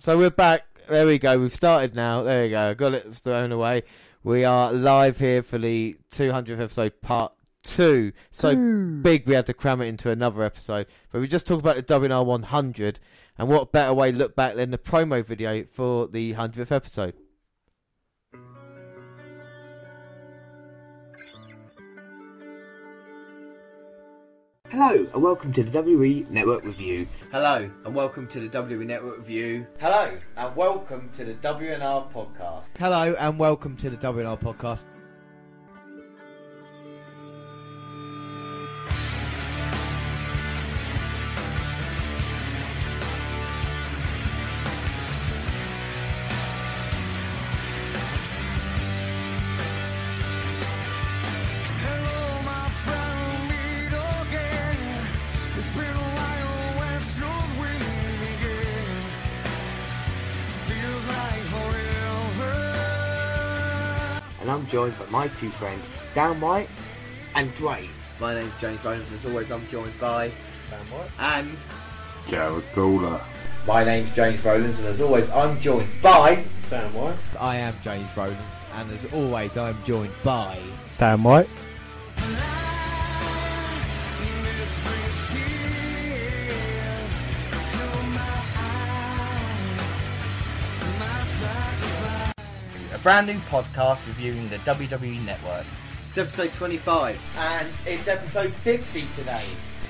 So 0.00 0.16
we're 0.16 0.30
back. 0.30 0.64
There 0.88 1.08
we 1.08 1.18
go. 1.18 1.40
We've 1.40 1.52
started 1.52 1.96
now. 1.96 2.22
There 2.22 2.44
we 2.44 2.50
go. 2.50 2.72
Got 2.72 2.94
it 2.94 3.16
thrown 3.16 3.50
away. 3.50 3.82
We 4.22 4.44
are 4.44 4.72
live 4.72 5.18
here 5.18 5.42
for 5.42 5.58
the 5.58 5.96
200th 6.12 6.60
episode, 6.60 7.00
part 7.00 7.32
two. 7.64 8.12
So 8.30 8.54
big 9.02 9.26
we 9.26 9.34
had 9.34 9.46
to 9.46 9.54
cram 9.54 9.80
it 9.80 9.86
into 9.86 10.08
another 10.08 10.44
episode. 10.44 10.86
But 11.10 11.20
we 11.20 11.26
just 11.26 11.48
talked 11.48 11.62
about 11.62 11.74
the 11.74 11.82
WNR 11.82 12.24
100, 12.24 13.00
and 13.38 13.48
what 13.48 13.72
better 13.72 13.92
way 13.92 14.12
to 14.12 14.16
look 14.16 14.36
back 14.36 14.54
than 14.54 14.70
the 14.70 14.78
promo 14.78 15.24
video 15.24 15.64
for 15.64 16.06
the 16.06 16.32
100th 16.34 16.70
episode? 16.70 17.14
Hello 24.70 25.06
and 25.14 25.22
welcome 25.22 25.50
to 25.54 25.62
the 25.62 25.82
WE 25.82 26.26
Network 26.28 26.62
Review. 26.62 27.08
Hello, 27.32 27.70
and 27.86 27.94
welcome 27.94 28.28
to 28.28 28.46
the 28.46 28.62
WE 28.62 28.84
Network 28.84 29.16
Review. 29.16 29.66
Hello, 29.78 30.12
and 30.36 30.56
welcome 30.56 31.08
to 31.16 31.24
the 31.24 31.32
WNR 31.34 32.12
podcast. 32.12 32.64
Hello, 32.78 33.14
and 33.18 33.38
welcome 33.38 33.78
to 33.78 33.88
the 33.88 33.96
WNR 33.96 34.38
podcast. 34.38 34.84
Joined 64.88 65.10
by 65.10 65.18
my 65.18 65.28
two 65.28 65.50
friends, 65.50 65.88
Dan 66.14 66.40
White 66.40 66.68
and 67.34 67.50
Dwayne. 67.56 67.88
My 68.20 68.34
name's 68.34 68.52
James 68.60 68.80
Bones, 68.82 69.06
and 69.06 69.18
as 69.18 69.26
always, 69.26 69.50
I'm 69.50 69.66
joined 69.68 69.98
by 70.00 70.30
Dan 70.70 70.80
White 70.90 71.10
and 71.18 71.56
Jared 72.26 72.64
Gawler. 72.74 73.20
my 73.66 73.84
name's 73.84 74.14
James 74.14 74.44
Rowlands, 74.44 74.78
and 74.78 74.88
as 74.88 75.00
always, 75.00 75.28
I'm 75.30 75.60
joined 75.60 75.88
by 76.02 76.44
Dan 76.70 76.92
White. 76.94 77.16
I 77.38 77.56
am 77.56 77.74
James 77.82 78.16
Rowlands, 78.16 78.42
and 78.74 78.90
as 78.92 79.12
always, 79.12 79.56
I'm 79.56 79.76
joined 79.84 80.12
by 80.24 80.58
Dan 80.98 81.22
White. 81.22 81.48
Brand 93.08 93.26
new 93.26 93.38
podcast 93.48 94.06
reviewing 94.06 94.46
the 94.50 94.58
WWE 94.58 95.24
Network. 95.24 95.64
It's 96.08 96.18
episode 96.18 96.52
25, 96.52 97.18
and 97.38 97.66
it's 97.86 98.06
episode 98.06 98.54
50 98.56 99.06
today. 99.16 99.46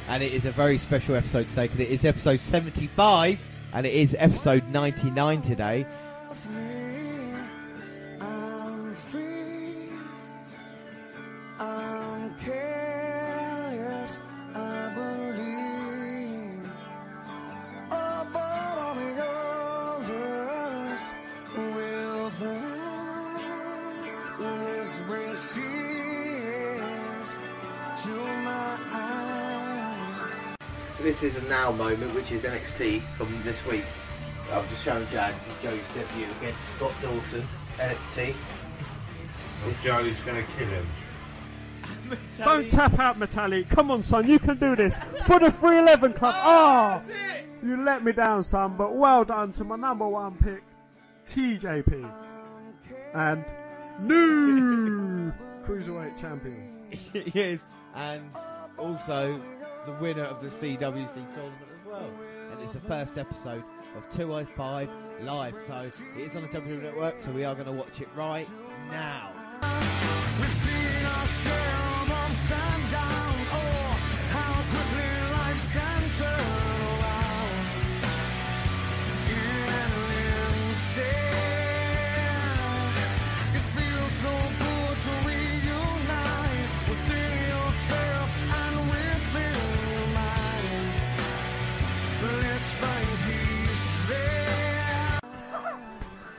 And 0.07 0.23
it 0.23 0.33
is 0.33 0.47
a 0.47 0.53
very 0.53 0.79
special 0.79 1.17
episode 1.17 1.49
today 1.49 1.67
because 1.67 1.81
it 1.81 1.89
is 1.89 2.05
episode 2.05 2.39
75, 2.39 3.53
and 3.73 3.85
it 3.85 3.93
is 3.93 4.15
episode 4.21 4.69
99 4.69 5.43
today. 5.43 5.85
This 31.21 31.35
is 31.35 31.45
a 31.45 31.49
now 31.49 31.73
moment, 31.73 32.15
which 32.15 32.31
is 32.31 32.43
NXT 32.43 33.01
from 33.01 33.43
this 33.43 33.57
week. 33.67 33.85
I've 34.53 34.69
just 34.71 34.85
shown 34.85 35.05
Jack 35.11 35.35
this 35.45 35.57
is 35.57 35.63
Joe's 35.63 35.95
debut 35.95 36.27
against 36.41 36.69
Scott 36.77 36.93
Dawson, 37.03 37.45
NXT. 37.77 38.37
Oh, 39.65 39.77
Joey's 39.83 40.15
going 40.25 40.45
to 40.45 40.53
kill 40.53 40.69
him. 40.69 40.87
Don't 42.39 42.71
tap 42.71 43.01
out, 43.01 43.19
Metallic. 43.19 43.69
Come 43.69 43.91
on, 43.91 44.05
son, 44.05 44.29
you 44.29 44.39
can 44.39 44.59
do 44.59 44.77
this. 44.77 44.97
For 45.27 45.41
the 45.41 45.51
311 45.51 46.13
Club. 46.13 46.35
Ah! 46.37 47.03
you 47.65 47.83
let 47.83 48.05
me 48.05 48.13
down, 48.13 48.45
son, 48.45 48.77
but 48.77 48.95
well 48.95 49.25
done 49.25 49.51
to 49.53 49.65
my 49.65 49.75
number 49.75 50.07
one 50.07 50.37
pick, 50.37 50.63
TJP. 51.27 52.09
And 53.15 53.45
new 54.01 55.33
Cruiserweight 55.65 56.17
Champion. 56.17 56.87
yes, 57.35 57.67
and 57.97 58.23
also 58.79 59.41
the 59.89 59.95
winner 60.03 60.25
of 60.25 60.41
the 60.43 60.49
CWC 60.49 60.79
tournament 60.79 61.71
as 61.81 61.87
well. 61.87 62.11
And 62.53 62.61
it's 62.63 62.75
the 62.75 62.81
first 62.81 63.17
episode 63.17 63.65
of 63.97 64.09
205 64.11 64.91
live, 65.23 65.55
so 65.67 65.79
it 65.79 66.21
is 66.21 66.37
on 66.37 66.43
the 66.43 66.49
W 66.49 66.77
Network, 66.77 67.19
so 67.19 67.31
we 67.31 67.45
are 67.45 67.55
going 67.55 67.67
to 67.67 67.73
watch 67.73 68.01
it 68.01 68.09
right 68.15 68.49
now. 68.91 69.33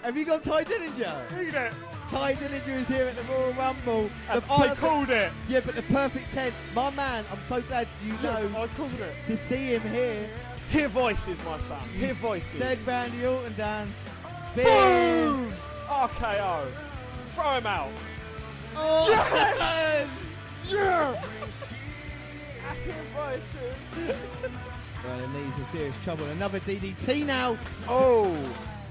Have 0.09 0.17
you 0.17 0.25
got 0.25 0.43
Tye 0.43 0.63
Dillinger? 0.63 1.37
Read 1.37 1.53
it. 1.53 1.71
Tye 2.09 2.33
Dillinger 2.33 2.79
is 2.79 2.87
here 2.87 3.03
at 3.05 3.15
the 3.15 3.21
Royal 3.31 3.53
Rumble. 3.53 4.09
And 4.31 4.41
The 4.41 4.51
I 4.51 4.57
perfect- 4.57 4.81
called 4.81 5.09
it. 5.11 5.31
Yeah, 5.47 5.59
but 5.63 5.75
the 5.75 5.83
perfect 5.83 6.33
10. 6.33 6.51
My 6.73 6.89
man, 6.89 7.23
I'm 7.31 7.37
so 7.47 7.61
glad 7.61 7.87
you 8.03 8.13
know 8.23 8.49
I 8.57 8.65
called 8.69 8.91
it. 8.99 9.13
to 9.27 9.37
see 9.37 9.75
him 9.75 9.81
here. 9.83 10.27
Hear 10.71 10.87
voices, 10.87 11.37
my 11.45 11.59
son. 11.59 11.77
Hear 11.95 12.15
voices. 12.15 12.59
Said 12.59 12.79
Randy 12.87 13.23
Orton 13.23 13.53
down. 13.53 13.93
Spin. 14.51 14.65
Boom! 14.65 15.53
RKO. 15.87 16.65
Throw 17.35 17.51
him 17.51 17.67
out. 17.67 17.91
Oh, 18.77 19.05
Yes! 19.11 20.09
Yeah! 20.67 21.23
I 22.67 22.73
hear 22.83 22.95
voices. 23.15 24.15
Well, 25.05 25.19
and 25.19 25.35
he's 25.35 25.59
in 25.59 25.65
serious 25.71 25.95
trouble. 26.03 26.25
Another 26.25 26.59
DDT 26.61 27.27
now. 27.27 27.55
Oh. 27.87 28.35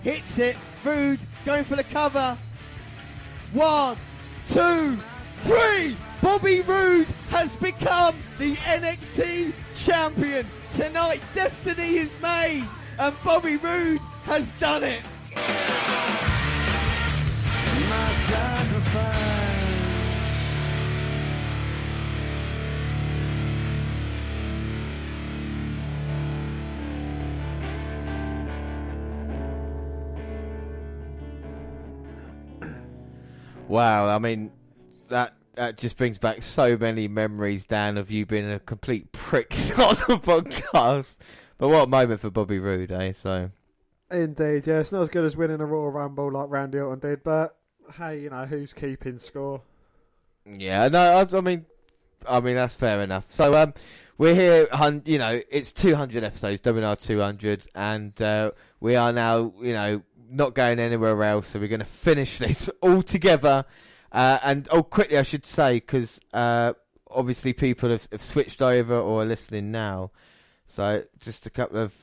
Hits 0.02 0.38
it. 0.38 0.56
Roode. 0.84 1.20
Going 1.44 1.64
for 1.64 1.76
the 1.76 1.84
cover. 1.84 2.36
One, 3.52 3.96
two, 4.48 4.98
three. 5.42 5.96
Bobby 6.20 6.60
Roode 6.62 7.06
has 7.30 7.54
become 7.56 8.16
the 8.38 8.54
NXT 8.56 9.52
champion. 9.74 10.46
Tonight, 10.74 11.22
destiny 11.34 11.98
is 11.98 12.10
made. 12.20 12.66
And 12.98 13.14
Bobby 13.24 13.56
Roode 13.56 14.00
has 14.24 14.50
done 14.52 14.84
it. 14.84 15.00
Wow, 33.68 34.08
I 34.08 34.18
mean, 34.18 34.50
that 35.08 35.34
that 35.54 35.76
just 35.76 35.96
brings 35.96 36.18
back 36.18 36.42
so 36.42 36.76
many 36.76 37.08
memories, 37.08 37.66
Dan, 37.66 37.98
of 37.98 38.10
you 38.10 38.24
being 38.24 38.50
a 38.50 38.58
complete 38.60 39.12
prick 39.12 39.52
on 39.78 39.94
the 39.94 40.18
podcast. 40.22 41.16
But 41.58 41.68
what 41.68 41.84
a 41.84 41.86
moment 41.88 42.20
for 42.20 42.30
Bobby 42.30 42.58
Roode, 42.58 42.92
eh? 42.92 43.12
So, 43.20 43.50
Indeed, 44.10 44.66
yeah. 44.66 44.78
It's 44.78 44.92
not 44.92 45.02
as 45.02 45.08
good 45.08 45.24
as 45.24 45.36
winning 45.36 45.60
a 45.60 45.66
Royal 45.66 45.90
Rumble 45.90 46.32
like 46.32 46.48
Randy 46.48 46.78
Orton 46.78 47.00
did, 47.00 47.22
but 47.24 47.56
hey, 47.98 48.20
you 48.20 48.30
know, 48.30 48.46
who's 48.46 48.72
keeping 48.72 49.18
score? 49.18 49.62
yeah, 50.46 50.88
no, 50.88 50.98
I, 51.00 51.36
I 51.36 51.40
mean, 51.40 51.66
I 52.26 52.40
mean 52.40 52.56
that's 52.56 52.74
fair 52.74 53.02
enough. 53.02 53.26
So, 53.28 53.54
um, 53.60 53.74
we're 54.16 54.34
here, 54.34 54.68
hun- 54.72 55.02
you 55.04 55.18
know, 55.18 55.40
it's 55.50 55.72
200 55.72 56.24
episodes, 56.24 56.60
WNR 56.60 57.00
200, 57.00 57.64
and 57.74 58.20
uh, 58.22 58.50
we 58.80 58.96
are 58.96 59.12
now, 59.12 59.52
you 59.60 59.72
know, 59.72 60.02
not 60.30 60.54
going 60.54 60.78
anywhere 60.78 61.22
else. 61.22 61.48
So 61.48 61.60
we're 61.60 61.68
going 61.68 61.80
to 61.80 61.86
finish 61.86 62.38
this 62.38 62.68
all 62.82 63.02
together. 63.02 63.64
Uh, 64.10 64.38
and 64.42 64.68
oh, 64.70 64.82
quickly, 64.82 65.18
I 65.18 65.22
should 65.22 65.44
say 65.44 65.74
because 65.74 66.20
uh, 66.32 66.72
obviously 67.10 67.52
people 67.52 67.90
have, 67.90 68.08
have 68.10 68.22
switched 68.22 68.62
over 68.62 68.94
or 68.94 69.22
are 69.22 69.26
listening 69.26 69.70
now. 69.70 70.10
So 70.66 71.04
just 71.18 71.46
a 71.46 71.50
couple 71.50 71.78
of 71.78 71.94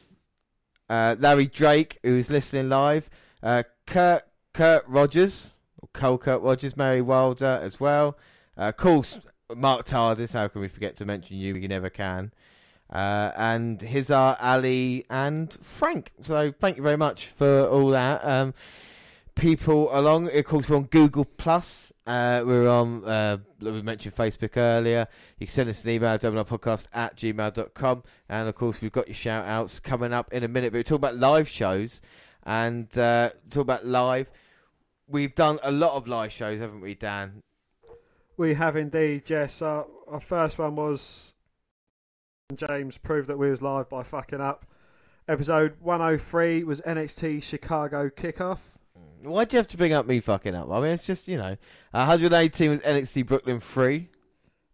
uh, 0.89 1.15
Larry 1.19 1.47
Drake, 1.47 1.99
who's 2.03 2.29
listening 2.29 2.69
live, 2.69 3.09
uh, 3.41 3.63
Kurt 3.85 4.23
Kurt 4.53 4.87
Rogers, 4.87 5.53
or 5.81 5.89
Cole 5.93 6.17
Kurt 6.17 6.41
Rogers, 6.41 6.77
Mary 6.77 7.01
Wilder 7.01 7.59
as 7.61 7.79
well. 7.79 8.17
Uh, 8.57 8.69
of 8.69 8.77
course, 8.77 9.19
Mark 9.53 9.85
Tardis. 9.85 10.33
How 10.33 10.47
can 10.47 10.61
we 10.61 10.67
forget 10.67 10.95
to 10.97 11.05
mention 11.05 11.37
you? 11.37 11.53
We 11.53 11.67
never 11.67 11.89
can. 11.89 12.31
Uh, 12.95 13.33
and 13.35 13.79
Hizar 13.81 14.37
Ali 14.39 15.05
and 15.09 15.51
Frank. 15.51 16.13
So 16.21 16.53
thank 16.57 16.77
you 16.77 16.83
very 16.83 16.95
much 16.95 17.25
for 17.25 17.67
all 17.67 17.89
that. 17.89 18.23
Um, 18.23 18.53
people 19.35 19.89
along. 19.91 20.29
Of 20.33 20.45
course, 20.45 20.69
we're 20.69 20.77
on 20.77 20.85
Google 20.85 21.25
Plus. 21.25 21.91
Uh, 22.07 22.41
we're 22.45 22.69
on. 22.69 23.03
Uh, 23.03 23.39
we 23.59 23.81
mentioned 23.81 24.15
Facebook 24.15 24.55
earlier. 24.55 25.07
You 25.39 25.45
can 25.45 25.53
send 25.53 25.69
us 25.69 25.83
an 25.83 25.89
email, 25.89 26.17
podcast 26.17 26.87
at 26.93 27.17
gmail.com. 27.17 28.03
And 28.29 28.47
of 28.47 28.55
course, 28.55 28.79
we've 28.79 28.93
got 28.93 29.09
your 29.09 29.15
shout 29.15 29.45
outs 29.45 29.81
coming 29.81 30.13
up 30.13 30.31
in 30.31 30.45
a 30.45 30.47
minute. 30.47 30.71
But 30.71 30.77
we're 30.77 30.83
talking 30.83 30.95
about 30.95 31.17
live 31.17 31.49
shows 31.49 31.99
and 32.43 32.97
uh, 32.97 33.31
talk 33.49 33.61
about 33.61 33.85
live. 33.85 34.31
We've 35.05 35.35
done 35.35 35.59
a 35.63 35.71
lot 35.73 35.97
of 35.97 36.07
live 36.07 36.31
shows, 36.31 36.61
haven't 36.61 36.79
we, 36.79 36.95
Dan? 36.95 37.43
We 38.37 38.53
have 38.53 38.77
indeed, 38.77 39.29
yes. 39.29 39.61
Our, 39.61 39.85
our 40.07 40.21
first 40.21 40.57
one 40.57 40.77
was 40.77 41.33
James 42.55 42.99
proved 42.99 43.27
that 43.27 43.37
we 43.39 43.49
was 43.49 43.63
live 43.63 43.89
by 43.89 44.03
fucking 44.03 44.39
up. 44.39 44.65
Episode 45.27 45.73
103 45.81 46.63
was 46.63 46.79
NXT 46.81 47.41
Chicago 47.41 48.07
Kickoff. 48.09 48.59
Why 49.23 49.45
do 49.45 49.55
you 49.55 49.57
have 49.57 49.67
to 49.69 49.77
bring 49.77 49.93
up 49.93 50.05
me 50.05 50.19
fucking 50.19 50.53
up? 50.53 50.69
I 50.69 50.79
mean, 50.79 50.91
it's 50.91 51.05
just, 51.07 51.27
you 51.27 51.37
know, 51.37 51.57
118 51.91 52.69
was 52.69 52.79
NXT 52.81 53.25
Brooklyn 53.25 53.59
3, 53.59 54.09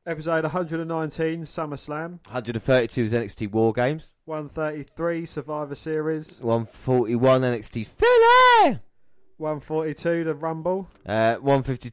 Episode 0.05 0.43
119 0.43 1.43
SummerSlam. 1.43 2.19
132 2.25 3.03
was 3.03 3.13
NXT 3.13 3.51
War 3.51 3.71
Games, 3.71 4.15
133 4.25 5.25
Survivor 5.25 5.75
Series. 5.75 6.41
141 6.41 7.41
NXT 7.41 7.87
Philly, 7.87 8.79
142 9.37 10.25
the 10.25 10.33
Rumble. 10.35 10.89
uh, 11.05 11.35
150, 11.35 11.91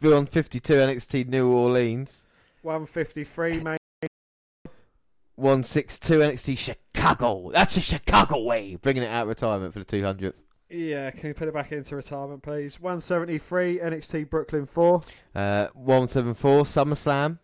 152 0.00 0.72
NXT 0.74 1.26
New 1.28 1.50
Orleans, 1.50 2.22
153 2.62 3.60
main 3.62 3.76
162 5.40 6.18
NXT 6.18 6.58
Chicago. 6.58 7.50
That's 7.52 7.76
a 7.76 7.80
Chicago 7.80 8.42
way. 8.42 8.76
Bringing 8.76 9.02
it 9.02 9.08
out 9.08 9.22
of 9.22 9.28
retirement 9.28 9.72
for 9.72 9.80
the 9.80 9.84
200th. 9.84 10.34
Yeah, 10.68 11.10
can 11.10 11.28
you 11.28 11.34
put 11.34 11.48
it 11.48 11.54
back 11.54 11.72
into 11.72 11.96
retirement, 11.96 12.42
please? 12.42 12.78
173 12.80 13.80
NXT 13.80 14.30
Brooklyn 14.30 14.66
4. 14.66 15.00
Uh, 15.34 15.66
174 15.74 16.62
SummerSlam. 16.62 17.38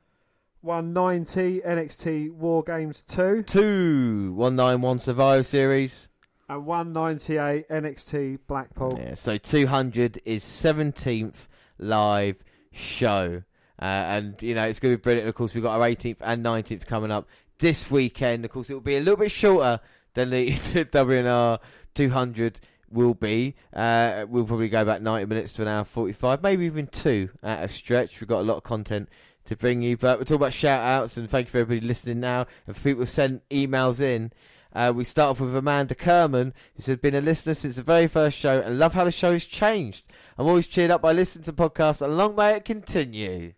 190 0.60 1.60
NXT 1.60 2.32
War 2.32 2.62
Games 2.62 3.02
2. 3.02 3.42
2 3.42 4.32
191 4.32 4.98
Survivor 5.00 5.42
Series. 5.42 6.08
And 6.48 6.66
198 6.66 7.68
NXT 7.68 8.38
Blackpool. 8.46 8.98
Yeah, 9.00 9.14
so 9.14 9.38
200 9.38 10.20
is 10.24 10.44
17th 10.44 11.48
live 11.78 12.44
show. 12.72 13.42
Uh, 13.80 13.84
and, 13.84 14.40
you 14.40 14.54
know, 14.54 14.64
it's 14.64 14.78
going 14.78 14.94
to 14.94 14.98
be 14.98 15.02
brilliant. 15.02 15.28
Of 15.28 15.34
course, 15.34 15.52
we've 15.52 15.62
got 15.62 15.80
our 15.80 15.86
18th 15.86 16.18
and 16.20 16.44
19th 16.44 16.86
coming 16.86 17.10
up 17.10 17.28
this 17.58 17.90
weekend. 17.90 18.44
Of 18.44 18.50
course, 18.50 18.70
it 18.70 18.74
will 18.74 18.80
be 18.80 18.96
a 18.96 19.00
little 19.00 19.16
bit 19.16 19.30
shorter 19.30 19.80
than 20.14 20.30
the 20.30 20.50
WNR 20.52 21.58
200 21.94 22.60
will 22.90 23.14
be. 23.14 23.54
Uh, 23.72 24.26
we'll 24.28 24.44
probably 24.44 24.68
go 24.68 24.82
about 24.82 25.02
90 25.02 25.26
minutes 25.26 25.52
to 25.54 25.62
an 25.62 25.68
hour 25.68 25.84
45, 25.84 26.42
maybe 26.42 26.64
even 26.66 26.86
two 26.86 27.30
at 27.42 27.64
a 27.64 27.68
stretch. 27.68 28.20
We've 28.20 28.28
got 28.28 28.40
a 28.40 28.42
lot 28.42 28.56
of 28.56 28.62
content 28.62 29.08
to 29.46 29.56
bring 29.56 29.82
you. 29.82 29.96
But 29.96 30.18
we're 30.18 30.24
talking 30.24 30.36
about 30.36 30.54
shout 30.54 30.82
outs, 30.82 31.16
and 31.16 31.28
thank 31.28 31.48
you 31.48 31.50
for 31.52 31.58
everybody 31.58 31.86
listening 31.86 32.20
now. 32.20 32.46
And 32.66 32.76
for 32.76 32.82
people 32.82 33.02
who 33.02 33.06
send 33.06 33.40
emails 33.50 34.00
in, 34.00 34.32
uh, 34.72 34.92
we 34.94 35.04
start 35.04 35.30
off 35.30 35.40
with 35.40 35.56
Amanda 35.56 35.94
Kerman, 35.94 36.52
who 36.76 36.82
has 36.82 36.98
been 36.98 37.14
a 37.14 37.20
listener 37.20 37.54
since 37.54 37.76
the 37.76 37.82
very 37.82 38.06
first 38.06 38.38
show 38.38 38.60
and 38.60 38.78
love 38.78 38.94
how 38.94 39.04
the 39.04 39.12
show 39.12 39.32
has 39.32 39.46
changed. 39.46 40.04
I'm 40.36 40.46
always 40.46 40.66
cheered 40.66 40.90
up 40.90 41.02
by 41.02 41.12
listening 41.12 41.44
to 41.44 41.52
the 41.52 41.70
podcast, 41.70 42.02
and 42.02 42.16
long 42.16 42.36
may 42.36 42.56
it 42.56 42.64
continue. 42.64 43.54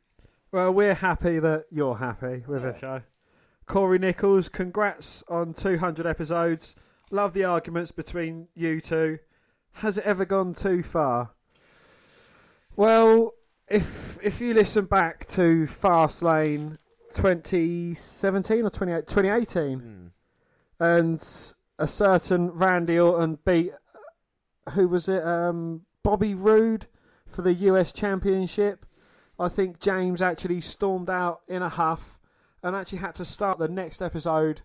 Well, 0.53 0.73
we're 0.73 0.95
happy 0.95 1.41
that 1.41 1.67
you're 1.71 1.97
happy 1.97 2.45
with 2.47 2.63
the 2.63 2.79
show. 2.79 3.03
Corey 3.69 3.99
Nichols, 3.99 4.49
congrats 4.49 5.23
on 5.29 5.53
200 5.53 6.07
episodes. 6.07 6.75
Love 7.11 7.35
the 7.35 7.45
arguments 7.45 7.93
between 7.93 8.49
you 8.55 8.81
two. 8.81 9.19
Has 9.73 9.99
it 9.99 10.05
ever 10.05 10.25
gone 10.25 10.55
too 10.55 10.83
far? 10.83 11.31
Well, 12.77 13.35
if 13.69 14.19
if 14.23 14.41
you 14.41 14.55
listen 14.55 14.87
back 14.87 15.27
to 15.27 15.67
Fastlane 15.67 16.79
2017 17.15 18.65
or 18.65 18.71
28, 18.71 19.07
2018, 19.07 20.13
and 20.81 21.55
a 21.79 21.89
certain 21.89 22.51
Randy 22.51 22.99
Orton 22.99 23.39
beat 23.45 23.73
who 24.75 24.89
was 24.89 25.09
it? 25.09 25.23
Um, 25.25 25.83
Bobby 26.03 26.35
Roode 26.35 26.87
for 27.27 27.43
the 27.43 27.53
US 27.53 27.93
Championship. 27.93 28.87
I 29.39 29.49
think 29.49 29.79
James 29.79 30.23
actually 30.23 30.63
stormed 30.63 31.11
out 31.11 31.43
in 31.47 31.63
a 31.63 31.69
huff 31.69 32.18
and 32.63 32.75
actually 32.75 32.99
had 32.99 33.15
to 33.17 33.25
start 33.25 33.59
the 33.59 33.69
next 33.69 34.03
episode 34.03 34.63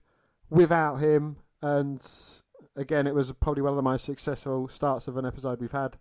without 0.49 0.97
him. 0.97 1.37
And 1.61 2.05
again, 2.75 3.07
it 3.07 3.15
was 3.15 3.31
probably 3.33 3.61
one 3.61 3.71
of 3.71 3.77
the 3.77 3.81
most 3.81 4.05
successful 4.05 4.67
starts 4.67 5.07
of 5.07 5.17
an 5.17 5.25
episode 5.25 5.61
we've 5.61 5.71
had. 5.71 5.97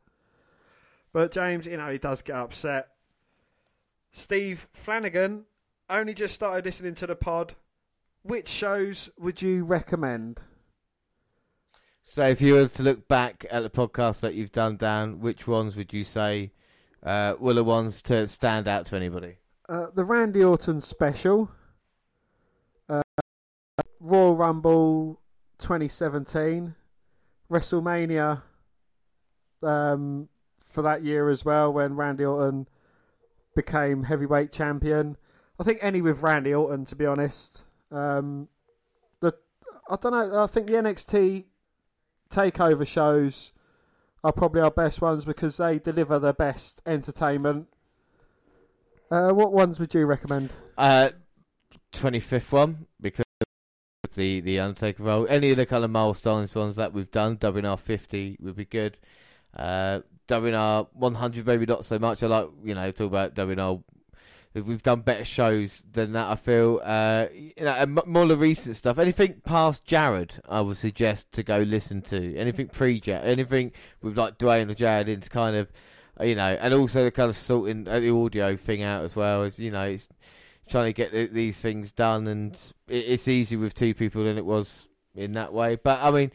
But 1.12 1.32
James, 1.32 1.66
you 1.66 1.76
know, 1.76 1.90
he 1.90 1.98
does 1.98 2.22
get 2.22 2.36
upset. 2.36 2.88
Steve 4.12 4.66
Flanagan 4.72 5.44
only 5.88 6.14
just 6.14 6.34
started 6.34 6.64
listening 6.64 6.94
to 6.96 7.06
the 7.06 7.16
pod. 7.16 7.54
Which 8.22 8.48
shows 8.48 9.10
would 9.18 9.42
you 9.42 9.64
recommend? 9.64 10.40
So, 12.04 12.26
if 12.26 12.40
you 12.40 12.54
were 12.54 12.68
to 12.68 12.82
look 12.82 13.08
back 13.08 13.46
at 13.50 13.62
the 13.62 13.70
podcast 13.70 14.20
that 14.20 14.34
you've 14.34 14.52
done, 14.52 14.76
Dan, 14.76 15.20
which 15.20 15.46
ones 15.46 15.76
would 15.76 15.92
you 15.92 16.04
say 16.04 16.52
uh, 17.02 17.34
were 17.38 17.54
the 17.54 17.64
ones 17.64 18.02
to 18.02 18.28
stand 18.28 18.68
out 18.68 18.86
to 18.86 18.96
anybody? 18.96 19.36
Uh, 19.68 19.86
the 19.94 20.04
Randy 20.04 20.42
Orton 20.42 20.80
special, 20.80 21.50
Royal 24.02 24.34
Rumble 24.34 25.20
2017, 25.58 26.74
WrestleMania 27.48 28.42
um, 29.62 30.28
for 30.70 30.82
that 30.82 31.04
year 31.04 31.30
as 31.30 31.44
well 31.44 31.72
when 31.72 31.94
Randy 31.94 32.24
Orton 32.24 32.66
became 33.54 34.02
heavyweight 34.02 34.50
champion. 34.50 35.16
I 35.60 35.62
think 35.62 35.78
any 35.80 36.00
with 36.00 36.20
Randy 36.20 36.52
Orton, 36.52 36.84
to 36.86 36.96
be 36.96 37.06
honest. 37.06 37.64
Um, 37.92 38.48
the 39.20 39.34
I 39.88 39.96
don't 39.96 40.12
know. 40.12 40.42
I 40.42 40.46
think 40.48 40.66
the 40.66 40.74
NXT 40.74 41.44
takeover 42.28 42.86
shows 42.86 43.52
are 44.24 44.32
probably 44.32 44.62
our 44.62 44.70
best 44.72 45.00
ones 45.00 45.24
because 45.24 45.58
they 45.58 45.78
deliver 45.78 46.18
the 46.18 46.32
best 46.32 46.82
entertainment. 46.86 47.68
Uh, 49.12 49.30
what 49.30 49.52
ones 49.52 49.78
would 49.78 49.94
you 49.94 50.06
recommend? 50.06 50.52
Uh, 50.76 51.10
25th 51.92 52.50
one, 52.50 52.86
because 53.00 53.24
the, 54.14 54.40
the 54.40 54.60
Undertaker 54.60 55.02
role. 55.02 55.26
Any 55.28 55.50
of 55.50 55.56
the 55.56 55.66
kind 55.66 55.84
of 55.84 55.90
milestones 55.90 56.54
ones 56.54 56.76
that 56.76 56.92
we've 56.92 57.10
done, 57.10 57.36
dubbing 57.36 57.64
our 57.64 57.76
50 57.76 58.38
would 58.40 58.56
be 58.56 58.64
good. 58.64 58.98
Uh, 59.56 60.00
our 60.30 60.86
100, 60.94 61.46
maybe 61.46 61.66
not 61.66 61.84
so 61.84 61.98
much. 61.98 62.22
I 62.22 62.26
like, 62.26 62.48
you 62.64 62.74
know, 62.74 62.90
talk 62.90 63.06
about 63.06 63.34
WNR. 63.34 63.82
We've 64.54 64.82
done 64.82 65.00
better 65.00 65.24
shows 65.24 65.82
than 65.90 66.12
that, 66.12 66.30
I 66.30 66.36
feel. 66.36 66.80
Uh, 66.84 67.26
you 67.32 67.52
know, 67.64 67.72
and 67.72 68.00
more 68.06 68.26
the 68.26 68.36
recent 68.36 68.76
stuff. 68.76 68.98
Anything 68.98 69.40
past 69.44 69.84
Jared, 69.84 70.40
I 70.48 70.60
would 70.60 70.76
suggest 70.76 71.32
to 71.32 71.42
go 71.42 71.58
listen 71.58 72.02
to. 72.02 72.36
Anything 72.36 72.68
pre 72.68 73.00
Jared, 73.00 73.26
anything 73.26 73.72
with 74.02 74.18
like 74.18 74.38
Dwayne 74.38 74.70
or 74.70 74.74
Jared, 74.74 75.08
it's 75.08 75.28
kind 75.28 75.56
of, 75.56 75.72
uh, 76.20 76.24
you 76.24 76.34
know, 76.34 76.56
and 76.60 76.74
also 76.74 77.04
the 77.04 77.10
kind 77.10 77.30
of 77.30 77.36
sorting 77.36 77.88
uh, 77.88 77.98
the 77.98 78.10
audio 78.10 78.56
thing 78.56 78.82
out 78.82 79.04
as 79.04 79.16
well. 79.16 79.42
As 79.42 79.58
you 79.58 79.70
know, 79.70 79.84
it's 79.84 80.08
trying 80.72 80.86
to 80.86 80.92
get 80.92 81.32
these 81.32 81.56
things 81.56 81.92
done, 81.92 82.26
and 82.26 82.58
it's 82.88 83.28
easier 83.28 83.58
with 83.58 83.74
two 83.74 83.94
people 83.94 84.24
than 84.24 84.36
it 84.38 84.44
was 84.44 84.88
in 85.14 85.32
that 85.34 85.52
way. 85.52 85.76
But 85.76 86.00
I 86.02 86.10
mean, 86.10 86.30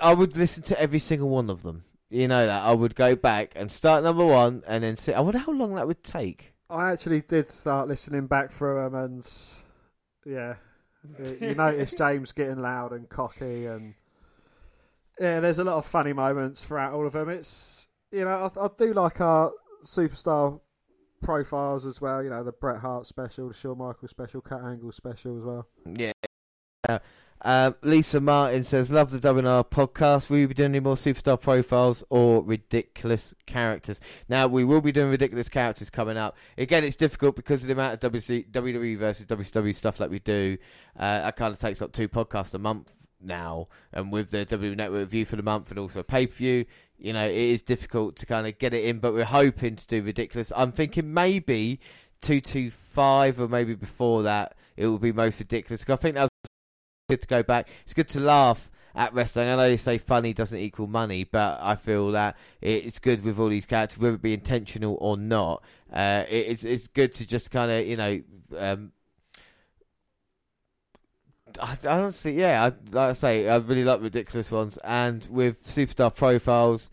I 0.00 0.14
would 0.14 0.36
listen 0.36 0.62
to 0.64 0.80
every 0.80 0.98
single 0.98 1.28
one 1.28 1.50
of 1.50 1.62
them. 1.62 1.84
You 2.08 2.26
know 2.26 2.46
that 2.46 2.62
I 2.62 2.72
would 2.72 2.94
go 2.94 3.14
back 3.14 3.52
and 3.54 3.70
start 3.70 4.02
number 4.02 4.24
one, 4.24 4.62
and 4.66 4.82
then 4.82 4.96
see. 4.96 5.12
I 5.12 5.20
wonder 5.20 5.38
how 5.38 5.52
long 5.52 5.74
that 5.74 5.86
would 5.86 6.02
take. 6.02 6.54
I 6.70 6.90
actually 6.92 7.20
did 7.20 7.48
start 7.48 7.88
listening 7.88 8.26
back 8.26 8.52
through 8.52 8.76
them, 8.82 8.94
and 8.94 9.32
yeah, 10.24 10.54
uh, 11.18 11.22
you- 11.40 11.48
you 11.48 11.54
notice 11.56 11.92
James 11.92 12.32
getting 12.32 12.60
loud 12.62 12.92
and 12.92 13.08
cocky, 13.08 13.66
and 13.66 13.94
yeah, 15.20 15.40
there's 15.40 15.58
a 15.58 15.64
lot 15.64 15.76
of 15.76 15.86
funny 15.86 16.12
moments 16.12 16.64
throughout 16.64 16.92
all 16.92 17.06
of 17.06 17.12
them. 17.12 17.28
It's 17.28 17.86
you 18.10 18.24
know, 18.24 18.50
I, 18.56 18.64
I 18.64 18.68
do 18.76 18.92
like 18.92 19.20
our 19.20 19.52
superstar 19.84 20.60
profiles 21.22 21.86
as 21.86 22.00
well. 22.00 22.22
You 22.22 22.30
know, 22.30 22.42
the 22.44 22.52
Bret 22.52 22.80
Hart 22.80 23.06
special, 23.06 23.48
the 23.48 23.54
Shawn 23.54 23.78
Michaels 23.78 24.10
special, 24.10 24.40
Kurt 24.40 24.64
Angle 24.64 24.92
special 24.92 25.38
as 25.38 25.44
well. 25.44 25.66
Yeah. 25.86 26.12
Uh, 26.88 26.98
Um, 27.42 27.74
Lisa 27.80 28.20
Martin 28.20 28.64
says, 28.64 28.90
"Love 28.90 29.10
the 29.10 29.18
WNR 29.18 29.64
podcast. 29.64 30.28
Will 30.28 30.40
you 30.40 30.48
be 30.48 30.52
doing 30.52 30.72
any 30.72 30.80
more 30.80 30.94
superstar 30.94 31.40
profiles 31.40 32.04
or 32.10 32.42
ridiculous 32.44 33.32
characters?" 33.46 33.98
Now 34.28 34.46
we 34.46 34.62
will 34.62 34.82
be 34.82 34.92
doing 34.92 35.08
ridiculous 35.10 35.48
characters 35.48 35.88
coming 35.88 36.18
up. 36.18 36.36
Again, 36.58 36.84
it's 36.84 36.96
difficult 36.96 37.36
because 37.36 37.62
of 37.62 37.68
the 37.68 37.72
amount 37.72 37.94
of 37.94 38.12
WC, 38.12 38.46
WWE 38.50 38.94
versus 38.98 39.24
WCW 39.24 39.74
stuff 39.74 39.96
that 39.96 40.10
we 40.10 40.18
do. 40.18 40.58
Uh, 40.94 41.22
that 41.22 41.36
kind 41.36 41.54
of 41.54 41.58
takes 41.58 41.80
up 41.80 41.92
two 41.92 42.10
podcasts 42.10 42.52
a 42.52 42.58
month 42.58 43.08
now, 43.20 43.68
and 43.92 44.12
with 44.12 44.30
the 44.30 44.46
WWE 44.46 44.76
Network 44.76 45.00
review 45.00 45.24
for 45.24 45.36
the 45.36 45.42
month 45.42 45.70
and 45.70 45.78
also 45.78 46.02
pay 46.02 46.26
per 46.26 46.34
view, 46.34 46.64
you 46.98 47.12
know, 47.12 47.26
it 47.26 47.34
is 47.34 47.62
difficult 47.62 48.16
to 48.16 48.26
kind 48.26 48.46
of 48.46 48.58
get 48.58 48.74
it 48.74 48.84
in. 48.84 48.98
But 48.98 49.14
we're 49.14 49.24
hoping 49.24 49.76
to 49.76 49.86
do 49.86 50.02
ridiculous. 50.02 50.52
I'm 50.54 50.72
thinking 50.72 51.12
maybe 51.12 51.80
two 52.20 52.40
two 52.40 52.70
five 52.70 53.40
or 53.40 53.48
maybe 53.48 53.74
before 53.74 54.22
that 54.22 54.54
it 54.76 54.86
will 54.86 54.98
be 54.98 55.12
most 55.12 55.38
ridiculous. 55.38 55.84
I 55.88 55.96
think 55.96 56.14
that 56.14 56.22
was 56.22 56.30
good 57.08 57.22
to 57.22 57.26
go 57.26 57.42
back. 57.42 57.68
It's 57.84 57.94
good 57.94 58.08
to 58.08 58.20
laugh 58.20 58.70
at 58.94 59.12
wrestling. 59.14 59.48
I 59.48 59.56
know 59.56 59.66
you 59.66 59.76
say 59.76 59.98
funny 59.98 60.32
doesn't 60.32 60.58
equal 60.58 60.86
money, 60.86 61.24
but 61.24 61.58
I 61.60 61.76
feel 61.76 62.12
that 62.12 62.36
it's 62.60 62.98
good 62.98 63.24
with 63.24 63.38
all 63.38 63.48
these 63.48 63.66
characters, 63.66 63.98
whether 63.98 64.14
it 64.14 64.22
be 64.22 64.34
intentional 64.34 64.96
or 65.00 65.16
not. 65.16 65.62
Uh, 65.92 66.24
it's 66.28 66.64
it's 66.64 66.86
good 66.86 67.14
to 67.14 67.26
just 67.26 67.50
kind 67.50 67.70
of 67.70 67.86
you 67.86 67.96
know. 67.96 68.22
Um, 68.56 68.92
I, 71.60 71.76
honestly, 71.86 72.38
yeah, 72.38 72.64
I, 72.64 72.66
like 72.94 73.10
I 73.10 73.12
say, 73.12 73.48
I 73.48 73.56
really 73.56 73.84
like 73.84 74.02
ridiculous 74.02 74.50
ones, 74.50 74.78
and 74.84 75.26
with 75.26 75.66
superstar 75.66 76.14
profiles. 76.14 76.90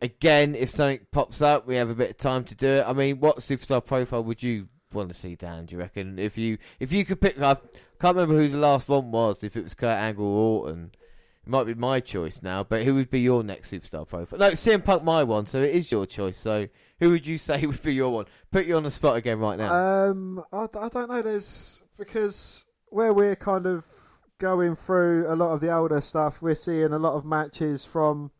Again, 0.00 0.54
if 0.54 0.70
something 0.70 1.00
pops 1.10 1.42
up, 1.42 1.66
we 1.66 1.74
have 1.74 1.90
a 1.90 1.94
bit 1.94 2.10
of 2.10 2.16
time 2.18 2.44
to 2.44 2.54
do 2.54 2.68
it. 2.68 2.84
I 2.86 2.92
mean, 2.92 3.18
what 3.18 3.38
superstar 3.38 3.84
profile 3.84 4.22
would 4.22 4.44
you 4.44 4.68
want 4.92 5.08
to 5.08 5.14
see, 5.14 5.34
Dan? 5.34 5.66
Do 5.66 5.74
you 5.74 5.80
reckon 5.80 6.18
if 6.18 6.38
you 6.38 6.58
if 6.78 6.92
you 6.92 7.04
could 7.04 7.20
pick? 7.20 7.36
I 7.40 7.56
can't 8.00 8.16
remember 8.16 8.36
who 8.36 8.48
the 8.48 8.58
last 8.58 8.88
one 8.88 9.10
was. 9.10 9.42
If 9.42 9.56
it 9.56 9.64
was 9.64 9.74
Kurt 9.74 9.96
Angle 9.96 10.24
or 10.24 10.60
Orton, 10.60 10.92
it 11.44 11.48
might 11.48 11.64
be 11.64 11.74
my 11.74 12.00
choice 12.00 12.40
now. 12.42 12.62
But 12.62 12.84
who 12.84 12.94
would 12.94 13.10
be 13.10 13.20
your 13.20 13.42
next 13.42 13.72
superstar 13.72 14.06
profile? 14.06 14.38
No, 14.38 14.50
CM 14.52 14.84
Punk, 14.84 15.02
my 15.02 15.24
one. 15.24 15.46
So 15.46 15.62
it 15.62 15.74
is 15.74 15.90
your 15.90 16.06
choice. 16.06 16.38
So 16.38 16.68
who 17.00 17.10
would 17.10 17.26
you 17.26 17.38
say 17.38 17.66
would 17.66 17.82
be 17.82 17.94
your 17.94 18.10
one? 18.10 18.26
Put 18.50 18.66
you 18.66 18.76
on 18.76 18.84
the 18.84 18.90
spot 18.90 19.16
again 19.16 19.38
right 19.38 19.58
now. 19.58 19.72
Um, 20.10 20.44
I, 20.52 20.64
I 20.78 20.88
don't 20.88 21.10
know. 21.10 21.22
There's 21.22 21.80
because 21.98 22.64
where 22.90 23.12
we're 23.12 23.36
kind 23.36 23.66
of 23.66 23.84
going 24.38 24.76
through 24.76 25.26
a 25.28 25.34
lot 25.34 25.52
of 25.52 25.60
the 25.60 25.72
older 25.72 26.00
stuff, 26.00 26.40
we're 26.40 26.54
seeing 26.54 26.92
a 26.92 26.98
lot 26.98 27.14
of 27.14 27.24
matches 27.24 27.84
from 27.84 28.30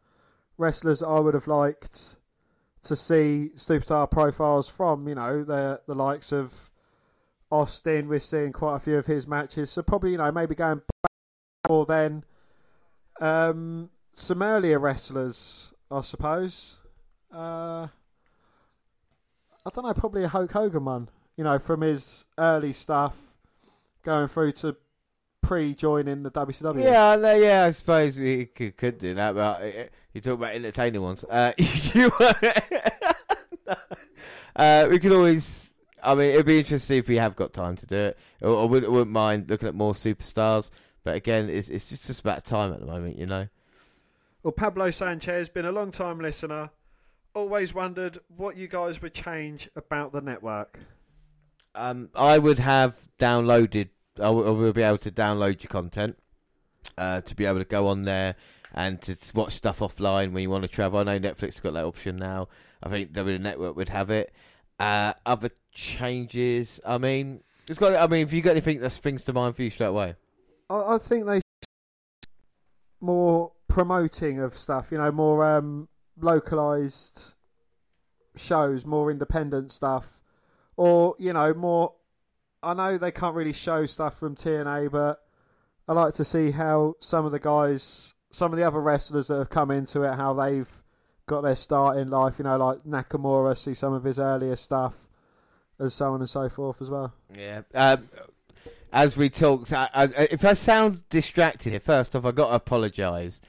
wrestlers 0.57 1.03
I 1.03 1.19
would 1.19 1.35
have 1.35 1.47
liked 1.47 2.17
to 2.85 2.97
see 2.97 3.51
superstar 3.57 4.11
profiles 4.11 4.69
from. 4.69 5.09
You 5.09 5.17
know, 5.17 5.45
the 5.45 5.81
the 5.87 5.95
likes 5.95 6.33
of 6.33 6.71
Austin. 7.51 8.09
We're 8.09 8.21
seeing 8.21 8.53
quite 8.53 8.77
a 8.77 8.81
few 8.81 8.97
of 8.97 9.07
his 9.07 9.27
matches, 9.27 9.71
so 9.71 9.83
probably 9.83 10.13
you 10.13 10.19
know 10.19 10.31
maybe 10.33 10.55
going 10.55 10.83
back 11.03 11.13
or 11.69 11.85
then 11.85 12.25
um, 13.21 13.91
some 14.15 14.43
earlier 14.43 14.79
wrestlers, 14.79 15.73
I 15.91 16.03
suppose. 16.03 16.77
Uh, 17.33 17.89
I 19.67 19.71
don't 19.75 19.85
know, 19.85 19.95
probably 19.95 20.25
a 20.25 20.29
Hulk 20.29 20.53
Hogan 20.53 20.85
one. 20.85 21.09
You 21.37 21.45
know, 21.45 21.59
from 21.59 21.83
his 21.83 22.25
early 22.37 22.73
stuff 22.73 23.17
going 24.03 24.29
through 24.29 24.53
to 24.53 24.77
pre-joining 25.43 26.23
the 26.23 26.31
WCW. 26.31 26.83
Yeah, 26.83 27.17
no, 27.17 27.35
yeah, 27.35 27.65
I 27.65 27.73
suppose 27.73 28.17
we 28.17 28.47
could, 28.47 28.77
could 28.77 28.99
do 28.99 29.15
that, 29.15 29.35
but 29.35 29.63
uh, 29.63 29.85
you 30.13 30.21
talk 30.21 30.35
about 30.35 30.55
entertaining 30.55 31.03
ones. 31.03 31.25
Uh, 31.25 31.53
you, 31.59 32.11
uh, 34.57 34.89
we 34.91 34.99
could 34.99 35.13
always. 35.13 35.73
I 36.03 36.15
mean, 36.15 36.31
it'd 36.31 36.47
be 36.47 36.61
interesting 36.61 36.99
if 36.99 37.09
we 37.09 37.17
have 37.17 37.35
got 37.35 37.53
time 37.53 37.77
to 37.77 37.87
do 37.87 37.97
it. 37.97 38.19
I, 38.43 38.47
I, 38.47 38.65
wouldn't, 38.65 38.91
I 38.91 38.95
wouldn't 38.95 39.11
mind 39.11 39.51
looking 39.51 39.69
at 39.69 39.75
more 39.75 39.95
superstars, 39.95 40.71
but 41.03 41.17
again, 41.17 41.51
it's, 41.51 41.69
it's 41.69 41.87
just, 41.87 42.07
just 42.07 42.21
about 42.21 42.45
time 42.45 42.73
at 42.73 42.81
the 42.81 42.87
moment, 42.87 43.19
you 43.19 43.27
know. 43.27 43.49
Well, 44.43 44.53
Pablo 44.53 44.91
Sanchez, 44.91 45.49
been 45.49 45.65
a 45.65 45.73
long 45.73 45.91
time 45.91 46.21
listener. 46.21 46.71
Always 47.35 47.75
wondered 47.75 48.19
what 48.29 48.57
you 48.57 48.69
guys 48.69 49.03
would 49.03 49.13
change 49.13 49.69
about 49.75 50.13
the 50.13 50.21
network. 50.21 50.79
Um, 51.75 52.11
I 52.15 52.39
would 52.39 52.59
have 52.59 52.97
downloaded. 53.19 53.89
I 54.21 54.31
will, 54.31 54.73
be 54.73 54.83
able 54.83 54.99
to 54.99 55.11
download 55.11 55.63
your 55.63 55.69
content 55.69 56.19
uh, 56.97 57.21
to 57.23 57.35
be 57.35 57.45
able 57.45 57.59
to 57.59 57.65
go 57.65 57.87
on 57.87 58.03
there 58.03 58.37
and 58.75 59.01
to 59.03 59.17
watch 59.35 59.55
stuff 59.55 59.81
offline 59.81 60.33
when 60.33 60.43
you 60.43 60.51
want 60.51 60.63
to 60.63 60.69
travel. 60.69 61.01
I 61.01 61.05
know 61.05 61.19
Netflix 61.19 61.55
has 61.55 61.61
got 61.61 61.75
that 61.75 61.85
option 61.85 62.17
now. 62.17 62.49
I 62.83 62.89
think 62.89 63.13
the 63.13 63.39
network 63.39 63.77
would 63.77 63.89
have 63.89 64.11
it. 64.11 64.33
Uh, 64.79 65.15
other 65.27 65.51
changes. 65.73 66.81
I 66.87 66.99
mean, 66.99 67.43
it's 67.69 67.79
got. 67.79 67.95
I 67.95 68.07
mean, 68.07 68.23
if 68.23 68.33
you 68.33 68.43
got 68.43 68.53
anything 68.53 68.81
that 68.81 68.91
springs 68.91 69.25
to 69.25 69.33
mind 69.33 69.57
for 69.57 69.63
you 69.63 69.71
straight 69.71 69.87
away. 69.87 70.15
I, 70.71 70.95
I 70.95 70.99
think 70.99 71.27
they 71.27 71.41
more 73.01 73.53
promoting 73.69 74.41
of 74.41 74.57
stuff. 74.57 74.87
You 74.91 74.99
know, 74.99 75.11
more 75.11 75.45
um, 75.45 75.89
localized 76.21 77.35
shows, 78.37 78.85
more 78.85 79.11
independent 79.11 79.73
stuff, 79.73 80.21
or 80.77 81.15
you 81.19 81.33
know, 81.33 81.55
more. 81.55 81.95
I 82.63 82.75
know 82.75 82.99
they 82.99 83.13
can't 83.13 83.35
really 83.35 83.53
show 83.53 83.87
stuff 83.87 84.19
from 84.19 84.35
TNA, 84.35 84.91
but 84.91 85.23
I 85.87 85.93
like 85.93 86.15
to 86.15 86.25
see 86.25 86.51
how 86.51 86.95
some 87.01 87.25
of 87.25 87.33
the 87.33 87.39
guys, 87.39 88.15
some 88.31 88.53
of 88.53 88.59
the 88.59 88.67
other 88.67 88.81
wrestlers 88.81 89.29
that 89.29 89.39
have 89.39 89.51
come 89.51 89.71
into 89.71 90.03
it, 90.03 90.15
how 90.15 90.35
they've 90.35 90.69
got 91.27 91.43
their 91.43 91.57
start 91.57 91.99
in 91.99 92.11
life. 92.11 92.35
You 92.39 92.45
know, 92.45 92.57
like 92.57 92.85
Nakamura, 92.85 93.57
see 93.57 93.75
some 93.75 93.93
of 93.93 94.05
his 94.05 94.19
earlier 94.19 94.57
stuff, 94.57 94.95
and 95.79 95.93
so 95.93 96.13
on 96.13 96.21
and 96.21 96.29
so 96.29 96.49
forth 96.49 96.83
as 96.83 96.91
well. 96.91 97.13
Yeah. 97.35 97.63
Um, 97.75 98.09
as 98.93 99.17
we 99.17 99.29
talked, 99.29 99.73
I, 99.73 99.89
I, 99.95 100.05
if 100.31 100.45
I 100.45 100.55
sound 100.55 101.09
distracted 101.11 101.71
here, 101.71 101.81
first 101.81 102.17
off, 102.17 102.25
I 102.25 102.33
got 102.33 102.49
to 102.49 102.55
apologise. 102.55 103.41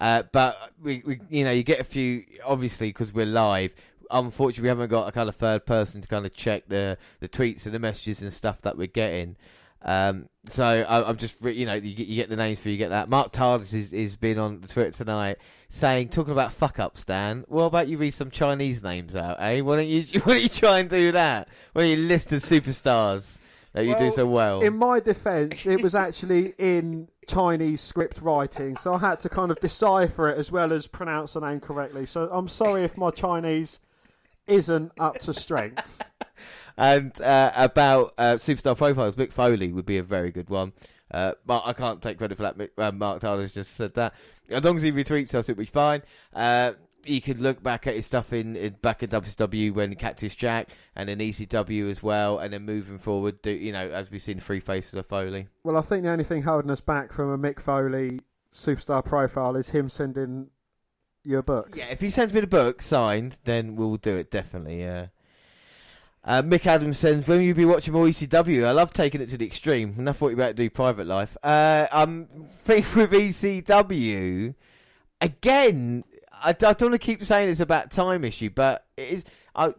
Uh, 0.00 0.22
but 0.30 0.56
we, 0.80 1.02
we, 1.04 1.20
you 1.28 1.44
know, 1.44 1.50
you 1.50 1.62
get 1.62 1.80
a 1.80 1.84
few, 1.84 2.24
obviously, 2.44 2.88
because 2.88 3.12
we're 3.12 3.26
live. 3.26 3.74
Unfortunately, 4.10 4.62
we 4.62 4.68
haven't 4.68 4.88
got 4.88 5.08
a 5.08 5.12
kind 5.12 5.28
of 5.28 5.36
third 5.36 5.66
person 5.66 6.00
to 6.00 6.08
kind 6.08 6.26
of 6.26 6.34
check 6.34 6.68
the 6.68 6.98
the 7.20 7.28
tweets 7.28 7.66
and 7.66 7.74
the 7.74 7.78
messages 7.78 8.22
and 8.22 8.32
stuff 8.32 8.62
that 8.62 8.76
we're 8.76 8.86
getting. 8.86 9.36
Um, 9.82 10.28
so 10.46 10.64
I, 10.64 11.08
I'm 11.08 11.16
just, 11.16 11.40
you 11.42 11.66
know, 11.66 11.74
you 11.74 11.94
get, 11.94 12.08
you 12.08 12.16
get 12.16 12.28
the 12.28 12.36
names 12.36 12.58
for 12.58 12.68
you 12.68 12.76
get 12.76 12.90
that. 12.90 13.08
Mark 13.08 13.32
Tardis 13.32 13.72
is, 13.72 13.92
is 13.92 14.16
been 14.16 14.38
on 14.38 14.60
Twitter 14.62 14.90
tonight 14.90 15.38
saying, 15.70 16.08
talking 16.08 16.32
about 16.32 16.52
fuck 16.52 16.78
up, 16.78 16.98
Stan. 16.98 17.44
What 17.48 17.64
about 17.64 17.88
you 17.88 17.96
read 17.96 18.12
some 18.12 18.30
Chinese 18.30 18.82
names 18.82 19.14
out, 19.14 19.36
eh? 19.40 19.60
Why 19.60 19.76
don't 19.76 19.86
you, 19.86 20.02
why 20.24 20.34
don't 20.34 20.42
you 20.42 20.48
try 20.48 20.80
and 20.80 20.90
do 20.90 21.12
that? 21.12 21.48
Why 21.72 21.82
don't 21.82 21.90
you 21.90 21.96
list 22.08 22.30
the 22.30 22.36
superstars 22.36 23.38
that 23.72 23.86
you 23.86 23.96
do 23.96 24.10
so 24.10 24.26
well? 24.26 24.62
In 24.62 24.76
my 24.76 24.98
defence, 24.98 25.64
it 25.66 25.80
was 25.80 25.94
actually 25.94 26.54
in 26.58 27.08
Chinese 27.28 27.80
script 27.80 28.20
writing, 28.20 28.76
so 28.76 28.94
I 28.94 28.98
had 28.98 29.20
to 29.20 29.28
kind 29.28 29.50
of 29.50 29.60
decipher 29.60 30.28
it 30.28 30.38
as 30.38 30.50
well 30.50 30.72
as 30.72 30.86
pronounce 30.86 31.34
the 31.34 31.40
name 31.40 31.60
correctly. 31.60 32.06
So 32.06 32.28
I'm 32.32 32.48
sorry 32.48 32.82
if 32.84 32.96
my 32.96 33.10
Chinese 33.10 33.78
isn't 34.48 34.92
up 34.98 35.18
to 35.20 35.34
strength. 35.34 36.02
And 36.78 37.20
uh, 37.20 37.50
about 37.56 38.14
uh, 38.16 38.34
superstar 38.34 38.76
profiles, 38.76 39.16
Mick 39.16 39.32
Foley 39.32 39.72
would 39.72 39.84
be 39.84 39.98
a 39.98 40.02
very 40.02 40.30
good 40.30 40.48
one. 40.48 40.72
Uh, 41.10 41.32
Mark, 41.44 41.64
I 41.66 41.72
can't 41.72 42.00
take 42.00 42.18
credit 42.18 42.36
for 42.36 42.44
that. 42.44 42.56
Mick, 42.56 42.70
uh, 42.78 42.92
Mark 42.92 43.20
Tyler's 43.20 43.52
just 43.52 43.74
said 43.74 43.94
that. 43.94 44.14
As 44.48 44.62
long 44.62 44.76
as 44.76 44.84
he 44.84 44.92
retweets 44.92 45.34
us, 45.34 45.48
it'll 45.48 45.58
be 45.58 45.66
fine. 45.66 46.02
Uh, 46.32 46.74
you 47.04 47.20
could 47.20 47.40
look 47.40 47.64
back 47.64 47.88
at 47.88 47.96
his 47.96 48.06
stuff 48.06 48.32
in, 48.32 48.54
in 48.54 48.76
back 48.80 49.02
in 49.02 49.10
WCW 49.10 49.74
when 49.74 49.90
he 49.90 49.96
Cactus 49.96 50.36
Jack 50.36 50.68
and 50.94 51.10
in 51.10 51.18
ECW 51.18 51.90
as 51.90 52.00
well, 52.00 52.38
and 52.38 52.52
then 52.52 52.64
moving 52.64 52.98
forward, 52.98 53.42
do 53.42 53.50
you 53.50 53.72
know 53.72 53.88
as 53.90 54.10
we've 54.10 54.22
seen 54.22 54.38
Three 54.38 54.60
Faces 54.60 54.94
of 54.94 55.06
Foley. 55.06 55.48
Well, 55.64 55.76
I 55.76 55.80
think 55.80 56.04
the 56.04 56.10
only 56.10 56.24
thing 56.24 56.42
holding 56.42 56.70
us 56.70 56.80
back 56.80 57.12
from 57.12 57.30
a 57.30 57.38
Mick 57.38 57.60
Foley 57.60 58.20
superstar 58.54 59.04
profile 59.04 59.56
is 59.56 59.70
him 59.70 59.88
sending 59.88 60.50
you 61.24 61.38
a 61.38 61.42
book. 61.42 61.74
Yeah, 61.76 61.86
if 61.86 62.00
he 62.00 62.10
sends 62.10 62.32
me 62.32 62.40
the 62.40 62.46
book 62.46 62.82
signed, 62.82 63.36
then 63.44 63.76
we'll 63.76 63.96
do 63.96 64.16
it 64.16 64.30
definitely. 64.30 64.80
Yeah. 64.80 65.06
Uh, 66.24 66.42
Mick 66.42 66.66
Adams 66.66 66.98
says, 66.98 67.26
"When 67.26 67.38
will 67.38 67.44
you 67.44 67.54
be 67.54 67.64
watching 67.64 67.94
more 67.94 68.06
ECW? 68.06 68.66
I 68.66 68.72
love 68.72 68.92
taking 68.92 69.20
it 69.20 69.30
to 69.30 69.38
the 69.38 69.46
extreme. 69.46 69.94
Enough 69.98 70.20
what 70.20 70.28
you 70.28 70.34
about 70.34 70.48
to 70.48 70.54
do 70.54 70.68
private 70.68 71.06
life. 71.06 71.36
Uh, 71.42 71.86
I'm 71.90 72.26
think 72.50 72.94
with 72.94 73.12
ECW 73.12 74.54
again. 75.20 76.04
I, 76.32 76.50
I 76.50 76.52
don't 76.52 76.82
want 76.82 76.92
to 76.92 76.98
keep 76.98 77.22
saying 77.24 77.48
it's 77.48 77.60
about 77.60 77.90
time 77.90 78.24
issue, 78.24 78.50
but 78.50 78.86
it 78.96 79.08
is. 79.08 79.24
I, 79.54 79.74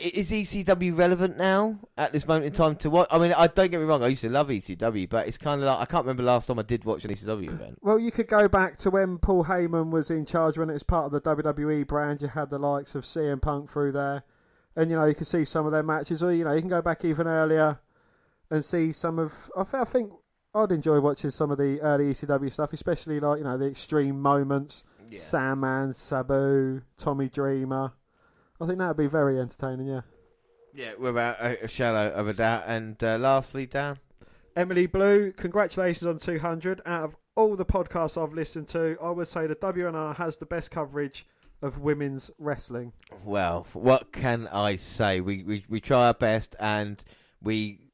is 0.00 0.30
ECW 0.30 0.96
relevant 0.96 1.36
now 1.36 1.78
at 1.96 2.12
this 2.12 2.26
moment 2.26 2.46
in 2.46 2.52
time 2.52 2.76
to 2.76 2.90
what? 2.90 3.06
I 3.10 3.18
mean, 3.18 3.32
I 3.32 3.46
don't 3.46 3.70
get 3.70 3.78
me 3.78 3.86
wrong. 3.86 4.02
I 4.02 4.08
used 4.08 4.22
to 4.22 4.28
love 4.28 4.48
ECW, 4.48 5.08
but 5.08 5.28
it's 5.28 5.38
kind 5.38 5.62
of 5.62 5.66
like 5.66 5.78
I 5.78 5.84
can't 5.84 6.04
remember 6.04 6.22
last 6.22 6.46
time 6.46 6.58
I 6.58 6.62
did 6.62 6.84
watch 6.84 7.04
an 7.04 7.12
ECW 7.12 7.48
event. 7.48 7.78
Well, 7.80 7.98
you 7.98 8.10
could 8.10 8.26
go 8.26 8.48
back 8.48 8.76
to 8.78 8.90
when 8.90 9.18
Paul 9.18 9.44
Heyman 9.44 9.90
was 9.90 10.10
in 10.10 10.26
charge 10.26 10.58
when 10.58 10.70
it 10.70 10.74
was 10.74 10.82
part 10.82 11.06
of 11.06 11.12
the 11.12 11.20
WWE 11.20 11.86
brand. 11.86 12.22
You 12.22 12.28
had 12.28 12.50
the 12.50 12.58
likes 12.58 12.94
of 12.94 13.04
CM 13.04 13.40
Punk 13.40 13.70
through 13.70 13.92
there, 13.92 14.24
and 14.76 14.90
you 14.90 14.96
know 14.96 15.04
you 15.04 15.14
could 15.14 15.26
see 15.28 15.44
some 15.44 15.66
of 15.66 15.72
their 15.72 15.82
matches, 15.82 16.22
or 16.22 16.32
you 16.32 16.44
know 16.44 16.52
you 16.52 16.60
can 16.60 16.70
go 16.70 16.82
back 16.82 17.04
even 17.04 17.26
earlier 17.26 17.78
and 18.50 18.64
see 18.64 18.92
some 18.92 19.18
of. 19.18 19.32
I, 19.56 19.62
th- 19.62 19.74
I 19.74 19.84
think 19.84 20.12
I'd 20.54 20.72
enjoy 20.72 21.00
watching 21.00 21.30
some 21.30 21.50
of 21.50 21.58
the 21.58 21.80
early 21.80 22.12
ECW 22.12 22.52
stuff, 22.52 22.72
especially 22.72 23.20
like 23.20 23.38
you 23.38 23.44
know 23.44 23.56
the 23.56 23.66
extreme 23.66 24.20
moments. 24.20 24.82
Sandman, 25.20 25.94
Sabu, 25.94 26.80
Tommy 26.98 27.28
Dreamer. 27.28 27.92
I 28.64 28.66
think 28.66 28.78
that 28.78 28.88
would 28.88 28.96
be 28.96 29.06
very 29.06 29.38
entertaining. 29.38 29.88
Yeah. 29.88 30.00
Yeah, 30.72 30.94
without 30.98 31.38
a, 31.38 31.64
a 31.64 31.68
shadow 31.68 32.12
of 32.14 32.26
a 32.28 32.32
doubt. 32.32 32.64
And 32.66 33.02
uh, 33.04 33.18
lastly, 33.18 33.66
Dan. 33.66 33.98
Emily 34.56 34.86
Blue, 34.86 35.32
congratulations 35.32 36.06
on 36.06 36.18
200. 36.18 36.80
Out 36.86 37.04
of 37.04 37.16
all 37.36 37.56
the 37.56 37.64
podcasts 37.64 38.20
I've 38.20 38.32
listened 38.32 38.68
to, 38.68 38.96
I 39.02 39.10
would 39.10 39.28
say 39.28 39.46
the 39.46 39.54
WNR 39.54 40.16
has 40.16 40.38
the 40.38 40.46
best 40.46 40.70
coverage 40.70 41.26
of 41.60 41.78
women's 41.78 42.30
wrestling. 42.38 42.92
Well, 43.24 43.66
what 43.74 44.12
can 44.12 44.48
I 44.48 44.76
say? 44.76 45.20
We 45.20 45.42
we, 45.42 45.64
we 45.68 45.80
try 45.80 46.06
our 46.06 46.14
best, 46.14 46.56
and 46.58 47.02
we 47.42 47.90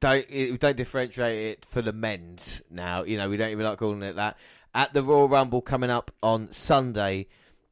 don't 0.00 0.28
we 0.30 0.56
don't 0.58 0.76
differentiate 0.76 1.52
it 1.52 1.64
for 1.64 1.82
the 1.82 1.92
men's 1.92 2.62
now. 2.70 3.02
You 3.02 3.18
know, 3.18 3.28
we 3.28 3.36
don't 3.36 3.50
even 3.50 3.66
like 3.66 3.78
calling 3.78 4.02
it 4.02 4.16
that. 4.16 4.38
At 4.74 4.94
the 4.94 5.02
Royal 5.02 5.28
Rumble 5.28 5.60
coming 5.60 5.90
up 5.90 6.10
on 6.22 6.50
Sunday, 6.52 7.26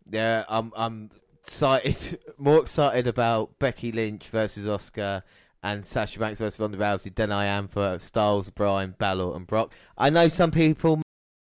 there 0.07 0.45
I'm 0.49 0.73
I'm 0.77 1.11
excited, 1.51 2.21
more 2.39 2.61
excited 2.61 3.09
about 3.09 3.59
Becky 3.59 3.91
Lynch 3.91 4.29
versus 4.29 4.67
Asuka 4.67 5.25
and 5.65 5.85
Sasha 5.85 6.21
Banks 6.21 6.39
versus 6.39 6.61
Ronda 6.61 6.79
Rousey 6.79 7.13
than 7.13 7.33
I 7.33 7.47
am 7.47 7.67
for 7.67 7.99
Styles, 7.99 8.51
Bryan, 8.51 8.95
Balor, 8.97 9.35
and 9.35 9.49
Brock. 9.49 9.73
I 9.99 10.11
know 10.11 10.29
some 10.29 10.53
people 10.53 11.03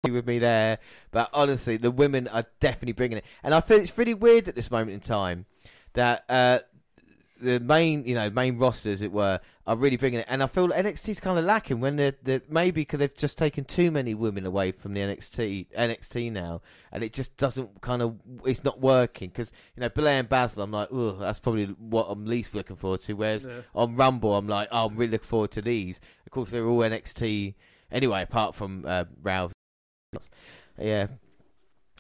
with 0.06 0.26
me 0.26 0.38
there, 0.38 0.78
but 1.10 1.30
honestly, 1.32 1.78
the 1.78 1.90
women 1.90 2.28
are 2.28 2.44
definitely 2.60 2.92
bringing 2.92 3.18
it, 3.18 3.24
and 3.42 3.54
I 3.54 3.62
feel 3.62 3.78
it's 3.78 3.96
really 3.96 4.14
weird 4.14 4.48
at 4.48 4.54
this 4.54 4.70
moment 4.70 4.92
in 4.92 5.00
time 5.00 5.46
that 5.94 6.24
uh, 6.28 6.58
the 7.40 7.60
main, 7.60 8.04
you 8.04 8.14
know, 8.14 8.30
main 8.30 8.58
roster, 8.58 8.90
as 8.90 9.02
it 9.02 9.12
were, 9.12 9.40
are 9.66 9.76
really 9.76 9.96
bringing 9.96 10.20
it. 10.20 10.26
And 10.28 10.42
I 10.42 10.46
feel 10.46 10.68
NXT's 10.68 11.20
kind 11.20 11.38
of 11.38 11.44
lacking 11.44 11.80
when 11.80 11.96
they're, 11.96 12.14
they're 12.22 12.42
maybe 12.48 12.82
because 12.82 12.98
they've 12.98 13.16
just 13.16 13.36
taken 13.36 13.64
too 13.64 13.90
many 13.90 14.14
women 14.14 14.46
away 14.46 14.72
from 14.72 14.94
the 14.94 15.00
NXT 15.00 15.66
NXT 15.76 16.32
now, 16.32 16.62
and 16.92 17.02
it 17.04 17.12
just 17.12 17.36
doesn't 17.36 17.80
kind 17.80 18.02
of 18.02 18.16
it's 18.44 18.64
not 18.64 18.80
working. 18.80 19.28
Because 19.28 19.52
you 19.76 19.80
know, 19.80 19.88
Belair 19.88 20.20
and 20.20 20.28
Baszler, 20.28 20.62
I'm 20.64 20.70
like, 20.70 20.88
oh, 20.90 21.12
that's 21.12 21.38
probably 21.38 21.66
what 21.66 22.06
I'm 22.08 22.26
least 22.26 22.54
looking 22.54 22.76
forward 22.76 23.00
to. 23.02 23.12
Whereas 23.14 23.44
Yeah. 23.46 23.60
on 23.74 23.96
Rumble, 23.96 24.36
I'm 24.36 24.48
like, 24.48 24.68
oh, 24.72 24.86
I'm 24.86 24.96
really 24.96 25.12
looking 25.12 25.26
forward 25.28 25.50
to 25.52 25.62
these. 25.62 26.00
Of 26.24 26.32
course, 26.32 26.50
they're 26.50 26.66
all 26.66 26.80
NXT 26.80 27.54
anyway, 27.90 28.22
apart 28.22 28.54
from 28.54 28.84
uh, 28.86 29.04
Rouse. 29.22 29.52
Yeah. 30.78 31.08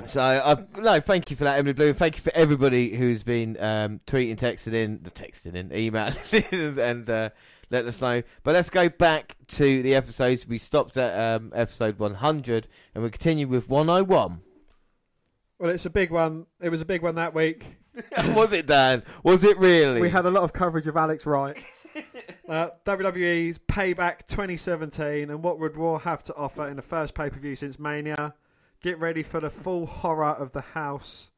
So, 0.04 0.20
uh, 0.20 0.62
no, 0.76 1.00
thank 1.00 1.30
you 1.30 1.36
for 1.36 1.44
that, 1.44 1.58
Emily 1.58 1.72
Blue. 1.72 1.92
Thank 1.94 2.16
you 2.16 2.22
for 2.22 2.32
everybody 2.34 2.96
who's 2.96 3.22
been 3.22 3.56
um, 3.58 4.00
tweeting, 4.06 4.36
texting 4.36 4.74
in, 4.74 4.98
texting 4.98 5.54
in, 5.54 5.72
emailing 5.72 6.78
and 6.78 7.08
uh, 7.08 7.30
let 7.70 7.86
us 7.86 8.00
know. 8.00 8.22
But 8.42 8.54
let's 8.54 8.68
go 8.68 8.90
back 8.90 9.36
to 9.48 9.82
the 9.82 9.94
episodes. 9.94 10.46
We 10.46 10.58
stopped 10.58 10.98
at 10.98 11.18
um, 11.18 11.50
episode 11.54 11.98
100, 11.98 12.68
and 12.94 13.04
we 13.04 13.10
continue 13.10 13.48
with 13.48 13.70
101. 13.70 14.40
Well, 15.58 15.70
it's 15.70 15.86
a 15.86 15.90
big 15.90 16.10
one. 16.10 16.44
It 16.60 16.68
was 16.68 16.82
a 16.82 16.84
big 16.84 17.00
one 17.00 17.14
that 17.14 17.34
week. 17.34 17.64
Was 18.34 18.52
it, 18.52 18.66
Dan? 18.66 19.02
Was 19.22 19.42
it 19.42 19.56
really? 19.56 20.02
We 20.02 20.10
had 20.10 20.26
a 20.26 20.30
lot 20.30 20.42
of 20.42 20.52
coverage 20.52 20.86
of 20.86 20.98
Alex 20.98 21.24
Wright. 21.24 21.58
uh, 22.48 22.68
WWE's 22.84 23.58
Payback 23.66 24.26
2017 24.28 25.30
and 25.30 25.42
what 25.42 25.58
would 25.58 25.78
Raw 25.78 25.98
have 25.98 26.22
to 26.24 26.34
offer 26.34 26.68
in 26.68 26.76
the 26.76 26.82
first 26.82 27.14
pay 27.14 27.30
per 27.30 27.38
view 27.38 27.56
since 27.56 27.78
Mania? 27.78 28.34
Get 28.82 28.98
ready 28.98 29.22
for 29.22 29.40
the 29.40 29.50
full 29.50 29.86
horror 29.86 30.34
of 30.34 30.52
the 30.52 30.60
house 30.60 31.30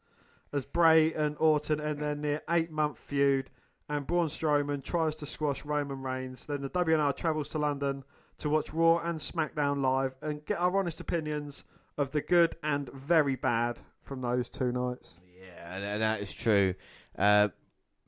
as 0.53 0.65
Bray 0.65 1.13
and 1.13 1.37
Orton 1.39 1.81
end 1.81 2.01
their 2.01 2.15
near 2.15 2.43
eight 2.49 2.71
month 2.71 2.99
feud 2.99 3.51
and 3.89 4.07
Braun 4.07 4.29
Strowman 4.29 4.83
tries 4.83 5.15
to 5.17 5.27
squash 5.27 5.65
Roman 5.65 6.03
Reigns. 6.03 6.45
Then 6.45 6.63
the 6.63 6.71
WNR 6.71 7.17
travels 7.17 7.49
to 7.51 7.59
London 7.59 8.05
to 8.39 8.51
watch 8.51 8.73
Raw 8.73 8.99
and 8.99 9.19
SmackDown 9.19 9.83
live 9.83 10.15
and 10.21 10.45
get 10.45 10.59
our 10.59 10.77
honest 10.77 11.01
opinions 11.01 11.65
of 11.97 12.13
the 12.13 12.21
good 12.21 12.57
and 12.63 12.91
very 12.93 13.35
bad 13.35 13.81
from 14.03 14.21
those 14.21 14.49
two 14.49 14.73
nights. 14.73 15.21
Yeah, 15.41 15.99
that 15.99 16.21
is 16.21 16.33
true. 16.33 16.75
Uh, 17.17 17.49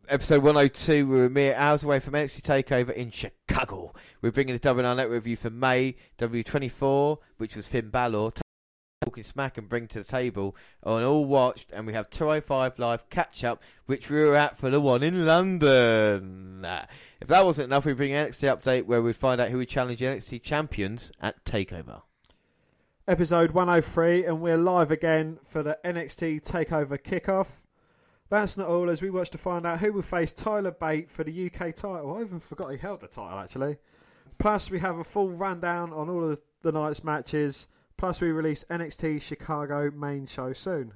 episode 0.09 0.43
102, 0.43 1.07
we 1.07 1.17
were 1.17 1.31
mere 1.31 1.55
hours 1.55 1.83
away 1.83 1.99
from 1.99 2.15
NXT 2.15 2.43
TakeOver 2.43 2.93
in 2.93 3.11
Chicago. 3.11 3.93
We're 4.21 4.33
bringing 4.33 4.57
the 4.57 4.61
WNR 4.61 4.97
Network 4.97 5.15
review 5.15 5.37
for 5.37 5.51
May 5.51 5.97
W24, 6.19 7.19
which 7.39 7.57
was 7.57 7.67
Finn 7.67 7.89
Balor. 7.89 8.33
Talking 9.03 9.25
smack 9.25 9.57
and 9.57 9.67
bring 9.67 9.87
to 9.89 10.01
the 10.01 10.05
table 10.05 10.55
on 10.83 11.03
all 11.03 11.25
watched, 11.25 11.73
and 11.73 11.87
we 11.87 11.95
have 11.95 12.11
205 12.11 12.79
live 12.79 13.09
catch 13.09 13.43
up, 13.43 13.63
which 13.87 14.11
we 14.11 14.19
were 14.19 14.35
at 14.35 14.59
for 14.59 14.69
the 14.69 14.79
one 14.79 15.03
in 15.03 15.25
London. 15.25 16.67
If 17.19 17.29
that 17.29 17.47
wasn't 17.47 17.69
enough, 17.73 17.87
we 17.87 17.95
bring 17.95 18.11
NXT 18.11 18.61
update 18.61 18.85
where 18.85 19.01
we 19.01 19.15
find 19.15 19.41
out 19.41 19.49
who 19.49 19.57
we 19.57 19.65
challenge 19.65 20.01
the 20.01 20.05
NXT 20.05 20.43
champions 20.43 21.13
at 21.19 21.43
Takeover. 21.47 22.03
episode 23.09 23.53
103, 23.53 24.27
and 24.27 24.43
we're 24.43 24.59
live 24.59 24.91
again 24.91 25.39
for 25.49 25.63
the 25.63 25.79
NXT 25.83 26.45
Takeover 26.45 26.99
kickoff. 26.99 27.47
That's 28.29 28.59
not 28.59 28.69
all, 28.69 28.91
as 28.91 29.01
we 29.01 29.09
watch 29.09 29.31
to 29.31 29.39
find 29.39 29.65
out 29.65 29.81
who 29.81 29.95
will 29.95 30.03
face 30.03 30.31
Tyler 30.31 30.73
Bate 30.73 31.11
for 31.11 31.25
the 31.25 31.47
UK 31.47 31.75
title. 31.75 32.17
I 32.19 32.21
even 32.21 32.39
forgot 32.39 32.69
he 32.69 32.77
held 32.77 33.01
the 33.01 33.09
title 33.09 33.39
actually. 33.39 33.79
Plus, 34.39 34.71
we 34.71 34.79
have 34.79 34.99
a 34.99 35.05
full 35.05 35.31
rundown 35.31 35.91
on 35.95 36.11
all 36.11 36.33
of 36.33 36.39
the 36.61 36.71
night's 36.71 37.03
matches. 37.03 37.67
Plus, 38.01 38.23
we 38.23 38.33
release 38.33 38.65
NXT 38.71 39.21
Chicago 39.21 39.91
main 39.91 40.25
show 40.25 40.55
soon. 40.55 40.95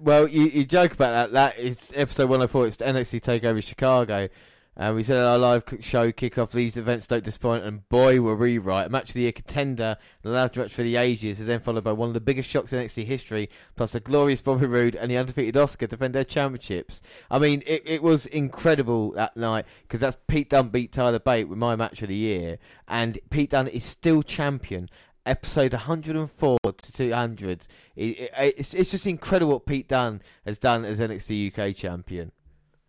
Well, 0.00 0.28
you, 0.28 0.44
you 0.44 0.64
joke 0.64 0.92
about 0.92 1.32
that. 1.32 1.32
That 1.32 1.58
is 1.58 1.90
episode 1.96 2.30
104. 2.30 2.68
It's 2.68 2.76
NXT 2.76 3.20
Takeover 3.22 3.60
Chicago. 3.60 4.28
And 4.76 4.94
we 4.94 5.02
said 5.02 5.16
our 5.16 5.36
live 5.36 5.64
show 5.80 6.12
kick 6.12 6.38
off. 6.38 6.52
These 6.52 6.76
events 6.76 7.08
don't 7.08 7.24
disappoint, 7.24 7.64
and 7.64 7.88
boy, 7.88 8.20
were 8.20 8.36
we 8.36 8.56
right. 8.56 8.88
Match 8.88 9.08
of 9.08 9.14
the 9.14 9.22
year 9.22 9.32
contender, 9.32 9.96
the 10.22 10.30
last 10.30 10.56
match 10.56 10.72
for 10.72 10.84
the 10.84 10.94
ages, 10.94 11.40
and 11.40 11.48
then 11.48 11.58
followed 11.58 11.82
by 11.82 11.92
one 11.92 12.08
of 12.08 12.14
the 12.14 12.20
biggest 12.20 12.48
shocks 12.48 12.72
in 12.72 12.78
NXT 12.78 13.06
history, 13.06 13.50
plus 13.74 13.92
the 13.92 14.00
glorious 14.00 14.42
Bobby 14.42 14.66
Roode 14.66 14.94
and 14.94 15.10
the 15.10 15.16
undefeated 15.16 15.56
Asuka 15.56 15.88
defend 15.88 16.14
their 16.14 16.24
championships. 16.24 17.02
I 17.32 17.40
mean, 17.40 17.64
it, 17.66 17.82
it 17.84 18.02
was 18.02 18.26
incredible 18.26 19.10
that 19.12 19.36
night 19.36 19.66
because 19.82 19.98
that's 19.98 20.16
Pete 20.28 20.50
Dunne 20.50 20.68
beat 20.68 20.92
Tyler 20.92 21.18
Bate 21.18 21.48
with 21.48 21.58
my 21.58 21.74
match 21.74 22.00
of 22.02 22.08
the 22.08 22.16
year, 22.16 22.58
and 22.86 23.18
Pete 23.30 23.50
Dunne 23.50 23.66
is 23.66 23.84
still 23.84 24.22
champion. 24.22 24.88
Episode 25.26 25.72
104 25.72 26.58
to 26.64 26.92
200. 26.92 27.62
It, 27.96 28.02
it, 28.02 28.54
it's, 28.58 28.74
it's 28.74 28.90
just 28.90 29.06
incredible 29.06 29.52
what 29.52 29.66
Pete 29.66 29.88
Dunne 29.88 30.20
has 30.44 30.58
done 30.58 30.84
as 30.84 31.00
NXT 31.00 31.56
UK 31.56 31.74
champion. 31.74 32.32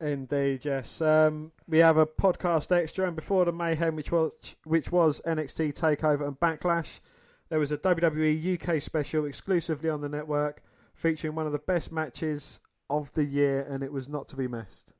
Indeed, 0.02 0.66
yes. 0.66 1.02
Um, 1.02 1.54
we 1.68 1.78
have 1.78 1.96
a 1.98 2.06
podcast 2.06 2.76
extra, 2.76 3.08
and 3.08 3.16
before 3.16 3.46
the 3.46 3.54
mayhem, 3.54 3.96
which 3.96 4.12
was 4.12 4.34
which 4.66 4.92
was 4.92 5.22
NXT 5.26 5.80
Takeover 5.80 6.28
and 6.28 6.38
Backlash, 6.40 7.00
there 7.48 7.60
was 7.60 7.72
a 7.72 7.78
WWE 7.78 8.60
UK 8.62 8.82
special 8.82 9.26
exclusively 9.26 9.90
on 9.90 10.02
the 10.02 10.10
network, 10.10 10.62
featuring 10.94 11.36
one 11.36 11.46
of 11.46 11.54
the 11.54 11.60
best 11.60 11.94
matches 11.94 12.60
of 12.90 13.12
the 13.14 13.24
year, 13.24 13.66
and 13.70 13.82
it 13.84 13.92
was 13.92 14.10
not 14.10 14.28
to 14.30 14.36
be 14.36 14.48
missed. 14.48 14.92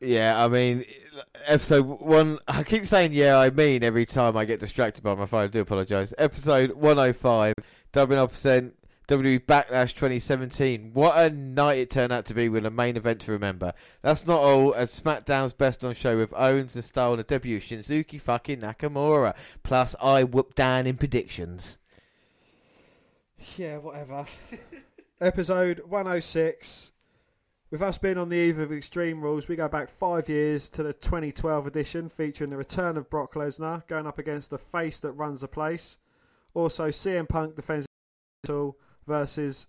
Yeah, 0.00 0.44
I 0.44 0.48
mean, 0.48 0.84
episode 1.46 1.82
one. 1.82 2.38
I 2.46 2.62
keep 2.62 2.86
saying 2.86 3.12
yeah, 3.12 3.36
I 3.38 3.50
mean 3.50 3.82
every 3.82 4.06
time 4.06 4.36
I 4.36 4.44
get 4.44 4.60
distracted 4.60 5.02
by 5.02 5.14
my 5.14 5.26
phone. 5.26 5.44
I 5.44 5.46
do 5.48 5.60
apologise. 5.60 6.14
Episode 6.16 6.72
105, 6.72 7.54
W 7.92 8.26
percent 8.28 8.74
WWE 9.08 9.40
Backlash 9.40 9.94
2017. 9.94 10.90
What 10.92 11.16
a 11.16 11.30
night 11.30 11.78
it 11.78 11.90
turned 11.90 12.12
out 12.12 12.26
to 12.26 12.34
be 12.34 12.50
with 12.50 12.66
a 12.66 12.70
main 12.70 12.96
event 12.96 13.22
to 13.22 13.32
remember. 13.32 13.72
That's 14.02 14.26
not 14.26 14.40
all, 14.40 14.74
as 14.74 15.00
SmackDown's 15.00 15.54
best 15.54 15.82
on 15.82 15.94
show 15.94 16.18
with 16.18 16.34
Owens 16.36 16.74
and 16.74 16.84
Style 16.84 17.12
and 17.12 17.20
the 17.20 17.24
debut 17.24 17.56
of 17.56 17.62
Shinsuke 17.62 18.20
fucking 18.20 18.60
Nakamura. 18.60 19.34
Plus, 19.62 19.96
I 20.00 20.24
whooped 20.24 20.56
down 20.56 20.86
in 20.86 20.98
predictions. 20.98 21.78
Yeah, 23.56 23.78
whatever. 23.78 24.26
Episode 25.20 25.80
106. 25.88 26.92
With 27.70 27.82
us 27.82 27.98
being 27.98 28.16
on 28.16 28.30
the 28.30 28.36
eve 28.36 28.58
of 28.60 28.72
Extreme 28.72 29.20
Rules, 29.20 29.46
we 29.46 29.54
go 29.54 29.68
back 29.68 29.90
five 29.90 30.26
years 30.26 30.70
to 30.70 30.82
the 30.82 30.94
2012 30.94 31.66
edition 31.66 32.08
featuring 32.08 32.48
the 32.48 32.56
return 32.56 32.96
of 32.96 33.10
Brock 33.10 33.34
Lesnar 33.34 33.86
going 33.88 34.06
up 34.06 34.18
against 34.18 34.48
the 34.48 34.56
face 34.56 35.00
that 35.00 35.12
runs 35.12 35.42
the 35.42 35.48
place. 35.48 35.98
Also, 36.54 36.88
CM 36.88 37.28
Punk 37.28 37.56
defends 37.56 37.84
the 37.84 38.48
title 38.48 38.78
versus 39.06 39.66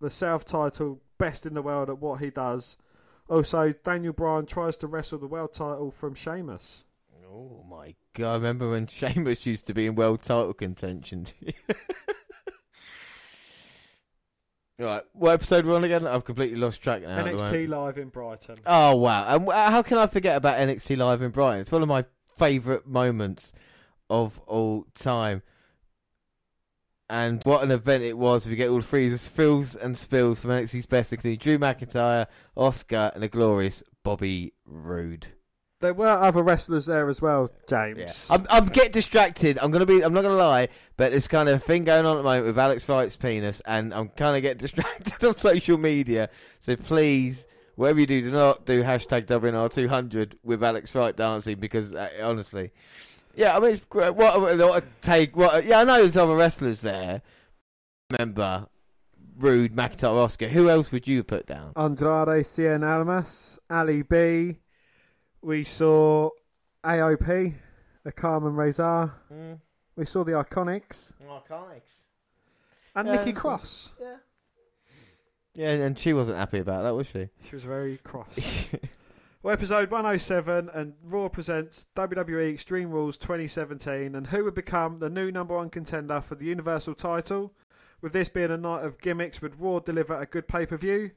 the 0.00 0.08
self 0.08 0.46
titled 0.46 0.98
best 1.18 1.44
in 1.44 1.52
the 1.52 1.60
world 1.60 1.90
at 1.90 1.98
what 1.98 2.20
he 2.20 2.30
does. 2.30 2.78
Also, 3.28 3.74
Daniel 3.84 4.14
Bryan 4.14 4.46
tries 4.46 4.78
to 4.78 4.86
wrestle 4.86 5.18
the 5.18 5.26
world 5.26 5.52
title 5.52 5.90
from 5.90 6.14
Sheamus. 6.14 6.84
Oh 7.30 7.62
my 7.68 7.94
god! 8.14 8.30
I 8.30 8.34
remember 8.36 8.70
when 8.70 8.86
Sheamus 8.88 9.44
used 9.44 9.66
to 9.66 9.74
be 9.74 9.84
in 9.84 9.94
world 9.94 10.22
title 10.22 10.54
contention. 10.54 11.26
right, 14.86 15.02
what 15.12 15.32
episode 15.32 15.66
we're 15.66 15.76
on 15.76 15.84
again? 15.84 16.06
I've 16.06 16.24
completely 16.24 16.56
lost 16.58 16.80
track 16.82 17.02
now. 17.02 17.18
at 17.18 17.24
the 17.24 17.32
moment. 17.32 17.52
NXT 17.54 17.68
Live 17.68 17.98
in 17.98 18.08
Brighton. 18.08 18.58
Oh 18.66 18.96
wow! 18.96 19.26
And 19.34 19.50
how 19.50 19.82
can 19.82 19.98
I 19.98 20.06
forget 20.06 20.36
about 20.36 20.58
NXT 20.58 20.96
Live 20.96 21.22
in 21.22 21.30
Brighton? 21.30 21.60
It's 21.62 21.72
one 21.72 21.82
of 21.82 21.88
my 21.88 22.04
favourite 22.36 22.86
moments 22.86 23.52
of 24.08 24.40
all 24.46 24.86
time. 24.94 25.42
And 27.08 27.42
what 27.42 27.64
an 27.64 27.72
event 27.72 28.04
it 28.04 28.16
was! 28.16 28.46
We 28.46 28.54
get 28.54 28.70
all 28.70 28.76
the 28.80 28.86
three 28.86 29.16
fills 29.16 29.74
and 29.74 29.98
spills 29.98 30.38
from 30.38 30.50
NXT's 30.50 30.86
best, 30.86 31.12
including 31.12 31.38
Drew 31.38 31.58
McIntyre, 31.58 32.26
Asuka, 32.56 33.12
and 33.12 33.22
the 33.22 33.28
glorious 33.28 33.82
Bobby 34.04 34.52
Roode. 34.64 35.28
There 35.80 35.94
were 35.94 36.08
other 36.08 36.42
wrestlers 36.42 36.86
there 36.86 37.08
as 37.08 37.22
well, 37.22 37.50
James. 37.66 37.98
Yeah, 37.98 38.12
I'm 38.28 38.46
I'm 38.50 38.66
getting 38.66 38.92
distracted. 38.92 39.58
I'm 39.58 39.70
gonna 39.70 39.86
be. 39.86 40.02
I'm 40.02 40.12
not 40.12 40.22
gonna 40.22 40.34
lie, 40.34 40.68
but 40.96 41.10
there's 41.10 41.26
kind 41.26 41.48
of 41.48 41.64
thing 41.64 41.84
going 41.84 42.04
on 42.04 42.16
at 42.16 42.18
the 42.18 42.24
moment 42.24 42.46
with 42.46 42.58
Alex 42.58 42.88
Wright's 42.88 43.16
penis, 43.16 43.62
and 43.64 43.94
I'm 43.94 44.08
kind 44.10 44.36
of 44.36 44.42
getting 44.42 44.58
distracted 44.66 45.24
on 45.24 45.36
social 45.36 45.78
media. 45.78 46.28
So 46.60 46.76
please, 46.76 47.46
Whatever 47.80 48.00
you 48.00 48.06
do, 48.06 48.20
do 48.20 48.30
not 48.30 48.66
do 48.66 48.82
hashtag 48.82 49.24
WNR200 49.24 50.34
with 50.42 50.62
Alex 50.62 50.94
Wright 50.94 51.16
dancing 51.16 51.58
because 51.58 51.94
uh, 51.94 52.10
honestly, 52.22 52.72
yeah, 53.34 53.56
I 53.56 53.60
mean, 53.60 53.70
it's 53.70 53.86
great. 53.86 54.14
what, 54.14 54.38
what 54.38 54.82
a 54.82 54.86
take. 55.00 55.34
What? 55.34 55.64
Yeah, 55.64 55.80
I 55.80 55.84
know 55.84 56.02
there's 56.02 56.18
other 56.18 56.36
wrestlers 56.36 56.82
there. 56.82 57.22
Remember, 58.10 58.66
Roode, 59.38 59.74
McIntyre, 59.74 60.26
Asuka. 60.26 60.50
Who 60.50 60.68
else 60.68 60.92
would 60.92 61.08
you 61.08 61.24
put 61.24 61.46
down? 61.46 61.72
Andrade 61.74 62.44
Cien 62.44 62.86
Almas, 62.86 63.58
Ali 63.70 64.02
B. 64.02 64.58
We 65.42 65.64
saw 65.64 66.30
AOP, 66.84 67.54
the 68.04 68.12
Carmen 68.12 68.54
Razor. 68.54 69.12
Mm. 69.32 69.58
We 69.96 70.06
saw 70.06 70.24
the 70.24 70.32
Iconics 70.32 71.12
Iconics. 71.28 72.04
and 72.94 73.08
Yeah. 73.08 73.16
Nikki 73.16 73.30
um, 73.30 73.36
Cross. 73.36 73.90
Yeah. 74.00 74.16
Yeah, 75.54 75.70
and 75.70 75.98
she 75.98 76.12
wasn't 76.12 76.38
happy 76.38 76.58
about 76.58 76.84
that, 76.84 76.94
was 76.94 77.08
she? 77.08 77.28
She 77.48 77.56
was 77.56 77.64
very 77.64 77.98
cross. 77.98 78.68
well, 79.42 79.52
episode 79.52 79.90
107 79.90 80.70
and 80.72 80.94
Raw 81.02 81.28
presents 81.28 81.86
WWE 81.96 82.54
Extreme 82.54 82.90
Rules 82.90 83.16
2017 83.18 84.14
and 84.14 84.28
who 84.28 84.44
would 84.44 84.54
become 84.54 85.00
the 85.00 85.10
new 85.10 85.32
number 85.32 85.56
one 85.56 85.68
contender 85.68 86.20
for 86.20 86.36
the 86.36 86.44
Universal 86.46 86.94
title. 86.94 87.52
With 88.00 88.12
this 88.12 88.28
being 88.28 88.50
a 88.50 88.56
night 88.56 88.84
of 88.84 89.00
gimmicks, 89.00 89.42
would 89.42 89.60
Raw 89.60 89.80
deliver 89.80 90.18
a 90.18 90.24
good 90.24 90.46
pay 90.46 90.66
per 90.66 90.76
view? 90.76 91.10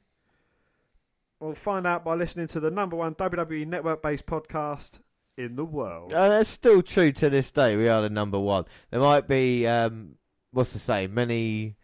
We'll 1.44 1.56
find 1.56 1.86
out 1.86 2.06
by 2.06 2.16
listening 2.16 2.48
to 2.48 2.62
the 2.62 2.72
number 2.72 2.96
one 2.96 3.16
WWE 3.16 3.68
network 3.68 4.02
based 4.02 4.26
podcast 4.26 5.00
in 5.38 5.58
the 5.58 5.66
world. 5.66 6.14
And 6.14 6.32
it's 6.36 6.50
still 6.50 6.82
true 6.82 7.12
to 7.12 7.30
this 7.30 7.52
day. 7.52 7.76
We 7.76 7.90
are 7.90 8.02
the 8.02 8.10
number 8.10 8.40
one. 8.40 8.64
There 8.92 9.02
might 9.02 9.28
be, 9.28 9.68
um, 9.68 10.16
what's 10.52 10.72
to 10.72 10.80
say, 10.80 11.08
many 11.08 11.76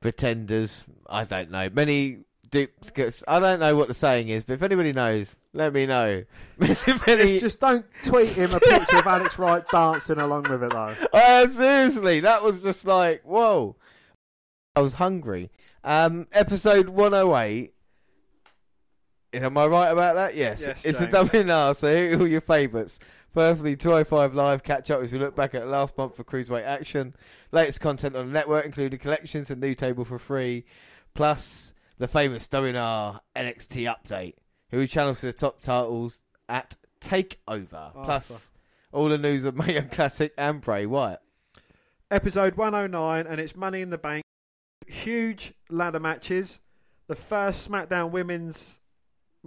pretenders. 0.00 0.84
I 1.06 1.24
don't 1.24 1.50
know. 1.50 1.68
Many 1.70 2.20
duplicates. 2.50 3.22
I 3.28 3.40
don't 3.40 3.60
know 3.60 3.76
what 3.76 3.88
the 3.88 3.94
saying 3.94 4.30
is, 4.30 4.44
but 4.44 4.54
if 4.54 4.62
anybody 4.62 4.94
knows, 4.94 5.36
let 5.52 5.74
me 5.74 5.84
know. 5.84 6.24
just 6.62 7.60
don't 7.60 7.84
tweet 8.04 8.30
him 8.30 8.54
a 8.54 8.58
picture 8.58 9.00
of 9.00 9.06
Alex 9.06 9.38
Wright 9.38 9.64
dancing 9.70 10.18
along 10.18 10.44
with 10.44 10.62
it 10.62 10.70
though. 10.70 10.94
Oh, 11.12 11.46
seriously, 11.50 12.20
that 12.20 12.42
was 12.42 12.62
just 12.62 12.86
like, 12.86 13.20
whoa. 13.22 13.76
I 14.74 14.80
was 14.80 14.94
hungry. 14.94 15.50
Um, 15.84 16.26
episode 16.32 16.88
108. 16.88 17.74
Am 19.32 19.58
I 19.58 19.66
right 19.66 19.90
about 19.90 20.14
that? 20.14 20.34
Yes. 20.36 20.62
Yes, 20.62 20.84
it's 20.86 21.00
a 21.00 21.06
WNR, 21.06 21.76
so 21.76 21.94
here 21.94 22.16
are 22.16 22.20
all 22.20 22.26
your 22.26 22.40
favourites. 22.40 22.98
Firstly, 23.34 23.76
205 23.76 24.34
Live 24.34 24.62
catch 24.62 24.90
up 24.90 25.02
as 25.02 25.12
we 25.12 25.18
look 25.18 25.36
back 25.36 25.54
at 25.54 25.68
last 25.68 25.96
month 25.98 26.16
for 26.16 26.24
Cruiserweight 26.24 26.64
action. 26.64 27.14
Latest 27.52 27.80
content 27.80 28.16
on 28.16 28.28
the 28.28 28.32
network, 28.32 28.64
including 28.64 28.98
collections 28.98 29.50
and 29.50 29.60
new 29.60 29.74
table 29.74 30.04
for 30.04 30.18
free. 30.18 30.64
Plus, 31.14 31.74
the 31.98 32.08
famous 32.08 32.48
WNR 32.48 33.20
NXT 33.36 33.94
update. 33.94 34.34
Who 34.70 34.86
channels 34.86 35.20
for 35.20 35.26
the 35.26 35.32
top 35.34 35.60
titles 35.60 36.20
at 36.48 36.76
TakeOver. 37.02 37.92
Oh, 37.94 38.02
Plus, 38.04 38.26
sorry. 38.26 38.40
all 38.92 39.08
the 39.10 39.18
news 39.18 39.44
of 39.44 39.56
Mae 39.58 39.74
Young 39.74 39.88
Classic 39.88 40.32
and 40.38 40.60
Bray 40.62 40.86
Wyatt. 40.86 41.20
episode 42.10 42.56
109 42.56 43.26
and 43.26 43.40
it's 43.40 43.54
money 43.54 43.82
in 43.82 43.90
the 43.90 43.98
bank 43.98 44.24
huge 44.86 45.52
ladder 45.68 46.00
matches 46.00 46.58
the 47.06 47.14
first 47.14 47.68
smackdown 47.70 48.10
women's 48.10 48.77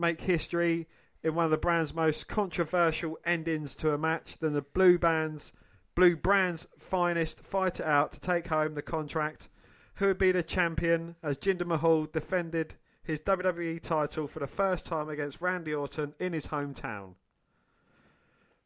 make 0.02 0.22
history 0.22 0.88
in 1.24 1.36
one 1.36 1.46
of 1.46 1.52
the 1.52 1.58
brand's 1.58 1.94
most 1.94 2.28
controversial 2.28 3.18
endings 3.24 3.76
to 3.76 3.94
a 3.94 3.98
match 3.98 4.38
than 4.40 4.54
the 4.54 4.62
blue 4.62 4.98
bands 4.98 5.54
blue 5.96 6.16
brand's 6.16 6.68
finest 6.78 7.40
fighter 7.42 7.84
out 7.84 8.14
to 8.14 8.20
take 8.20 8.48
home 8.48 8.74
the 8.74 8.82
contract. 8.82 9.50
Who 9.96 10.08
would 10.08 10.18
be 10.18 10.32
the 10.32 10.44
champion 10.44 11.16
as 11.22 11.38
jinder 11.38 11.66
mahal 11.66 12.06
defended 12.06 12.76
his 13.04 13.20
wwe 13.22 13.82
title 13.82 14.28
for 14.28 14.40
the 14.40 14.48
first 14.48 14.86
time 14.86 15.10
against 15.10 15.42
randy 15.42 15.74
orton 15.74 16.14
in 16.20 16.34
his 16.34 16.48
hometown? 16.48 17.16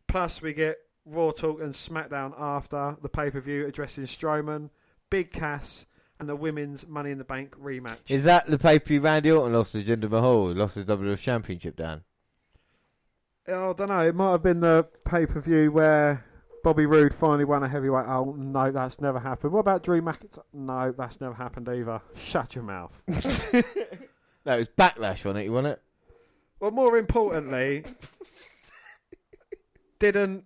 Plus, 0.08 0.42
we 0.42 0.54
get 0.54 0.78
Raw 1.06 1.32
Talk 1.32 1.62
and 1.62 1.74
SmackDown 1.74 2.34
after 2.40 2.98
the 3.02 3.10
pay 3.10 3.30
per 3.30 3.42
view 3.42 3.66
addressing 3.66 4.06
Strowman, 4.06 4.70
Big 5.10 5.32
Cass, 5.32 5.86
and 6.20 6.30
the 6.30 6.36
women's 6.36 6.88
Money 6.88 7.12
in 7.12 7.18
the 7.18 7.24
Bank 7.24 7.56
rematch. 7.62 7.98
Is 8.08 8.24
that 8.24 8.48
the 8.48 8.58
pay 8.58 8.80
per 8.80 8.88
view 8.88 9.02
Randy 9.02 9.32
Orton 9.32 9.54
lost 9.54 9.74
to 9.74 9.84
Jinder 9.84 10.10
Mahal, 10.10 10.48
who 10.48 10.54
lost 10.54 10.76
the 10.76 10.84
WWF 10.84 11.20
Championship, 11.20 11.76
Dan? 11.76 12.02
Oh, 13.48 13.72
I 13.72 13.74
don't 13.74 13.90
know. 13.90 14.00
It 14.00 14.16
might 14.16 14.32
have 14.32 14.44
been 14.44 14.60
the 14.62 14.88
pay 15.06 15.26
per 15.26 15.40
view 15.40 15.72
where 15.72 16.26
Bobby 16.64 16.86
Roode 16.86 17.14
finally 17.14 17.46
won 17.46 17.64
a 17.64 17.70
heavyweight. 17.70 18.08
Oh, 18.08 18.34
no, 18.38 18.72
that's 18.72 19.00
never 19.00 19.20
happened. 19.20 19.54
What 19.54 19.60
about 19.60 19.84
Drew 19.84 20.02
McIntyre? 20.02 20.44
No, 20.54 20.94
that's 20.98 21.22
never 21.22 21.36
happened 21.36 21.70
either. 21.70 22.02
Shut 22.16 22.56
your 22.56 22.64
mouth. 22.64 22.92
No, 24.46 24.54
it 24.54 24.58
was 24.60 24.68
Backlash 24.68 25.28
on 25.28 25.38
it, 25.38 25.44
you 25.44 25.52
want 25.52 25.68
it? 25.68 25.82
Well, 26.60 26.72
more 26.72 26.98
importantly, 26.98 27.84
didn't 30.00 30.44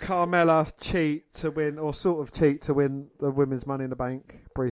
Carmella 0.00 0.70
cheat 0.80 1.32
to 1.34 1.50
win, 1.50 1.78
or 1.78 1.94
sort 1.94 2.20
of 2.20 2.32
cheat 2.32 2.62
to 2.62 2.74
win 2.74 3.08
the 3.20 3.30
women's 3.30 3.66
Money 3.66 3.84
in 3.84 3.90
the 3.90 3.96
Bank? 3.96 4.42
Brief. 4.54 4.70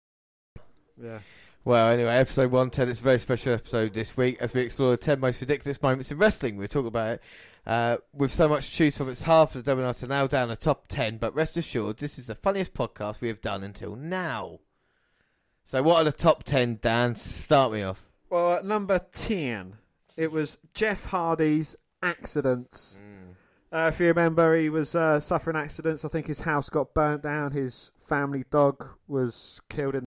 Yeah. 1.00 1.18
Well, 1.64 1.88
anyway, 1.90 2.16
episode 2.16 2.50
110, 2.50 2.88
it's 2.88 3.00
a 3.00 3.02
very 3.02 3.18
special 3.18 3.52
episode 3.52 3.92
this 3.92 4.16
week 4.16 4.38
as 4.40 4.54
we 4.54 4.62
explore 4.62 4.90
the 4.90 4.96
10 4.96 5.20
most 5.20 5.40
ridiculous 5.40 5.82
moments 5.82 6.10
in 6.10 6.16
wrestling. 6.16 6.56
We'll 6.56 6.68
talk 6.68 6.86
about 6.86 7.14
it. 7.14 7.22
Uh, 7.66 7.98
with 8.14 8.32
so 8.32 8.48
much 8.48 8.70
to 8.70 8.74
choose 8.74 8.96
from, 8.96 9.10
it's 9.10 9.24
hard 9.24 9.50
for 9.50 9.60
the 9.60 9.76
WNR 9.76 9.98
to 9.98 10.06
nail 10.06 10.28
down 10.28 10.50
a 10.50 10.56
top 10.56 10.88
10, 10.88 11.18
but 11.18 11.34
rest 11.34 11.58
assured, 11.58 11.98
this 11.98 12.18
is 12.18 12.28
the 12.28 12.34
funniest 12.34 12.72
podcast 12.72 13.20
we 13.20 13.28
have 13.28 13.42
done 13.42 13.62
until 13.62 13.96
now. 13.96 14.60
So, 15.66 15.82
what 15.82 15.98
are 15.98 16.04
the 16.04 16.12
top 16.12 16.44
10, 16.44 16.78
Dan? 16.80 17.14
Start 17.14 17.72
me 17.72 17.82
off. 17.82 18.02
Well, 18.30 18.54
at 18.54 18.64
number 18.64 19.00
10, 19.12 19.74
it 20.16 20.32
was 20.32 20.56
Jeff 20.72 21.04
Hardy's 21.06 21.76
accidents. 22.02 22.98
Uh, 23.70 23.90
if 23.92 24.00
you 24.00 24.06
remember, 24.06 24.56
he 24.56 24.70
was 24.70 24.94
uh, 24.94 25.20
suffering 25.20 25.56
accidents. 25.56 26.04
I 26.04 26.08
think 26.08 26.26
his 26.26 26.40
house 26.40 26.68
got 26.68 26.94
burnt 26.94 27.22
down. 27.22 27.52
His 27.52 27.90
family 28.06 28.44
dog 28.50 28.86
was 29.06 29.60
killed 29.68 29.94
in. 29.94 30.04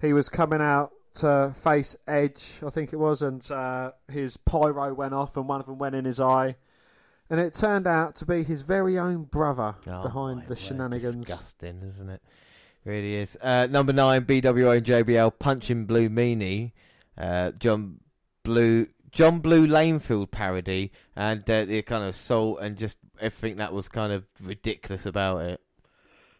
He 0.00 0.12
was 0.12 0.28
coming 0.28 0.60
out 0.60 0.90
to 1.14 1.54
face 1.62 1.94
Edge, 2.08 2.52
I 2.66 2.70
think 2.70 2.92
it 2.92 2.96
was, 2.96 3.22
and 3.22 3.48
uh, 3.50 3.92
his 4.08 4.36
pyro 4.36 4.94
went 4.94 5.14
off, 5.14 5.36
and 5.36 5.48
one 5.48 5.60
of 5.60 5.66
them 5.66 5.78
went 5.78 5.94
in 5.94 6.04
his 6.04 6.20
eye. 6.20 6.56
And 7.28 7.38
it 7.38 7.54
turned 7.54 7.86
out 7.86 8.16
to 8.16 8.26
be 8.26 8.42
his 8.42 8.62
very 8.62 8.98
own 8.98 9.24
brother 9.24 9.76
Oh, 9.86 10.02
behind 10.02 10.38
my 10.40 10.44
the 10.44 10.48
word, 10.50 10.58
shenanigans. 10.58 11.26
Disgusting, 11.26 11.82
isn't 11.82 12.08
it? 12.10 12.22
Really 12.84 13.14
is. 13.16 13.36
Uh, 13.40 13.66
number 13.70 13.92
nine, 13.92 14.24
BWO 14.24 14.76
and 14.76 14.86
JBL 14.86 15.38
punching 15.38 15.84
Blue 15.84 16.08
Meanie, 16.08 16.72
uh, 17.16 17.52
John 17.52 18.00
Blue, 18.42 18.88
John 19.12 19.40
Blue 19.40 19.66
Lanefield 19.66 20.30
parody, 20.30 20.92
and 21.16 21.48
uh, 21.48 21.64
the 21.64 21.82
kind 21.82 22.04
of 22.04 22.14
salt 22.14 22.58
and 22.60 22.76
just 22.76 22.96
everything 23.20 23.56
that 23.56 23.72
was 23.72 23.88
kind 23.88 24.12
of 24.12 24.24
ridiculous 24.42 25.06
about 25.06 25.42
it. 25.42 25.60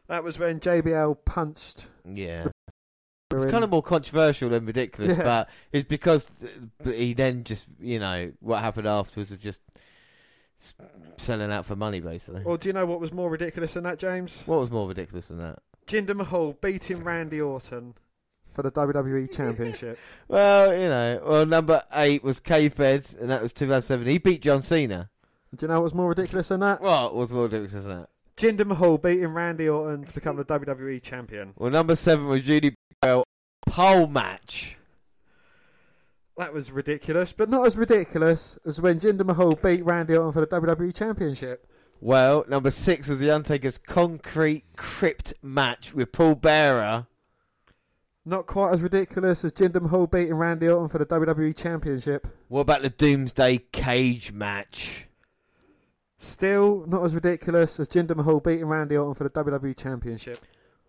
That 0.09 0.25
was 0.25 0.39
when 0.39 0.61
JBL 0.61 1.19
punched. 1.25 1.89
Yeah, 2.05 2.49
it's 3.33 3.45
kind 3.51 3.65
of 3.65 3.71
more 3.71 3.83
controversial 3.83 4.49
than 4.51 4.67
ridiculous, 4.67 5.17
Yeah. 5.17 5.23
but 5.25 5.51
it's 5.73 5.89
because 5.89 6.27
uh, 6.85 6.91
he 6.91 7.15
then 7.15 7.45
just, 7.45 7.67
you 7.81 7.99
know, 7.99 8.33
what 8.41 8.61
happened 8.61 8.87
afterwards 8.89 9.31
of 9.33 9.41
just 9.41 9.61
selling 11.17 11.51
out 11.53 11.65
for 11.67 11.77
money, 11.77 12.01
basically. 12.01 12.43
Or 12.45 12.59
do 12.59 12.69
you 12.69 12.73
know 12.73 12.87
what 12.87 13.01
was 13.01 13.13
more 13.13 13.31
ridiculous 13.31 13.75
than 13.75 13.85
that, 13.85 13.99
James? 13.99 14.43
What 14.47 14.61
was 14.61 14.71
more 14.71 14.89
ridiculous 14.89 15.29
than 15.29 15.39
that? 15.39 15.61
Jinder 15.87 16.15
Mahal 16.15 16.53
beating 16.61 17.03
Randy 17.03 17.41
Orton 17.41 17.95
for 18.53 18.63
the 18.63 18.71
WWE 18.71 19.35
Championship. 19.35 19.99
Well, 20.29 20.73
you 20.73 20.89
know, 20.89 21.23
well, 21.27 21.47
number 21.47 21.83
eight 21.93 22.23
was 22.23 22.39
K-Fed, 22.39 23.07
and 23.21 23.31
that 23.31 23.43
was 23.43 23.53
2007. 23.53 24.07
He 24.07 24.19
beat 24.19 24.43
John 24.43 24.63
Cena. 24.63 25.11
Do 25.57 25.67
you 25.67 25.69
know 25.73 25.81
what's 25.81 25.95
more 25.95 26.09
ridiculous 26.09 26.49
than 26.49 26.61
that? 26.61 26.81
What 26.81 27.15
was 27.17 27.31
more 27.33 27.45
ridiculous 27.45 27.85
than 27.85 27.99
that? 28.01 28.09
Jinder 28.37 28.65
Mahal 28.65 28.97
beating 28.97 29.35
Randy 29.35 29.69
Orton 29.69 30.05
to 30.05 30.15
become 30.15 30.37
the 30.37 30.45
WWE 30.45 31.03
Champion. 31.03 31.53
Well, 31.57 31.71
number 31.71 31.97
seven 31.97 32.27
was 32.27 32.43
Judy 32.43 32.75
Bell 33.03 33.25
pole 33.67 34.07
match. 34.07 34.77
That 36.37 36.55
was 36.55 36.71
ridiculous, 36.71 37.33
but 37.33 37.51
not 37.51 37.67
as 37.67 37.77
ridiculous 37.77 38.57
as 38.65 38.81
when 38.81 38.99
Jinder 39.01 39.27
Mahal 39.27 39.57
beat 39.57 39.85
Randy 39.85 40.17
Orton 40.17 40.33
for 40.33 40.41
the 40.41 40.47
WWE 40.47 40.95
Championship. 40.95 41.67
Well, 42.01 42.47
number 42.49 42.71
six 42.71 43.09
was 43.09 43.19
The 43.19 43.31
Undertaker's 43.31 43.77
concrete 43.77 44.65
crypt 44.75 45.35
match 45.43 45.93
with 45.93 46.13
Paul 46.13 46.35
Bearer. 46.35 47.07
Not 48.31 48.47
quite 48.47 48.73
as 48.73 48.81
ridiculous 48.81 49.45
as 49.45 49.53
Jinder 49.53 49.83
Mahal 49.83 50.07
beating 50.07 50.35
Randy 50.35 50.69
Orton 50.69 50.89
for 50.89 50.99
the 50.99 51.05
WWE 51.05 51.57
Championship. 51.57 52.29
What 52.47 52.61
about 52.61 52.83
the 52.83 52.89
Doomsday 52.89 53.59
Cage 53.73 54.31
match? 54.31 55.09
Still 56.17 56.85
not 56.87 57.05
as 57.05 57.13
ridiculous 57.13 57.81
as 57.81 57.89
Jinder 57.89 58.15
Mahal 58.15 58.39
beating 58.39 58.67
Randy 58.67 58.97
Orton 58.97 59.17
for 59.17 59.25
the 59.25 59.31
WWE 59.31 59.77
Championship. 59.77 60.37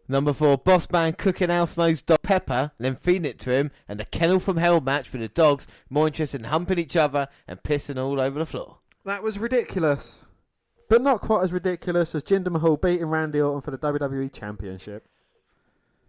Number 0.07 0.33
four, 0.33 0.55
Boss 0.55 0.87
Man 0.91 1.13
cooking 1.13 1.49
house 1.49 1.77
nosed 1.77 2.05
dog 2.05 2.21
Pepper, 2.21 2.73
then 2.77 2.95
feeding 2.95 3.25
it 3.25 3.39
to 3.39 3.51
him, 3.51 3.71
and 3.89 3.99
the 3.99 4.05
Kennel 4.05 4.39
from 4.39 4.57
Hell 4.57 4.79
match 4.79 5.11
with 5.11 5.21
the 5.21 5.27
dogs 5.27 5.67
more 5.89 6.05
interested 6.05 6.41
in 6.41 6.45
humping 6.51 6.77
each 6.77 6.95
other 6.95 7.27
and 7.47 7.63
pissing 7.63 7.97
all 7.97 8.21
over 8.21 8.37
the 8.37 8.45
floor. 8.45 8.77
That 9.03 9.23
was 9.23 9.39
ridiculous. 9.39 10.27
But 10.87 11.01
not 11.01 11.21
quite 11.21 11.41
as 11.41 11.51
ridiculous 11.51 12.13
as 12.13 12.21
Jinder 12.21 12.51
Mahal 12.51 12.77
beating 12.77 13.07
Randy 13.07 13.41
Orton 13.41 13.61
for 13.61 13.71
the 13.71 13.79
WWE 13.79 14.31
Championship. 14.31 15.07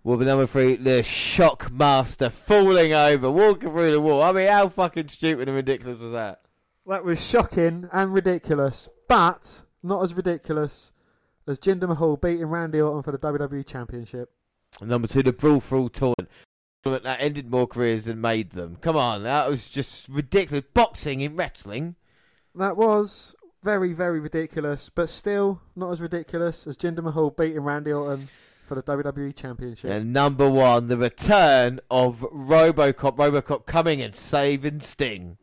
Well, 0.05 0.17
but 0.17 0.27
number 0.27 0.49
three, 0.49 0.75
the 0.75 1.05
shock 1.05 1.71
master 1.71 2.29
falling 2.29 2.93
over, 2.93 3.31
walking 3.31 3.71
through 3.71 3.93
the 3.93 4.01
wall. 4.01 4.21
I 4.21 4.33
mean, 4.33 4.49
how 4.49 4.69
fucking 4.69 5.09
stupid 5.09 5.49
and 5.49 5.57
ridiculous 5.57 6.01
was 6.01 6.11
that? 6.13 6.43
That 6.87 7.05
was 7.05 7.25
shocking 7.25 7.89
and 7.93 8.13
ridiculous, 8.13 8.89
but 9.07 9.63
not 9.81 10.03
as 10.03 10.15
ridiculous 10.15 10.91
as 11.47 11.61
Jinder 11.61 11.87
Mahal 11.87 12.17
beating 12.17 12.47
Randy 12.47 12.81
Orton 12.81 13.05
for 13.05 13.13
the 13.13 13.19
WWE 13.19 13.65
Championship. 13.65 14.33
And 14.81 14.91
number 14.91 15.07
two, 15.07 15.23
the 15.23 15.33
brawl 15.33 15.61
for 15.61 15.79
all 15.79 15.89
tournament. 15.89 16.29
Tournament 16.83 17.05
That 17.05 17.21
ended 17.21 17.49
more 17.49 17.69
careers 17.69 18.07
than 18.07 18.21
made 18.21 18.51
them. 18.51 18.79
Come 18.81 18.97
on, 18.97 19.23
that 19.23 19.49
was 19.49 19.69
just 19.69 20.09
ridiculous. 20.09 20.65
Boxing 20.75 21.21
in 21.21 21.37
wrestling. 21.37 21.95
That 22.57 22.77
was 22.77 23.37
very, 23.63 23.93
very 23.93 24.19
ridiculous, 24.19 24.91
but 24.93 25.09
still 25.09 25.61
not 25.77 25.93
as 25.93 26.01
ridiculous 26.01 26.67
as 26.67 26.77
Jinder 26.77 27.05
Mahal 27.05 27.31
beating 27.31 27.61
Randy 27.61 27.93
Orton 27.93 28.29
for 28.73 28.81
the 28.81 29.05
WWE 29.05 29.37
Championship. 29.37 29.91
And 29.91 30.13
number 30.13 30.49
one, 30.49 30.89
the 30.89 30.97
return 30.97 31.81
of 31.91 32.21
Robocop. 32.33 33.17
Robocop 33.17 33.67
coming 33.67 34.01
and 34.01 34.15
saving 34.15 34.81
Sting. 34.81 35.37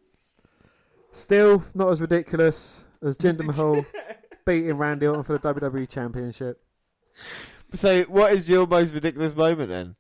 Still 1.12 1.64
not 1.76 1.90
as 1.90 2.02
ridiculous 2.02 2.82
as 3.04 3.18
Jinder 3.18 3.44
Mahal 3.46 3.86
beating 4.46 4.74
Randy 4.78 5.06
Orton 5.06 5.24
for 5.24 5.38
the 5.38 5.54
WWE 5.54 5.88
Championship. 5.88 6.60
So, 7.74 8.04
what 8.04 8.34
is 8.34 8.50
your 8.50 8.66
most 8.66 8.94
ridiculous 8.94 9.36
moment 9.36 9.70
then? 9.70 9.96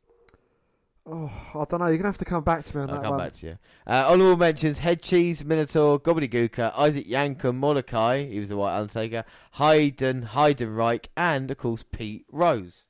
Oh, 1.05 1.31
I 1.53 1.65
don't 1.65 1.79
know. 1.79 1.87
You're 1.87 1.97
gonna 1.97 2.09
have 2.09 2.17
to 2.19 2.25
come 2.25 2.43
back 2.43 2.65
to 2.65 2.77
me 2.77 2.83
on 2.83 2.89
I'll 2.89 2.95
that 2.95 3.03
come 3.03 3.11
one. 3.11 3.19
back 3.19 3.33
to 3.33 3.45
you. 3.45 3.57
Uh, 3.85 4.05
honorable 4.07 4.37
mentions: 4.37 4.79
Head 4.79 5.03
Cheese, 5.03 5.45
Minotaur, 5.45 5.99
Gobbledygooker, 5.99 6.73
Isaac 6.75 7.07
Yankem, 7.07 7.55
Molokai. 7.55 8.27
He 8.27 8.39
was 8.39 8.49
the 8.49 8.57
White 8.57 8.75
Undertaker. 8.75 9.23
Hayden, 9.53 10.29
Heidenreich, 10.33 11.07
and 11.15 11.51
of 11.51 11.57
course 11.57 11.83
Pete 11.91 12.25
Rose. 12.31 12.88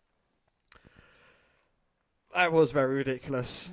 That 2.33 2.51
was 2.51 2.71
very 2.71 2.95
ridiculous. 2.95 3.69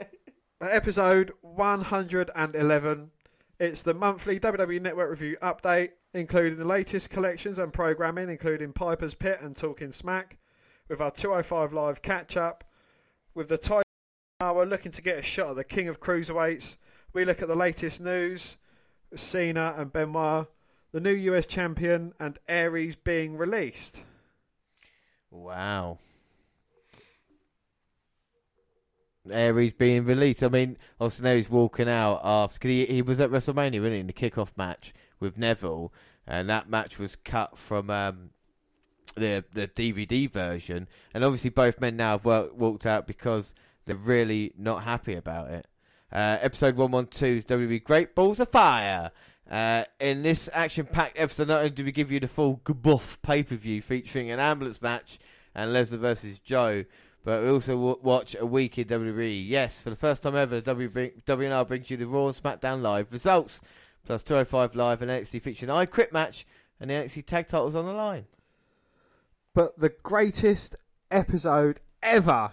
Episode 0.60 1.32
111. 1.40 3.10
It's 3.58 3.82
the 3.82 3.94
monthly 3.94 4.38
WWE 4.38 4.80
Network 4.80 5.10
Review 5.10 5.36
update, 5.42 5.90
including 6.14 6.58
the 6.58 6.64
latest 6.64 7.10
collections 7.10 7.58
and 7.58 7.72
programming, 7.72 8.30
including 8.30 8.72
Piper's 8.72 9.14
Pit 9.14 9.40
and 9.42 9.56
Talking 9.56 9.92
Smack, 9.92 10.38
with 10.88 11.00
our 11.00 11.10
205 11.10 11.72
Live 11.72 12.02
catch 12.02 12.36
up. 12.36 12.64
With 13.34 13.48
the 13.48 13.58
title 13.58 13.82
hour 14.40 14.64
looking 14.64 14.92
to 14.92 15.02
get 15.02 15.18
a 15.18 15.22
shot 15.22 15.50
at 15.50 15.56
the 15.56 15.64
King 15.64 15.88
of 15.88 16.00
Cruiserweights, 16.00 16.76
we 17.12 17.24
look 17.24 17.42
at 17.42 17.48
the 17.48 17.56
latest 17.56 18.00
news 18.00 18.56
Cena 19.16 19.74
and 19.76 19.92
Benoit, 19.92 20.46
the 20.92 21.00
new 21.00 21.12
US 21.12 21.46
champion, 21.46 22.12
and 22.20 22.38
Aries 22.48 22.94
being 22.94 23.36
released. 23.36 24.02
Wow. 25.30 25.98
Aries 29.32 29.72
being 29.72 30.04
released. 30.04 30.42
I 30.42 30.48
mean, 30.48 30.76
obviously 31.00 31.24
now 31.24 31.36
he's 31.36 31.50
walking 31.50 31.88
out 31.88 32.20
after. 32.22 32.68
He, 32.68 32.86
he 32.86 33.02
was 33.02 33.20
at 33.20 33.30
WrestleMania, 33.30 33.80
wasn't 33.80 33.94
he, 33.94 34.00
in 34.00 34.06
the 34.06 34.12
kickoff 34.12 34.56
match 34.56 34.92
with 35.20 35.38
Neville, 35.38 35.92
and 36.26 36.48
that 36.48 36.68
match 36.68 36.98
was 36.98 37.16
cut 37.16 37.56
from 37.58 37.90
um, 37.90 38.30
the 39.14 39.44
the 39.52 39.68
DVD 39.68 40.30
version. 40.30 40.88
And 41.14 41.24
obviously, 41.24 41.50
both 41.50 41.80
men 41.80 41.96
now 41.96 42.12
have 42.12 42.24
wa- 42.24 42.48
walked 42.54 42.86
out 42.86 43.06
because 43.06 43.54
they're 43.86 43.96
really 43.96 44.52
not 44.56 44.84
happy 44.84 45.14
about 45.14 45.50
it. 45.50 45.66
Uh, 46.12 46.38
episode 46.40 46.76
112 46.76 47.36
is 47.36 47.46
WWE 47.46 47.84
Great 47.84 48.14
Balls 48.14 48.40
of 48.40 48.48
Fire. 48.48 49.10
Uh, 49.50 49.84
in 49.98 50.22
this 50.22 50.48
action-packed 50.52 51.18
episode, 51.18 51.48
not 51.48 51.58
only 51.58 51.70
do 51.70 51.84
we 51.84 51.92
give 51.92 52.12
you 52.12 52.20
the 52.20 52.28
full 52.28 52.60
Gabuff 52.64 53.20
pay-per-view 53.22 53.80
featuring 53.80 54.30
an 54.30 54.38
ambulance 54.38 54.82
match 54.82 55.18
and 55.54 55.74
Lesnar 55.74 55.98
versus 55.98 56.38
Joe, 56.38 56.84
but 57.28 57.42
we 57.42 57.50
also 57.50 57.72
w- 57.72 57.98
watch 58.00 58.34
a 58.40 58.46
week 58.46 58.78
in 58.78 58.86
WWE. 58.86 59.46
Yes, 59.46 59.78
for 59.78 59.90
the 59.90 59.96
first 59.96 60.22
time 60.22 60.34
ever, 60.34 60.62
WB- 60.62 61.22
WNR 61.24 61.68
brings 61.68 61.90
you 61.90 61.98
the 61.98 62.06
Raw 62.06 62.24
and 62.28 62.34
SmackDown 62.34 62.80
Live 62.80 63.12
results, 63.12 63.60
plus 64.06 64.22
205 64.22 64.74
Live 64.74 65.02
and 65.02 65.10
NXT 65.10 65.42
featuring 65.42 65.68
I 65.70 65.84
Quit 65.84 66.10
match 66.10 66.46
and 66.80 66.88
the 66.88 66.94
NXT 66.94 67.26
tag 67.26 67.46
titles 67.46 67.74
on 67.74 67.84
the 67.84 67.92
line. 67.92 68.24
but 69.52 69.78
the 69.78 69.92
greatest 70.02 70.74
episode 71.10 71.80
ever 72.02 72.52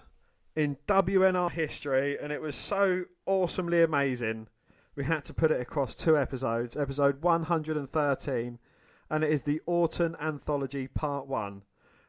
in 0.58 0.76
WNR 0.90 1.52
history, 1.52 2.18
and 2.22 2.34
it 2.34 2.42
was 2.42 2.58
so 2.58 3.06
awesomely 3.26 3.82
amazing. 3.82 4.48
We 4.94 5.06
had 5.06 5.24
to 5.26 5.34
put 5.34 5.52
it 5.52 5.62
across 5.62 5.96
two 5.96 6.18
episodes, 6.18 6.76
episode 6.76 7.22
113, 7.22 8.60
and 9.10 9.24
it 9.24 9.32
is 9.32 9.44
the 9.44 9.62
Orton 9.66 10.18
Anthology 10.20 10.90
Part 10.90 11.28
1. 11.28 11.62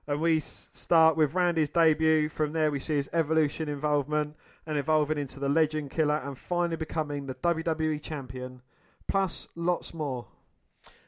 And 0.09 0.21
we 0.21 0.39
start 0.41 1.17
with 1.17 1.35
Randy's 1.35 1.71
debut. 1.71 2.29
From 2.29 2.53
there, 2.53 2.71
we 2.71 2.79
see 2.79 2.95
his 2.95 3.11
evolution 3.13 3.69
involvement 3.69 4.37
and 4.65 4.79
evolving 4.79 5.19
into 5.19 5.41
the 5.41 5.49
Legend 5.49 5.91
Killer 5.91 6.19
and 6.19 6.39
finally 6.39 6.77
becoming 6.77 7.27
the 7.27 7.35
WWE 7.35 8.01
Champion, 8.01 8.63
plus 9.09 9.49
lots 9.57 9.93
more. 9.93 10.27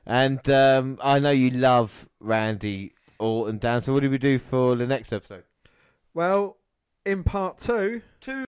And 0.05 0.49
um, 0.49 0.99
I 1.03 1.19
know 1.19 1.31
you 1.31 1.51
love 1.51 2.09
Randy 2.19 2.93
Orton, 3.19 3.59
Dan, 3.59 3.83
so 3.83 3.93
what 3.93 4.01
do 4.01 4.11
we 4.11 4.19
do 4.19 4.39
for 4.39 4.75
the 4.75 4.87
next 4.87 5.13
episode? 5.13 5.45
Well, 6.15 6.57
in 7.05 7.23
part 7.25 7.59
two, 7.59 8.03
Two. 8.21 8.45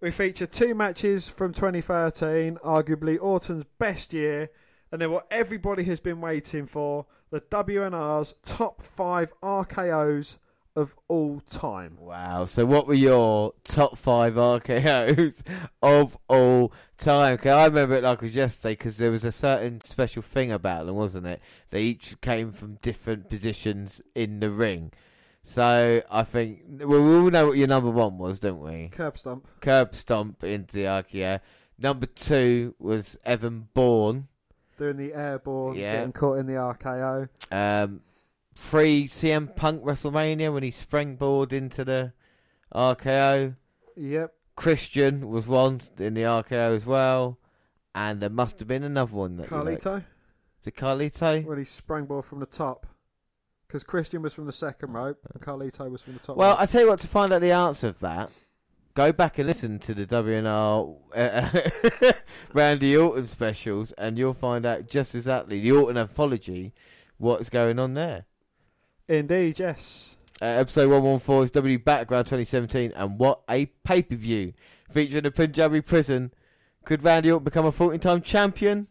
we 0.00 0.10
feature 0.10 0.46
two 0.46 0.74
matches 0.74 1.28
from 1.28 1.52
2013, 1.52 2.56
arguably 2.64 3.18
Orton's 3.20 3.64
best 3.78 4.12
year, 4.12 4.50
and 4.90 5.00
then 5.00 5.10
what 5.10 5.26
everybody 5.30 5.84
has 5.84 6.00
been 6.00 6.20
waiting 6.20 6.66
for 6.66 7.06
the 7.34 7.40
WNR's 7.40 8.34
top 8.44 8.80
five 8.80 9.32
RKOs 9.42 10.36
of 10.76 10.94
all 11.08 11.40
time. 11.50 11.98
Wow. 12.00 12.44
So, 12.44 12.64
what 12.64 12.86
were 12.86 12.94
your 12.94 13.54
top 13.64 13.96
five 13.98 14.34
RKOs 14.34 15.42
of 15.82 16.16
all 16.28 16.72
time? 16.96 17.36
'Cause 17.38 17.46
I 17.50 17.64
remember 17.66 17.96
it 17.96 18.04
like 18.04 18.18
it 18.22 18.26
was 18.26 18.36
yesterday 18.36 18.74
because 18.74 18.98
there 18.98 19.10
was 19.10 19.24
a 19.24 19.32
certain 19.32 19.80
special 19.82 20.22
thing 20.22 20.52
about 20.52 20.86
them, 20.86 20.94
wasn't 20.94 21.26
it? 21.26 21.40
They 21.70 21.82
each 21.82 22.20
came 22.20 22.52
from 22.52 22.76
different 22.76 23.28
positions 23.28 24.00
in 24.14 24.38
the 24.38 24.50
ring. 24.50 24.92
So, 25.42 26.02
I 26.08 26.22
think 26.22 26.62
well, 26.68 27.02
we 27.02 27.14
all 27.16 27.30
know 27.32 27.48
what 27.48 27.58
your 27.58 27.66
number 27.68 27.90
one 27.90 28.16
was, 28.16 28.38
don't 28.38 28.60
we? 28.60 28.90
Curb 28.92 29.18
stomp. 29.18 29.48
Curb 29.60 29.92
stomp 29.96 30.44
into 30.44 30.72
the 30.72 30.84
RKO. 30.84 31.40
Number 31.80 32.06
two 32.06 32.76
was 32.78 33.18
Evan 33.24 33.70
Bourne. 33.74 34.28
Doing 34.78 34.96
the 34.96 35.14
airborne, 35.14 35.76
Yeah. 35.76 35.96
getting 35.96 36.12
caught 36.12 36.38
in 36.38 36.46
the 36.46 36.54
RKO. 36.54 37.28
Um, 37.52 38.00
three 38.54 39.06
CM 39.06 39.54
Punk 39.54 39.82
WrestleMania 39.84 40.52
when 40.52 40.62
he 40.62 40.70
springboard 40.70 41.52
into 41.52 41.84
the 41.84 42.12
RKO. 42.74 43.54
Yep. 43.96 44.34
Christian 44.56 45.28
was 45.28 45.46
one 45.46 45.80
in 45.98 46.14
the 46.14 46.22
RKO 46.22 46.74
as 46.74 46.86
well, 46.86 47.38
and 47.94 48.20
there 48.20 48.30
must 48.30 48.58
have 48.60 48.68
been 48.68 48.82
another 48.84 49.14
one 49.14 49.36
that. 49.36 49.48
Carlito. 49.48 49.98
Is 50.60 50.66
it 50.68 50.76
Carlito? 50.76 51.44
When 51.44 51.58
he 51.58 51.64
sprangboard 51.64 52.24
from 52.24 52.40
the 52.40 52.46
top. 52.46 52.86
Because 53.66 53.82
Christian 53.82 54.22
was 54.22 54.32
from 54.34 54.46
the 54.46 54.52
second 54.52 54.92
rope 54.92 55.18
and 55.32 55.42
Carlito 55.42 55.90
was 55.90 56.00
from 56.02 56.12
the 56.14 56.20
top 56.20 56.36
Well, 56.36 56.50
rope. 56.50 56.60
I 56.60 56.66
tell 56.66 56.82
you 56.82 56.88
what. 56.88 57.00
To 57.00 57.08
find 57.08 57.32
out 57.32 57.40
the 57.40 57.50
answer 57.50 57.88
of 57.88 57.98
that, 58.00 58.30
go 58.94 59.12
back 59.12 59.38
and 59.38 59.46
listen 59.46 59.78
to 59.80 59.94
the 59.94 60.06
WNR 60.06 60.96
uh, 61.14 62.12
Randy 62.52 62.96
Orton 62.96 63.26
specials, 63.26 63.92
and 63.92 64.16
you'll 64.16 64.34
find 64.34 64.64
out 64.64 64.88
just 64.88 65.14
exactly 65.14 65.60
the 65.60 65.72
Orton 65.72 65.98
anthology, 65.98 66.72
what's 67.18 67.50
going 67.50 67.78
on 67.78 67.94
there. 67.94 68.26
Indeed, 69.08 69.58
yes. 69.58 70.14
Uh, 70.40 70.46
episode 70.46 70.88
114 70.90 71.44
is 71.44 71.50
W 71.50 71.78
Battleground 71.78 72.26
2017, 72.26 72.92
and 72.96 73.18
what 73.18 73.42
a 73.48 73.66
pay 73.66 74.02
per 74.02 74.16
view! 74.16 74.52
Featuring 74.90 75.24
the 75.24 75.30
Punjabi 75.30 75.80
prison. 75.80 76.32
Could 76.84 77.02
Randy 77.02 77.30
Orton 77.30 77.44
become 77.44 77.66
a 77.66 77.72
14 77.72 77.98
time 77.98 78.22
champion? 78.22 78.88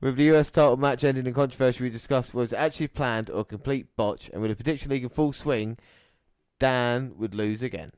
With 0.00 0.16
the 0.16 0.34
US 0.34 0.50
title 0.50 0.78
match 0.78 1.04
ending 1.04 1.26
in 1.26 1.34
controversy, 1.34 1.82
we 1.84 1.90
discussed 1.90 2.32
was 2.32 2.54
actually 2.54 2.88
planned 2.88 3.28
or 3.28 3.40
a 3.40 3.44
complete 3.44 3.94
botch, 3.96 4.30
and 4.32 4.40
with 4.40 4.50
the 4.50 4.56
prediction 4.56 4.90
league 4.90 5.02
in 5.02 5.08
full 5.10 5.32
swing, 5.32 5.76
Dan 6.58 7.12
would 7.18 7.34
lose 7.34 7.62
again. 7.62 7.92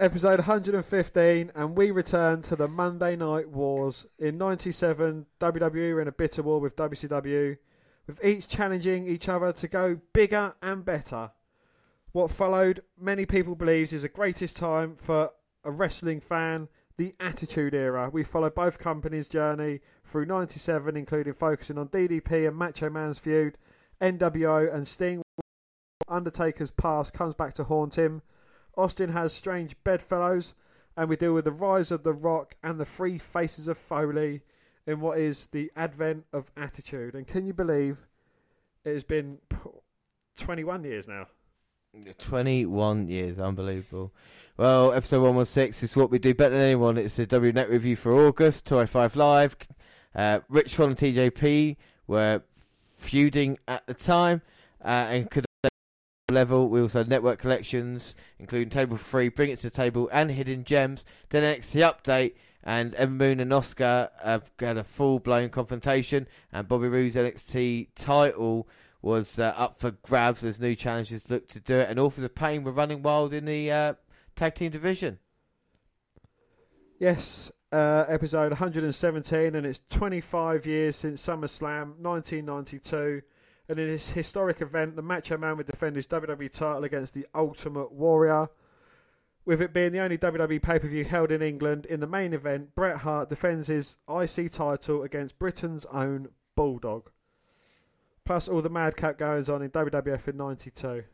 Episode 0.00 0.38
115, 0.38 1.52
and 1.54 1.76
we 1.76 1.90
return 1.90 2.40
to 2.40 2.56
the 2.56 2.66
Monday 2.66 3.14
Night 3.14 3.50
Wars. 3.50 4.06
In 4.18 4.38
97, 4.38 5.26
WWE 5.38 5.94
were 5.94 6.00
in 6.00 6.08
a 6.08 6.12
bitter 6.12 6.42
war 6.42 6.60
with 6.60 6.76
WCW, 6.76 7.58
with 8.06 8.24
each 8.24 8.48
challenging 8.48 9.06
each 9.06 9.28
other 9.28 9.52
to 9.52 9.68
go 9.68 10.00
bigger 10.14 10.54
and 10.62 10.82
better. 10.82 11.30
What 12.12 12.30
followed, 12.30 12.82
many 12.98 13.26
people 13.26 13.54
believes, 13.54 13.92
is 13.92 14.00
the 14.00 14.08
greatest 14.08 14.56
time 14.56 14.96
for 14.96 15.30
a 15.62 15.70
wrestling 15.70 16.20
fan, 16.20 16.68
the 16.96 17.14
Attitude 17.20 17.74
Era. 17.74 18.08
We 18.10 18.24
follow 18.24 18.48
both 18.48 18.78
companies' 18.78 19.28
journey 19.28 19.80
through 20.06 20.24
97, 20.24 20.96
including 20.96 21.34
focusing 21.34 21.76
on 21.76 21.88
DDP 21.88 22.48
and 22.48 22.56
Macho 22.56 22.88
Man's 22.88 23.18
feud, 23.18 23.58
NWO 24.00 24.74
and 24.74 24.88
Sting. 24.88 25.22
Undertaker's 26.08 26.70
past 26.70 27.12
comes 27.12 27.34
back 27.34 27.54
to 27.54 27.64
haunt 27.64 27.96
him. 27.96 28.22
Austin 28.76 29.12
has 29.12 29.32
strange 29.32 29.74
bedfellows, 29.84 30.54
and 30.96 31.08
we 31.08 31.16
deal 31.16 31.32
with 31.32 31.44
the 31.44 31.52
rise 31.52 31.90
of 31.90 32.02
The 32.02 32.12
Rock 32.12 32.56
and 32.62 32.78
the 32.78 32.84
three 32.84 33.18
faces 33.18 33.68
of 33.68 33.78
Foley. 33.78 34.42
in 34.86 35.00
what 35.00 35.18
is 35.18 35.46
the 35.50 35.70
advent 35.74 36.24
of 36.32 36.50
attitude. 36.56 37.14
And 37.14 37.26
can 37.26 37.44
you 37.44 37.52
believe 37.52 38.06
it 38.84 38.92
has 38.92 39.02
been 39.04 39.38
21 40.36 40.84
years 40.84 41.08
now? 41.08 41.26
21 42.18 43.08
years, 43.08 43.38
unbelievable. 43.38 44.12
Well, 44.56 44.92
episode 44.92 45.22
116 45.22 45.86
is 45.86 45.96
what 45.96 46.10
we 46.10 46.18
do 46.18 46.34
better 46.34 46.54
than 46.54 46.62
anyone. 46.62 46.98
It's 46.98 47.16
the 47.16 47.26
WNet 47.26 47.68
review 47.68 47.96
for 47.96 48.12
August, 48.12 48.66
205 48.66 49.16
Live. 49.16 49.56
Uh, 50.14 50.40
Rich 50.48 50.74
Swann 50.74 50.90
and 50.90 50.98
TJP 50.98 51.76
were 52.06 52.42
feuding 52.94 53.58
at 53.66 53.86
the 53.86 53.94
time 53.94 54.42
uh, 54.84 55.08
and 55.10 55.30
could 55.30 55.45
level. 56.32 56.68
We 56.68 56.80
also 56.80 57.04
network 57.04 57.38
collections, 57.38 58.16
including 58.40 58.68
Table 58.68 58.96
Free, 58.96 59.28
Bring 59.28 59.50
It 59.50 59.60
to 59.60 59.70
the 59.70 59.76
Table, 59.76 60.08
and 60.12 60.28
Hidden 60.28 60.64
Gems. 60.64 61.04
Then 61.28 61.44
NXT 61.44 61.80
Update, 61.82 62.34
and 62.64 62.96
Ember 62.96 63.26
Moon 63.26 63.38
and 63.38 63.52
Asuka 63.52 64.10
have 64.24 64.50
had 64.58 64.76
a 64.76 64.82
full 64.82 65.20
blown 65.20 65.50
confrontation, 65.50 66.26
and 66.52 66.66
Bobby 66.66 66.88
Roode's 66.88 67.14
NXT 67.14 67.90
title 67.94 68.68
was 69.02 69.38
uh, 69.38 69.54
up 69.56 69.78
for 69.78 69.92
grabs 69.92 70.44
as 70.44 70.58
new 70.58 70.74
challengers 70.74 71.30
looked 71.30 71.52
to 71.52 71.60
do 71.60 71.76
it, 71.76 71.88
and 71.88 72.00
Authors 72.00 72.24
of 72.24 72.34
Pain 72.34 72.64
were 72.64 72.72
running 72.72 73.02
wild 73.02 73.32
in 73.32 73.44
the 73.44 73.70
uh, 73.70 73.94
tag 74.34 74.56
team 74.56 74.72
division. 74.72 75.20
Yes, 76.98 77.52
uh, 77.70 78.04
episode 78.08 78.50
117, 78.50 79.54
and 79.54 79.64
it's 79.64 79.80
25 79.90 80.66
years 80.66 80.96
since 80.96 81.24
SummerSlam 81.24 81.98
1992. 82.00 83.22
And 83.68 83.78
in 83.78 83.88
this 83.88 84.10
historic 84.10 84.60
event, 84.60 84.96
the 84.96 85.02
Macho 85.02 85.36
Man 85.36 85.56
would 85.56 85.66
defend 85.66 85.96
his 85.96 86.06
WWE 86.06 86.52
title 86.52 86.84
against 86.84 87.14
the 87.14 87.26
Ultimate 87.34 87.92
Warrior. 87.92 88.48
With 89.44 89.60
it 89.60 89.72
being 89.72 89.92
the 89.92 90.00
only 90.00 90.18
WWE 90.18 90.62
pay 90.62 90.78
per 90.78 90.88
view 90.88 91.04
held 91.04 91.30
in 91.30 91.42
England, 91.42 91.86
in 91.86 92.00
the 92.00 92.06
main 92.06 92.32
event, 92.32 92.74
Bret 92.74 92.98
Hart 92.98 93.28
defends 93.28 93.68
his 93.68 93.96
IC 94.08 94.50
title 94.50 95.02
against 95.02 95.38
Britain's 95.38 95.84
own 95.86 96.28
Bulldog. 96.56 97.10
Plus 98.24 98.48
all 98.48 98.60
the 98.60 98.68
madcap 98.68 99.18
goings 99.18 99.48
on 99.48 99.62
in 99.62 99.70
WWF 99.70 100.28
in 100.28 100.36
92. 100.36 101.04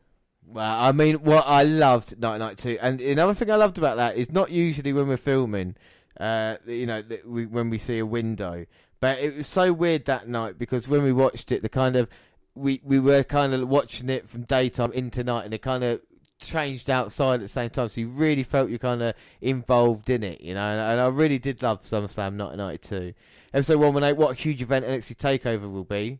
Well, 0.47 0.79
I 0.79 0.91
mean, 0.91 1.17
what 1.17 1.45
I 1.47 1.63
loved 1.63 2.11
1992, 2.11 2.77
and 2.81 2.99
another 2.99 3.33
thing 3.33 3.49
I 3.49 3.55
loved 3.55 3.77
about 3.77 3.97
that 3.97 4.17
is 4.17 4.31
not 4.31 4.51
usually 4.51 4.93
when 4.93 5.07
we're 5.07 5.17
filming, 5.17 5.75
uh, 6.19 6.57
you 6.65 6.85
know, 6.85 7.03
we, 7.25 7.45
when 7.45 7.69
we 7.69 7.77
see 7.77 7.99
a 7.99 8.05
window, 8.05 8.65
but 8.99 9.19
it 9.19 9.37
was 9.37 9.47
so 9.47 9.71
weird 9.71 10.05
that 10.05 10.27
night 10.27 10.57
because 10.57 10.87
when 10.87 11.03
we 11.03 11.13
watched 11.13 11.51
it, 11.51 11.61
the 11.61 11.69
kind 11.69 11.95
of 11.95 12.09
we 12.55 12.81
we 12.83 12.99
were 12.99 13.23
kind 13.23 13.53
of 13.53 13.67
watching 13.67 14.09
it 14.09 14.27
from 14.27 14.43
daytime 14.43 14.91
into 14.91 15.23
night, 15.23 15.45
and 15.45 15.53
it 15.53 15.61
kind 15.61 15.83
of 15.83 16.01
changed 16.39 16.89
outside 16.89 17.35
at 17.35 17.41
the 17.41 17.47
same 17.47 17.69
time, 17.69 17.89
so 17.89 18.01
you 18.01 18.07
really 18.07 18.43
felt 18.43 18.69
you 18.69 18.77
kind 18.77 19.01
of 19.01 19.15
involved 19.41 20.09
in 20.09 20.23
it, 20.23 20.41
you 20.41 20.53
know. 20.53 20.65
And, 20.65 20.79
and 20.79 21.01
I 21.01 21.07
really 21.07 21.39
did 21.39 21.61
love 21.63 21.83
SummerSlam 21.83 22.37
1992. 22.37 23.13
Episode 23.53 23.77
118, 23.77 24.19
what 24.19 24.31
a 24.31 24.35
huge 24.35 24.61
event 24.61 24.85
NXT 24.85 25.17
Takeover 25.17 25.71
will 25.71 25.83
be. 25.83 26.19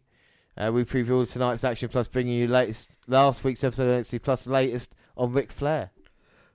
Uh, 0.55 0.71
we 0.71 0.85
preview 0.85 1.17
all 1.17 1.25
tonight's 1.25 1.63
action, 1.63 1.89
plus 1.89 2.07
bringing 2.07 2.37
you 2.37 2.47
latest 2.47 2.89
last 3.07 3.43
week's 3.43 3.63
episode 3.63 3.89
of 3.89 4.05
NXT, 4.05 4.21
plus 4.21 4.47
latest 4.47 4.93
on 5.17 5.33
Ric 5.33 5.51
Flair. 5.51 5.91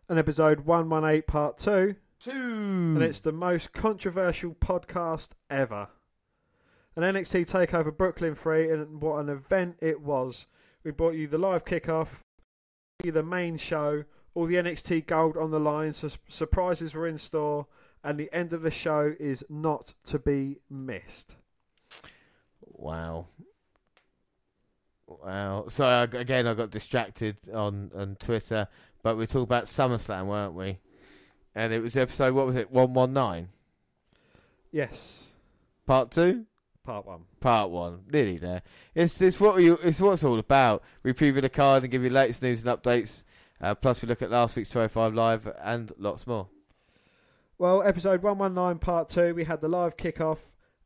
And 0.08 0.18
episode 0.18 0.60
118, 0.60 1.22
part 1.22 1.58
2. 1.58 1.96
Two. 2.20 2.32
and 2.32 3.02
it's 3.02 3.20
the 3.20 3.30
most 3.30 3.72
controversial 3.72 4.52
podcast 4.52 5.28
ever. 5.50 5.88
An 6.98 7.04
NXT 7.04 7.48
Takeover 7.48 7.96
Brooklyn 7.96 8.34
3, 8.34 8.72
and 8.72 9.00
what 9.00 9.20
an 9.20 9.28
event 9.28 9.76
it 9.80 10.00
was. 10.00 10.46
We 10.82 10.90
brought 10.90 11.14
you 11.14 11.28
the 11.28 11.38
live 11.38 11.64
kickoff, 11.64 12.24
the 12.98 13.22
main 13.22 13.56
show, 13.56 14.02
all 14.34 14.46
the 14.46 14.56
NXT 14.56 15.06
gold 15.06 15.36
on 15.36 15.52
the 15.52 15.60
line, 15.60 15.94
so 15.94 16.10
surprises 16.28 16.94
were 16.94 17.06
in 17.06 17.16
store, 17.16 17.68
and 18.02 18.18
the 18.18 18.28
end 18.32 18.52
of 18.52 18.62
the 18.62 18.72
show 18.72 19.14
is 19.20 19.44
not 19.48 19.94
to 20.06 20.18
be 20.18 20.58
missed. 20.68 21.36
Wow. 22.62 23.28
Wow. 25.06 25.66
So 25.68 25.84
uh, 25.84 26.08
again, 26.10 26.48
I 26.48 26.54
got 26.54 26.72
distracted 26.72 27.36
on, 27.54 27.92
on 27.94 28.16
Twitter, 28.16 28.66
but 29.04 29.16
we 29.16 29.28
talked 29.28 29.44
about 29.44 29.66
SummerSlam, 29.66 30.26
weren't 30.26 30.54
we? 30.54 30.80
And 31.54 31.72
it 31.72 31.78
was 31.80 31.96
episode, 31.96 32.34
what 32.34 32.46
was 32.46 32.56
it, 32.56 32.72
119? 32.72 33.50
Yes, 34.72 35.28
Part 35.86 36.10
two? 36.10 36.44
Part 36.88 37.04
one. 37.04 37.20
Part 37.40 37.68
one, 37.70 38.00
nearly 38.10 38.38
there. 38.38 38.62
It's 38.94 39.20
it's 39.20 39.38
what 39.38 39.56
we 39.56 39.70
it's 39.70 40.00
what 40.00 40.12
it's 40.12 40.24
all 40.24 40.38
about. 40.38 40.82
We 41.02 41.12
preview 41.12 41.42
the 41.42 41.50
card 41.50 41.82
and 41.82 41.92
give 41.92 42.02
you 42.02 42.08
latest 42.08 42.40
news 42.40 42.62
and 42.64 42.68
updates. 42.70 43.24
Uh, 43.60 43.74
plus, 43.74 44.00
we 44.00 44.08
look 44.08 44.22
at 44.22 44.30
last 44.30 44.56
week's 44.56 44.70
205 44.70 45.12
live 45.14 45.52
and 45.62 45.92
lots 45.98 46.26
more. 46.26 46.48
Well, 47.58 47.82
episode 47.82 48.22
119, 48.22 48.78
part 48.78 49.10
2, 49.10 49.34
we 49.34 49.44
had 49.44 49.60
the 49.60 49.68
live 49.68 49.96
kickoff, 49.96 50.38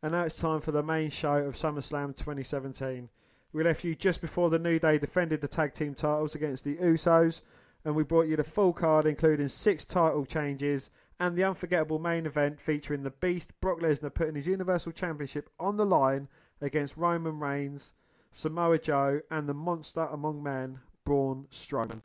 and 0.02 0.12
now 0.12 0.22
it's 0.22 0.36
time 0.38 0.60
for 0.60 0.72
the 0.72 0.82
main 0.82 1.10
show 1.10 1.34
of 1.34 1.54
SummerSlam 1.54 2.16
2017. 2.16 3.08
We 3.52 3.62
left 3.62 3.84
you 3.84 3.94
just 3.94 4.22
before 4.22 4.50
the 4.50 4.58
New 4.58 4.78
Day 4.78 4.98
defended 4.98 5.40
the 5.42 5.48
tag 5.48 5.74
team 5.74 5.94
titles 5.94 6.34
against 6.34 6.64
the 6.64 6.76
Usos, 6.76 7.42
and 7.84 7.94
we 7.94 8.02
brought 8.02 8.26
you 8.26 8.36
the 8.36 8.42
full 8.42 8.72
card, 8.72 9.06
including 9.06 9.48
six 9.48 9.84
title 9.84 10.24
changes 10.24 10.90
and 11.22 11.36
the 11.36 11.44
unforgettable 11.44 12.00
main 12.00 12.26
event 12.26 12.60
featuring 12.60 13.04
the 13.04 13.10
Beast 13.10 13.52
Brock 13.60 13.78
Lesnar 13.78 14.12
putting 14.12 14.34
his 14.34 14.48
Universal 14.48 14.90
Championship 14.90 15.48
on 15.60 15.76
the 15.76 15.86
line 15.86 16.26
against 16.60 16.96
Roman 16.96 17.38
Reigns, 17.38 17.92
Samoa 18.32 18.76
Joe, 18.80 19.20
and 19.30 19.48
the 19.48 19.54
monster 19.54 20.00
among 20.00 20.42
men, 20.42 20.80
Braun 21.04 21.46
Strowman. 21.52 22.00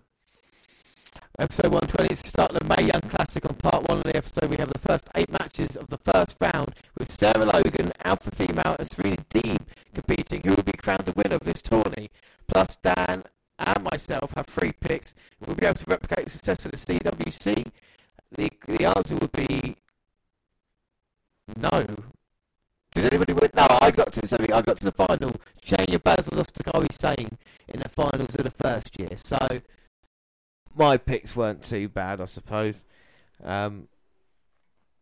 Episode 1.40 1.74
120 1.74 2.14
is 2.14 2.20
start 2.20 2.52
of 2.52 2.60
the 2.60 2.76
Mae 2.76 2.90
Young 2.90 3.02
Classic. 3.10 3.44
On 3.50 3.56
part 3.56 3.90
one 3.90 3.98
of 3.98 4.04
the 4.04 4.16
episode, 4.16 4.52
we 4.52 4.58
have 4.58 4.72
the 4.72 4.78
first 4.78 5.10
eight 5.16 5.32
matches 5.32 5.76
of 5.76 5.88
the 5.88 5.98
first 5.98 6.38
round 6.40 6.76
with 7.00 7.12
Sarah 7.12 7.46
Logan, 7.46 7.92
Alpha 8.06 8.30
Female, 8.30 8.76
and 8.78 8.92
Serena 8.92 9.18
Deeb 9.34 9.58
competing. 9.96 10.42
Who 10.46 10.52
will 10.52 10.64
be 10.64 10.74
crowned 10.74 11.06
the 11.06 11.14
winner 11.14 11.38
of 11.38 11.42
this 11.42 11.64
tourney? 11.64 12.12
Plus, 12.48 12.76
Dan 12.76 13.24
and 13.58 13.84
myself 13.92 14.34
have 14.36 14.46
three 14.46 14.74
picks. 14.80 15.16
We'll 15.44 15.56
be 15.56 15.66
able 15.66 15.80
to 15.80 15.86
replicate 15.88 16.26
the 16.26 16.32
success 16.32 16.66
of 16.66 16.72
the 16.72 16.78
CWC? 16.78 17.72
The, 18.32 18.52
the 18.68 18.86
answer 18.86 19.16
would 19.16 19.32
be 19.32 19.78
no. 21.56 21.70
Did 22.94 23.14
anybody 23.14 23.34
win? 23.34 23.52
No, 23.56 23.68
I 23.82 23.92
got 23.92 24.12
to 24.14 24.28
something. 24.28 24.52
I 24.52 24.62
got 24.62 24.78
to 24.78 24.86
the 24.86 24.92
final. 24.92 25.36
Shayna 25.66 26.00
Baszler 26.00 26.36
lost 26.38 26.54
to 26.56 26.64
Kairi 26.64 26.92
Sane 26.92 27.38
in 27.68 27.80
the 27.82 27.90
finals 27.90 28.36
of 28.36 28.44
the 28.44 28.52
first 28.52 28.98
year. 29.00 29.10
So 29.16 29.38
my 30.76 30.98
picks 30.98 31.36
weren't 31.36 31.64
too 31.64 31.90
bad, 31.90 32.20
I 32.20 32.26
suppose. 32.26 32.84
Um, 33.44 33.88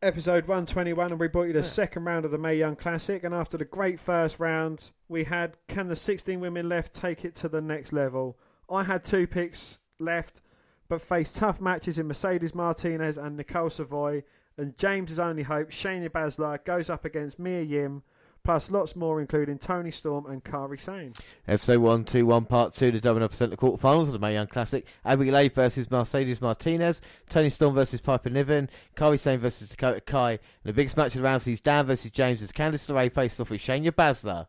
episode 0.02 0.46
121 0.48 1.12
and 1.12 1.20
we 1.20 1.28
brought 1.28 1.44
you 1.48 1.54
the 1.54 1.60
Yeah. 1.60 1.66
second 1.66 2.04
round 2.04 2.26
of 2.26 2.32
the 2.32 2.38
Mae 2.38 2.56
Young 2.56 2.76
Classic 2.76 3.24
and 3.24 3.34
after 3.34 3.58
the 3.58 3.66
great 3.66 4.00
first 4.00 4.40
round 4.40 4.92
we 5.08 5.24
had 5.24 5.56
can 5.68 5.88
the 5.88 5.96
16 5.96 6.40
women 6.40 6.70
left 6.70 6.94
take 6.94 7.26
it 7.26 7.34
to 7.36 7.50
the 7.50 7.62
next 7.62 7.92
level 7.92 8.38
I 8.70 8.84
had 8.84 9.04
two 9.04 9.26
picks 9.26 9.80
left 9.98 10.42
but 10.88 11.02
faced 11.02 11.36
tough 11.36 11.60
matches 11.60 11.98
in 11.98 12.08
Mercedes 12.08 12.56
Martinez 12.56 13.18
and 13.18 13.38
Nicole 13.38 13.70
Savoy 13.70 14.24
and 14.58 14.78
James's 14.78 15.20
only 15.20 15.44
hope 15.44 15.72
Shayna 15.72 16.10
Baszler 16.10 16.64
goes 16.64 16.90
up 16.90 17.06
against 17.06 17.40
Mia 17.40 17.62
Yim 17.62 18.04
plus 18.44 18.70
lots 18.70 18.96
more 18.96 19.20
including 19.20 19.58
Toni 19.58 19.92
Storm 19.92 20.26
and 20.28 20.44
Kairi 20.44 20.80
Sane 20.80 21.14
episode 21.48 21.80
121, 21.80 22.46
part 22.46 22.74
2, 22.74 22.92
the 22.92 23.02
Domino 23.02 23.28
Percent 23.28 23.52
the 23.52 23.58
quarterfinals 23.58 24.04
of 24.04 24.14
the 24.14 24.20
Mae 24.20 24.34
Young 24.34 24.48
Classic. 24.48 24.86
Abigail 25.04 25.50
versus 25.50 25.90
Mercedes 25.90 26.42
Martinez. 26.42 27.02
Toni 27.28 27.50
Storm 27.50 27.74
versus 27.74 28.02
Piper 28.02 28.30
Niven. 28.30 28.70
Kairi 28.96 29.20
Sane 29.20 29.40
versus 29.40 29.70
Dakota 29.70 30.00
Kai. 30.02 30.32
And 30.32 30.40
the 30.64 30.74
biggest 30.74 30.96
match 30.96 31.16
of 31.16 31.22
the 31.22 31.28
round 31.28 31.42
sees 31.42 31.60
Dan 31.60 31.88
versus 31.88 32.12
James 32.12 32.42
as 32.42 32.52
Candice 32.52 32.88
LeRae 32.88 33.12
faced 33.12 33.42
off 33.42 33.50
with 33.50 33.62
Shayna 33.62 33.92
Baszler. 33.92 34.48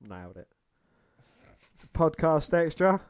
Nailed 0.00 0.36
it. 0.36 0.48
Podcast 1.94 2.52
extra. 2.54 3.00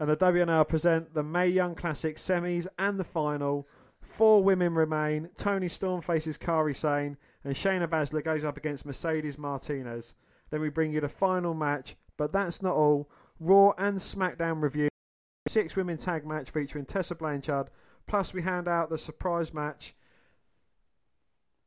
And 0.00 0.08
the 0.08 0.16
WNL 0.16 0.68
present 0.68 1.14
the 1.14 1.22
Mae 1.22 1.48
Young 1.48 1.74
Classic 1.74 2.16
semis 2.16 2.66
and 2.78 2.98
the 2.98 3.04
final. 3.04 3.68
Four 4.00 4.42
women 4.42 4.74
remain. 4.74 5.30
Toni 5.36 5.68
Storm 5.68 6.00
faces 6.00 6.36
Kairi 6.36 6.76
Sane, 6.76 7.16
and 7.44 7.54
Shayna 7.54 7.88
Baszler 7.88 8.24
goes 8.24 8.44
up 8.44 8.56
against 8.56 8.86
Mercedes 8.86 9.38
Martinez. 9.38 10.14
Then 10.50 10.60
we 10.60 10.68
bring 10.68 10.92
you 10.92 11.00
the 11.00 11.08
final 11.08 11.54
match, 11.54 11.96
but 12.16 12.32
that's 12.32 12.62
not 12.62 12.74
all. 12.74 13.08
Raw 13.40 13.72
and 13.78 13.98
SmackDown 13.98 14.62
review. 14.62 14.88
Six 15.46 15.76
women 15.76 15.96
tag 15.96 16.26
match 16.26 16.50
featuring 16.50 16.86
Tessa 16.86 17.14
Blanchard. 17.14 17.68
Plus, 18.06 18.34
we 18.34 18.42
hand 18.42 18.68
out 18.68 18.90
the 18.90 18.98
surprise 18.98 19.52
match. 19.52 19.94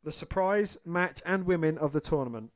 The 0.04 0.12
surprise 0.12 0.78
match 0.86 1.22
and 1.26 1.46
women 1.46 1.78
of 1.78 1.92
the 1.92 2.02
tournament. 2.02 2.52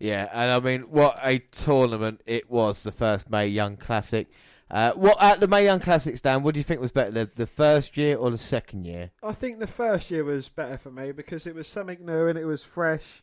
Yeah, 0.00 0.30
and 0.32 0.50
I 0.50 0.58
mean, 0.60 0.82
what 0.90 1.18
a 1.22 1.38
tournament 1.38 2.22
it 2.24 2.50
was, 2.50 2.82
the 2.82 2.90
first 2.90 3.30
Mae 3.30 3.46
Young 3.46 3.76
Classic. 3.76 4.28
Uh, 4.70 4.92
what 4.92 5.20
At 5.20 5.40
the 5.40 5.48
Mae 5.48 5.64
Young 5.64 5.80
Classics, 5.80 6.22
Dan, 6.22 6.42
what 6.42 6.54
do 6.54 6.60
you 6.60 6.64
think 6.64 6.80
was 6.80 6.90
better, 6.90 7.10
the, 7.10 7.30
the 7.34 7.46
first 7.46 7.96
year 7.96 8.16
or 8.16 8.30
the 8.30 8.38
second 8.38 8.86
year? 8.86 9.10
I 9.22 9.32
think 9.32 9.58
the 9.58 9.66
first 9.66 10.10
year 10.10 10.24
was 10.24 10.48
better 10.48 10.78
for 10.78 10.90
me 10.90 11.12
because 11.12 11.46
it 11.46 11.54
was 11.54 11.68
something 11.68 11.98
new 12.06 12.28
and 12.28 12.38
it 12.38 12.46
was 12.46 12.64
fresh. 12.64 13.22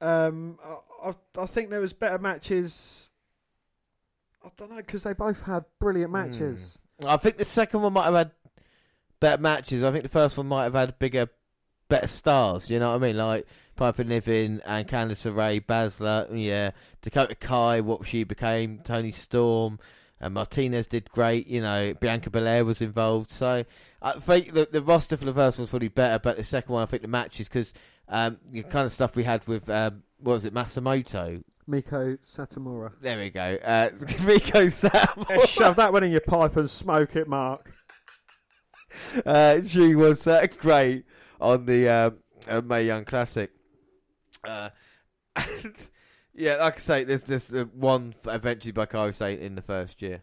Um, 0.00 0.58
I, 0.64 1.08
I, 1.08 1.42
I 1.42 1.46
think 1.46 1.70
there 1.70 1.80
was 1.80 1.92
better 1.92 2.18
matches. 2.18 3.10
I 4.44 4.50
don't 4.56 4.70
know 4.70 4.76
because 4.76 5.02
they 5.02 5.14
both 5.14 5.42
had 5.42 5.64
brilliant 5.80 6.12
matches. 6.12 6.78
I 7.04 7.16
think 7.16 7.36
the 7.36 7.44
second 7.44 7.82
one 7.82 7.92
might 7.94 8.04
have 8.04 8.14
had 8.14 8.30
better 9.18 9.42
matches. 9.42 9.82
I 9.82 9.90
think 9.90 10.02
the 10.04 10.08
first 10.08 10.36
one 10.36 10.46
might 10.46 10.64
have 10.64 10.74
had 10.74 10.98
bigger 10.98 11.28
better 11.88 12.06
stars. 12.06 12.70
You 12.70 12.78
know 12.78 12.90
what 12.90 12.96
I 12.96 13.06
mean? 13.06 13.16
Like 13.16 13.46
Piper 13.76 14.04
Niven 14.04 14.60
and 14.64 14.86
Candice 14.86 15.30
LeRae, 15.30 15.64
Baszler, 15.64 16.28
yeah, 16.32 16.70
Dakota 17.00 17.34
Kai, 17.34 17.80
what 17.80 18.06
she 18.06 18.24
became, 18.24 18.78
Toni 18.84 19.12
Storm, 19.12 19.78
and 20.20 20.34
Martinez 20.34 20.86
did 20.86 21.10
great. 21.10 21.46
You 21.46 21.60
know, 21.60 21.94
Bianca 21.94 22.30
Belair 22.30 22.64
was 22.64 22.80
involved. 22.80 23.30
So 23.30 23.64
I 24.00 24.18
think 24.20 24.52
the, 24.54 24.68
the 24.70 24.82
roster 24.82 25.16
for 25.16 25.24
the 25.24 25.34
first 25.34 25.58
one 25.58 25.64
was 25.64 25.70
probably 25.70 25.88
better, 25.88 26.18
but 26.18 26.36
the 26.36 26.44
second 26.44 26.72
one, 26.72 26.82
I 26.82 26.86
think 26.86 27.02
the 27.02 27.08
matches 27.08 27.48
because 27.48 27.72
um, 28.08 28.38
the 28.50 28.62
kind 28.62 28.86
of 28.86 28.92
stuff 28.92 29.16
we 29.16 29.24
had 29.24 29.46
with 29.46 29.68
um, 29.68 30.02
what 30.18 30.34
was 30.34 30.44
it, 30.44 30.54
Masamoto. 30.54 31.42
Meiko 31.68 32.18
Satomura. 32.18 32.92
There 33.00 33.18
we 33.18 33.30
go. 33.30 33.58
Uh, 33.64 33.90
Rico 34.22 34.68
Sam. 34.68 34.90
Yeah, 35.30 35.44
shove 35.44 35.76
that 35.76 35.92
one 35.92 36.04
in 36.04 36.10
your 36.10 36.20
pipe 36.20 36.56
and 36.56 36.70
smoke 36.70 37.14
it, 37.16 37.28
Mark. 37.28 37.72
uh, 39.24 39.62
she 39.62 39.94
was 39.94 40.26
uh, 40.26 40.46
great 40.58 41.04
on 41.40 41.66
the 41.66 41.88
um, 41.88 42.18
uh, 42.48 42.60
Mae 42.60 42.84
Young 42.84 43.04
Classic. 43.04 43.50
Uh, 44.44 44.70
and, 45.36 45.74
yeah, 46.34 46.56
like 46.56 46.76
I 46.76 46.78
say, 46.78 47.04
there's 47.04 47.22
this 47.22 47.52
uh, 47.52 47.64
one 47.74 48.14
eventually 48.26 48.72
by 48.72 48.86
Kyle 48.86 49.12
Saint 49.12 49.40
in 49.40 49.54
the 49.54 49.62
first 49.62 50.02
year. 50.02 50.22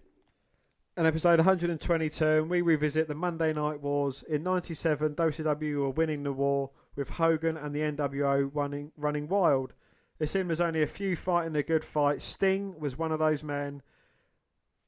An 0.97 1.05
episode 1.05 1.39
122, 1.39 2.25
and 2.25 2.49
we 2.49 2.61
revisit 2.61 3.07
the 3.07 3.15
Monday 3.15 3.53
Night 3.53 3.79
Wars. 3.81 4.23
In 4.27 4.43
97, 4.43 5.15
WCW 5.15 5.77
were 5.77 5.89
winning 5.91 6.23
the 6.23 6.33
war, 6.33 6.71
with 6.95 7.09
Hogan 7.11 7.55
and 7.55 7.73
the 7.73 7.79
NWO 7.79 8.51
running, 8.53 8.91
running 8.97 9.29
wild. 9.29 9.73
It 10.19 10.29
seemed 10.29 10.49
there's 10.49 10.59
only 10.59 10.83
a 10.83 10.87
few 10.87 11.15
fighting 11.15 11.55
a 11.55 11.63
good 11.63 11.85
fight. 11.85 12.21
Sting 12.21 12.77
was 12.77 12.97
one 12.97 13.13
of 13.13 13.19
those 13.19 13.41
men, 13.43 13.81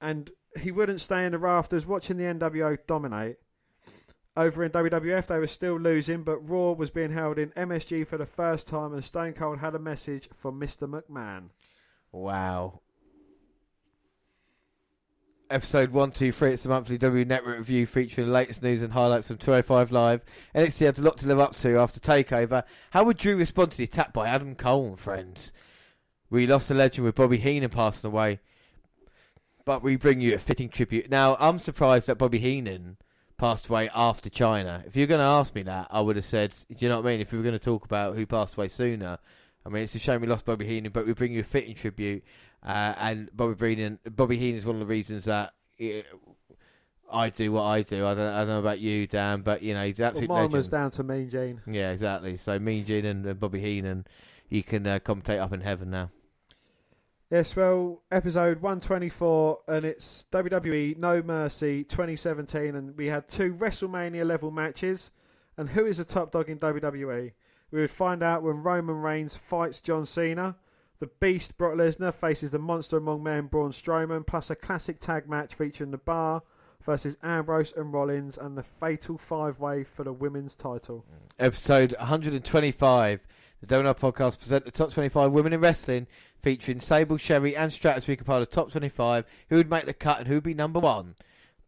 and 0.01 0.29
he 0.59 0.71
wouldn't 0.71 0.99
stay 0.99 1.25
in 1.25 1.31
the 1.31 1.37
rafters 1.37 1.85
watching 1.85 2.17
the 2.17 2.25
NWO 2.25 2.77
dominate. 2.85 3.37
Over 4.37 4.63
in 4.63 4.71
WWF, 4.71 5.27
they 5.27 5.39
were 5.39 5.47
still 5.47 5.77
losing, 5.77 6.23
but 6.23 6.37
Raw 6.37 6.71
was 6.71 6.89
being 6.89 7.11
held 7.11 7.37
in 7.37 7.49
MSG 7.49 8.07
for 8.07 8.17
the 8.17 8.25
first 8.25 8.65
time, 8.65 8.93
and 8.93 9.03
Stone 9.03 9.33
Cold 9.33 9.59
had 9.59 9.75
a 9.75 9.79
message 9.79 10.29
from 10.37 10.59
Mr. 10.59 10.87
McMahon. 10.87 11.49
Wow. 12.13 12.79
Episode 15.49 15.91
123, 15.91 16.53
it's 16.53 16.63
the 16.63 16.69
monthly 16.69 16.97
W 16.97 17.25
Network 17.25 17.57
review 17.57 17.85
featuring 17.85 18.27
the 18.27 18.33
latest 18.33 18.63
news 18.63 18.81
and 18.81 18.93
highlights 18.93 19.27
from 19.27 19.35
205 19.35 19.91
Live. 19.91 20.23
NXT 20.55 20.85
had 20.85 20.97
a 20.97 21.01
lot 21.01 21.17
to 21.17 21.27
live 21.27 21.41
up 21.41 21.57
to 21.57 21.77
after 21.77 21.99
TakeOver. 21.99 22.63
How 22.91 23.03
would 23.03 23.17
Drew 23.17 23.35
respond 23.35 23.71
to 23.71 23.77
the 23.77 23.83
attack 23.83 24.13
by 24.13 24.29
Adam 24.29 24.55
Cole 24.55 24.87
and 24.87 24.97
friends? 24.97 25.51
We 26.29 26.47
lost 26.47 26.71
a 26.71 26.73
legend 26.73 27.03
with 27.03 27.15
Bobby 27.15 27.37
Heenan 27.37 27.69
passing 27.69 28.07
away, 28.07 28.39
but 29.65 29.83
we 29.83 29.97
bring 29.97 30.21
you 30.21 30.33
a 30.33 30.39
fitting 30.39 30.69
tribute. 30.69 31.09
Now, 31.09 31.35
I'm 31.37 31.59
surprised 31.59 32.07
that 32.07 32.17
Bobby 32.17 32.39
Heenan 32.39 32.95
passed 33.41 33.67
away 33.69 33.89
after 33.95 34.29
Chyna. 34.29 34.85
If 34.85 34.95
you're 34.95 35.07
going 35.07 35.19
to 35.19 35.25
ask 35.25 35.55
me 35.55 35.63
that, 35.63 35.87
I 35.89 35.99
would 35.99 36.15
have 36.15 36.25
said, 36.25 36.53
do 36.69 36.75
you 36.77 36.89
know 36.89 36.97
what 37.01 37.07
I 37.07 37.11
mean? 37.13 37.21
If 37.21 37.31
we 37.31 37.39
were 37.39 37.43
going 37.43 37.57
to 37.57 37.59
talk 37.59 37.83
about 37.83 38.15
who 38.15 38.27
passed 38.27 38.55
away 38.55 38.67
sooner, 38.67 39.17
I 39.65 39.69
mean, 39.69 39.83
it's 39.83 39.95
a 39.95 39.99
shame 39.99 40.21
we 40.21 40.27
lost 40.27 40.45
Bobby 40.45 40.67
Heenan, 40.67 40.91
but 40.91 41.07
we 41.07 41.13
bring 41.13 41.33
you 41.33 41.39
a 41.39 41.43
fitting 41.43 41.73
tribute. 41.73 42.23
Uh, 42.63 42.93
and 42.99 43.35
Bobby 43.35 43.69
Heenan, 43.69 43.97
Bobby 44.11 44.37
Heenan 44.37 44.59
is 44.59 44.65
one 44.65 44.75
of 44.75 44.79
the 44.81 44.85
reasons 44.85 45.25
that 45.25 45.53
eh, 45.79 46.03
I 47.11 47.31
do 47.31 47.51
what 47.51 47.63
I 47.63 47.81
do. 47.81 48.05
I 48.05 48.13
don't, 48.13 48.31
I 48.31 48.37
don't 48.39 48.47
know 48.49 48.59
about 48.59 48.79
you, 48.79 49.07
Dan, 49.07 49.41
but 49.41 49.63
you 49.63 49.73
know 49.73 49.87
he's 49.87 49.99
an 49.99 50.13
Well, 50.13 50.27
mine 50.27 50.51
was 50.51 50.67
down 50.67 50.91
to 50.91 51.03
Mean 51.03 51.27
Gene. 51.27 51.61
Yeah, 51.65 51.89
exactly. 51.89 52.37
So 52.37 52.59
Mean 52.59 52.85
Gene 52.85 53.05
and 53.05 53.27
uh, 53.27 53.33
Bobby 53.33 53.59
Heenan, 53.59 54.05
you 54.49 54.61
can 54.61 54.85
uh, 54.85 54.99
commentate 54.99 55.41
up 55.41 55.51
in 55.51 55.61
heaven 55.61 55.89
now. 55.89 56.11
Yes, 57.31 57.55
well, 57.55 58.01
episode 58.11 58.61
124, 58.61 59.59
and 59.69 59.85
it's 59.85 60.25
WWE 60.33 60.97
No 60.97 61.23
Mercy 61.23 61.85
2017, 61.85 62.75
and 62.75 62.97
we 62.97 63.07
had 63.07 63.29
two 63.29 63.53
WrestleMania 63.53 64.25
level 64.25 64.51
matches. 64.51 65.11
And 65.55 65.69
who 65.69 65.85
is 65.85 65.95
the 65.95 66.03
top 66.03 66.33
dog 66.33 66.49
in 66.49 66.59
WWE? 66.59 67.31
We 67.71 67.79
would 67.79 67.89
find 67.89 68.21
out 68.21 68.43
when 68.43 68.63
Roman 68.63 68.97
Reigns 68.97 69.37
fights 69.37 69.79
John 69.79 70.05
Cena. 70.05 70.57
The 70.99 71.07
Beast 71.21 71.57
Brock 71.57 71.75
Lesnar 71.75 72.13
faces 72.13 72.51
the 72.51 72.59
Monster 72.59 72.97
Among 72.97 73.23
Men 73.23 73.47
Braun 73.47 73.71
Strowman, 73.71 74.27
plus 74.27 74.49
a 74.49 74.55
classic 74.55 74.99
tag 74.99 75.29
match 75.29 75.55
featuring 75.55 75.91
The 75.91 75.99
Bar 75.99 76.43
versus 76.85 77.15
Ambrose 77.23 77.71
and 77.77 77.93
Rollins, 77.93 78.37
and 78.37 78.57
the 78.57 78.63
Fatal 78.63 79.17
Five 79.17 79.57
Way 79.57 79.85
for 79.85 80.03
the 80.03 80.11
women's 80.11 80.57
title. 80.57 81.05
Episode 81.39 81.95
125. 81.97 83.25
The 83.61 83.75
Donut 83.75 83.99
Podcast 83.99 84.39
present 84.39 84.65
the 84.65 84.71
top 84.71 84.91
25 84.91 85.31
women 85.31 85.53
in 85.53 85.59
wrestling, 85.59 86.07
featuring 86.39 86.79
Sable, 86.79 87.17
Sherri, 87.17 87.55
and 87.55 87.71
Stratus. 87.71 88.07
We 88.07 88.15
compile 88.15 88.39
the 88.39 88.47
top 88.47 88.71
25. 88.71 89.23
Who 89.49 89.57
would 89.57 89.69
make 89.69 89.85
the 89.85 89.93
cut 89.93 90.17
and 90.17 90.27
who 90.27 90.35
would 90.35 90.43
be 90.43 90.55
number 90.55 90.79
one? 90.79 91.13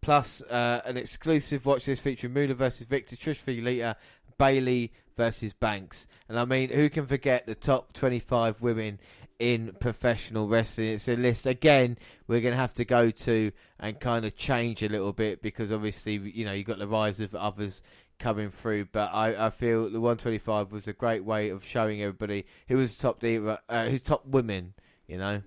Plus, 0.02 0.42
uh, 0.42 0.82
an 0.86 0.98
exclusive 0.98 1.68
watch 1.68 1.86
this 1.86 2.00
featuring 2.00 2.34
Moolah 2.34 2.56
versus 2.56 2.88
Victor, 2.88 3.16
Trish 3.16 3.46
Lita, 3.46 3.96
Bayley 4.40 4.92
versus 5.16 5.54
Banks. 5.54 6.08
And 6.28 6.40
I 6.40 6.46
mean, 6.46 6.70
who 6.70 6.90
can 6.90 7.06
forget 7.06 7.46
the 7.46 7.54
top 7.54 7.94
25 7.94 8.64
women 8.64 9.00
in 9.38 9.76
professional 9.80 10.48
wrestling? 10.48 10.88
It's 10.88 11.08
a 11.08 11.16
list, 11.16 11.46
again, 11.46 12.00
we're 12.28 12.42
going 12.42 12.54
to 12.54 12.60
have 12.60 12.74
to 12.74 12.86
go 12.86 13.12
to 13.12 13.52
and 13.80 14.00
kind 14.00 14.26
of 14.26 14.36
change 14.36 14.82
a 14.82 14.90
little 14.90 15.14
bit 15.14 15.44
because 15.44 15.72
obviously, 15.72 16.16
you 16.16 16.44
know, 16.44 16.54
you've 16.54 16.66
got 16.66 16.80
the 16.80 16.88
rise 16.88 17.20
of 17.20 17.36
others 17.36 17.84
coming 18.24 18.50
through. 18.50 18.86
But 18.86 19.10
I, 19.14 19.48
I 19.48 19.50
feel 19.50 19.90
the 19.90 20.00
125 20.00 20.72
was 20.72 20.88
a 20.88 20.94
great 20.94 21.24
way 21.26 21.50
of 21.50 21.64
showing 21.64 22.02
everybody 22.02 22.46
who 22.70 22.78
was 22.78 22.98
top 22.98 23.20
diva, 23.20 23.60
uh, 23.68 23.86
who's 23.90 24.02
top 24.02 24.26
women, 24.26 24.74
you 25.08 25.18
know. 25.18 25.42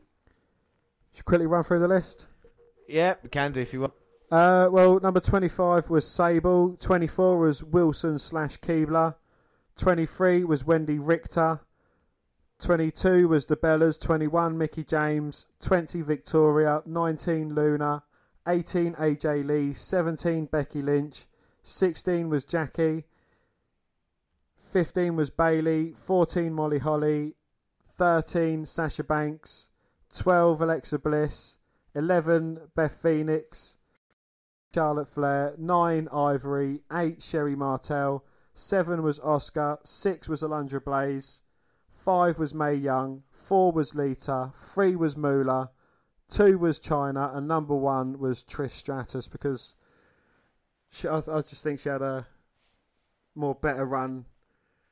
Should 1.14 1.24
quickly 1.24 1.46
run 1.46 1.64
through 1.64 1.80
the 1.80 1.88
list? 1.88 2.26
Yeah, 2.86 3.14
we 3.22 3.30
can 3.30 3.52
do 3.52 3.60
if 3.60 3.72
you 3.72 3.80
want. 3.80 3.94
Uh, 4.30 4.68
well, 4.70 5.00
number 5.00 5.20
25 5.20 5.88
was 5.88 6.06
Sable. 6.06 6.76
24 6.78 7.38
was 7.38 7.64
Wilson 7.64 8.18
slash 8.18 8.58
Keibler. 8.58 9.14
23 9.78 10.44
was 10.44 10.64
Wendy 10.64 10.98
Richter. 10.98 11.60
22 12.60 13.28
was 13.28 13.46
the 13.46 13.56
Bellas. 13.56 13.98
21 13.98 14.58
Mickie 14.58 14.84
James. 14.84 15.46
20 15.60 16.02
Victoria. 16.02 16.82
19 16.84 17.54
Luna. 17.54 18.02
18 18.46 18.94
AJ 18.94 19.46
Lee. 19.46 19.72
17 19.72 20.46
Becky 20.46 20.82
Lynch. 20.82 21.26
16 21.68 22.28
was 22.28 22.44
Jackie. 22.44 23.04
15 24.62 25.16
was 25.16 25.30
Bayley. 25.30 25.94
14 25.94 26.52
Molly 26.52 26.78
Holly. 26.78 27.34
13 27.96 28.64
Sasha 28.64 29.02
Banks. 29.02 29.68
12 30.14 30.62
Alexa 30.62 31.00
Bliss. 31.00 31.58
11 31.96 32.70
Beth 32.76 32.94
Phoenix. 32.94 33.78
Charlotte 34.72 35.08
Flair, 35.08 35.54
9 35.58 36.08
Ivory, 36.12 36.82
8 36.92 37.20
Sherri 37.20 37.56
Martel, 37.56 38.22
7 38.52 39.02
was 39.02 39.18
Asuka, 39.18 39.78
6 39.84 40.28
was 40.28 40.42
Alundra 40.42 40.84
Blaze, 40.84 41.40
5 41.94 42.38
was 42.38 42.54
Mae 42.54 42.74
Young, 42.74 43.24
4 43.32 43.72
was 43.72 43.94
Lita, 43.96 44.52
3 44.56 44.94
was 44.94 45.16
Moolah, 45.16 45.70
2 46.28 46.58
was 46.58 46.78
Chyna, 46.78 47.34
and 47.34 47.48
number 47.48 47.74
1 47.74 48.18
was 48.18 48.44
Trish 48.44 48.72
Stratus 48.72 49.26
because 49.26 49.74
she, 50.96 51.08
I, 51.08 51.18
I 51.18 51.42
just 51.42 51.62
think 51.62 51.80
she 51.80 51.88
had 51.88 52.02
a 52.02 52.26
more 53.34 53.54
better 53.54 53.84
run 53.84 54.24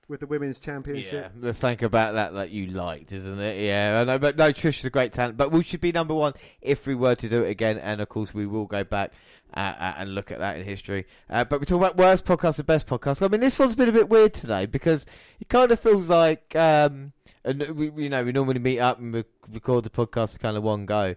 with 0.07 0.20
the 0.20 0.26
women's 0.26 0.59
championship. 0.59 1.32
Yeah, 1.34 1.40
let's 1.40 1.61
think 1.61 1.80
about 1.80 2.14
that 2.14 2.34
that 2.34 2.50
you 2.50 2.66
liked, 2.66 3.11
isn't 3.12 3.40
it? 3.40 3.64
Yeah, 3.64 4.00
I 4.00 4.05
know, 4.05 4.18
but 4.18 4.36
no, 4.36 4.52
Trish 4.52 4.80
is 4.80 4.84
a 4.84 4.90
great 4.90 5.12
talent. 5.12 5.38
But 5.38 5.50
we 5.50 5.62
should 5.62 5.80
be 5.80 5.92
number 5.92 6.14
one 6.14 6.34
if 6.61 6.86
we 6.86 6.94
were 6.94 7.14
to 7.14 7.28
do 7.28 7.42
it 7.42 7.50
again, 7.50 7.78
and 7.78 8.00
of 8.00 8.09
course 8.09 8.34
we 8.34 8.46
will 8.46 8.66
go 8.66 8.84
back 8.84 9.12
uh, 9.55 9.61
uh, 9.78 9.94
and 9.98 10.14
look 10.14 10.30
at 10.30 10.40
that 10.40 10.59
in 10.59 10.64
history. 10.64 11.07
Uh, 11.30 11.44
but 11.44 11.61
we 11.61 11.66
talk 11.66 11.78
about 11.78 11.96
worst 11.96 12.24
podcast 12.24 12.59
and 12.59 12.66
best 12.66 12.86
podcast. 12.86 13.22
I 13.22 13.28
mean, 13.28 13.40
this 13.40 13.59
one's 13.59 13.74
been 13.74 13.88
a 13.88 13.92
bit 13.92 14.09
weird 14.09 14.34
today 14.34 14.66
because 14.66 15.07
it 15.40 15.48
kind 15.48 15.70
of 15.70 15.80
feels 15.80 16.11
like, 16.11 16.55
um, 16.55 17.12
and 17.44 17.62
we, 17.70 17.90
you 18.05 18.11
know, 18.11 18.24
we 18.24 18.32
normally 18.32 18.61
meet 18.61 18.80
up 18.80 18.98
and 18.98 19.12
we 19.12 19.24
record 19.50 19.84
the 19.84 19.90
podcast 19.90 20.38
kind 20.38 20.57
of 20.57 20.62
one 20.62 20.84
go. 20.84 21.14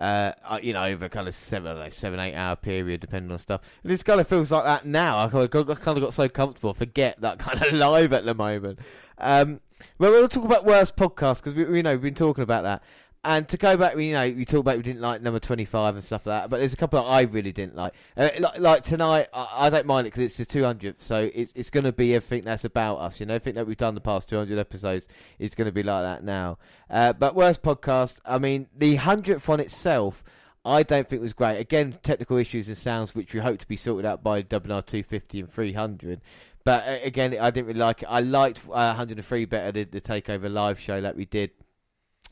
Uh, 0.00 0.32
you 0.62 0.72
know, 0.72 0.84
over 0.84 1.10
kind 1.10 1.28
of 1.28 1.34
seven, 1.34 1.76
know, 1.76 1.88
seven, 1.90 2.18
eight 2.18 2.34
hour 2.34 2.56
period, 2.56 3.00
depending 3.02 3.30
on 3.30 3.38
stuff. 3.38 3.60
And 3.82 3.92
this 3.92 4.02
kind 4.02 4.18
of 4.18 4.26
feels 4.26 4.50
like 4.50 4.64
that 4.64 4.86
now. 4.86 5.18
I 5.18 5.28
kind 5.28 5.44
of 5.44 5.50
got, 5.50 5.80
kind 5.80 5.98
of 5.98 6.02
got 6.02 6.14
so 6.14 6.26
comfortable, 6.26 6.70
I 6.70 6.72
forget 6.72 7.20
that 7.20 7.38
kind 7.38 7.62
of 7.62 7.72
live 7.74 8.14
at 8.14 8.24
the 8.24 8.34
moment. 8.34 8.78
Um, 9.18 9.60
well, 9.98 10.10
we'll 10.10 10.28
talk 10.28 10.44
about 10.44 10.64
worst 10.64 10.96
podcast 10.96 11.36
because 11.36 11.54
we, 11.54 11.64
we, 11.64 11.76
you 11.78 11.82
know, 11.82 11.92
we've 11.92 12.00
been 12.00 12.14
talking 12.14 12.42
about 12.42 12.62
that. 12.62 12.82
And 13.22 13.46
to 13.50 13.58
go 13.58 13.76
back, 13.76 13.98
you 13.98 14.14
know, 14.14 14.24
we 14.24 14.46
talked 14.46 14.60
about 14.60 14.78
we 14.78 14.82
didn't 14.82 15.02
like 15.02 15.20
number 15.20 15.38
twenty-five 15.38 15.94
and 15.94 16.02
stuff 16.02 16.24
like 16.24 16.42
that, 16.42 16.50
but 16.50 16.56
there's 16.56 16.72
a 16.72 16.76
couple 16.76 17.02
that 17.02 17.06
I 17.06 17.22
really 17.22 17.52
didn't 17.52 17.76
like. 17.76 17.92
Uh, 18.16 18.30
like, 18.38 18.58
like 18.58 18.82
tonight, 18.82 19.28
I, 19.34 19.66
I 19.66 19.70
don't 19.70 19.84
mind 19.84 20.06
it 20.06 20.14
because 20.14 20.24
it's 20.24 20.38
the 20.38 20.46
two 20.46 20.64
hundredth, 20.64 21.02
so 21.02 21.30
it's 21.34 21.52
it's 21.54 21.68
going 21.68 21.84
to 21.84 21.92
be 21.92 22.14
everything 22.14 22.44
that's 22.44 22.64
about 22.64 22.96
us. 22.96 23.20
You 23.20 23.26
know, 23.26 23.34
everything 23.34 23.56
that 23.56 23.66
we've 23.66 23.76
done 23.76 23.94
the 23.94 24.00
past 24.00 24.30
two 24.30 24.38
hundred 24.38 24.58
episodes 24.58 25.06
is 25.38 25.54
going 25.54 25.66
to 25.66 25.72
be 25.72 25.82
like 25.82 26.02
that 26.02 26.24
now. 26.24 26.56
Uh, 26.88 27.12
but 27.12 27.34
worst 27.34 27.62
podcast, 27.62 28.16
I 28.24 28.38
mean, 28.38 28.68
the 28.74 28.96
hundredth 28.96 29.46
one 29.46 29.60
itself. 29.60 30.24
I 30.62 30.82
don't 30.82 31.08
think 31.08 31.22
was 31.22 31.32
great. 31.32 31.58
Again, 31.58 31.98
technical 32.02 32.36
issues 32.36 32.68
and 32.68 32.76
sounds 32.76 33.14
which 33.14 33.32
we 33.32 33.40
hope 33.40 33.58
to 33.60 33.68
be 33.68 33.78
sorted 33.78 34.04
out 34.04 34.22
by 34.22 34.42
two 34.42 35.02
fifty 35.02 35.40
and 35.40 35.48
three 35.48 35.74
hundred. 35.74 36.22
But 36.64 36.88
uh, 36.88 36.98
again, 37.02 37.36
I 37.38 37.50
didn't 37.50 37.66
really 37.66 37.80
like 37.80 38.02
it. 38.02 38.06
I 38.10 38.20
liked 38.20 38.60
uh, 38.66 38.94
103 38.96 39.44
better 39.46 39.72
the, 39.72 39.84
the 39.84 40.00
takeover 40.00 40.50
live 40.50 40.78
show 40.78 41.00
that 41.00 41.16
we 41.16 41.24
did 41.24 41.50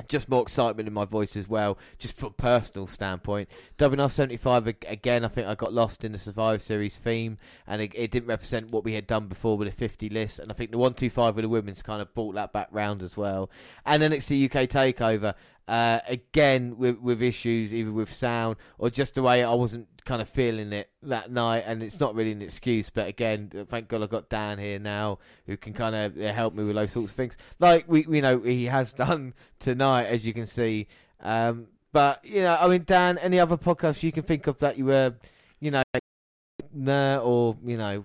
just 0.07 0.28
more 0.28 0.42
excitement 0.42 0.86
in 0.86 0.94
my 0.94 1.05
voice 1.05 1.36
as 1.36 1.49
well, 1.49 1.76
just 1.99 2.16
from 2.16 2.28
a 2.28 2.32
personal 2.32 2.86
standpoint. 2.86 3.49
WNR 3.78 4.11
75, 4.11 4.66
again, 4.66 5.24
I 5.24 5.28
think 5.28 5.49
I 5.49 5.55
got 5.55 5.72
lost 5.72 6.05
in 6.05 6.12
the 6.12 6.18
Survivor 6.18 6.59
Series 6.59 6.96
theme, 6.96 7.38
and 7.66 7.82
it, 7.82 7.92
it 7.94 8.11
didn't 8.11 8.28
represent 8.28 8.70
what 8.70 8.84
we 8.84 8.94
had 8.94 9.07
done 9.07 9.26
before 9.26 9.59
with 9.59 9.68
a 9.68 9.72
50 9.72 10.09
list, 10.09 10.38
and 10.38 10.53
I 10.53 10.55
think 10.55 10.70
the 10.70 10.78
125 10.78 11.34
with 11.34 11.42
the 11.42 11.49
women's 11.49 11.82
kind 11.82 12.01
of 12.01 12.14
brought 12.14 12.34
that 12.36 12.53
back 12.53 12.68
round 12.70 13.03
as 13.03 13.16
well. 13.16 13.51
And 13.84 14.01
then 14.01 14.12
it's 14.12 14.26
the 14.26 14.44
UK 14.44 14.68
TakeOver, 14.68 15.34
uh, 15.69 16.01
again, 16.09 16.79
with, 16.79 16.99
with 16.99 17.23
issues, 17.23 17.73
either 17.73 17.93
with 17.93 18.11
sound 18.11 18.57
or 18.79 18.89
just 18.89 19.14
the 19.14 19.23
way 19.23 19.45
I 19.45 19.53
wasn't 19.53 19.87
kind 20.07 20.23
of 20.23 20.29
feeling 20.29 20.73
it 20.73 20.91
that 21.03 21.31
night, 21.31 21.64
and 21.66 21.83
it's 21.83 22.01
not 22.01 22.14
really 22.14 22.33
an 22.33 22.41
excuse, 22.41 22.89
but 22.89 23.07
again, 23.07 23.53
thank 23.69 23.89
God 23.89 24.03
I 24.03 24.07
got 24.07 24.31
Dan 24.31 24.59
here 24.59 24.79
now 24.79 25.19
who 25.47 25.59
can 25.59 25.75
kind 25.75 25.95
of 25.95 26.19
uh, 26.19 26.33
help 26.33 26.55
me 26.55 26.64
with 26.64 26.75
those 26.75 26.93
sorts 26.93 27.12
of 27.12 27.16
things, 27.16 27.37
like 27.59 27.85
we, 27.87 28.07
you 28.09 28.23
know, 28.23 28.41
he 28.41 28.64
has 28.64 28.93
done 28.95 29.35
tonight, 29.59 30.07
as 30.07 30.25
you 30.25 30.33
can 30.33 30.47
see. 30.47 30.89
Um, 31.21 31.66
but 31.93 32.25
you 32.25 32.43
know, 32.43 32.57
I 32.59 32.66
mean, 32.69 32.85
Dan, 32.85 33.19
any 33.19 33.39
other 33.39 33.59
podcasts 33.59 34.03
you 34.03 34.12
can 34.12 34.23
think 34.23 34.47
of 34.47 34.59
that 34.61 34.79
you 34.79 34.87
were, 34.87 35.14
you 35.61 35.71
know, 35.71 35.83
nah, 36.73 37.19
or 37.19 37.57
you 37.62 37.77
know, 37.77 38.05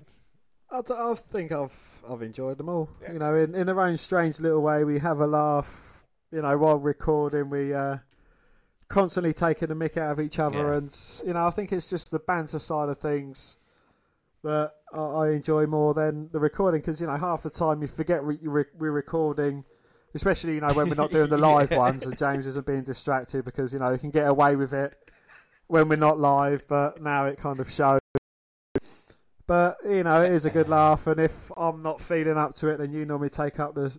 I, 0.69 0.79
I 0.79 1.15
think 1.15 1.53
I've 1.53 1.71
I've 2.09 2.21
enjoyed 2.21 2.57
them 2.57 2.67
all. 2.67 2.89
You 3.11 3.19
know, 3.19 3.35
in 3.35 3.55
in 3.55 3.67
their 3.67 3.79
own 3.79 3.97
strange 3.97 4.39
little 4.39 4.61
way, 4.61 4.83
we 4.83 4.99
have 4.99 5.19
a 5.19 5.27
laugh. 5.27 5.92
You 6.33 6.41
know, 6.41 6.57
while 6.57 6.77
recording, 6.79 7.51
we 7.51 7.75
uh, 7.75 7.97
constantly 8.89 9.33
taking 9.33 9.67
the 9.67 9.75
mick 9.75 9.97
out 9.97 10.13
of 10.13 10.19
each 10.19 10.39
other, 10.39 10.71
Yeah. 10.71 10.77
and 10.77 10.99
you 11.23 11.33
know, 11.33 11.45
I 11.45 11.51
think 11.51 11.71
it's 11.71 11.87
just 11.87 12.09
the 12.09 12.17
banter 12.17 12.57
side 12.57 12.89
of 12.89 12.97
things 12.97 13.57
that 14.43 14.73
I, 14.91 15.27
enjoy 15.29 15.67
more 15.67 15.93
than 15.93 16.29
the 16.31 16.39
recording 16.39 16.81
because 16.81 16.99
you 16.99 17.05
know 17.05 17.15
half 17.17 17.43
the 17.43 17.51
time 17.51 17.83
you 17.83 17.87
forget 17.87 18.25
we, 18.25 18.39
you 18.41 18.49
re- 18.49 18.65
we're 18.79 18.91
recording. 18.91 19.63
Especially, 20.15 20.55
you 20.55 20.61
know, 20.61 20.73
when 20.73 20.89
we're 20.89 20.95
not 20.95 21.11
doing 21.11 21.29
the 21.29 21.37
live 21.51 21.69
Yeah. 21.71 21.77
ones 21.77 22.05
and 22.05 22.17
James 22.17 22.45
isn't 22.47 22.65
being 22.67 22.83
distracted 22.83 23.45
because, 23.45 23.73
you 23.73 23.79
know, 23.79 23.91
he 23.91 23.97
can 23.97 24.11
get 24.11 24.27
away 24.27 24.55
with 24.55 24.71
it 24.71 24.93
when 25.65 25.89
we're 25.89 25.95
not 25.95 26.19
live, 26.19 26.67
but 26.67 27.01
now 27.01 27.25
it 27.25 27.39
kind 27.39 27.59
of 27.59 27.71
shows. 27.71 27.99
But 29.47 29.77
you 29.85 30.03
know, 30.03 30.23
it 30.23 30.31
is 30.31 30.45
a 30.45 30.49
good 30.51 30.69
laugh, 30.69 31.05
and 31.07 31.19
if 31.19 31.51
I'm 31.57 31.81
not 31.83 32.01
feeling 32.01 32.37
up 32.37 32.55
to 32.55 32.67
it, 32.69 32.77
then 32.77 32.91
you 32.91 33.05
normally 33.05 33.29
take 33.29 33.59
up 33.59 33.75
the 33.75 33.91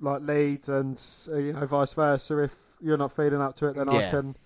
like 0.00 0.22
leads, 0.22 0.68
and 0.68 1.00
uh, 1.30 1.36
you 1.36 1.52
know, 1.52 1.66
vice 1.66 1.92
versa. 1.94 2.38
If 2.38 2.54
you're 2.80 2.96
not 2.96 3.14
feeling 3.14 3.40
up 3.40 3.56
to 3.56 3.66
it, 3.66 3.76
then 3.76 3.88
I 3.88 4.10
can 4.10 4.36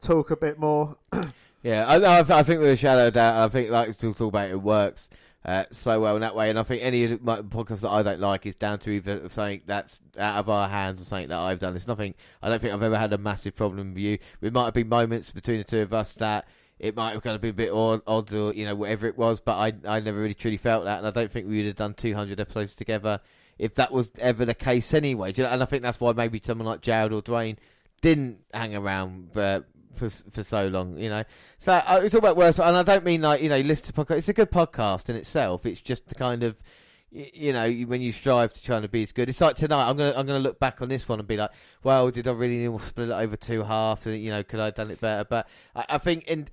talk 0.00 0.30
a 0.30 0.36
bit 0.36 0.58
more. 0.58 0.96
Yeah, 1.62 1.84
I, 1.84 1.96
I, 1.96 2.18
I 2.20 2.42
think 2.44 2.60
with 2.60 2.68
a 2.68 2.76
shadow 2.76 3.10
doubt, 3.10 3.44
I 3.44 3.48
think 3.48 3.70
like 3.70 3.98
to 3.98 4.12
talk 4.12 4.20
about 4.20 4.50
it, 4.50 4.52
it 4.52 4.62
works 4.62 5.10
uh, 5.44 5.64
so 5.72 6.00
well 6.00 6.14
in 6.14 6.20
that 6.20 6.36
way. 6.36 6.48
And 6.48 6.60
I 6.60 6.62
think 6.62 6.80
any 6.80 7.02
of 7.02 7.10
the 7.10 7.18
my 7.20 7.38
podcasts 7.40 7.80
that 7.80 7.90
I 7.90 8.04
don't 8.04 8.20
like 8.20 8.46
is 8.46 8.54
down 8.54 8.78
to 8.80 8.90
either 8.90 9.28
something 9.30 9.62
that's 9.66 10.00
out 10.16 10.38
of 10.38 10.48
our 10.48 10.68
hands 10.68 11.02
or 11.02 11.04
something 11.04 11.28
that 11.28 11.38
I've 11.38 11.58
done. 11.58 11.74
It's 11.74 11.88
nothing. 11.88 12.14
I 12.40 12.48
don't 12.48 12.60
think 12.62 12.72
I've 12.72 12.82
ever 12.84 12.96
had 12.96 13.12
a 13.12 13.18
massive 13.18 13.56
problem 13.56 13.94
with 13.94 14.02
you. 14.02 14.18
There 14.40 14.52
might 14.52 14.66
have 14.66 14.74
been 14.74 14.88
moments 14.88 15.32
between 15.32 15.58
the 15.58 15.64
two 15.64 15.80
of 15.80 15.92
us 15.92 16.12
that 16.14 16.46
it 16.78 16.94
might 16.94 17.14
have 17.14 17.22
kind 17.22 17.34
of 17.34 17.40
been 17.40 17.50
a 17.50 17.54
bit 17.54 17.72
odd, 17.72 18.02
odd 18.06 18.32
or 18.32 18.54
you 18.54 18.64
know 18.64 18.76
whatever 18.76 19.08
it 19.08 19.18
was, 19.18 19.40
but 19.40 19.56
I 19.56 19.72
I 19.88 19.98
never 19.98 20.20
really 20.20 20.34
truly 20.34 20.58
felt 20.58 20.84
that, 20.84 20.98
and 20.98 21.06
I 21.06 21.10
don't 21.10 21.32
think 21.32 21.48
we 21.48 21.56
would 21.56 21.66
have 21.66 21.76
done 21.76 21.94
200 21.94 22.38
episodes 22.38 22.76
together 22.76 23.20
if 23.58 23.74
that 23.74 23.92
was 23.92 24.10
ever 24.18 24.44
the 24.44 24.54
case 24.54 24.92
anyway. 24.94 25.32
You 25.34 25.44
know? 25.44 25.50
And 25.50 25.62
I 25.62 25.66
think 25.66 25.82
that's 25.82 26.00
why 26.00 26.12
maybe 26.12 26.40
someone 26.42 26.66
like 26.66 26.80
Jared 26.80 27.12
or 27.12 27.22
Dwayne 27.22 27.56
didn't 28.00 28.40
hang 28.52 28.74
around 28.74 29.32
for 29.32 29.64
for 29.94 30.10
for 30.10 30.42
so 30.42 30.68
long, 30.68 30.98
you 30.98 31.08
know. 31.08 31.24
So 31.58 31.72
uh, 31.72 32.00
it's 32.02 32.14
all 32.14 32.20
about 32.20 32.36
worth, 32.36 32.58
and 32.58 32.76
I 32.76 32.82
don't 32.82 33.04
mean 33.04 33.22
like 33.22 33.42
you 33.42 33.48
know, 33.48 33.58
listen 33.58 33.86
to 33.86 33.92
podcast. 33.92 34.18
It's 34.18 34.28
a 34.28 34.34
good 34.34 34.50
podcast 34.50 35.08
in 35.08 35.16
itself. 35.16 35.66
It's 35.66 35.80
just 35.80 36.08
the 36.08 36.14
kind 36.14 36.42
of 36.42 36.62
you 37.10 37.52
know 37.52 37.70
when 37.86 38.00
you 38.00 38.12
strive 38.12 38.52
to 38.54 38.62
try 38.62 38.76
and 38.76 38.90
be 38.90 39.02
as 39.02 39.12
good. 39.12 39.28
It's 39.28 39.40
like 39.40 39.56
tonight. 39.56 39.88
I'm 39.88 39.96
gonna 39.96 40.12
I'm 40.16 40.26
gonna 40.26 40.38
look 40.38 40.58
back 40.58 40.82
on 40.82 40.88
this 40.88 41.08
one 41.08 41.18
and 41.18 41.28
be 41.28 41.36
like, 41.36 41.50
well, 41.82 42.10
did 42.10 42.28
I 42.28 42.32
really 42.32 42.58
need 42.58 42.78
to 42.78 42.84
split 42.84 43.08
it 43.08 43.12
over 43.12 43.36
two 43.36 43.62
halves? 43.62 44.06
And 44.06 44.20
you 44.20 44.30
know, 44.30 44.42
could 44.42 44.60
I 44.60 44.66
have 44.66 44.74
done 44.74 44.90
it 44.90 45.00
better? 45.00 45.24
But 45.24 45.48
I, 45.74 45.84
I 45.90 45.98
think 45.98 46.24
in 46.24 46.48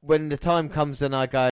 when 0.00 0.28
the 0.28 0.36
time 0.36 0.68
comes 0.68 1.00
and 1.02 1.14
I 1.14 1.26
go 1.26 1.48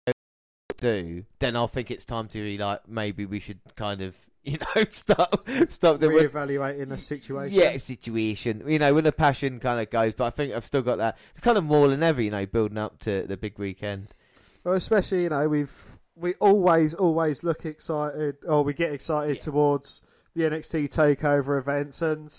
do, 0.79 1.25
then 1.39 1.57
I'll 1.57 1.69
think 1.69 1.91
it's 1.91 2.05
time 2.05 2.29
to 2.29 2.39
be 2.39 2.57
like 2.57 2.89
maybe 2.89 3.27
we 3.27 3.41
should 3.41 3.61
kind 3.77 4.01
of 4.01 4.17
you 4.45 4.59
know 4.77 4.85
stop 4.91 5.47
stop 5.69 5.99
doing 5.99 6.29
Reevaluating 6.29 6.89
the 6.89 6.99
situation. 6.99 7.59
yeah, 7.59 7.77
situation. 7.79 8.63
You 8.67 8.79
know, 8.79 8.95
when 8.95 9.05
the 9.05 9.13
passion 9.13 9.61
kind 9.61 9.81
of 9.81 9.91
goes, 9.91 10.15
but 10.15 10.25
I 10.27 10.31
think 10.31 10.53
I've 10.55 10.65
still 10.65 10.83
got 10.83 10.99
that 10.99 11.19
kind 11.41 11.59
of 11.59 11.65
more 11.65 11.89
than 11.89 12.03
ever. 12.03 12.21
You 12.23 12.31
know, 12.31 12.47
building 12.47 12.79
up 12.79 12.99
to 13.01 13.25
the 13.27 13.37
big 13.37 13.59
weekend. 13.59 14.09
Well, 14.65 14.75
especially 14.75 15.23
you 15.25 15.29
know 15.31 15.49
we've 15.49 15.73
we 16.17 16.35
always 16.35 16.95
always 16.95 17.43
look 17.45 17.65
excited 17.65 18.37
or 18.47 18.63
we 18.65 18.75
get 18.75 18.93
excited 18.93 19.37
Yeah. 19.37 19.43
towards 19.43 20.03
the 20.35 20.43
NXT 20.43 20.89
takeover 20.93 21.59
events 21.59 22.03
and 22.03 22.33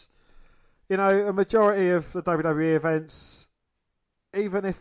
you 0.90 0.98
know 0.98 1.28
a 1.28 1.34
majority 1.34 1.90
of 1.90 2.12
the 2.14 2.22
WWE 2.24 2.76
events 2.76 3.48
even 4.36 4.66
if 4.66 4.78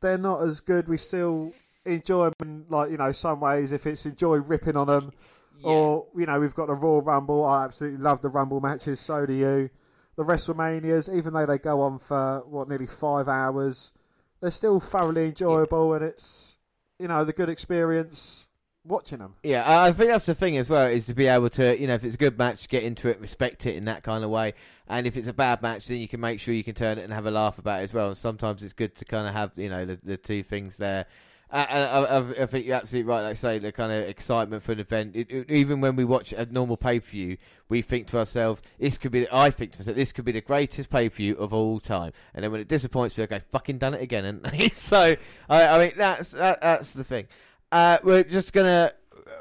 they're 0.00 0.18
not 0.18 0.42
as 0.42 0.60
good 0.60 0.88
we 0.88 0.96
still 0.96 1.52
enjoy 1.84 2.24
them 2.24 2.32
in 2.42 2.64
like 2.68 2.90
you 2.90 2.96
know 2.96 3.12
some 3.12 3.40
ways 3.40 3.72
if 3.72 3.86
it's 3.86 4.06
enjoy 4.06 4.36
ripping 4.36 4.76
on 4.76 4.86
them 4.86 5.12
or 5.62 6.06
you 6.16 6.26
know 6.26 6.40
we've 6.40 6.54
got 6.54 6.66
the 6.66 6.74
Raw 6.74 7.00
Rumble 7.02 7.44
I 7.44 7.64
absolutely 7.64 7.98
love 7.98 8.22
the 8.22 8.28
Rumble 8.28 8.60
matches 8.60 9.00
so 9.00 9.26
do 9.26 9.32
you 9.32 9.70
the 10.16 10.24
WrestleManias 10.24 11.14
even 11.14 11.32
though 11.32 11.46
they 11.46 11.58
go 11.58 11.80
on 11.80 11.98
for 11.98 12.42
what 12.46 12.68
nearly 12.68 12.86
5 12.86 13.28
hours 13.28 13.92
they're 14.40 14.50
still 14.50 14.80
thoroughly 14.80 15.26
enjoyable 15.26 15.94
and 15.94 16.04
it's 16.04 16.58
you 16.98 17.08
know 17.08 17.24
the 17.24 17.32
good 17.32 17.48
experience 17.48 18.48
watching 18.84 19.18
them. 19.18 19.34
Yeah, 19.42 19.64
I 19.64 19.88
I 19.88 19.92
think 19.92 20.10
that's 20.10 20.26
the 20.26 20.34
thing 20.34 20.56
as 20.56 20.68
well 20.68 20.86
is 20.86 21.06
to 21.06 21.14
be 21.14 21.26
able 21.26 21.50
to, 21.50 21.78
you 21.78 21.86
know, 21.86 21.94
if 21.94 22.04
it's 22.04 22.14
a 22.14 22.18
good 22.18 22.38
match, 22.38 22.68
get 22.68 22.82
into 22.82 23.08
it, 23.08 23.20
respect 23.20 23.66
it 23.66 23.76
in 23.76 23.84
that 23.86 24.02
kind 24.02 24.24
of 24.24 24.30
way, 24.30 24.54
and 24.88 25.06
if 25.06 25.16
it's 25.16 25.28
a 25.28 25.32
bad 25.32 25.62
match, 25.62 25.86
then 25.86 25.98
you 25.98 26.08
can 26.08 26.20
make 26.20 26.40
sure 26.40 26.54
you 26.54 26.64
can 26.64 26.74
turn 26.74 26.98
it 26.98 27.02
and 27.02 27.12
have 27.12 27.26
a 27.26 27.30
laugh 27.30 27.58
about 27.58 27.80
it 27.80 27.84
as 27.84 27.94
well. 27.94 28.08
And 28.08 28.16
sometimes 28.16 28.62
it's 28.62 28.72
good 28.72 28.94
to 28.96 29.04
kind 29.04 29.26
of 29.26 29.34
have, 29.34 29.52
you 29.56 29.68
know, 29.68 29.84
the, 29.84 29.98
the 30.02 30.16
two 30.16 30.42
things 30.42 30.76
there. 30.76 31.06
I, 31.52 31.64
I, 31.64 32.42
I 32.42 32.46
think 32.46 32.64
you're 32.66 32.76
absolutely 32.76 33.08
right. 33.10 33.20
Like 33.22 33.30
I 33.32 33.34
say, 33.34 33.58
the 33.58 33.72
kind 33.72 33.92
of 33.92 34.08
excitement 34.08 34.62
for 34.62 34.72
an 34.72 34.80
event. 34.80 35.14
It, 35.14 35.30
it- 35.30 35.50
even 35.50 35.82
when 35.82 35.96
we 35.96 36.04
watch 36.04 36.32
a 36.32 36.46
normal 36.46 36.78
pay 36.78 36.98
per 36.98 37.06
view, 37.06 37.36
we 37.68 37.82
think 37.82 38.06
to 38.08 38.18
ourselves, 38.18 38.62
"This 38.78 38.96
could 38.96 39.12
be." 39.12 39.26
I 39.30 39.50
think 39.50 39.72
to 39.72 39.78
myself, 39.80 39.94
"This 39.96 40.12
could 40.12 40.24
be 40.24 40.32
the 40.32 40.40
greatest 40.40 40.88
pay 40.88 41.08
per 41.10 41.14
view 41.16 41.36
of 41.36 41.52
all 41.52 41.78
time." 41.78 42.12
And 42.34 42.42
then 42.42 42.52
when 42.52 42.60
it 42.62 42.68
disappoints 42.68 43.16
me, 43.18 43.24
I 43.24 43.26
go, 43.26 43.38
"Fucking 43.50 43.76
done 43.78 43.92
it 43.92 44.00
again!" 44.00 44.24
And 44.24 44.72
so, 44.72 45.14
I, 45.50 45.66
I 45.66 45.78
mean, 45.78 45.92
that's 45.96 46.30
that, 46.32 46.60
that's 46.62 46.92
the 46.92 47.04
thing. 47.04 47.26
Uh, 47.70 47.98
we're 48.02 48.24
just 48.24 48.52
gonna. 48.54 48.92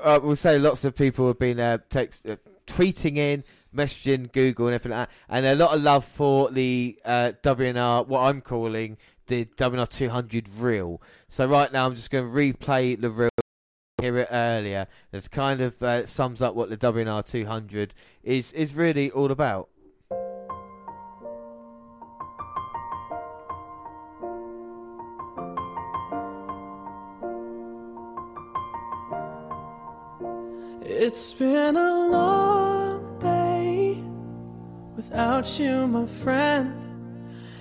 Uh, 0.03 0.19
we'll 0.21 0.35
say 0.35 0.59
lots 0.59 0.83
of 0.83 0.95
people 0.95 1.27
have 1.27 1.39
been 1.39 1.59
uh, 1.59 1.77
text, 1.89 2.27
uh, 2.27 2.35
tweeting 2.67 3.17
in, 3.17 3.43
messaging 3.73 4.31
Google 4.33 4.67
and 4.67 4.75
everything 4.75 4.97
like 4.97 5.07
that, 5.07 5.15
and 5.29 5.45
a 5.45 5.55
lot 5.55 5.73
of 5.75 5.81
love 5.81 6.03
for 6.05 6.51
the 6.51 6.99
uh, 7.05 7.31
WNR. 7.41 8.05
What 8.07 8.21
I'm 8.25 8.41
calling 8.41 8.97
the 9.31 9.45
WNR 9.45 9.87
200 9.87 10.49
reel. 10.57 11.01
So 11.29 11.45
right 11.47 11.71
now, 11.71 11.85
I'm 11.85 11.95
just 11.95 12.11
going 12.11 12.25
to 12.25 12.31
replay 12.31 12.99
the 12.99 13.09
reel. 13.09 13.29
Hear 14.01 14.17
it 14.17 14.27
earlier. 14.29 14.87
That 15.11 15.31
kind 15.31 15.61
of 15.61 15.81
uh, 15.81 16.05
sums 16.05 16.41
up 16.41 16.53
what 16.53 16.69
the 16.69 16.77
WNR 16.77 17.25
200 17.25 17.93
is 18.23 18.51
is 18.51 18.75
really 18.75 19.09
all 19.11 19.31
about. 19.31 19.69
It's 30.83 31.33
been 31.33 31.77
a 31.77 32.09
long 32.09 33.19
day 33.19 34.03
without 34.95 35.57
you, 35.59 35.87
my 35.87 36.05
friend. 36.07 36.80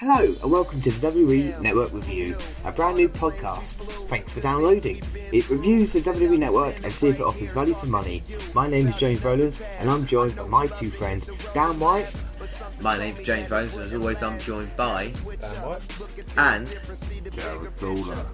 Hello 0.00 0.34
and 0.42 0.50
welcome 0.50 0.80
to 0.80 0.90
the 0.90 1.10
WWE 1.10 1.60
Network 1.60 1.92
Review, 1.92 2.34
a 2.64 2.72
brand 2.72 2.96
new 2.96 3.06
podcast. 3.06 3.74
Thanks 4.08 4.32
for 4.32 4.40
downloading. 4.40 5.02
It 5.30 5.50
reviews 5.50 5.92
the 5.92 6.00
WWE 6.00 6.38
Network 6.38 6.74
and 6.82 6.90
see 6.90 7.10
if 7.10 7.16
it 7.16 7.22
offers 7.22 7.50
value 7.50 7.74
for 7.74 7.84
money. 7.84 8.22
My 8.54 8.66
name 8.66 8.88
is 8.88 8.96
James 8.96 9.22
Rowlands 9.22 9.60
and 9.78 9.90
I'm 9.90 10.06
joined 10.06 10.36
by 10.36 10.44
my 10.44 10.66
two 10.68 10.90
friends, 10.90 11.28
Dan 11.52 11.78
White 11.78 12.08
My 12.80 12.96
name's 12.96 13.26
James 13.26 13.50
Rose, 13.50 13.74
and 13.74 13.82
as 13.82 13.92
always, 13.92 14.22
I'm 14.22 14.38
joined 14.38 14.74
by 14.74 15.12
and 16.38 16.66
Jared 16.66 17.76
Gawler. 17.76 18.26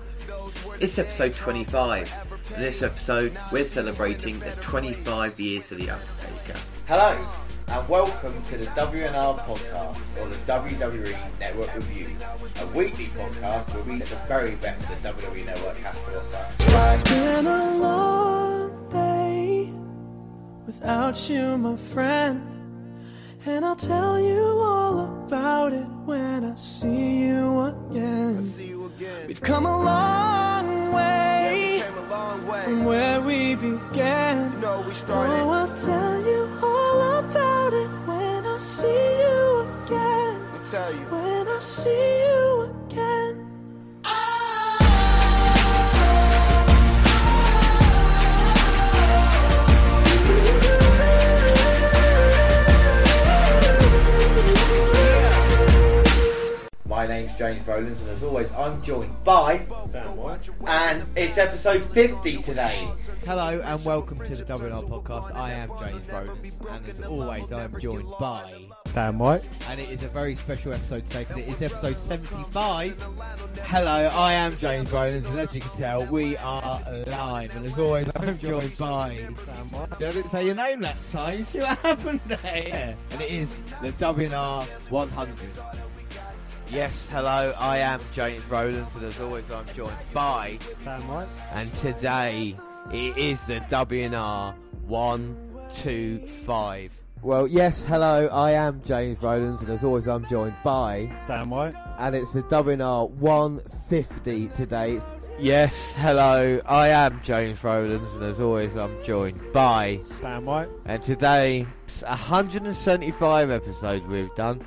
it's 0.81 0.99
episode 1.01 1.35
25. 1.35 2.15
In 2.55 2.63
this 2.63 2.83
episode, 2.83 3.37
we're 3.51 3.65
celebrating 3.65 4.39
the 4.39 4.53
25 4.61 5.41
years 5.41 5.73
of 5.73 5.79
the 5.79 5.91
Undertaker. 5.91 6.61
Hello, 6.87 7.29
and 7.69 7.89
welcome 7.89 8.43
to 8.45 8.57
the 8.57 8.67
WNR 8.67 9.39
podcast, 9.41 9.99
or 10.21 10.29
the 10.29 10.37
WWE 10.37 11.17
Network 11.41 11.75
Review, 11.75 12.17
a 12.61 12.67
weekly 12.69 13.07
podcast 13.07 13.75
where 13.75 13.83
we 13.83 13.99
get 13.99 14.09
the 14.09 14.17
very 14.29 14.55
best 14.57 14.89
the 14.89 15.09
WWE 15.09 15.47
Network 15.47 15.77
has 15.79 15.97
to 15.97 16.19
offer. 16.19 17.01
It's 17.01 17.03
been 17.11 17.47
a 17.47 17.79
long 17.79 18.89
day 18.91 19.73
without 20.67 21.29
you, 21.29 21.59
my 21.59 21.77
friend. 21.77 22.56
And 23.49 23.65
I'll 23.65 23.77
tell 23.77 24.19
you 24.19 24.43
all 24.61 25.05
about 25.05 25.73
it 25.73 25.87
when 26.05 26.45
I 26.45 26.57
see 26.57 27.27
you 27.27 27.61
again. 27.61 28.43
We've 29.29 29.41
come 29.41 29.67
a 29.67 29.85
long 29.85 30.93
way 30.93 31.85
from 32.65 32.85
where 32.85 33.21
we 33.21 33.55
began. 33.55 34.53
Oh, 34.65 34.83
I'll 35.09 35.77
tell 35.77 36.21
you 36.23 36.51
all 36.61 37.19
about 37.21 37.73
it 37.73 37.89
when 38.09 38.47
I 38.47 38.59
see 38.59 38.89
you 38.89 39.61
again. 39.85 40.43
I 40.53 40.59
tell 40.69 40.93
you. 40.93 41.07
When 41.07 41.47
I 41.47 41.59
see 41.61 42.19
you 42.27 42.63
again. 42.63 42.76
My 56.97 57.07
name's 57.07 57.37
James 57.37 57.67
Rowlands, 57.67 58.01
and 58.01 58.09
as 58.09 58.23
always, 58.23 58.51
I'm 58.55 58.83
joined 58.83 59.23
by. 59.23 59.67
And 60.67 61.05
it's 61.15 61.37
episode 61.37 61.85
50 61.93 62.39
today. 62.39 62.89
Hello 63.27 63.61
and 63.63 63.85
welcome 63.85 64.19
to 64.21 64.35
the 64.35 64.43
WNR 64.43 64.89
podcast. 64.89 65.35
I 65.35 65.53
am 65.53 65.71
James 65.79 66.09
Rowlands, 66.09 66.57
and 66.71 66.89
as 66.89 67.01
always, 67.03 67.53
I 67.53 67.65
am 67.65 67.79
joined 67.79 68.09
by. 68.19 68.51
Damn 68.95 69.21
right. 69.21 69.45
And 69.69 69.79
it 69.79 69.91
is 69.91 70.05
a 70.05 70.09
very 70.09 70.35
special 70.37 70.73
episode 70.73 71.07
today 71.07 71.25
because 71.25 71.37
it 71.37 71.49
is 71.49 71.61
episode 71.61 71.99
75. 71.99 72.99
Hello, 73.65 74.11
I 74.15 74.33
am 74.33 74.57
James 74.57 74.91
Rowlands, 74.91 75.29
and 75.29 75.39
as 75.39 75.55
you 75.55 75.61
can 75.61 75.71
tell, 75.73 76.07
we 76.07 76.39
are 76.39 76.81
live. 77.09 77.55
And 77.57 77.67
as 77.67 77.79
always, 77.79 78.09
I'm 78.17 78.39
joined 78.39 78.75
by. 78.79 79.29
I 79.93 79.97
didn't 79.99 80.31
say 80.31 80.47
your 80.47 80.55
name 80.55 80.81
that 80.81 80.97
time. 81.13 81.41
You 81.41 81.45
see 81.45 81.59
what 81.59 81.79
happened 81.81 82.21
there? 82.27 82.97
And 83.11 83.21
it 83.21 83.31
is 83.31 83.61
the 83.83 83.91
WNR 83.91 84.65
100. 84.65 85.37
Yes, 86.69 87.09
hello, 87.13 87.55
I 87.61 87.79
am 87.79 88.01
James 88.13 88.43
Rowlands, 88.51 88.97
and 88.97 89.05
as 89.05 89.21
always, 89.21 89.49
I'm 89.53 89.67
joined 89.73 89.95
by. 90.13 90.59
Damn 90.85 91.09
right. 91.09 91.29
And 91.53 91.73
today 91.75 92.57
it 92.93 93.17
is 93.17 93.45
the 93.45 93.61
WNR 93.61 94.53
125. 94.89 96.93
Well, 97.23 97.47
yes, 97.47 97.85
hello, 97.85 98.27
I 98.27 98.51
am 98.51 98.83
James 98.85 99.23
Rowlands, 99.23 99.63
and 99.63 99.71
as 99.71 99.85
always, 99.85 100.09
I'm 100.09 100.27
joined 100.27 100.57
by. 100.65 101.09
Damn 101.29 101.55
right. 101.55 101.73
And 101.99 102.17
it's 102.17 102.33
the 102.33 102.43
WNR 102.43 103.11
150 103.11 104.49
today. 104.49 105.01
Yes, 105.39 105.93
hello, 105.97 106.61
I 106.67 106.89
am 106.89 107.21
James 107.23 107.63
Rowlands, 107.63 108.13
and 108.15 108.25
as 108.25 108.41
always, 108.41 108.77
I'm 108.77 109.05
joined 109.05 109.53
by. 109.53 110.01
Damn 110.21 110.47
right. 110.47 110.69
And 110.85 111.01
today, 111.01 111.65
it's 111.85 112.03
175 112.03 113.51
episodes 113.51 114.05
we've 114.09 114.35
done. 114.35 114.67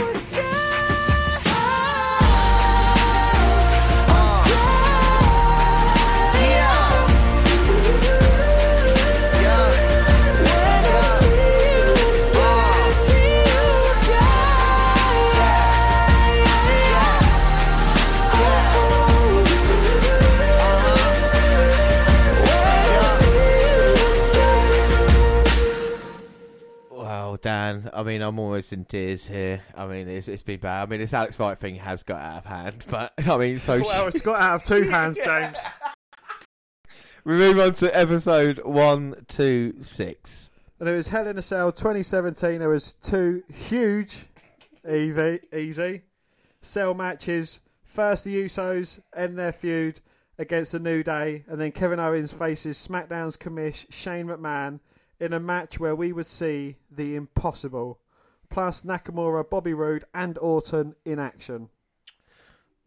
Dan, 27.41 27.89
I 27.93 28.03
mean, 28.03 28.21
I'm 28.21 28.37
almost 28.39 28.71
in 28.71 28.85
tears 28.85 29.27
here. 29.27 29.61
I 29.75 29.87
mean, 29.87 30.07
it's, 30.07 30.27
it's 30.27 30.43
been 30.43 30.59
bad. 30.59 30.83
I 30.83 30.85
mean, 30.85 30.99
this 30.99 31.13
Alex 31.13 31.39
Wright 31.39 31.57
thing 31.57 31.75
has 31.75 32.03
got 32.03 32.21
out 32.21 32.37
of 32.39 32.45
hand, 32.45 32.85
but 32.89 33.13
I 33.27 33.37
mean, 33.37 33.59
so 33.59 33.79
Well, 33.79 34.07
it's 34.07 34.21
got 34.21 34.39
out 34.41 34.61
of 34.61 34.63
two 34.67 34.83
hands, 34.89 35.19
James. 35.23 35.57
we 37.23 37.35
move 37.35 37.59
on 37.59 37.73
to 37.75 37.97
episode 37.97 38.59
126. 38.63 40.49
And 40.79 40.89
it 40.89 40.95
was 40.95 41.07
Hell 41.07 41.27
in 41.27 41.37
a 41.37 41.41
Cell 41.41 41.71
2017. 41.71 42.59
There 42.59 42.69
was 42.69 42.93
two 43.03 43.43
huge, 43.51 44.25
EV, 44.87 45.39
easy, 45.53 46.01
cell 46.61 46.93
matches. 46.93 47.59
First, 47.83 48.23
the 48.23 48.45
Usos 48.45 48.99
end 49.15 49.37
their 49.37 49.51
feud 49.51 50.01
against 50.39 50.71
the 50.71 50.79
New 50.79 51.03
Day, 51.03 51.43
and 51.47 51.59
then 51.61 51.71
Kevin 51.71 51.99
Owens 51.99 52.33
faces 52.33 52.77
SmackDown's 52.87 53.37
commish 53.37 53.85
Shane 53.91 54.27
McMahon 54.27 54.79
in 55.21 55.33
a 55.33 55.39
match 55.39 55.79
where 55.79 55.95
we 55.95 56.11
would 56.11 56.27
see 56.27 56.77
the 56.89 57.15
impossible. 57.15 57.99
Plus 58.49 58.81
Nakamura, 58.81 59.49
Bobby 59.49 59.73
Roode, 59.73 60.03
and 60.13 60.37
Orton 60.39 60.95
in 61.05 61.19
action. 61.19 61.69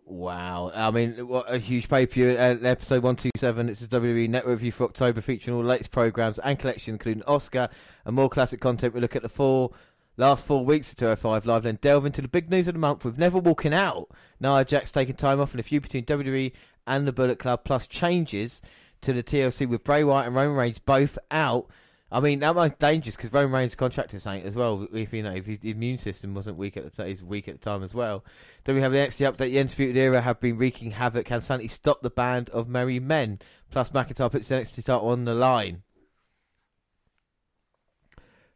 Wow. 0.04 0.70
I 0.74 0.90
mean, 0.90 1.26
what 1.26 1.50
a 1.50 1.56
huge 1.56 1.88
pay 1.88 2.04
per 2.04 2.12
view. 2.12 2.30
Uh, 2.32 2.58
episode 2.62 3.02
127. 3.02 3.68
It's 3.70 3.80
a 3.80 3.86
WWE 3.86 4.28
Network 4.28 4.50
Review 4.56 4.72
for 4.72 4.84
October 4.84 5.22
featuring 5.22 5.56
all 5.56 5.62
the 5.62 5.68
latest 5.68 5.90
programs 5.90 6.38
and 6.40 6.58
collection, 6.58 6.94
including 6.94 7.22
Asuka 7.22 7.70
and 8.04 8.14
more 8.14 8.28
classic 8.28 8.60
content. 8.60 8.92
We 8.92 9.00
look 9.00 9.16
at 9.16 9.22
the 9.22 9.30
four 9.30 9.70
last 10.16 10.44
four 10.44 10.64
weeks 10.64 10.90
of 10.90 10.96
205 10.98 11.46
Live, 11.46 11.62
then 11.62 11.78
delve 11.80 12.04
into 12.04 12.20
the 12.20 12.28
big 12.28 12.50
news 12.50 12.68
of 12.68 12.74
the 12.74 12.80
month 12.80 13.04
with 13.04 13.18
Neville 13.18 13.40
walking 13.40 13.72
out, 13.72 14.10
Nia 14.38 14.64
Jax 14.64 14.92
taking 14.92 15.16
time 15.16 15.40
off, 15.40 15.52
and 15.52 15.60
a 15.60 15.62
feud 15.62 15.82
between 15.82 16.04
WWE 16.04 16.52
and 16.86 17.06
the 17.06 17.12
Bullet 17.12 17.38
Club, 17.38 17.64
plus 17.64 17.86
changes 17.86 18.60
to 19.00 19.12
the 19.12 19.22
TLC 19.22 19.68
with 19.68 19.84
Bray 19.84 20.04
Wyatt 20.04 20.26
and 20.26 20.36
Roman 20.36 20.56
Reigns 20.56 20.78
both 20.78 21.18
out. 21.30 21.66
I 22.12 22.20
mean, 22.20 22.40
that 22.40 22.54
might 22.54 22.78
be 22.78 22.86
dangerous 22.86 23.16
because 23.16 23.32
Roman 23.32 23.52
Reigns' 23.52 23.74
contract 23.74 24.14
is 24.14 24.22
saying 24.22 24.44
as 24.44 24.54
well. 24.54 24.86
If 24.92 25.12
you 25.12 25.22
know, 25.22 25.32
if 25.32 25.46
his 25.46 25.58
immune 25.64 25.98
system 25.98 26.34
wasn't 26.34 26.58
weak 26.58 26.76
at 26.76 26.94
the 26.94 27.18
weak 27.24 27.48
at 27.48 27.60
the 27.60 27.64
time 27.64 27.82
as 27.82 27.94
well. 27.94 28.24
Then 28.64 28.76
we 28.76 28.82
have 28.82 28.92
the 28.92 28.98
NXT 28.98 29.32
update. 29.32 29.50
The 29.50 29.58
Undisputed 29.58 29.96
Era 29.96 30.20
have 30.20 30.38
been 30.38 30.56
wreaking 30.56 30.92
havoc. 30.92 31.26
Can 31.26 31.40
Sanity 31.40 31.68
stop 31.68 32.02
the 32.02 32.10
band 32.10 32.50
of 32.50 32.68
merry 32.68 33.00
men? 33.00 33.40
Plus, 33.70 33.90
McIntyre 33.90 34.30
puts 34.30 34.48
the 34.48 34.56
NXT 34.56 34.84
title 34.84 35.08
on 35.08 35.24
the 35.24 35.34
line. 35.34 35.82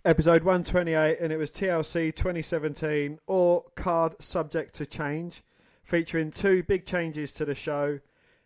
Episode 0.04 0.44
128, 0.44 1.18
and 1.20 1.32
it 1.32 1.36
was 1.36 1.50
TLC 1.50 2.14
2017 2.14 3.18
or 3.26 3.64
card 3.74 4.14
subject 4.20 4.72
to 4.74 4.86
change, 4.86 5.42
featuring 5.82 6.30
two 6.30 6.62
big 6.62 6.86
changes 6.86 7.32
to 7.32 7.44
the 7.44 7.54
show. 7.54 7.98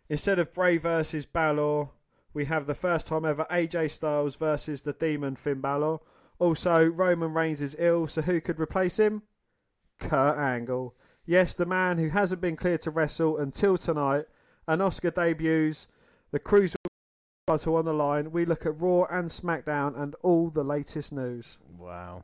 Instead 0.09 0.39
of 0.39 0.53
Bray 0.53 0.77
versus 0.77 1.25
Balor, 1.27 1.89
we 2.33 2.45
have 2.45 2.65
the 2.65 2.75
first 2.75 3.07
time 3.07 3.25
ever 3.25 3.45
AJ 3.51 3.91
Styles 3.91 4.35
versus 4.35 4.81
the 4.81 4.93
Demon 4.93 5.35
Finn 5.35 5.61
Balor. 5.61 5.99
Also, 6.39 6.85
Roman 6.85 7.33
Reigns 7.33 7.61
is 7.61 7.75
ill, 7.79 8.07
so 8.07 8.21
who 8.21 8.41
could 8.41 8.59
replace 8.59 8.97
him? 8.97 9.23
Kurt 9.99 10.37
Angle. 10.37 10.95
Yes, 11.25 11.53
the 11.53 11.65
man 11.65 11.97
who 11.97 12.09
hasn't 12.09 12.41
been 12.41 12.55
cleared 12.55 12.81
to 12.81 12.91
wrestle 12.91 13.37
until 13.37 13.77
tonight. 13.77 14.25
And 14.67 14.81
Asuka 14.81 15.13
debuts 15.13 15.87
the 16.31 16.39
Cruiser 16.39 16.77
title 17.47 17.75
on 17.75 17.85
the 17.85 17.93
line. 17.93 18.31
We 18.31 18.45
look 18.45 18.65
at 18.65 18.79
Raw 18.79 19.03
and 19.03 19.29
SmackDown 19.29 19.99
and 20.01 20.15
all 20.21 20.49
the 20.49 20.63
latest 20.63 21.11
news. 21.11 21.59
Wow. 21.77 22.23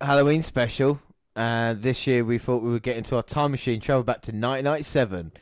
Halloween 0.00 0.42
special. 0.42 1.00
Uh, 1.36 1.74
this 1.74 2.06
year 2.06 2.24
we 2.24 2.38
thought 2.38 2.62
we 2.62 2.70
would 2.70 2.82
get 2.82 2.96
into 2.96 3.16
our 3.16 3.22
time 3.22 3.50
machine, 3.50 3.80
travel 3.80 4.04
back 4.04 4.22
to 4.22 4.30
1997, 4.30 5.32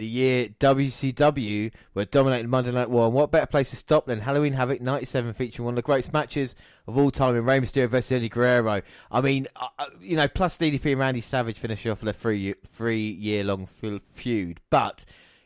the 0.00 0.06
year 0.06 0.48
WCW 0.58 1.70
were 1.94 2.04
dominating 2.06 2.48
Monday 2.48 2.72
Night 2.72 2.90
War. 2.90 3.04
And 3.04 3.14
what 3.14 3.30
better 3.30 3.46
place 3.46 3.70
to 3.70 3.76
stop 3.76 4.06
than 4.06 4.20
Halloween 4.20 4.54
Havoc 4.54 4.80
97 4.80 5.34
featuring 5.34 5.66
one 5.66 5.74
of 5.74 5.76
the 5.76 5.82
greatest 5.82 6.12
matches 6.12 6.56
of 6.86 6.96
all 6.96 7.10
time 7.10 7.36
in 7.36 7.44
Rey 7.44 7.60
Mysterio 7.60 7.88
versus 7.88 8.10
Eddie 8.10 8.30
Guerrero. 8.30 8.80
I 9.12 9.20
mean, 9.20 9.46
uh, 9.54 9.66
uh, 9.78 9.86
you 10.00 10.16
know, 10.16 10.26
plus 10.26 10.56
DDP 10.56 10.92
and 10.92 11.00
Randy 11.00 11.20
Savage 11.20 11.58
finish 11.58 11.86
off 11.86 12.00
their 12.00 12.14
three, 12.14 12.54
three 12.66 13.10
year 13.10 13.44
long 13.44 13.66
feud. 13.66 14.60
But, 14.70 15.04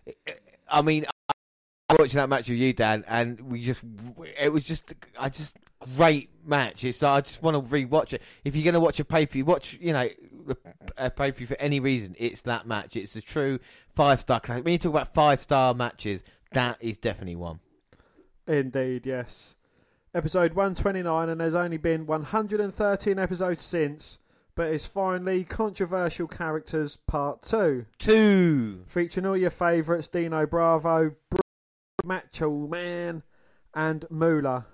uh, 0.09 0.33
I 0.69 0.83
mean, 0.83 1.05
I'm 1.29 1.97
watching 1.99 2.19
that 2.19 2.29
match 2.29 2.49
with 2.49 2.59
you, 2.59 2.73
Dan, 2.73 3.05
and 3.09 3.41
we 3.41 3.65
just, 3.65 3.83
it 4.41 4.53
was 4.53 4.63
just, 4.63 4.95
I 5.19 5.29
just, 5.29 5.57
great 5.97 6.31
match. 6.47 6.85
It's, 6.85 7.03
I 7.03 7.21
just 7.21 7.43
want 7.43 7.63
to 7.63 7.73
rewatch 7.73 8.13
it. 8.13 8.23
If 8.45 8.55
you're 8.55 8.65
going 8.65 8.75
to 8.75 8.81
watch 8.81 9.01
a 9.01 9.05
pay 9.05 9.27
per 9.27 9.33
view, 9.33 9.45
watch, 9.45 9.79
you 9.81 9.93
know, 9.93 10.09
a 10.49 10.57
uh, 11.05 11.09
pay 11.11 11.33
per 11.33 11.39
view 11.39 11.47
for 11.47 11.57
any 11.61 11.81
reason, 11.81 12.15
it's 12.19 12.41
that 12.43 12.67
match. 12.67 12.97
It's 12.97 13.17
a 13.17 13.21
true 13.23 13.59
five 13.95 14.21
star. 14.21 14.41
Classic. 14.41 14.65
When 14.65 14.73
you 14.73 14.79
talk 14.79 14.93
about 14.93 15.15
five 15.15 15.41
star 15.43 15.75
matches, 15.75 16.23
that 16.53 16.79
is 16.81 16.97
definitely 16.99 17.37
one. 17.37 17.61
Indeed, 18.47 19.07
yes. 19.07 19.55
episode 20.15 20.53
129, 20.55 21.29
and 21.29 21.41
there's 21.41 21.55
only 21.55 21.79
been 21.79 22.07
113 22.07 23.19
episodes 23.19 23.63
since, 23.63 24.19
but 24.55 24.69
it's 24.69 24.87
finally 24.87 25.45
Controversial 25.45 26.29
Characters 26.29 26.99
Part 27.07 27.43
2, 27.43 27.87
Two. 27.99 28.85
featuring 28.87 29.25
all 29.27 29.37
your 29.37 29.51
favourites 29.51 30.09
Dino 30.09 30.47
Bravo, 30.47 31.13
Bro- 31.31 31.41
Macho 32.05 32.51
Man, 32.67 33.23
and 33.75 34.05
Moolah. 34.11 34.67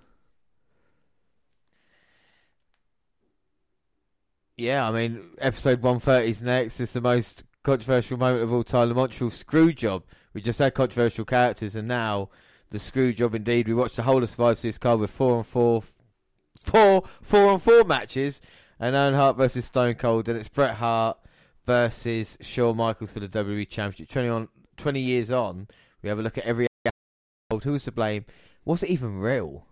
Yeah, 4.61 4.87
I 4.87 4.93
mean, 4.93 5.31
episode 5.39 5.81
130 5.81 6.31
is 6.31 6.43
next. 6.43 6.81
It's 6.81 6.93
the 6.93 7.01
most 7.01 7.45
controversial 7.63 8.19
moment 8.19 8.43
of 8.43 8.53
all 8.53 8.63
time. 8.63 8.91
The 8.91 8.95
Montreal 8.95 9.31
screw 9.31 9.73
job. 9.73 10.03
We 10.35 10.43
just 10.43 10.59
had 10.59 10.75
controversial 10.75 11.25
characters, 11.25 11.75
and 11.75 11.89
now 11.89 12.29
the 12.69 12.79
screw 12.79 13.15
job 13.15 13.35
indeed. 13.35 13.69
We 13.69 13.73
watched 13.73 13.97
the 13.97 14.03
whole 14.03 14.23
of 14.23 14.29
Survivor 14.29 14.57
Series 14.57 14.77
card 14.77 15.01
with 15.01 15.11
four 15.11 15.39
and 15.39 15.47
four, 15.47 15.85
four, 16.61 17.05
four 17.23 17.53
and 17.53 17.63
four 17.63 17.85
matches, 17.85 18.43
and 18.79 18.95
Owen 18.95 19.15
Hart 19.15 19.39
versus 19.39 19.65
Stone 19.65 19.95
Cold. 19.95 20.29
and 20.29 20.39
it's 20.39 20.51
Bret 20.51 20.75
Hart 20.75 21.17
versus 21.65 22.37
Shawn 22.43 22.77
Michaels 22.77 23.13
for 23.13 23.21
the 23.21 23.29
WWE 23.29 23.67
Championship. 23.67 24.11
20, 24.11 24.29
on, 24.29 24.49
20 24.77 25.01
years 25.01 25.31
on, 25.31 25.69
we 26.03 26.11
have 26.11 26.19
a 26.19 26.23
look 26.23 26.37
at 26.37 26.45
every 26.45 26.67
episode. 26.85 27.65
Who 27.65 27.73
was 27.73 27.85
to 27.85 27.93
blame? 27.93 28.27
Was 28.67 28.83
it 28.83 28.91
even 28.91 29.21
real? 29.21 29.65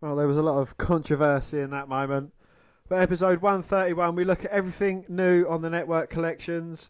Well, 0.00 0.16
there 0.16 0.26
was 0.26 0.38
a 0.38 0.42
lot 0.42 0.60
of 0.60 0.78
controversy 0.78 1.60
in 1.60 1.68
that 1.72 1.90
moment. 1.90 2.32
But 2.88 3.00
episode 3.00 3.42
131, 3.42 4.14
we 4.14 4.22
look 4.24 4.44
at 4.44 4.52
everything 4.52 5.06
new 5.08 5.44
on 5.48 5.60
the 5.60 5.70
network 5.70 6.08
collections 6.08 6.88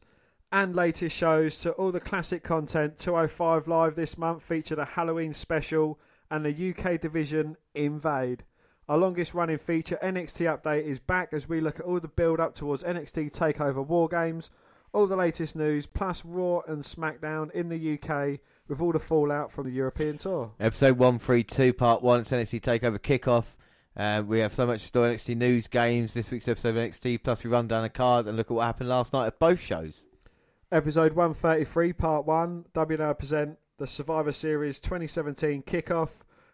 and 0.53 0.77
latest 0.77 1.17
shows 1.17 1.57
to 1.61 1.73
all 1.73 1.91
the 1.91 2.01
classic 2.01 2.43
content. 2.43 2.99
205 2.99 3.67
Live 3.67 3.97
this 3.97 4.19
month 4.19 4.43
featured 4.43 4.79
a 4.79 4.85
Halloween 4.85 5.33
special 5.33 5.99
and 6.31 6.45
the 6.45 6.75
UK 6.75 7.01
division 7.01 7.57
Invade. 7.75 8.45
Our 8.91 8.99
longest 8.99 9.33
running 9.33 9.57
feature, 9.57 9.99
NXT 10.03 10.61
Update, 10.61 10.85
is 10.85 10.99
back 10.99 11.31
as 11.33 11.49
we 11.49 11.63
look 11.63 11.81
at 11.81 11.87
all 11.87 11.99
the 11.99 12.09
build 12.09 12.41
up 12.41 12.55
towards 12.55 12.83
NXT 12.83 13.33
TakeOver 13.33 13.85
War 13.85 14.07
Games, 14.07 14.51
all 14.93 15.07
the 15.07 15.17
latest 15.17 15.57
news, 15.57 15.87
plus 15.87 16.23
Raw 16.27 16.61
and 16.69 16.83
SmackDown 16.83 17.51
in 17.53 17.71
the 17.71 17.95
UK 17.95 18.41
with 18.69 18.83
all 18.83 18.93
the 18.93 18.99
fallout 18.99 19.51
from 19.51 19.65
the 19.65 19.73
European 19.73 20.19
tour. 20.19 20.53
Episode 20.61 20.99
132, 20.99 21.73
part 21.73 22.03
1, 22.03 22.21
it's 22.21 22.31
NXT 22.33 22.61
TakeOver 22.61 22.99
Kickoff. 22.99 23.57
Uh, 23.97 24.23
we 24.27 24.41
have 24.41 24.53
so 24.53 24.67
much 24.67 24.85
to 24.87 24.93
do 24.93 24.99
NXT 25.01 25.37
news, 25.37 25.69
games, 25.69 26.13
this 26.13 26.31
week's 26.31 26.49
episode 26.49 26.77
of 26.77 26.91
NXT, 26.91 27.23
plus 27.23 27.43
we 27.43 27.49
run 27.49 27.67
down 27.67 27.83
the 27.83 27.89
card 27.89 28.27
and 28.27 28.37
look 28.37 28.51
at 28.51 28.55
what 28.55 28.67
happened 28.67 28.91
last 28.91 29.13
night 29.15 29.27
at 29.27 29.39
both 29.39 29.59
shows. 29.59 30.05
Episode 30.71 31.15
133, 31.15 31.95
Part 31.95 32.27
1, 32.27 32.67
WNR 32.75 33.19
present 33.19 33.59
the 33.79 33.87
Survivor 33.87 34.33
Series 34.33 34.81
2017 34.81 35.63
kickoff. 35.63 36.11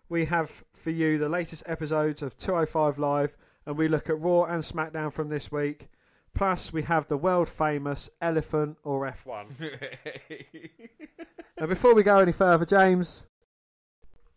We 0.09 0.27
have 0.27 0.63
for 0.73 0.91
you 0.91 1.19
the 1.19 1.29
latest 1.29 1.65
episodes 1.67 2.23
of 2.23 2.37
205 2.37 2.99
Live, 2.99 3.37
and 3.67 3.77
we 3.77 3.89
look 3.89 4.09
at 4.09 4.21
Raw 4.21 4.45
and 4.45 4.63
SmackDown 4.63 5.13
from 5.13 5.29
this 5.29 5.51
week. 5.51 5.89
Plus, 6.35 6.73
we 6.73 6.83
have 6.83 7.09
the 7.09 7.17
world 7.17 7.49
famous 7.49 8.09
Elephant 8.21 8.79
or 8.85 9.13
F1. 9.27 9.47
now, 11.61 11.67
before 11.67 11.95
we 11.95 12.03
go 12.03 12.19
any 12.19 12.33
further, 12.33 12.65
James, 12.65 13.27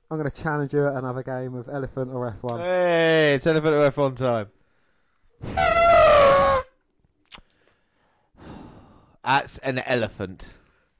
I'm 0.10 0.18
going 0.18 0.30
to 0.30 0.42
challenge 0.44 0.74
you 0.74 0.86
at 0.86 0.94
another 0.94 1.24
game 1.24 1.56
of 1.56 1.68
Elephant 1.68 2.12
or 2.12 2.32
F1. 2.42 2.60
Hey, 2.60 3.34
it's 3.34 3.48
Elephant 3.48 3.74
or 3.74 3.92
F1 3.92 4.18
time. 4.18 4.48
That's 9.24 9.58
an 9.60 9.80
elephant. 9.80 10.54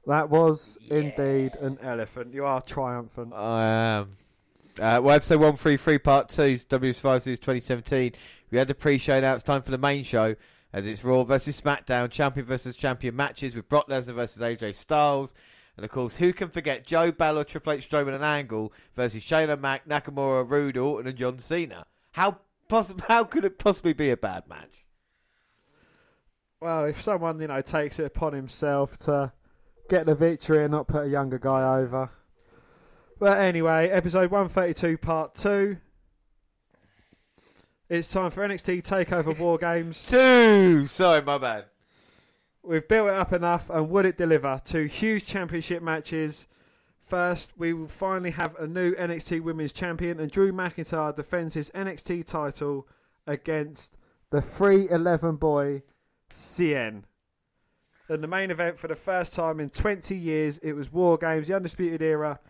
That 0.06 0.28
was 0.28 0.76
indeed 0.88 1.54
an 1.56 1.78
elephant. 1.80 2.34
You 2.34 2.44
are 2.44 2.60
triumphant. 2.60 3.32
I 3.32 3.64
am. 3.64 4.16
Uh, 4.78 5.00
well, 5.02 5.14
episode 5.14 5.36
133, 5.36 5.98
part 5.98 6.28
2, 6.28 6.58
W 6.68 6.92
Survivor 6.92 7.20
Series 7.20 7.38
2017. 7.38 8.12
We 8.50 8.58
had 8.58 8.68
the 8.68 8.74
pre 8.74 8.98
show, 8.98 9.20
now 9.20 9.34
it's 9.34 9.42
time 9.42 9.62
for 9.62 9.70
the 9.70 9.78
main 9.78 10.02
show. 10.02 10.34
As 10.72 10.86
it's 10.86 11.04
Raw 11.04 11.22
versus 11.22 11.58
SmackDown, 11.60 12.10
champion 12.10 12.44
versus 12.44 12.76
champion 12.76 13.16
matches 13.16 13.54
with 13.54 13.68
Brock 13.68 13.88
Lesnar 13.88 14.14
versus 14.14 14.42
AJ 14.42 14.74
Styles. 14.74 15.32
And 15.76 15.84
of 15.84 15.90
course, 15.90 16.16
who 16.16 16.32
can 16.32 16.48
forget 16.48 16.86
Joe 16.86 17.12
Balor, 17.12 17.44
Triple 17.44 17.74
H, 17.74 17.88
Strowman, 17.88 18.14
and 18.14 18.24
Angle 18.24 18.72
versus 18.94 19.22
Shayna 19.22 19.60
Mac, 19.60 19.86
Nakamura, 19.86 20.48
Roode, 20.48 20.76
Orton, 20.76 21.06
and 21.08 21.18
John 21.18 21.38
Cena? 21.38 21.86
How 22.12 22.38
possible? 22.68 23.04
How 23.08 23.24
could 23.24 23.44
it 23.44 23.58
possibly 23.58 23.92
be 23.92 24.10
a 24.10 24.16
bad 24.16 24.48
match? 24.48 24.86
Well, 26.60 26.86
if 26.86 27.02
someone, 27.02 27.40
you 27.40 27.48
know, 27.48 27.60
takes 27.60 27.98
it 27.98 28.06
upon 28.06 28.32
himself 28.32 28.96
to 28.98 29.32
get 29.90 30.06
the 30.06 30.14
victory 30.14 30.64
and 30.64 30.72
not 30.72 30.88
put 30.88 31.04
a 31.04 31.08
younger 31.08 31.38
guy 31.38 31.78
over. 31.78 32.10
But 33.18 33.38
anyway, 33.38 33.88
episode 33.88 34.30
132, 34.30 34.96
part 34.98 35.34
2. 35.34 35.76
It's 37.88 38.08
time 38.08 38.30
for 38.30 38.46
NXT 38.46 38.82
TakeOver 38.84 39.38
War 39.38 39.58
Games. 39.58 40.04
Two. 40.08 40.86
Sorry, 40.86 41.22
my 41.22 41.38
bad. 41.38 41.66
We've 42.66 42.86
built 42.88 43.08
it 43.08 43.14
up 43.14 43.32
enough, 43.32 43.70
and 43.70 43.88
would 43.90 44.06
it 44.06 44.16
deliver? 44.16 44.60
Two 44.64 44.86
huge 44.86 45.24
championship 45.24 45.84
matches. 45.84 46.48
First, 47.06 47.50
we 47.56 47.72
will 47.72 47.86
finally 47.86 48.32
have 48.32 48.56
a 48.56 48.66
new 48.66 48.92
NXT 48.96 49.40
Women's 49.42 49.72
Champion, 49.72 50.18
and 50.18 50.28
Drew 50.28 50.52
McIntyre 50.52 51.14
defends 51.14 51.54
his 51.54 51.70
NXT 51.70 52.26
title 52.26 52.88
against 53.24 53.96
the 54.30 54.42
311 54.42 55.36
boy, 55.36 55.82
CN. 56.28 57.04
And 58.08 58.22
the 58.22 58.26
main 58.26 58.50
event 58.50 58.80
for 58.80 58.88
the 58.88 58.96
first 58.96 59.32
time 59.32 59.60
in 59.60 59.70
20 59.70 60.16
years, 60.16 60.58
it 60.58 60.72
was 60.72 60.92
War 60.92 61.16
Games, 61.16 61.46
the 61.46 61.54
Undisputed 61.54 62.02
Era, 62.02 62.40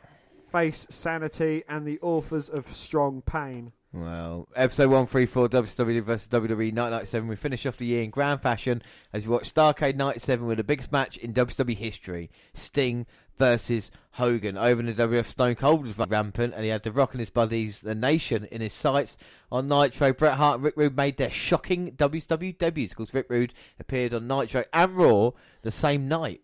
Face 0.50 0.86
Sanity, 0.88 1.62
and 1.68 1.86
the 1.86 2.00
authors 2.00 2.48
of 2.48 2.74
Strong 2.74 3.20
Pain. 3.26 3.72
Well, 3.92 4.48
episode 4.54 4.88
134, 4.88 5.48
WCW 5.48 6.02
vs. 6.02 6.28
WWE 6.28 6.72
Night 6.72 6.90
97. 6.90 7.28
We 7.28 7.36
finish 7.36 7.64
off 7.64 7.78
the 7.78 7.86
year 7.86 8.02
in 8.02 8.10
grand 8.10 8.42
fashion 8.42 8.82
as 9.12 9.26
we 9.26 9.32
watch 9.32 9.54
Starcade 9.54 9.96
97 9.96 10.46
with 10.46 10.58
the 10.58 10.64
biggest 10.64 10.92
match 10.92 11.16
in 11.16 11.32
WWE 11.32 11.76
history 11.76 12.30
Sting 12.52 13.06
versus 13.38 13.90
Hogan. 14.12 14.58
Over 14.58 14.80
in 14.80 14.86
the 14.86 14.92
WF 14.92 15.26
Stone 15.26 15.54
Cold 15.54 15.86
was 15.86 15.96
rampant 15.96 16.52
and 16.54 16.64
he 16.64 16.70
had 16.70 16.82
The 16.82 16.92
Rock 16.92 17.12
and 17.12 17.20
his 17.20 17.30
buddies, 17.30 17.80
The 17.80 17.94
Nation, 17.94 18.44
in 18.50 18.60
his 18.60 18.74
sights. 18.74 19.16
On 19.50 19.66
Nitro, 19.68 20.12
Bret 20.12 20.36
Hart 20.36 20.56
and 20.56 20.64
Rick 20.64 20.76
Rude 20.76 20.96
made 20.96 21.16
their 21.16 21.30
shocking 21.30 21.92
WCW 21.92 22.58
debuts 22.58 22.92
because 22.94 23.14
Rick 23.14 23.26
Rude 23.30 23.54
appeared 23.80 24.12
on 24.12 24.26
Nitro 24.26 24.64
and 24.74 24.96
Raw 24.96 25.30
the 25.62 25.70
same 25.70 26.06
night. 26.06 26.42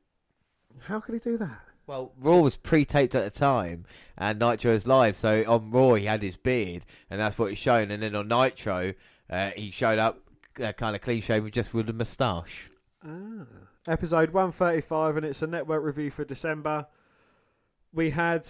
How 0.79 1.01
could 1.01 1.15
he 1.15 1.21
do 1.21 1.37
that? 1.37 1.61
Well, 1.93 2.15
Raw 2.19 2.39
was 2.39 2.57
pre-taped 2.57 3.15
at 3.15 3.23
the 3.23 3.39
time, 3.39 3.85
and 4.17 4.39
Nitro 4.39 4.73
was 4.73 4.87
live. 4.87 5.15
So 5.15 5.45
on 5.47 5.71
Raw, 5.71 5.93
he 5.93 6.07
had 6.07 6.23
his 6.23 6.39
beard, 6.39 6.87
and 7.11 7.21
that's 7.21 7.37
what 7.37 7.51
he's 7.51 7.59
shown. 7.59 7.91
And 7.91 8.03
then 8.03 8.15
on 8.15 8.29
Nitro, 8.29 8.95
uh, 9.29 9.51
he 9.51 9.71
showed 9.71 9.99
up 9.99 10.19
uh, 10.59 10.73
kind 10.73 10.97
of 10.97 11.03
clean 11.03 11.21
shaven, 11.21 11.51
just 11.51 11.75
with 11.75 11.91
a 11.91 11.93
moustache. 11.93 12.71
Ah. 13.07 13.45
Episode 13.87 14.31
135, 14.31 15.19
and 15.19 15.27
it's 15.27 15.43
a 15.43 15.47
network 15.47 15.85
review 15.85 16.11
for 16.11 16.25
December. 16.25 16.87
We 17.93 18.09
had 18.09 18.49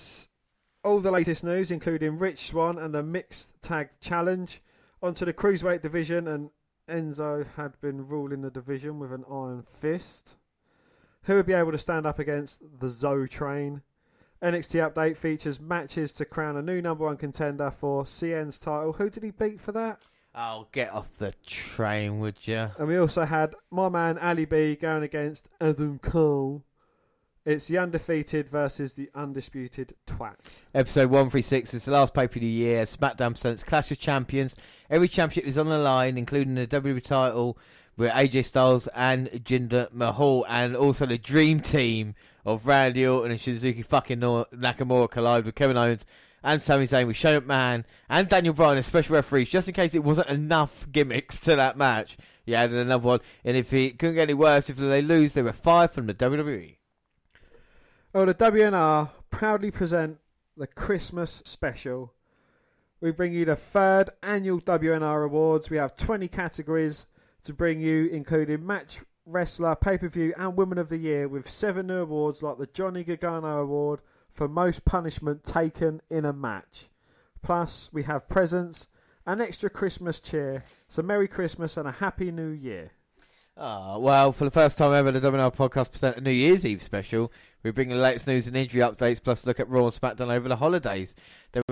all 0.84 1.00
the 1.00 1.10
latest 1.10 1.42
news, 1.42 1.72
including 1.72 2.20
Rich 2.20 2.46
Swann 2.46 2.78
and 2.78 2.94
the 2.94 3.02
Mixed 3.02 3.48
Tag 3.60 3.88
Challenge, 4.00 4.62
onto 5.02 5.24
the 5.24 5.32
Cruiserweight 5.32 5.82
division, 5.82 6.28
and 6.28 6.50
Enzo 6.88 7.44
had 7.56 7.80
been 7.80 8.06
ruling 8.06 8.42
the 8.42 8.52
division 8.52 9.00
with 9.00 9.12
an 9.12 9.24
iron 9.28 9.64
fist. 9.80 10.36
Who 11.24 11.36
would 11.36 11.46
be 11.46 11.52
able 11.52 11.72
to 11.72 11.78
stand 11.78 12.06
up 12.06 12.18
against 12.18 12.60
the 12.80 12.88
Zoe 12.88 13.28
Train? 13.28 13.82
NXT 14.42 14.92
update 14.92 15.16
features 15.16 15.60
matches 15.60 16.12
to 16.14 16.24
crown 16.24 16.56
a 16.56 16.62
new 16.62 16.82
number 16.82 17.04
one 17.04 17.16
contender 17.16 17.70
for 17.70 18.02
CN's 18.02 18.58
title. 18.58 18.94
Who 18.94 19.08
did 19.08 19.22
he 19.22 19.30
beat 19.30 19.60
for 19.60 19.70
that? 19.70 20.00
Oh, 20.34 20.66
get 20.72 20.92
off 20.92 21.12
the 21.18 21.34
train, 21.46 22.18
would 22.18 22.48
you? 22.48 22.70
And 22.76 22.88
we 22.88 22.96
also 22.96 23.24
had 23.24 23.54
my 23.70 23.88
man 23.88 24.18
Ali 24.18 24.46
B 24.46 24.74
going 24.74 25.04
against 25.04 25.46
Adam 25.60 26.00
Cole. 26.00 26.64
It's 27.44 27.66
the 27.66 27.78
undefeated 27.78 28.48
versus 28.48 28.94
the 28.94 29.10
undisputed 29.14 29.94
twat. 30.06 30.36
Episode 30.74 31.10
136 31.10 31.74
is 31.74 31.84
the 31.84 31.92
last 31.92 32.14
pay 32.14 32.26
per 32.26 32.40
view 32.40 32.48
year. 32.48 32.84
SmackDown 32.84 33.32
presents 33.32 33.62
Clash 33.62 33.90
of 33.90 33.98
Champions. 33.98 34.56
Every 34.88 35.08
championship 35.08 35.48
is 35.48 35.58
on 35.58 35.66
the 35.66 35.78
line, 35.78 36.18
including 36.18 36.54
the 36.54 36.66
WWE 36.66 37.02
title 37.02 37.58
with 38.02 38.10
AJ 38.10 38.46
Styles 38.46 38.88
and 38.96 39.28
Jinder 39.30 39.92
Mahal, 39.92 40.44
and 40.48 40.74
also 40.74 41.06
the 41.06 41.18
Dream 41.18 41.60
Team 41.60 42.16
of 42.44 42.66
Randy 42.66 43.06
Orton 43.06 43.30
and 43.30 43.40
Shinsuke 43.40 43.84
fucking 43.86 44.18
Nakamura 44.18 45.08
collide 45.08 45.44
with 45.44 45.54
Kevin 45.54 45.76
Owens 45.76 46.04
and 46.42 46.60
Sami 46.60 46.88
Zayn 46.88 47.06
with 47.06 47.16
Shane 47.16 47.42
McMahon 47.42 47.84
and 48.08 48.28
Daniel 48.28 48.54
Bryan 48.54 48.78
as 48.78 48.86
special 48.86 49.14
referees, 49.14 49.50
just 49.50 49.68
in 49.68 49.74
case 49.74 49.94
it 49.94 50.02
wasn't 50.02 50.28
enough 50.28 50.90
gimmicks 50.90 51.38
to 51.40 51.54
that 51.54 51.76
match. 51.76 52.16
He 52.44 52.56
added 52.56 52.76
another 52.76 53.04
one, 53.04 53.20
and 53.44 53.56
if 53.56 53.72
it 53.72 54.00
couldn't 54.00 54.16
get 54.16 54.22
any 54.22 54.34
worse, 54.34 54.68
if 54.68 54.78
they 54.78 55.00
lose, 55.00 55.34
they 55.34 55.42
were 55.42 55.52
fired 55.52 55.92
from 55.92 56.08
the. 56.08 56.14
WWE. 56.14 56.78
Oh, 58.16 58.24
the 58.24 58.34
WNR 58.34 59.10
proudly 59.30 59.70
present 59.70 60.18
the 60.56 60.66
Christmas 60.66 61.40
special. 61.44 62.12
We 63.00 63.12
bring 63.12 63.32
you 63.32 63.44
the 63.44 63.54
third 63.54 64.10
annual 64.24 64.60
WNR 64.60 65.24
Awards. 65.24 65.70
We 65.70 65.76
have 65.76 65.96
20 65.96 66.26
categories 66.26 67.06
to 67.44 67.52
bring 67.52 67.80
you, 67.80 68.06
including 68.06 68.66
Match 68.66 69.00
Wrestler, 69.26 69.76
Pay 69.76 69.98
Per 69.98 70.08
View, 70.08 70.34
and 70.36 70.56
Women 70.56 70.78
of 70.78 70.88
the 70.88 70.96
Year, 70.96 71.28
with 71.28 71.50
seven 71.50 71.86
new 71.86 71.98
awards 71.98 72.42
like 72.42 72.58
the 72.58 72.68
Johnny 72.68 73.04
Gargano 73.04 73.60
Award 73.60 74.00
for 74.32 74.48
Most 74.48 74.84
Punishment 74.84 75.44
Taken 75.44 76.00
in 76.10 76.24
a 76.24 76.32
Match. 76.32 76.88
Plus, 77.42 77.88
we 77.92 78.02
have 78.04 78.28
presents, 78.28 78.86
an 79.26 79.40
extra 79.40 79.70
Christmas 79.70 80.20
cheer, 80.20 80.64
so 80.88 81.02
Merry 81.02 81.28
Christmas 81.28 81.76
and 81.76 81.88
a 81.88 81.92
Happy 81.92 82.30
New 82.30 82.50
Year. 82.50 82.90
Ah, 83.56 83.98
well, 83.98 84.32
for 84.32 84.44
the 84.44 84.50
first 84.50 84.78
time 84.78 84.94
ever, 84.94 85.10
the 85.10 85.20
WNR 85.20 85.54
podcast 85.54 85.90
present 85.90 86.16
a 86.16 86.20
New 86.20 86.30
Year's 86.30 86.64
Eve 86.64 86.82
special. 86.82 87.30
We 87.62 87.70
bring 87.70 87.90
the 87.90 87.96
latest 87.96 88.26
news 88.26 88.46
and 88.46 88.56
injury 88.56 88.80
updates, 88.80 89.22
plus 89.22 89.44
look 89.44 89.60
at 89.60 89.68
Raw 89.68 89.84
and 89.84 89.92
SmackDown 89.92 90.32
over 90.32 90.48
the 90.48 90.56
holidays. 90.56 91.14
Then 91.52 91.62
we 91.68 91.71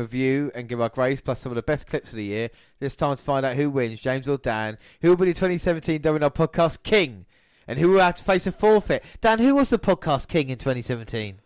review 0.00 0.50
and 0.54 0.68
give 0.68 0.80
our 0.80 0.88
grades 0.88 1.20
plus 1.20 1.40
some 1.40 1.52
of 1.52 1.56
the 1.56 1.62
best 1.62 1.86
clips 1.86 2.10
of 2.10 2.16
the 2.16 2.24
year. 2.24 2.50
This 2.80 2.96
time 2.96 3.16
to 3.16 3.22
find 3.22 3.46
out 3.46 3.56
who 3.56 3.70
wins, 3.70 4.00
James 4.00 4.28
or 4.28 4.38
Dan. 4.38 4.78
Who 5.02 5.08
will 5.10 5.16
be 5.16 5.26
the 5.26 5.34
2017 5.34 6.00
WNR 6.02 6.34
podcast 6.34 6.82
king? 6.82 7.26
And 7.68 7.78
who 7.78 7.90
will 7.90 8.00
have 8.00 8.16
to 8.16 8.22
face 8.24 8.46
a 8.48 8.52
forfeit? 8.52 9.04
Dan, 9.20 9.38
who 9.38 9.54
was 9.54 9.70
the 9.70 9.78
podcast 9.78 10.26
king 10.28 10.48
in 10.48 10.58
2017? 10.58 11.40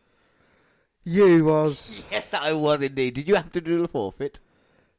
You 1.05 1.45
was. 1.45 2.03
Yes, 2.11 2.33
I 2.33 2.53
was 2.53 2.81
indeed. 2.83 3.15
Did 3.15 3.29
you 3.29 3.35
have 3.35 3.53
to 3.53 3.61
do 3.61 3.83
the 3.83 3.89
forfeit? 3.89 4.41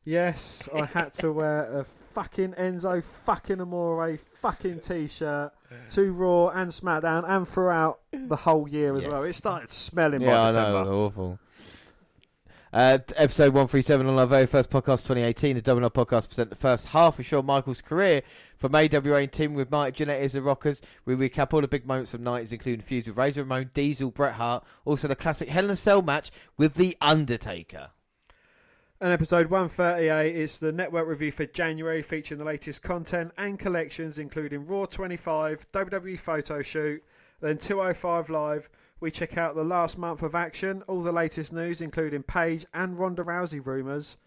Yes, 0.04 0.70
I 0.76 0.86
had 0.86 1.14
to 1.16 1.32
wear 1.32 1.80
a 1.80 1.86
fucking 2.14 2.54
Enzo 2.54 3.04
fucking 3.26 3.60
Amore 3.60 4.20
fucking 4.42 4.80
t-shirt 4.82 5.52
to 5.90 6.12
Raw 6.14 6.50
and 6.50 6.70
SmackDown 6.72 7.28
and 7.28 7.48
throughout 7.48 8.00
the 8.14 8.36
whole 8.36 8.68
year 8.70 8.96
as 8.96 9.04
Yes. 9.04 9.12
well. 9.12 9.24
It 9.24 9.34
started 9.34 9.72
smelling 9.72 10.22
Yeah, 10.22 10.36
by 10.36 10.44
I 10.44 10.48
December. 10.50 10.84
know, 10.86 11.06
awful. 11.06 11.40
Uh, 12.76 13.00
episode 13.16 13.54
137 13.54 14.06
on 14.06 14.20
our 14.20 14.28
very 14.28 14.46
first 14.46 14.70
podcast 14.70 15.04
2018, 15.04 15.56
the 15.56 15.62
WNR 15.62 15.90
podcast 15.90 16.28
present 16.28 16.50
the 16.50 16.58
first 16.58 16.88
half 16.88 17.18
of 17.18 17.26
Shawn 17.26 17.46
Michaels' 17.46 17.80
career 17.80 18.22
from 18.58 18.76
AWA 18.76 19.22
and 19.22 19.32
team 19.32 19.54
with 19.54 19.72
Mike 19.72 19.96
Jannetty 19.96 20.20
as 20.20 20.34
the 20.34 20.42
Rockers. 20.42 20.82
We 21.06 21.16
recap 21.16 21.54
all 21.54 21.62
the 21.62 21.70
big 21.70 21.86
moments 21.88 22.12
from 22.12 22.24
nights, 22.24 22.52
including 22.52 22.82
feuds 22.82 23.08
with 23.08 23.18
Razor 23.18 23.44
Ramon, 23.44 23.72
Diesel, 23.74 24.12
Bret 24.12 24.34
Hart, 24.34 24.66
also 24.84 25.08
the 25.08 25.16
classic 25.16 25.48
Hell 25.48 25.64
in 25.64 25.72
a 25.72 25.76
Cell 25.78 26.02
match 26.02 26.32
with 26.58 26.74
The 26.74 26.98
Undertaker. 27.00 27.92
And 29.00 29.14
episode 29.14 29.50
138 29.50 30.36
is 30.36 30.58
the 30.58 30.74
network 30.74 31.08
review 31.08 31.32
for 31.32 31.46
January 31.46 32.02
featuring 32.02 32.40
the 32.40 32.44
latest 32.44 32.82
content 32.82 33.32
and 33.38 33.58
collections 33.58 34.20
including 34.20 34.68
Raw 34.68 34.86
25, 34.86 35.66
WWE 35.72 36.20
photo 36.20 36.62
shoot, 36.62 37.02
then 37.40 37.58
205 37.58 38.30
Live. 38.30 38.70
We 39.00 39.12
check 39.12 39.38
out 39.38 39.56
the 39.56 39.64
last 39.64 39.98
month 39.98 40.22
of 40.22 40.36
action, 40.36 40.82
all 40.88 41.04
the 41.04 41.12
latest 41.12 41.52
news 41.52 41.82
including 41.82 42.24
Paige 42.24 42.66
and 42.74 42.98
Ronda 42.98 43.24
Rousey 43.24 43.64
rumours. 43.64 44.18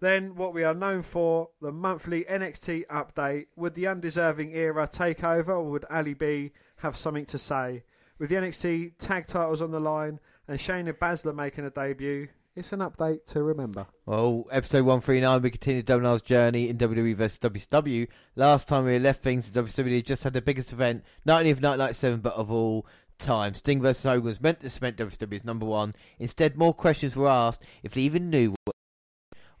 Then 0.00 0.34
what 0.34 0.54
we 0.54 0.64
are 0.64 0.74
known 0.74 1.02
for, 1.02 1.50
the 1.60 1.72
monthly 1.72 2.24
NXT 2.24 2.86
update. 2.86 3.46
Would 3.56 3.74
the 3.74 3.86
undeserving 3.86 4.54
era 4.54 4.88
take 4.90 5.22
over 5.24 5.52
or 5.52 5.70
would 5.70 5.84
Ali 5.90 6.14
B 6.14 6.52
have 6.76 6.96
something 6.96 7.26
to 7.26 7.38
say? 7.38 7.84
With 8.18 8.28
the 8.28 8.36
NXT 8.36 8.92
tag 8.98 9.26
titles 9.26 9.62
on 9.62 9.70
the 9.70 9.80
line 9.80 10.20
and 10.46 10.58
Shayna 10.58 10.92
Baszler 10.92 11.34
making 11.34 11.64
a 11.64 11.70
debut, 11.70 12.28
it's 12.56 12.72
an 12.72 12.80
update 12.80 13.24
to 13.26 13.42
remember. 13.42 13.86
Well, 14.06 14.44
episode 14.50 14.84
139, 14.84 15.42
we 15.42 15.50
continue 15.50 15.82
WNR's 15.82 16.20
journey 16.22 16.68
in 16.68 16.78
WWE 16.78 17.14
vs 17.14 17.38
WCW. 17.38 18.08
Last 18.34 18.68
time 18.68 18.84
we 18.84 18.98
left 18.98 19.22
things, 19.22 19.50
WWE 19.50 20.04
just 20.04 20.24
had 20.24 20.32
the 20.32 20.42
biggest 20.42 20.72
event, 20.72 21.04
not 21.24 21.38
only 21.38 21.50
of 21.50 21.58
1997, 21.58 22.20
but 22.20 22.34
of 22.34 22.50
all 22.50 22.86
time. 23.20 23.54
Sting 23.54 23.80
vs 23.80 24.02
Hogan 24.02 24.24
was 24.24 24.40
meant 24.40 24.60
to 24.60 24.70
cement 24.70 24.96
WWE 24.96 25.36
as 25.36 25.44
number 25.44 25.66
one. 25.66 25.94
Instead, 26.18 26.56
more 26.56 26.74
questions 26.74 27.14
were 27.14 27.28
asked 27.28 27.62
if 27.82 27.92
they 27.92 28.00
even 28.00 28.30
knew 28.30 28.54
what. 28.64 28.74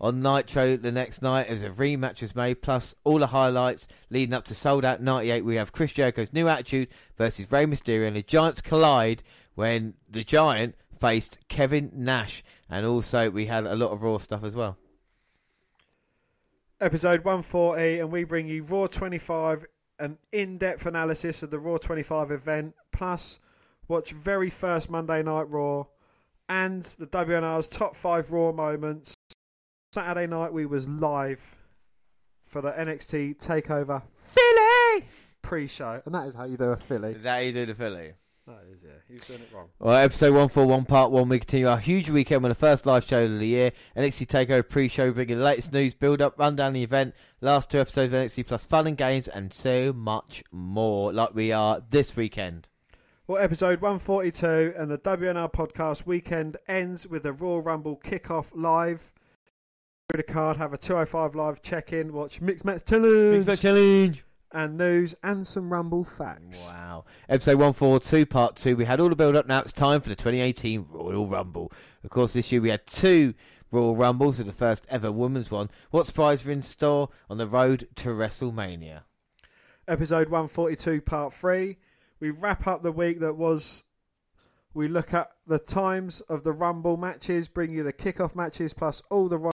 On 0.00 0.22
Nitro 0.22 0.78
the 0.78 0.90
next 0.90 1.20
night, 1.20 1.46
as 1.46 1.62
a 1.62 1.68
rematch 1.68 2.22
was 2.22 2.34
made, 2.34 2.62
plus 2.62 2.94
all 3.04 3.18
the 3.18 3.26
highlights 3.28 3.86
leading 4.08 4.32
up 4.32 4.46
to 4.46 4.54
Souled 4.54 4.82
Out 4.84 5.02
98, 5.02 5.44
we 5.44 5.56
have 5.56 5.72
Chris 5.72 5.92
Jericho's 5.92 6.32
new 6.32 6.48
attitude 6.48 6.88
versus 7.18 7.52
Rey 7.52 7.66
Mysterio, 7.66 8.06
and 8.06 8.16
the 8.16 8.22
Giants 8.22 8.62
collide 8.62 9.22
when 9.54 9.92
the 10.08 10.24
Giant 10.24 10.74
faced 10.98 11.38
Kevin 11.48 11.90
Nash. 11.94 12.42
And 12.70 12.86
also, 12.86 13.30
we 13.30 13.44
had 13.46 13.66
a 13.66 13.76
lot 13.76 13.90
of 13.90 14.02
Raw 14.02 14.16
stuff 14.16 14.42
as 14.42 14.56
well. 14.56 14.78
episode 16.80 17.24
140, 17.24 17.98
and 18.00 18.10
we 18.10 18.24
bring 18.24 18.48
you 18.48 18.64
Raw 18.64 18.86
25, 18.86 19.66
an 19.98 20.16
in 20.32 20.56
depth 20.56 20.86
analysis 20.86 21.42
of 21.42 21.50
the 21.50 21.58
Raw 21.58 21.76
25 21.76 22.30
event, 22.30 22.74
plus 22.90 23.38
watch 23.90 24.12
very 24.12 24.48
first 24.48 24.88
Monday 24.88 25.20
Night 25.22 25.50
Raw 25.50 25.84
and 26.48 26.84
the 26.98 27.08
WNR's 27.08 27.66
top 27.66 27.96
five 27.96 28.30
Raw 28.30 28.52
moments. 28.52 29.14
Saturday 29.92 30.28
night, 30.28 30.52
we 30.52 30.64
was 30.64 30.88
live 30.88 31.56
for 32.46 32.62
the 32.62 32.70
NXT 32.70 33.44
Takeover 33.44 34.02
Philly 34.26 35.08
pre 35.42 35.66
show, 35.66 36.00
and 36.06 36.14
that 36.14 36.28
is 36.28 36.36
how 36.36 36.44
you 36.44 36.56
do 36.56 36.66
a 36.66 36.76
Philly. 36.76 37.14
That 37.14 37.40
you 37.40 37.52
do 37.52 37.66
the 37.66 37.74
Philly? 37.74 38.12
That 38.46 38.64
is, 38.72 38.78
yeah. 38.84 38.90
You've 39.08 39.26
done 39.26 39.36
it 39.36 39.48
wrong. 39.52 39.68
Well, 39.80 39.96
episode 39.96 40.30
141, 40.30 40.84
part 40.84 41.10
1, 41.10 41.28
we 41.28 41.38
continue 41.40 41.66
our 41.66 41.78
huge 41.78 42.10
weekend 42.10 42.44
with 42.44 42.50
the 42.50 42.54
first 42.56 42.86
live 42.86 43.04
show 43.04 43.24
of 43.24 43.38
the 43.38 43.46
year. 43.46 43.72
NXT 43.96 44.26
TakeOver 44.28 44.68
pre-show, 44.68 45.10
bringing 45.12 45.38
the 45.38 45.44
latest 45.44 45.72
news, 45.72 45.94
build-up, 45.94 46.38
rundown 46.38 46.72
the 46.72 46.82
event, 46.84 47.14
last 47.40 47.70
two 47.70 47.78
episodes 47.78 48.12
of 48.12 48.20
NXT 48.20 48.46
Plus 48.46 48.64
fun 48.64 48.86
and 48.86 48.96
games, 48.96 49.26
and 49.26 49.52
so 49.52 49.92
much 49.92 50.44
more, 50.52 51.12
like 51.12 51.34
we 51.34 51.50
are 51.50 51.82
this 51.90 52.14
weekend. 52.14 52.68
Well, 53.30 53.40
episode 53.40 53.80
142 53.80 54.74
and 54.76 54.90
the 54.90 54.98
WNR 54.98 55.52
podcast 55.52 56.04
weekend 56.04 56.56
ends 56.66 57.06
with 57.06 57.22
the 57.22 57.32
Raw 57.32 57.60
Rumble 57.62 58.00
kickoff 58.02 58.46
live. 58.52 59.12
Through 60.08 60.16
the 60.16 60.22
card, 60.24 60.56
have 60.56 60.72
a 60.72 60.76
205 60.76 61.36
live 61.36 61.62
check 61.62 61.92
in, 61.92 62.12
watch 62.12 62.40
Mixed 62.40 62.64
Match 62.64 62.84
Challenge, 62.84 63.60
challenge! 63.60 64.24
and 64.50 64.76
news, 64.76 65.14
and 65.22 65.46
some 65.46 65.72
Rumble 65.72 66.02
facts. 66.02 66.58
Wow. 66.66 67.04
Episode 67.28 67.58
142, 67.58 68.26
part 68.26 68.56
2, 68.56 68.74
we 68.74 68.84
had 68.84 68.98
all 68.98 69.08
the 69.08 69.14
build-up, 69.14 69.46
now 69.46 69.60
it's 69.60 69.72
time 69.72 70.00
for 70.00 70.08
the 70.08 70.16
2018 70.16 70.86
Royal 70.90 71.28
Rumble. 71.28 71.70
Of 72.02 72.10
course, 72.10 72.32
this 72.32 72.50
year 72.50 72.60
we 72.60 72.70
had 72.70 72.84
two 72.84 73.34
Royal 73.70 73.94
Rumbles, 73.94 74.40
and 74.40 74.48
the 74.48 74.52
first 74.52 74.84
ever 74.88 75.12
women's 75.12 75.52
one. 75.52 75.70
What 75.92 76.06
surprises 76.06 76.48
are 76.48 76.50
in 76.50 76.64
store 76.64 77.10
on 77.30 77.38
the 77.38 77.46
road 77.46 77.86
to 77.94 78.08
WrestleMania? 78.08 79.02
Episode 79.86 80.30
142, 80.30 81.00
part 81.02 81.32
3. 81.32 81.78
We 82.20 82.30
wrap 82.30 82.66
up 82.66 82.82
the 82.82 82.92
week 82.92 83.20
that 83.20 83.36
was. 83.36 83.82
We 84.72 84.86
look 84.86 85.12
at 85.12 85.32
the 85.48 85.58
times 85.58 86.20
of 86.20 86.44
the 86.44 86.52
Rumble 86.52 86.96
matches, 86.96 87.48
bring 87.48 87.70
you 87.70 87.82
the 87.82 87.92
kickoff 87.92 88.36
matches, 88.36 88.72
plus 88.72 89.02
all 89.10 89.28
the 89.28 89.38
Rumble 89.38 89.52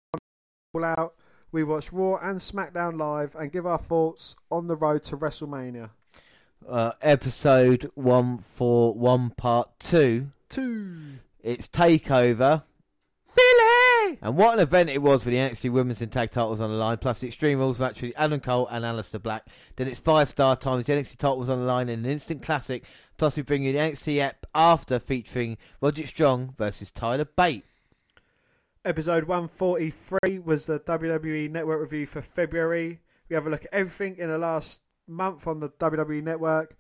out. 0.83 1.15
We 1.53 1.63
watch 1.63 1.93
Raw 1.93 2.17
and 2.17 2.41
SmackDown 2.41 2.99
live 2.99 3.37
and 3.37 3.53
give 3.53 3.65
our 3.65 3.79
thoughts 3.79 4.35
on 4.51 4.67
the 4.67 4.75
road 4.75 5.05
to 5.05 5.17
WrestleMania. 5.17 5.91
Uh, 6.69 6.93
episode 7.01 7.91
141, 7.95 9.31
part 9.37 9.71
2. 9.79 10.31
Two. 10.49 10.97
It's 11.41 11.69
Takeover. 11.69 12.65
Billy! 13.37 13.84
And 14.23 14.37
what 14.37 14.55
an 14.55 14.61
event 14.61 14.91
it 14.91 15.03
was 15.03 15.23
for 15.23 15.31
the 15.31 15.37
NXT 15.37 15.71
Women's 15.71 16.01
and 16.01 16.11
Tag 16.11 16.31
titles 16.31 16.61
on 16.61 16.71
the 16.71 16.77
line, 16.77 16.99
plus 16.99 17.21
the 17.21 17.29
Extreme 17.29 17.59
Rules 17.59 17.79
match 17.79 18.03
with 18.03 18.13
Adam 18.17 18.41
Cole 18.41 18.69
and 18.69 18.85
Aleister 18.85 19.23
Black. 19.23 19.47
Then 19.77 19.89
it's 19.89 20.01
five 20.01 20.31
star 20.31 20.57
times, 20.57 20.87
the 20.87 20.93
NXT 20.93 21.17
titles 21.17 21.49
on 21.49 21.61
the 21.61 21.67
line 21.67 21.89
in 21.89 22.01
an 22.01 22.11
instant 22.11 22.43
classic. 22.43 22.85
Plus, 23.17 23.37
we 23.37 23.43
bring 23.43 23.63
you 23.63 23.73
the 23.73 23.79
NXT 23.79 24.21
app 24.21 24.47
after 24.55 24.99
featuring 24.99 25.57
Roger 25.81 26.07
Strong 26.07 26.55
versus 26.57 26.91
Tyler 26.91 27.25
Bate. 27.25 27.65
Episode 28.85 29.25
143 29.25 30.41
was 30.41 30.67
the 30.67 30.81
WWE 30.81 31.51
Network 31.51 31.81
review 31.81 32.07
for 32.07 32.21
February. 32.21 33.01
We 33.29 33.35
have 33.35 33.47
a 33.47 33.51
look 33.51 33.65
at 33.65 33.73
everything 33.73 34.19
in 34.19 34.29
the 34.29 34.37
last 34.37 34.81
month 35.07 35.47
on 35.47 35.61
the 35.61 35.71
WWE 35.71 36.23
Network. 36.23 36.77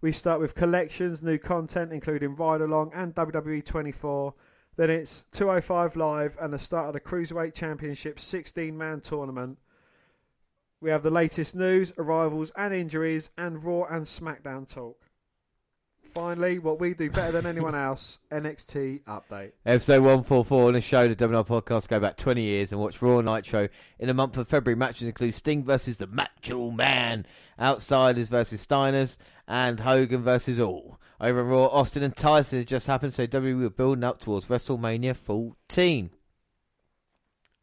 We 0.00 0.12
start 0.12 0.40
with 0.40 0.54
collections, 0.54 1.22
new 1.22 1.38
content, 1.38 1.92
including 1.92 2.36
Ride 2.36 2.60
Along 2.60 2.92
and 2.94 3.14
WWE 3.14 3.64
24. 3.64 4.34
Then 4.78 4.90
it's 4.90 5.24
205 5.32 5.96
Live 5.96 6.36
and 6.40 6.52
the 6.52 6.58
start 6.60 6.86
of 6.86 6.92
the 6.92 7.00
Cruiserweight 7.00 7.52
Championship 7.52 8.20
16 8.20 8.78
man 8.78 9.00
tournament. 9.00 9.58
We 10.80 10.90
have 10.90 11.02
the 11.02 11.10
latest 11.10 11.56
news, 11.56 11.92
arrivals, 11.98 12.52
and 12.54 12.72
injuries, 12.72 13.30
and 13.36 13.64
Raw 13.64 13.86
and 13.90 14.06
SmackDown 14.06 14.72
talk. 14.72 15.02
Finally, 16.14 16.60
what 16.60 16.78
we 16.78 16.94
do 16.94 17.10
better 17.10 17.32
than 17.32 17.46
anyone 17.46 17.74
else 17.74 18.20
NXT 18.30 19.02
update. 19.02 19.50
Episode 19.66 19.98
144 19.98 20.68
on 20.68 20.74
the 20.74 20.80
show, 20.80 21.08
the 21.08 21.16
WNR 21.16 21.44
podcast, 21.44 21.88
go 21.88 21.98
back 21.98 22.16
20 22.16 22.40
years 22.40 22.70
and 22.70 22.80
watch 22.80 23.02
Raw 23.02 23.20
Nitro. 23.20 23.68
In 23.98 24.06
the 24.06 24.14
month 24.14 24.36
of 24.36 24.46
February, 24.46 24.76
matches 24.76 25.08
include 25.08 25.34
Sting 25.34 25.64
versus 25.64 25.96
the 25.96 26.06
Macho 26.06 26.70
Man, 26.70 27.26
Outsiders 27.58 28.28
versus 28.28 28.64
Steiners, 28.64 29.16
and 29.48 29.80
Hogan 29.80 30.22
versus 30.22 30.60
All. 30.60 31.00
Over 31.20 31.42
Raw, 31.42 31.66
Austin 31.66 32.04
and 32.04 32.16
Tyson 32.16 32.58
has 32.58 32.66
just 32.66 32.86
happened, 32.86 33.12
so 33.12 33.26
WWE 33.26 33.60
were 33.60 33.70
building 33.70 34.04
up 34.04 34.20
towards 34.20 34.46
WrestleMania 34.46 35.16
14. 35.16 36.10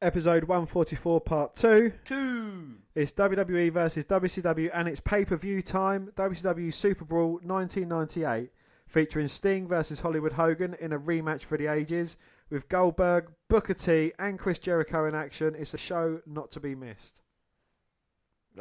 Episode 0.01 0.43
144, 0.43 1.21
Part 1.21 1.55
2. 1.55 1.93
2. 2.03 2.75
It's 2.95 3.13
WWE 3.13 3.71
versus 3.71 4.03
WCW 4.05 4.69
and 4.73 4.89
it's 4.89 4.99
pay 4.99 5.23
per 5.23 5.37
view 5.37 5.61
time. 5.61 6.11
WCW 6.17 6.73
Super 6.73 7.05
Brawl 7.05 7.39
1998. 7.43 8.51
Featuring 8.87 9.27
Sting 9.27 9.67
versus 9.67 10.01
Hollywood 10.01 10.33
Hogan 10.33 10.75
in 10.79 10.91
a 10.91 10.99
rematch 10.99 11.41
for 11.41 11.57
the 11.57 11.67
ages. 11.67 12.17
With 12.49 12.67
Goldberg, 12.67 13.31
Booker 13.47 13.73
T, 13.73 14.11
and 14.19 14.37
Chris 14.37 14.59
Jericho 14.59 15.07
in 15.07 15.15
action. 15.15 15.55
It's 15.57 15.73
a 15.73 15.77
show 15.77 16.19
not 16.25 16.51
to 16.51 16.59
be 16.59 16.75
missed. 16.75 17.21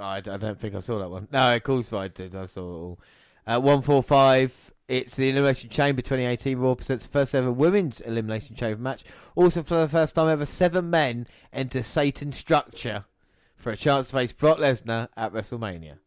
I, 0.00 0.16
I 0.16 0.20
don't 0.20 0.58
think 0.58 0.74
I 0.74 0.80
saw 0.80 1.00
that 1.00 1.10
one. 1.10 1.28
No, 1.32 1.54
of 1.54 1.62
course 1.64 1.92
I 1.92 2.08
did. 2.08 2.34
I 2.34 2.46
saw 2.46 2.60
it 2.60 2.78
all. 2.78 3.00
Uh, 3.46 3.60
145 3.60 4.72
It's 4.86 5.16
the 5.16 5.30
Elimination 5.30 5.70
Chamber 5.70 6.02
2018 6.02 6.58
Raw 6.58 6.74
presents 6.74 7.06
the 7.06 7.12
first 7.12 7.34
ever 7.34 7.50
women's 7.50 8.02
Elimination 8.02 8.54
Chamber 8.54 8.82
match. 8.82 9.02
Also, 9.34 9.62
for 9.62 9.80
the 9.80 9.88
first 9.88 10.14
time 10.14 10.28
ever, 10.28 10.44
seven 10.44 10.90
men 10.90 11.26
enter 11.54 11.82
Satan's 11.82 12.36
structure 12.36 13.06
for 13.56 13.72
a 13.72 13.76
chance 13.78 14.08
to 14.08 14.16
face 14.16 14.32
Brock 14.32 14.58
Lesnar 14.58 15.08
at 15.16 15.32
WrestleMania. 15.32 15.98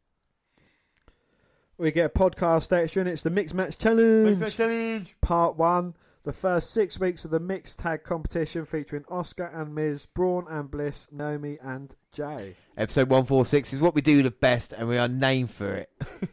We 1.80 1.92
get 1.92 2.06
a 2.06 2.10
podcast 2.10 2.72
extra, 2.72 3.00
and 3.00 3.10
it's 3.10 3.24
the 3.24 3.32
Mixed 3.32 3.56
Match 3.56 3.80
Challenge. 3.80 5.16
Part 5.22 5.58
one. 5.58 5.96
The 6.24 6.34
first 6.34 6.72
six 6.72 7.00
weeks 7.00 7.26
of 7.26 7.32
the 7.32 7.40
mixed 7.40 7.80
tag 7.80 8.04
competition 8.04 8.66
featuring 8.66 9.04
Asuka 9.04 9.60
and 9.60 9.74
Miz, 9.74 10.06
Braun 10.06 10.46
and 10.50 10.70
Bliss, 10.70 11.08
Naomi 11.10 11.58
and 11.64 11.96
Jay. 12.12 12.58
Episode 12.78 13.10
146 13.10 13.74
is 13.74 13.80
what 13.80 13.96
we 13.96 14.02
do 14.02 14.22
the 14.22 14.30
best, 14.30 14.72
and 14.74 14.88
we 14.88 14.98
are 14.98 15.08
named 15.08 15.50
for 15.50 15.74
it. 15.74 15.90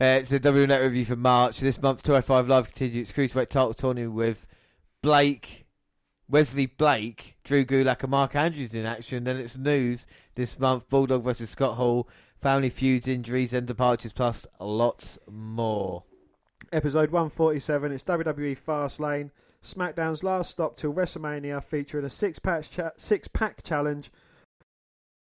uh, 0.00 0.18
it's 0.20 0.32
a 0.32 0.38
W 0.38 0.66
Net 0.66 0.80
review 0.80 1.04
for 1.04 1.16
March. 1.16 1.60
This 1.60 1.80
month's 1.80 2.02
205 2.02 2.48
Live 2.48 2.66
continues 2.68 3.10
its 3.10 3.18
Cruiserweight 3.18 3.48
title 3.48 3.74
tournament 3.74 4.12
with 4.14 4.46
Blake, 5.02 5.66
Wesley 6.28 6.66
Blake, 6.66 7.36
Drew 7.44 7.64
Gulak, 7.64 8.02
and 8.02 8.10
Mark 8.10 8.34
Andrews 8.34 8.74
in 8.74 8.86
action. 8.86 9.24
Then 9.24 9.36
it's 9.36 9.56
news 9.56 10.06
this 10.36 10.58
month 10.58 10.88
Bulldog 10.88 11.24
versus 11.24 11.50
Scott 11.50 11.76
Hall, 11.76 12.08
family 12.38 12.70
feuds, 12.70 13.06
injuries, 13.06 13.52
and 13.52 13.66
departures, 13.66 14.12
plus 14.12 14.46
lots 14.58 15.18
more. 15.30 16.04
Episode 16.72 17.10
147, 17.10 17.92
it's 17.92 18.04
WWE 18.04 18.56
Fastlane. 18.56 19.30
SmackDown's 19.62 20.22
last 20.24 20.50
stop 20.50 20.76
till 20.76 20.94
WrestleMania 20.94 21.62
featuring 21.62 22.06
a 22.06 22.10
six 22.10 22.38
pack 22.38 22.70
cha- 22.70 22.92
six 22.96 23.28
pack 23.28 23.62
challenge 23.62 24.10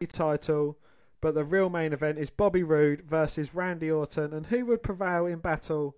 title, 0.07 0.77
but 1.22 1.34
the 1.36 1.43
real 1.43 1.70
main 1.70 1.93
event 1.93 2.17
is 2.17 2.30
Bobby 2.30 2.63
Roode 2.63 3.01
versus 3.01 3.53
Randy 3.53 3.91
Orton, 3.91 4.34
and 4.34 4.47
who 4.47 4.65
would 4.65 4.84
prevail 4.84 5.26
in 5.26 5.39
battle, 5.39 5.95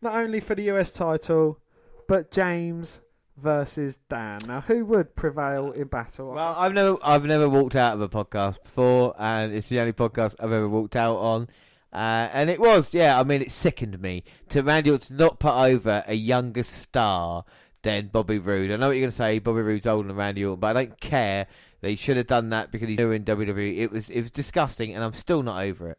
not 0.00 0.14
only 0.14 0.40
for 0.40 0.54
the 0.54 0.70
US 0.70 0.92
title, 0.92 1.60
but 2.08 2.30
James 2.30 3.00
versus 3.36 3.98
Dan. 4.08 4.40
Now, 4.46 4.60
who 4.62 4.84
would 4.86 5.14
prevail 5.14 5.72
in 5.72 5.88
battle? 5.88 6.32
Well, 6.32 6.54
I've 6.56 6.72
never, 6.72 6.96
I've 7.02 7.24
never 7.24 7.48
walked 7.48 7.76
out 7.76 7.94
of 7.94 8.00
a 8.00 8.08
podcast 8.08 8.62
before, 8.62 9.14
and 9.18 9.52
it's 9.52 9.68
the 9.68 9.80
only 9.80 9.92
podcast 9.92 10.34
I've 10.40 10.52
ever 10.52 10.68
walked 10.68 10.96
out 10.96 11.16
on. 11.16 11.48
Uh, 11.92 12.28
and 12.32 12.50
it 12.50 12.60
was, 12.60 12.92
yeah. 12.92 13.18
I 13.18 13.24
mean, 13.24 13.42
it 13.42 13.52
sickened 13.52 14.00
me 14.00 14.24
to 14.50 14.62
Randy 14.62 14.90
Orton 14.90 15.16
not 15.16 15.38
put 15.38 15.54
over 15.54 16.04
a 16.06 16.14
younger 16.14 16.62
star 16.62 17.44
than 17.82 18.08
Bobby 18.08 18.38
Roode. 18.38 18.70
I 18.70 18.76
know 18.76 18.88
what 18.88 18.96
you're 18.96 19.02
going 19.02 19.10
to 19.10 19.16
say. 19.16 19.38
Bobby 19.38 19.60
Roode's 19.60 19.86
older 19.86 20.08
than 20.08 20.16
Randy 20.16 20.44
Orton, 20.44 20.60
but 20.60 20.76
I 20.76 20.84
don't 20.84 21.00
care. 21.00 21.46
They 21.80 21.96
should 21.96 22.16
have 22.16 22.26
done 22.26 22.48
that 22.50 22.70
because 22.70 22.88
he's 22.88 22.98
in 22.98 23.24
WWE. 23.24 23.78
It 23.78 23.92
was, 23.92 24.10
it 24.10 24.20
was 24.20 24.30
disgusting, 24.30 24.94
and 24.94 25.04
I'm 25.04 25.12
still 25.12 25.42
not 25.42 25.62
over 25.62 25.90
it. 25.90 25.98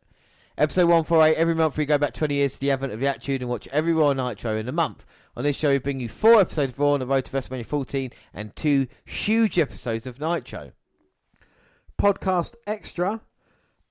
Episode 0.58 0.86
148. 0.86 1.36
Every 1.36 1.54
month 1.54 1.78
we 1.78 1.86
go 1.86 2.00
back 2.00 2.14
20 2.16 2.34
years 2.34 2.54
to 2.54 2.60
the 2.60 2.72
advent 2.72 2.92
of 2.92 3.00
the 3.00 3.06
Attitude 3.08 3.42
and 3.42 3.50
watch 3.50 3.68
every 3.72 3.94
Raw 3.94 4.14
Nitro 4.14 4.58
in 4.58 4.68
a 4.68 4.72
month. 4.72 5.06
On 5.36 5.44
this 5.44 5.56
show, 5.56 5.70
we 5.70 5.78
bring 5.78 6.00
you 6.00 6.10
four 6.10 6.42
episodes 6.42 6.74
of 6.74 6.80
Raw 6.80 6.94
on 6.94 7.00
the 7.00 7.06
road 7.06 7.26
to 7.26 7.32
WrestleMania 7.32 7.66
14 7.68 8.12
and 8.34 8.56
two 8.56 8.88
huge 9.06 9.60
episodes 9.60 10.08
of 10.08 10.20
Nitro. 10.20 10.72
podcast 12.02 12.56
extra, 12.66 13.22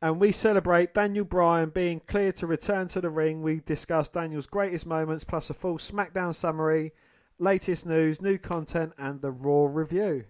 and 0.02 0.20
we 0.20 0.32
celebrate 0.32 0.92
Daniel 0.92 1.24
Bryan 1.24 1.70
being 1.70 2.00
cleared 2.00 2.34
to 2.36 2.48
return 2.48 2.88
to 2.88 3.00
the 3.00 3.10
ring. 3.10 3.42
We 3.42 3.60
discuss 3.64 4.08
Daniel's 4.08 4.48
greatest 4.48 4.86
moments, 4.86 5.22
plus 5.22 5.50
a 5.50 5.54
full 5.54 5.78
SmackDown 5.78 6.34
summary, 6.34 6.92
latest 7.38 7.86
news, 7.86 8.20
new 8.20 8.38
content, 8.38 8.92
and 8.98 9.20
the 9.20 9.30
Raw 9.30 9.66
review. 9.66 10.24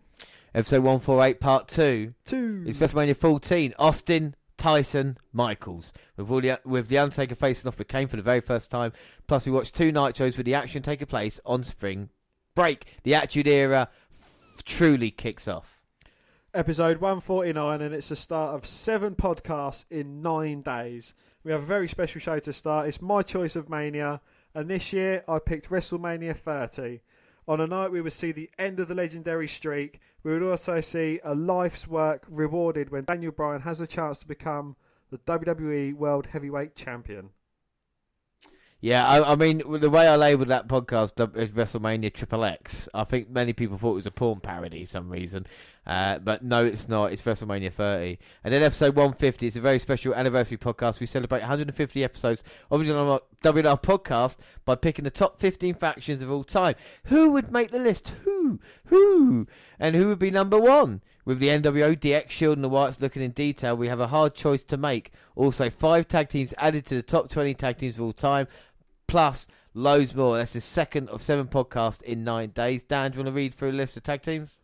Episode 0.56 0.78
148, 0.84 1.38
Part 1.38 1.68
2. 1.68 2.14
Two. 2.24 2.64
It's 2.66 2.80
WrestleMania 2.80 3.14
14. 3.14 3.74
Austin, 3.78 4.34
Tyson, 4.56 5.18
Michaels. 5.30 5.92
With, 6.16 6.30
all 6.30 6.40
the, 6.40 6.58
with 6.64 6.88
The 6.88 6.96
Undertaker 6.96 7.34
facing 7.34 7.68
off 7.68 7.76
with 7.76 7.88
Kane 7.88 8.08
for 8.08 8.16
the 8.16 8.22
very 8.22 8.40
first 8.40 8.70
time. 8.70 8.94
Plus, 9.26 9.44
we 9.44 9.52
watched 9.52 9.74
two 9.74 9.92
night 9.92 10.16
shows 10.16 10.38
with 10.38 10.46
the 10.46 10.54
action 10.54 10.82
taking 10.82 11.08
place 11.08 11.38
on 11.44 11.62
spring 11.62 12.08
break. 12.54 12.86
The 13.02 13.14
Attitude 13.14 13.48
Era 13.48 13.90
f- 14.10 14.64
truly 14.64 15.10
kicks 15.10 15.46
off. 15.46 15.82
episode 16.54 17.02
149, 17.02 17.82
and 17.82 17.94
it's 17.94 18.08
the 18.08 18.16
start 18.16 18.54
of 18.54 18.66
seven 18.66 19.14
podcasts 19.14 19.84
in 19.90 20.22
nine 20.22 20.62
days. 20.62 21.12
We 21.44 21.52
have 21.52 21.64
a 21.64 21.66
very 21.66 21.86
special 21.86 22.18
show 22.18 22.38
to 22.38 22.52
start. 22.54 22.88
It's 22.88 23.02
my 23.02 23.20
choice 23.20 23.56
of 23.56 23.68
Mania, 23.68 24.22
and 24.54 24.70
this 24.70 24.90
year 24.90 25.22
I 25.28 25.38
picked 25.38 25.68
WrestleMania 25.68 26.34
30. 26.34 27.00
On 27.48 27.60
a 27.60 27.66
night 27.66 27.92
we 27.92 28.00
would 28.00 28.12
see 28.12 28.32
the 28.32 28.50
end 28.58 28.80
of 28.80 28.88
the 28.88 28.94
legendary 28.94 29.46
streak, 29.46 30.00
we 30.24 30.32
would 30.32 30.42
also 30.42 30.80
see 30.80 31.20
a 31.22 31.34
life's 31.34 31.86
work 31.86 32.24
rewarded 32.28 32.90
when 32.90 33.04
Daniel 33.04 33.30
Bryan 33.30 33.62
has 33.62 33.80
a 33.80 33.86
chance 33.86 34.18
to 34.18 34.26
become 34.26 34.74
the 35.10 35.18
WWE 35.18 35.94
World 35.94 36.26
Heavyweight 36.26 36.74
Champion. 36.74 37.30
Yeah, 38.80 39.06
I, 39.06 39.32
I 39.32 39.36
mean, 39.36 39.62
the 39.80 39.88
way 39.88 40.06
I 40.06 40.16
labelled 40.16 40.48
that 40.48 40.68
podcast 40.68 41.36
is 41.36 41.52
WrestleMania 41.52 42.12
Triple 42.12 42.44
X, 42.44 42.88
I 42.92 43.04
think 43.04 43.30
many 43.30 43.54
people 43.54 43.78
thought 43.78 43.92
it 43.92 43.96
was 43.96 44.06
a 44.06 44.10
porn 44.10 44.40
parody 44.40 44.84
for 44.84 44.90
some 44.90 45.08
reason. 45.08 45.46
Uh, 45.86 46.18
but 46.18 46.42
no, 46.44 46.64
it's 46.64 46.86
not. 46.86 47.12
It's 47.12 47.22
WrestleMania 47.22 47.72
30. 47.72 48.18
And 48.44 48.52
then 48.52 48.62
episode 48.62 48.94
150 48.96 49.46
is 49.46 49.56
a 49.56 49.60
very 49.60 49.78
special 49.78 50.14
anniversary 50.14 50.58
podcast. 50.58 51.00
We 51.00 51.06
celebrate 51.06 51.40
150 51.40 52.04
episodes 52.04 52.42
of 52.70 52.80
the 52.84 52.92
WNR 52.92 53.82
podcast 53.82 54.36
by 54.64 54.74
picking 54.74 55.04
the 55.04 55.10
top 55.10 55.38
15 55.38 55.74
factions 55.74 56.20
of 56.20 56.30
all 56.30 56.44
time. 56.44 56.74
Who 57.04 57.30
would 57.32 57.50
make 57.50 57.70
the 57.70 57.78
list? 57.78 58.08
Who? 58.24 58.60
Who? 58.86 59.46
And 59.78 59.96
who 59.96 60.08
would 60.08 60.18
be 60.18 60.30
number 60.30 60.58
one? 60.58 61.00
With 61.26 61.40
the 61.40 61.48
NWO, 61.48 61.98
DX, 61.98 62.30
Shield, 62.30 62.56
and 62.56 62.62
the 62.62 62.70
Wyatts 62.70 63.00
looking 63.00 63.20
in 63.20 63.32
detail, 63.32 63.76
we 63.76 63.88
have 63.88 63.98
a 63.98 64.06
hard 64.06 64.36
choice 64.36 64.62
to 64.62 64.76
make. 64.76 65.10
Also, 65.34 65.68
five 65.68 66.06
tag 66.06 66.28
teams 66.28 66.54
added 66.56 66.86
to 66.86 66.94
the 66.94 67.02
top 67.02 67.28
20 67.28 67.52
tag 67.54 67.78
teams 67.78 67.96
of 67.96 68.04
all 68.04 68.12
time, 68.12 68.46
plus 69.08 69.48
loads 69.74 70.14
more. 70.14 70.38
That's 70.38 70.52
the 70.52 70.60
second 70.60 71.08
of 71.08 71.20
seven 71.20 71.48
podcasts 71.48 72.00
in 72.00 72.22
nine 72.22 72.50
days. 72.50 72.84
Dan, 72.84 73.10
do 73.10 73.16
you 73.16 73.24
want 73.24 73.34
to 73.34 73.36
read 73.36 73.54
through 73.54 73.70
a 73.70 73.72
list 73.72 73.96
of 73.96 74.04
tag 74.04 74.22
teams? 74.22 74.58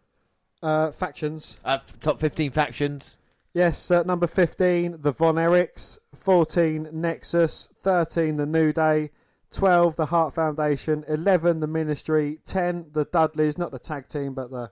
Uh, 0.63 0.93
factions. 0.93 1.57
Uh, 1.65 1.79
top 1.99 2.21
15 2.21 2.53
factions. 2.53 3.17
Yes, 3.55 3.91
uh, 3.91 4.05
number 4.05 4.29
15, 4.29 4.99
the 5.01 5.13
Von 5.13 5.35
Erichs. 5.35 5.99
14, 6.15 6.91
Nexus. 6.93 7.71
13, 7.83 8.37
the 8.37 8.47
New 8.47 8.73
Day. 8.73 9.11
12, 9.51 9.97
the 9.97 10.07
Hart 10.07 10.33
Foundation. 10.33 11.05
11, 11.09 11.59
the 11.59 11.67
Ministry. 11.67 12.39
10, 12.47 12.87
the 12.93 13.05
Dudleys, 13.07 13.59
not 13.59 13.73
the 13.73 13.81
tag 13.81 14.07
team, 14.07 14.33
but 14.33 14.53
the, 14.53 14.71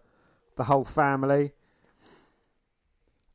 the 0.57 0.62
whole 0.62 0.84
family. 0.84 1.53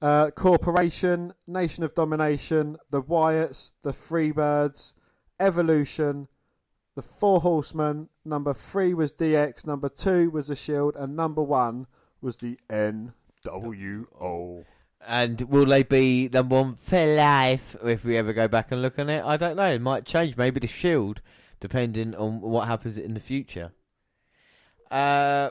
Uh, 0.06 0.30
Corporation, 0.30 1.34
Nation 1.48 1.84
of 1.84 1.96
Domination, 1.96 2.78
the 2.92 3.02
Wyatts, 3.02 3.72
the 3.82 3.92
Freebirds, 3.92 4.94
Evolution, 5.40 6.28
the 6.94 7.02
Four 7.02 7.42
Horsemen. 7.42 8.08
Number 8.24 8.54
3 8.54 8.94
was 8.94 9.12
DX. 9.14 9.66
Number 9.66 9.90
2 9.90 10.30
was 10.30 10.50
the 10.50 10.56
Shield. 10.56 10.96
And 10.96 11.16
number 11.16 11.42
1 11.42 11.88
was 12.22 12.38
the 12.38 12.60
NWO. 12.70 14.64
And 15.08 15.42
will 15.42 15.66
they 15.66 15.82
be 15.82 16.30
number 16.32 16.56
one 16.56 16.76
for 16.76 17.04
life 17.16 17.76
if 17.84 18.06
we 18.06 18.16
ever 18.16 18.32
go 18.32 18.48
back 18.48 18.72
and 18.72 18.84
look 18.84 19.00
on 19.00 19.10
it? 19.10 19.26
I 19.26 19.38
don't 19.38 19.56
know. 19.56 19.72
It 19.72 19.82
might 19.82 20.06
change. 20.06 20.38
Maybe 20.38 20.60
the 20.60 20.68
Shield, 20.68 21.22
depending 21.60 22.14
on 22.14 22.42
what 22.42 22.68
happens 22.68 23.00
in 23.00 23.16
the 23.16 23.20
future. 23.20 23.72
Uh, 24.92 25.50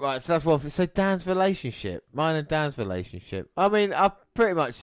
right. 0.00 0.22
So 0.22 0.32
that's 0.32 0.44
one. 0.44 0.68
So 0.70 0.86
Dan's 0.86 1.26
relationship, 1.26 2.04
mine 2.12 2.36
and 2.36 2.48
Dan's 2.48 2.78
relationship. 2.78 3.50
I 3.56 3.68
mean, 3.68 3.92
I 3.92 4.10
pretty 4.34 4.54
much 4.54 4.80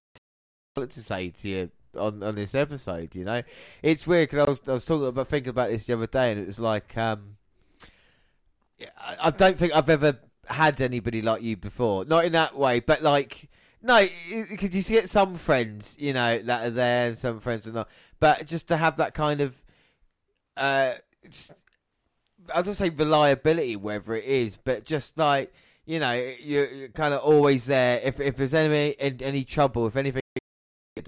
to 0.74 1.02
say 1.02 1.30
to 1.30 1.48
you 1.48 1.70
on 1.96 2.22
on 2.22 2.34
this 2.34 2.54
episode. 2.54 3.14
You 3.14 3.24
know, 3.24 3.42
it's 3.82 4.06
weird 4.06 4.30
because 4.30 4.46
I 4.46 4.50
was 4.50 4.60
I 4.68 4.72
was 4.72 4.84
talking 4.84 5.06
about 5.06 5.28
thinking 5.28 5.50
about 5.50 5.70
this 5.70 5.84
the 5.84 5.94
other 5.94 6.06
day, 6.06 6.32
and 6.32 6.40
it 6.40 6.46
was 6.46 6.58
like, 6.58 6.96
um, 6.96 7.36
I, 8.98 9.16
I 9.24 9.30
don't 9.30 9.58
think 9.58 9.74
I've 9.74 9.90
ever 9.90 10.18
had 10.46 10.80
anybody 10.80 11.20
like 11.22 11.42
you 11.42 11.56
before. 11.56 12.04
Not 12.04 12.24
in 12.24 12.32
that 12.32 12.56
way, 12.56 12.80
but 12.80 13.02
like. 13.02 13.48
No, 13.80 14.04
because 14.50 14.74
you 14.74 14.96
get 14.96 15.08
some 15.08 15.36
friends, 15.36 15.94
you 16.00 16.12
know, 16.12 16.40
that 16.40 16.66
are 16.66 16.70
there, 16.70 17.06
and 17.06 17.16
some 17.16 17.38
friends 17.38 17.64
are 17.68 17.72
not. 17.72 17.88
But 18.18 18.44
just 18.44 18.66
to 18.68 18.76
have 18.76 18.96
that 18.96 19.14
kind 19.14 19.40
of, 19.40 19.54
uh, 20.56 20.94
I 22.54 22.62
don't 22.62 22.74
say 22.74 22.90
reliability, 22.90 23.76
whether 23.76 24.14
it 24.14 24.24
is, 24.24 24.56
but 24.56 24.84
just 24.84 25.18
like 25.18 25.52
you 25.88 25.98
know, 25.98 26.12
you're, 26.40 26.88
kind 26.88 27.14
of 27.14 27.22
always 27.22 27.64
there. 27.64 27.98
If 28.04 28.20
if 28.20 28.36
there's 28.36 28.52
any 28.52 28.94
any, 29.00 29.24
any 29.24 29.44
trouble, 29.44 29.86
if 29.86 29.96
anything, 29.96 30.20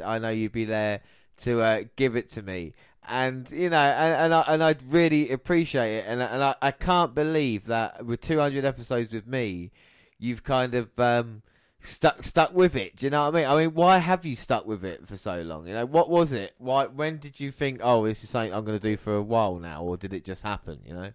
I 0.02 0.18
know 0.18 0.30
you'd 0.30 0.52
be 0.52 0.64
there 0.64 1.02
to 1.42 1.60
uh, 1.60 1.82
give 1.96 2.16
it 2.16 2.30
to 2.30 2.42
me. 2.42 2.72
And 3.06 3.50
you 3.50 3.68
know, 3.68 3.76
and 3.76 4.14
and, 4.14 4.34
I, 4.34 4.44
and 4.48 4.64
I'd 4.64 4.82
really 4.90 5.30
appreciate 5.32 5.98
it. 5.98 6.04
And 6.08 6.22
and 6.22 6.42
I, 6.42 6.54
I 6.62 6.70
can't 6.70 7.14
believe 7.14 7.66
that 7.66 8.06
with 8.06 8.22
200 8.22 8.64
episodes 8.64 9.12
with 9.12 9.26
me, 9.26 9.70
you've 10.18 10.44
kind 10.44 10.74
of 10.74 10.98
um, 10.98 11.42
stuck 11.82 12.22
stuck 12.22 12.54
with 12.54 12.74
it. 12.74 12.96
Do 12.96 13.04
you 13.04 13.10
know 13.10 13.24
what 13.24 13.34
I 13.34 13.40
mean? 13.40 13.50
I 13.50 13.56
mean, 13.56 13.74
why 13.74 13.98
have 13.98 14.24
you 14.24 14.34
stuck 14.34 14.64
with 14.64 14.82
it 14.82 15.06
for 15.06 15.18
so 15.18 15.42
long? 15.42 15.66
You 15.66 15.74
know, 15.74 15.84
what 15.84 16.08
was 16.08 16.32
it? 16.32 16.54
Why? 16.56 16.86
When 16.86 17.18
did 17.18 17.38
you 17.38 17.50
think, 17.50 17.80
oh, 17.82 18.06
this 18.06 18.24
is 18.24 18.30
something 18.30 18.54
I'm 18.54 18.64
going 18.64 18.78
to 18.78 18.88
do 18.88 18.96
for 18.96 19.14
a 19.14 19.22
while 19.22 19.56
now, 19.56 19.82
or 19.82 19.98
did 19.98 20.14
it 20.14 20.24
just 20.24 20.42
happen? 20.42 20.80
You 20.86 20.94
know? 20.94 21.12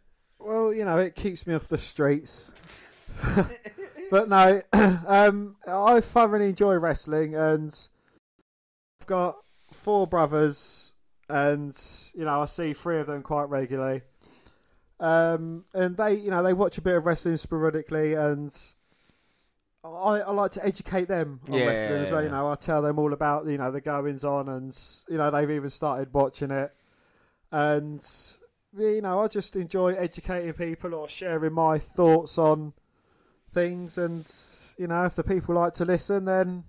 Well, 0.66 0.74
you 0.74 0.84
know, 0.84 0.98
it 0.98 1.14
keeps 1.14 1.46
me 1.46 1.54
off 1.54 1.68
the 1.68 1.78
streets. 1.78 2.52
but 4.10 4.28
no, 4.28 4.64
um, 4.74 5.58
I 5.68 6.02
thoroughly 6.02 6.50
enjoy 6.50 6.74
wrestling, 6.78 7.36
and 7.36 7.72
I've 9.00 9.06
got 9.06 9.38
four 9.72 10.08
brothers, 10.08 10.94
and 11.30 11.80
you 12.16 12.26
know 12.26 12.42
I 12.42 12.48
see 12.48 12.74
three 12.74 12.98
of 12.98 13.06
them 13.06 13.22
quite 13.22 13.48
regularly. 13.48 14.02
Um, 15.00 15.66
and 15.76 15.96
they, 15.96 16.16
you 16.16 16.32
know, 16.32 16.42
they 16.42 16.54
watch 16.54 16.80
a 16.80 16.82
bit 16.82 16.96
of 16.96 17.06
wrestling 17.06 17.38
sporadically, 17.38 18.16
and 18.16 18.52
I, 19.84 20.22
I 20.22 20.32
like 20.32 20.50
to 20.54 20.66
educate 20.66 21.08
them 21.08 21.42
on 21.48 21.60
Yeah, 21.60 21.66
wrestling 21.68 22.02
as 22.02 22.10
well. 22.10 22.22
yeah. 22.22 22.26
You 22.26 22.32
know, 22.32 22.50
I 22.50 22.56
tell 22.56 22.82
them 22.82 22.98
all 22.98 23.14
about 23.14 23.46
you 23.46 23.60
know 23.60 23.70
the 23.70 23.82
goings 23.82 24.26
on, 24.26 24.50
and 24.50 24.76
you 25.10 25.20
know 25.20 25.30
they've 25.30 25.52
even 25.52 25.70
started 25.70 26.12
watching 26.12 26.50
it, 26.50 26.74
and 27.52 28.04
you 28.78 29.02
know 29.02 29.22
I 29.22 29.28
just 29.28 29.56
enjoy 29.56 29.94
educating 29.94 30.54
people 30.54 30.94
or 30.94 31.08
sharing 31.08 31.54
my 31.54 31.80
thoughts 31.80 32.38
on 32.38 32.74
things, 33.54 33.98
and 33.98 34.30
you 34.78 34.88
know 34.88 35.04
if 35.06 35.16
the 35.16 35.24
people 35.24 35.56
like 35.56 35.74
to 35.74 35.86
listen, 35.86 36.26
then 36.26 36.64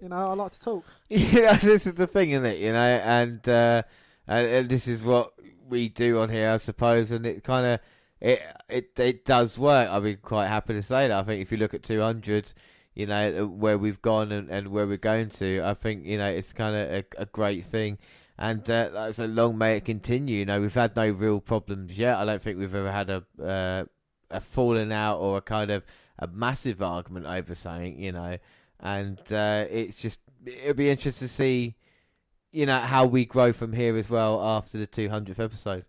you 0.00 0.08
know 0.08 0.16
I 0.16 0.32
like 0.34 0.52
to 0.52 0.60
talk. 0.60 0.84
Yeah, 1.08 1.54
this 1.54 1.86
is 1.86 1.94
the 1.94 2.06
thing, 2.06 2.30
isn't 2.30 2.46
it? 2.46 2.58
You 2.58 2.72
know, 2.72 2.78
and 2.78 3.48
uh, 3.48 3.82
and, 4.26 4.68
this 4.68 4.86
is 4.86 5.02
what 5.02 5.32
we 5.68 5.88
do 5.88 6.20
on 6.20 6.28
here, 6.28 6.50
I 6.50 6.58
suppose, 6.58 7.10
and 7.10 7.26
it 7.26 7.44
kind 7.44 7.66
of 7.66 7.80
it 8.20 8.42
it 8.68 8.98
it 8.98 9.24
does 9.24 9.58
work. 9.58 9.88
I'd 9.88 10.02
be 10.02 10.16
quite 10.16 10.48
happy 10.48 10.74
to 10.74 10.82
say 10.82 11.08
that. 11.08 11.18
I 11.18 11.22
think 11.22 11.42
if 11.42 11.50
you 11.50 11.58
look 11.58 11.74
at 11.74 11.82
200, 11.82 12.52
you 12.94 13.06
know 13.06 13.46
where 13.46 13.78
we've 13.78 14.02
gone 14.02 14.30
and, 14.32 14.48
and 14.50 14.68
where 14.68 14.86
we're 14.86 14.98
going 14.98 15.30
to, 15.30 15.62
I 15.62 15.74
think 15.74 16.04
you 16.04 16.18
know 16.18 16.28
it's 16.28 16.52
kind 16.52 16.76
of 16.76 16.90
a, 16.90 17.04
a 17.22 17.26
great 17.26 17.66
thing. 17.66 17.98
And 18.40 18.68
uh, 18.70 18.88
I 18.96 19.12
said, 19.12 19.34
long 19.34 19.58
may 19.58 19.76
it 19.76 19.84
continue. 19.84 20.38
You 20.38 20.46
know, 20.46 20.62
we've 20.62 20.72
had 20.72 20.96
no 20.96 21.10
real 21.10 21.40
problems 21.40 21.98
yet. 21.98 22.16
I 22.16 22.24
don't 22.24 22.40
think 22.40 22.58
we've 22.58 22.74
ever 22.74 22.90
had 22.90 23.10
a 23.10 23.24
uh, 23.40 23.84
a 24.30 24.40
falling 24.40 24.92
out 24.92 25.18
or 25.18 25.36
a 25.36 25.42
kind 25.42 25.70
of 25.70 25.84
a 26.18 26.26
massive 26.26 26.80
argument 26.80 27.26
over 27.26 27.54
something. 27.54 28.02
You 28.02 28.12
know, 28.12 28.38
and 28.80 29.18
uh, 29.30 29.66
it's 29.70 29.98
just 29.98 30.20
it'll 30.46 30.72
be 30.72 30.88
interesting 30.88 31.28
to 31.28 31.34
see, 31.34 31.74
you 32.50 32.64
know, 32.64 32.78
how 32.78 33.04
we 33.04 33.26
grow 33.26 33.52
from 33.52 33.74
here 33.74 33.94
as 33.98 34.08
well 34.08 34.40
after 34.42 34.78
the 34.78 34.86
200th 34.86 35.38
episode. 35.38 35.84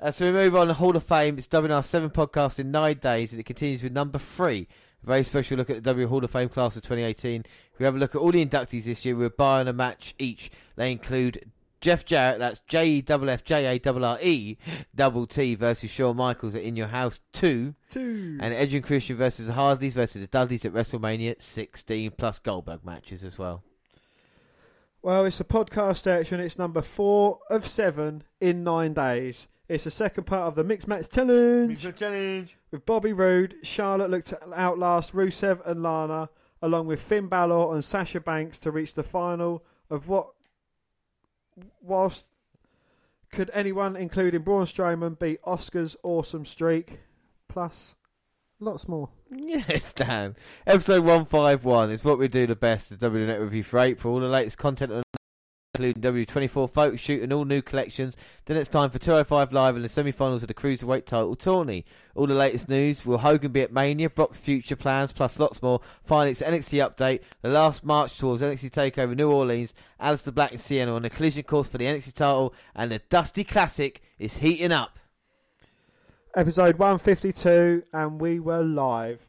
Uh, 0.00 0.10
so 0.10 0.24
we 0.24 0.32
move 0.32 0.56
on 0.56 0.68
to 0.68 0.74
Hall 0.74 0.96
of 0.96 1.04
Fame. 1.04 1.36
It's 1.36 1.46
WNR 1.46 1.84
7 1.84 2.08
podcast 2.08 2.58
in 2.58 2.70
nine 2.70 2.98
days, 2.98 3.32
and 3.32 3.40
it 3.40 3.44
continues 3.44 3.82
with 3.82 3.92
number 3.92 4.18
three. 4.18 4.66
A 5.02 5.06
very 5.06 5.24
special 5.24 5.58
look 5.58 5.68
at 5.68 5.76
the 5.76 5.82
W 5.82 6.08
Hall 6.08 6.24
of 6.24 6.30
Fame 6.30 6.48
class 6.48 6.74
of 6.76 6.82
2018. 6.82 7.44
We 7.78 7.84
have 7.84 7.96
a 7.96 7.98
look 7.98 8.14
at 8.14 8.18
all 8.18 8.32
the 8.32 8.44
inductees 8.44 8.84
this 8.84 9.04
year. 9.04 9.14
We're 9.14 9.28
buying 9.28 9.68
a 9.68 9.74
match 9.74 10.14
each. 10.18 10.50
They 10.76 10.90
include 10.90 11.50
Jeff 11.86 12.04
Jarrett, 12.04 12.40
that's 12.40 12.60
J 12.66 12.88
E 12.88 13.04
F 13.08 13.22
F 13.22 13.44
J 13.44 13.64
A 13.64 13.80
R 13.88 14.02
R 14.02 14.18
E 14.20 14.56
double 14.92 15.24
T 15.24 15.54
versus 15.54 15.88
Shawn 15.88 16.16
Michaels 16.16 16.56
at 16.56 16.62
In 16.64 16.74
Your 16.74 16.88
House 16.88 17.20
2. 17.34 17.76
Two. 17.90 18.38
And 18.40 18.52
Edge 18.52 18.74
and 18.74 18.82
Christian 18.82 19.14
versus 19.14 19.46
the 19.46 19.52
Hardys 19.52 19.94
versus 19.94 20.20
the 20.20 20.26
Dudleys 20.26 20.64
at 20.64 20.72
WrestleMania 20.72 21.40
16 21.40 22.10
plus 22.18 22.40
Goldberg 22.40 22.84
matches 22.84 23.22
as 23.22 23.38
well. 23.38 23.62
Well, 25.00 25.26
it's 25.26 25.38
a 25.38 25.44
podcast 25.44 25.98
section. 25.98 26.40
It's 26.40 26.58
number 26.58 26.82
four 26.82 27.38
of 27.50 27.68
seven 27.68 28.24
in 28.40 28.64
nine 28.64 28.92
days. 28.92 29.46
It's 29.68 29.84
the 29.84 29.92
second 29.92 30.24
part 30.24 30.48
of 30.48 30.56
the 30.56 30.64
Mixed 30.64 30.88
Match 30.88 31.08
Challenge. 31.08 31.68
Mixed 31.68 31.84
Match 31.84 31.98
Challenge. 32.00 32.56
With 32.72 32.84
Bobby 32.84 33.12
Roode, 33.12 33.54
Charlotte 33.62 34.10
looked 34.10 34.26
to 34.26 34.54
outlast 34.58 35.14
Rusev 35.14 35.64
and 35.64 35.84
Lana, 35.84 36.30
along 36.62 36.88
with 36.88 37.00
Finn 37.00 37.28
Balor 37.28 37.74
and 37.76 37.84
Sasha 37.84 38.18
Banks 38.18 38.58
to 38.58 38.72
reach 38.72 38.94
the 38.94 39.04
final 39.04 39.62
of 39.88 40.08
what, 40.08 40.30
whilst 41.80 42.26
could 43.32 43.50
anyone, 43.52 43.96
including 43.96 44.42
Braun 44.42 44.64
Strowman, 44.64 45.18
beat 45.18 45.42
Asuka's 45.42 45.96
awesome 46.02 46.44
streak? 46.44 47.00
Plus, 47.48 47.94
lots 48.60 48.88
more. 48.88 49.10
Yes, 49.28 49.92
Dan. 49.92 50.36
Episode 50.66 51.00
151 51.02 51.90
is 51.90 52.04
what 52.04 52.18
we 52.18 52.28
do 52.28 52.46
the 52.46 52.54
best 52.54 52.92
at 52.92 53.00
W 53.00 53.26
Net 53.26 53.40
Review 53.40 53.64
for 53.64 53.80
April. 53.80 54.14
All 54.14 54.20
the 54.20 54.28
latest 54.28 54.56
content 54.56 54.92
on 54.92 55.02
including 55.78 56.26
W24 56.26 56.70
photo 56.70 56.96
shoot 56.96 57.22
and 57.22 57.32
all 57.32 57.44
new 57.44 57.62
collections. 57.62 58.16
Then 58.46 58.56
it's 58.56 58.68
time 58.68 58.90
for 58.90 58.98
205 58.98 59.52
Live 59.52 59.76
and 59.76 59.84
the 59.84 59.88
semi-finals 59.88 60.42
of 60.42 60.48
the 60.48 60.54
Cruiserweight 60.54 61.04
title 61.04 61.36
tourney. 61.36 61.84
All 62.14 62.26
the 62.26 62.34
latest 62.34 62.68
news. 62.68 63.04
Will 63.04 63.18
Hogan 63.18 63.52
be 63.52 63.62
at 63.62 63.72
Mania? 63.72 64.08
Brock's 64.08 64.38
future 64.38 64.76
plans, 64.76 65.12
plus 65.12 65.38
lots 65.38 65.62
more. 65.62 65.80
Finally, 66.02 66.32
it's 66.32 66.40
NXT 66.40 66.88
update. 66.88 67.20
The 67.42 67.48
last 67.48 67.84
march 67.84 68.16
towards 68.18 68.42
NXT 68.42 68.70
Takeover 68.70 69.16
New 69.16 69.30
Orleans. 69.30 69.74
Aleister 70.00 70.34
Black 70.34 70.52
and 70.52 70.60
Cien 70.60 70.92
on 70.92 71.04
a 71.04 71.10
collision 71.10 71.42
course 71.42 71.68
for 71.68 71.78
the 71.78 71.84
NXT 71.84 72.14
title, 72.14 72.54
and 72.74 72.90
the 72.90 73.00
Dusty 73.10 73.44
Classic 73.44 74.00
is 74.18 74.38
heating 74.38 74.72
up. 74.72 74.98
episode 76.34 76.78
152 76.78 77.82
and 77.92 78.20
we 78.20 78.38
were 78.38 78.62
live 78.62 79.26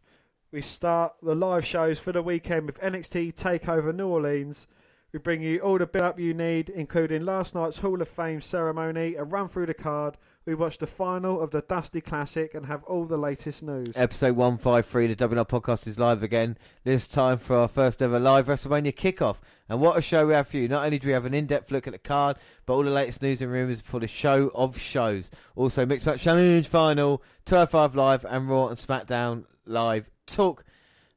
we 0.51 0.61
start 0.61 1.13
the 1.23 1.35
live 1.35 1.65
shows 1.65 1.99
for 1.99 2.11
the 2.11 2.21
weekend 2.21 2.65
with 2.65 2.77
nxt 2.81 3.33
takeover 3.35 3.95
new 3.95 4.07
orleans 4.07 4.67
we 5.13 5.19
bring 5.19 5.41
you 5.41 5.59
all 5.59 5.77
the 5.77 5.85
build 5.85 6.03
up 6.03 6.19
you 6.19 6.33
need 6.33 6.69
including 6.69 7.23
last 7.23 7.55
night's 7.55 7.77
hall 7.77 8.01
of 8.01 8.07
fame 8.07 8.41
ceremony 8.41 9.15
a 9.15 9.23
run 9.23 9.47
through 9.47 9.65
the 9.65 9.73
card 9.73 10.17
we 10.45 10.55
watch 10.55 10.77
the 10.77 10.87
final 10.87 11.41
of 11.41 11.51
the 11.51 11.61
dusty 11.61 11.99
classic 11.99 12.53
and 12.53 12.65
have 12.65 12.83
all 12.85 13.05
the 13.05 13.17
latest 13.17 13.63
news 13.63 13.95
Episode 13.95 14.35
153, 14.37 15.07
the 15.13 15.27
WNR 15.27 15.47
podcast 15.47 15.87
is 15.87 15.99
live 15.99 16.23
again. 16.23 16.57
This 16.85 17.05
time 17.05 17.37
for 17.37 17.57
our 17.57 17.67
first 17.67 18.01
ever 18.01 18.17
live 18.17 18.47
WrestleMania 18.47 18.95
kickoff. 18.95 19.39
And 19.67 19.81
what 19.81 19.97
a 19.97 20.01
show 20.01 20.25
we 20.25 20.33
have 20.33 20.47
for 20.47 20.55
you. 20.55 20.69
Not 20.69 20.85
only 20.85 20.99
do 20.99 21.07
we 21.07 21.13
have 21.13 21.25
an 21.25 21.33
in 21.33 21.47
depth 21.47 21.69
look 21.69 21.85
at 21.85 21.91
the 21.91 21.99
card, 21.99 22.37
but 22.65 22.75
all 22.75 22.83
the 22.83 22.89
latest 22.89 23.21
news 23.21 23.41
and 23.41 23.51
rumours 23.51 23.81
for 23.81 23.99
the 23.99 24.07
show 24.07 24.49
of 24.55 24.79
shows. 24.79 25.29
Also, 25.57 25.85
Mixed 25.85 26.05
Match 26.05 26.21
Challenge 26.21 26.65
final, 26.65 27.21
205 27.45 27.95
Live, 27.95 28.25
and 28.25 28.49
Raw 28.49 28.67
and 28.67 28.77
SmackDown 28.77 29.43
Live 29.65 30.09
talk. 30.25 30.63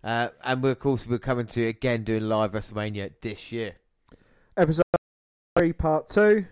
Uh, 0.02 0.28
and 0.42 0.62
we're, 0.62 0.70
of 0.70 0.80
course, 0.80 1.06
we're 1.06 1.18
coming 1.18 1.46
to 1.46 1.66
again 1.66 2.02
doing 2.02 2.28
live 2.28 2.52
WrestleMania 2.52 3.12
this 3.20 3.52
year. 3.52 3.76
Episode 4.60 4.82
3 5.56 5.72
part 5.72 6.08
2 6.10 6.44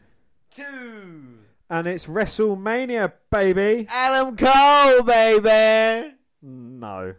Two! 0.51 1.41
and 1.69 1.87
it's 1.87 2.07
wrestlemania 2.07 3.13
baby 3.31 3.87
Adam 3.91 4.35
Cole, 4.35 5.03
baby! 5.03 6.15
No. 6.41 7.15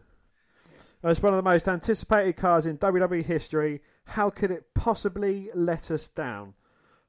It's 1.04 1.22
one 1.22 1.34
of 1.34 1.38
the 1.38 1.48
most 1.48 1.68
anticipated 1.68 2.38
cars 2.38 2.66
in 2.66 2.80
WWE 2.80 3.24
history. 3.24 3.82
How 4.06 4.32
could 4.32 4.50
it 4.50 4.74
possibly 4.74 5.52
let 5.54 5.92
us 5.92 6.08
down? 6.08 6.56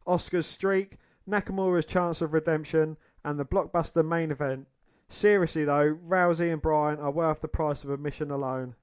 Asuka's 0.06 0.46
streak, 0.46 0.98
Nakamura's 1.26 1.86
chance 1.86 2.20
of 2.20 2.34
redemption, 2.34 2.98
and 3.24 3.40
the 3.40 3.46
blockbuster 3.46 4.06
main 4.06 4.30
event. 4.30 4.66
Seriously 5.08 5.64
though, 5.64 5.96
Rousey 6.06 6.52
and 6.52 6.60
Bryan 6.60 6.98
are 7.00 7.10
worth 7.10 7.40
the 7.40 7.48
price 7.48 7.82
of 7.82 7.88
admission 7.88 8.30
alone. 8.30 8.74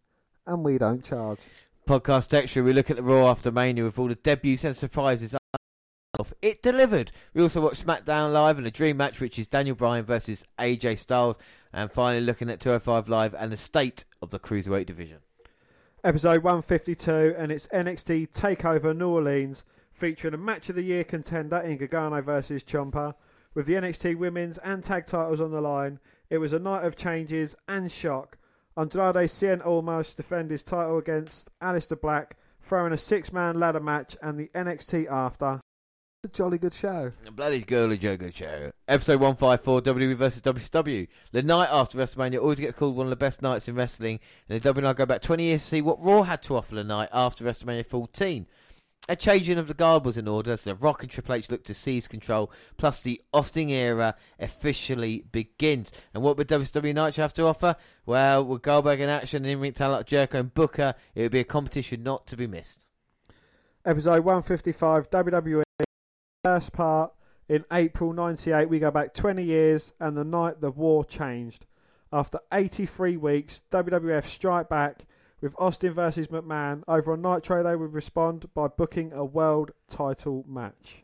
And 0.48 0.66
we 0.66 0.80
don't 0.80 1.04
charge. 1.04 1.41
Podcast 1.88 2.34
extra, 2.34 2.62
we 2.62 2.74
look 2.74 2.90
at 2.90 2.98
the 2.98 3.04
Raw 3.04 3.30
after 3.30 3.52
Mania 3.52 3.86
with 3.86 3.98
all 3.98 4.10
the 4.10 4.16
debuts 4.16 4.64
and 4.66 4.76
surprises. 4.76 5.36
It 6.42 6.62
delivered. 6.62 7.12
We 7.34 7.42
also 7.42 7.62
watched 7.62 7.86
SmackDown 7.86 8.34
Live 8.34 8.58
and 8.58 8.68
a 8.68 8.72
dream 8.72 8.98
match, 8.98 9.20
which 9.20 9.40
is 9.40 9.48
Daniel 9.48 9.76
Bryan 9.76 10.04
versus 10.04 10.44
AJ 10.60 11.00
Styles, 11.00 11.38
and 11.72 11.92
finally 11.92 12.26
looking 12.26 12.50
at 12.50 12.60
205 12.60 13.08
Live 13.08 13.34
and 13.34 13.52
the 13.52 13.58
state 13.58 14.04
of 14.22 14.32
the 14.32 14.40
cruiserweight 14.40 14.86
division. 14.86 15.20
Episode 16.04 16.44
152, 16.44 17.36
and 17.38 17.52
it's 17.52 17.68
NXT 17.68 18.32
Takeover 18.32 18.96
New 18.96 19.10
Orleans, 19.10 19.64
featuring 19.92 20.34
a 20.34 20.38
match 20.38 20.70
of 20.70 20.76
the 20.76 20.84
year 20.84 21.04
contender 21.04 21.58
in 21.58 21.78
Gargano 21.78 22.22
versus 22.22 22.64
Ciampa. 22.64 23.16
With 23.54 23.66
the 23.66 23.74
NXT 23.74 24.18
women's 24.18 24.58
and 24.60 24.84
tag 24.84 25.06
titles 25.06 25.40
on 25.40 25.52
the 25.52 25.62
line, 25.62 26.00
it 26.30 26.40
was 26.40 26.54
a 26.54 26.60
night 26.60 26.86
of 26.86 26.96
changes 26.96 27.56
and 27.68 27.92
shock. 27.92 28.38
Andrade 28.78 29.28
Cien 29.28 29.66
Almas 29.66 30.14
defend 30.14 30.52
his 30.52 30.64
title 30.64 31.00
against 31.00 31.50
Aleister 31.64 32.00
Black, 32.00 32.38
throwing 32.62 32.94
a 32.94 32.98
six 32.98 33.34
man 33.34 33.60
ladder 33.60 33.80
match 33.80 34.16
and 34.22 34.40
the 34.40 34.52
NXT 34.54 35.08
after. 35.10 35.60
A 36.24 36.28
jolly 36.28 36.60
good 36.60 36.74
show. 36.74 37.12
A 37.26 37.32
bloody 37.32 37.62
girly 37.62 37.98
joker 37.98 38.32
show. 38.32 38.72
Episode 38.88 39.20
154 39.20 39.82
WWE 39.82 40.16
versus 40.16 40.41
WCW. 40.41 41.08
The 41.32 41.41
night 41.41 41.70
after 41.72 41.98
WrestleMania 41.98 42.40
always 42.40 42.60
gets 42.60 42.78
called 42.78 42.95
one 42.95 43.08
of 43.08 43.12
the 43.12 43.16
best 43.16 43.41
nights 43.41 43.68
in 43.68 43.74
wrestling, 43.74 44.20
and 44.48 44.60
the 44.60 44.74
WNR 44.74 44.95
go 44.95 45.06
back 45.08 45.22
20 45.22 45.44
years 45.44 45.62
to 45.62 45.68
see 45.68 45.82
what 45.82 45.99
Raw 45.99 46.24
had 46.24 46.44
to 46.44 46.56
offer 46.56 46.76
the 46.76 46.84
night 46.84 47.10
after 47.12 47.45
WrestleMania 47.45 47.86
14. 47.86 48.45
A 49.10 49.15
changing 49.15 49.57
of 49.57 49.69
the 49.69 49.74
guard 49.74 50.03
was 50.03 50.18
in 50.18 50.28
order 50.28 50.52
as 50.52 50.64
The 50.64 50.76
Rock 50.76 51.02
and 51.02 51.10
Triple 51.10 51.36
H 51.36 51.49
looked 51.49 51.68
to 51.68 51.74
seize 51.74 52.10
control, 52.10 52.52
plus 52.76 52.99
the 52.99 53.22
Austin 53.34 53.69
era 53.69 54.15
officially 54.38 55.24
begins. 55.32 55.94
And 56.14 56.22
what 56.22 56.38
would 56.38 56.49
WWE 56.49 56.94
Night 56.94 57.15
have 57.15 57.34
to 57.36 57.45
offer? 57.45 57.78
Well, 58.06 58.44
with 58.44 58.64
Goldberg 58.64 58.99
in 58.99 59.07
action 59.07 59.45
and 59.45 59.52
in-ring 59.52 59.72
talent 59.72 59.99
like 59.99 60.07
Jericho 60.07 60.40
and 60.40 60.53
Booker, 60.53 60.94
it 61.15 61.22
would 61.22 61.32
be 61.32 61.40
a 61.40 61.45
competition 61.45 62.03
not 62.03 62.28
to 62.28 62.36
be 62.36 62.48
missed. 62.48 62.86
Episode 63.86 64.26
155 64.26 65.10
WWE 65.10 65.64
first 66.44 66.74
part 66.74 67.14
in 67.49 67.64
April 67.72 68.14
98 68.14 68.69
we 68.69 68.80
go 68.80 68.91
back 68.91 69.14
20 69.14 69.44
years 69.44 69.94
and 69.99 70.15
the 70.15 70.24
night 70.24 70.61
the 70.61 70.72
war 70.72 71.03
changed 71.03 71.65
after 72.11 72.40
83 72.52 73.18
weeks 73.18 73.61
WWF 73.72 74.26
strike 74.28 74.69
back 74.69 75.06
with 75.41 75.53
Austin 75.57 75.93
versus 75.93 76.27
McMahon 76.27 76.84
over 76.88 77.14
on 77.14 77.22
Nitro 77.22 77.64
they 77.64 77.76
would 77.76 77.93
respond 77.93 78.45
by 78.53 78.68
booking 78.68 79.14
a 79.14 79.23
world 79.26 79.72
title 79.89 80.45
match 80.47 81.03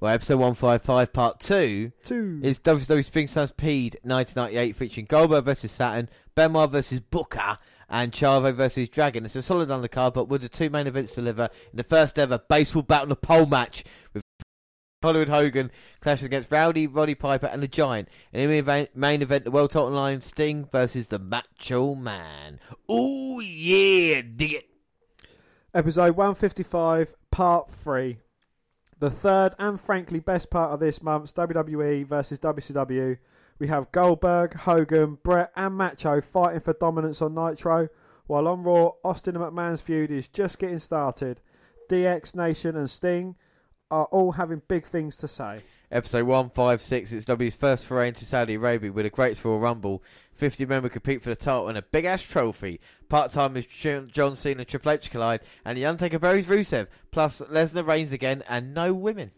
Well, 0.00 0.12
episode 0.14 0.38
155, 0.38 1.12
part 1.12 1.40
2 1.40 1.92
two 2.04 2.40
is 2.42 2.58
WWE 2.58 3.04
Spring 3.04 3.28
Stampede 3.28 3.96
1998 4.02 4.76
featuring 4.76 5.06
Goldberg 5.06 5.44
versus 5.44 5.72
Saturn, 5.72 6.08
Benoit 6.34 6.70
versus 6.70 7.00
Booker, 7.00 7.58
and 7.88 8.12
Chavo 8.12 8.52
versus 8.52 8.88
Dragon. 8.88 9.24
It's 9.24 9.36
a 9.36 9.42
solid 9.42 9.68
undercard, 9.68 10.14
but 10.14 10.28
with 10.28 10.42
the 10.42 10.48
two 10.48 10.68
main 10.70 10.86
events 10.86 11.14
deliver 11.14 11.48
in 11.70 11.76
the 11.76 11.84
first 11.84 12.18
ever 12.18 12.38
baseball 12.38 12.82
bat 12.82 13.02
on 13.02 13.08
the 13.08 13.16
pole 13.16 13.46
match 13.46 13.84
with 14.12 14.23
Hollywood 15.04 15.28
Hogan 15.28 15.70
clashes 16.00 16.24
against 16.24 16.50
Rowdy, 16.50 16.86
Roddy 16.86 17.14
Piper, 17.14 17.46
and 17.46 17.62
the 17.62 17.68
Giant. 17.68 18.08
And 18.32 18.42
in 18.42 18.64
the 18.64 18.88
main- 18.94 19.22
event, 19.22 19.44
the 19.44 19.50
world 19.50 19.70
title 19.70 19.90
line 19.90 20.20
Sting 20.20 20.66
versus 20.70 21.06
the 21.06 21.18
Macho 21.18 21.94
Man. 21.94 22.58
Oh 22.88 23.40
yeah, 23.40 24.22
dig 24.22 24.52
it. 24.54 24.68
Episode 25.72 26.16
155, 26.16 27.14
Part 27.30 27.70
3. 27.70 28.18
The 29.00 29.10
third 29.10 29.54
and 29.58 29.80
frankly 29.80 30.20
best 30.20 30.50
part 30.50 30.70
of 30.72 30.80
this 30.80 31.02
month's 31.02 31.32
WWE 31.32 32.06
versus 32.06 32.38
WCW. 32.38 33.18
We 33.58 33.68
have 33.68 33.92
Goldberg, 33.92 34.54
Hogan, 34.54 35.18
Bret, 35.22 35.52
and 35.56 35.76
Macho 35.76 36.20
fighting 36.20 36.60
for 36.60 36.72
dominance 36.72 37.20
on 37.20 37.34
Nitro, 37.34 37.88
while 38.26 38.48
on 38.48 38.62
Raw, 38.62 38.92
Austin 39.04 39.36
and 39.36 39.44
McMahon's 39.44 39.80
feud 39.80 40.10
is 40.10 40.28
just 40.28 40.58
getting 40.58 40.78
started. 40.78 41.40
DX 41.90 42.34
Nation 42.34 42.76
and 42.76 42.88
Sting 42.88 43.36
are 43.90 44.06
all 44.06 44.32
having 44.32 44.62
big 44.68 44.86
things 44.86 45.16
to 45.16 45.28
say. 45.28 45.60
Episode 45.90 46.24
156, 46.24 47.12
it's 47.12 47.24
W's 47.26 47.54
first 47.54 47.84
foray 47.84 48.08
into 48.08 48.24
Saudi 48.24 48.54
Arabia 48.54 48.90
with 48.90 49.06
a 49.06 49.10
Great 49.10 49.42
Royal 49.44 49.60
Rumble. 49.60 50.02
50 50.32 50.66
men 50.66 50.82
will 50.82 50.90
compete 50.90 51.22
for 51.22 51.30
the 51.30 51.36
title 51.36 51.68
and 51.68 51.78
a 51.78 51.82
big 51.82 52.04
ass 52.04 52.22
trophy. 52.22 52.80
Part 53.08 53.32
time 53.32 53.56
is 53.56 53.66
John 53.66 54.36
Cena 54.36 54.60
and 54.60 54.68
Triple 54.68 54.90
H 54.92 55.10
collide, 55.10 55.40
and 55.64 55.78
The 55.78 55.86
Undertaker 55.86 56.18
buries 56.18 56.48
Rusev, 56.48 56.88
plus 57.10 57.40
Lesnar 57.40 57.86
reigns 57.86 58.12
again, 58.12 58.42
and 58.48 58.74
no 58.74 58.92
women. 58.92 59.30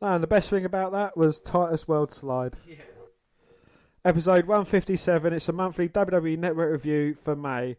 And 0.00 0.22
the 0.22 0.26
best 0.28 0.50
thing 0.50 0.66
about 0.66 0.92
that 0.92 1.16
was 1.16 1.40
Titus 1.40 1.88
World 1.88 2.12
Slide. 2.12 2.54
Yeah. 2.68 2.76
Episode 4.04 4.46
157, 4.46 5.32
it's 5.32 5.48
a 5.48 5.52
monthly 5.52 5.88
WWE 5.88 6.38
Network 6.38 6.70
review 6.70 7.16
for 7.24 7.34
May, 7.34 7.76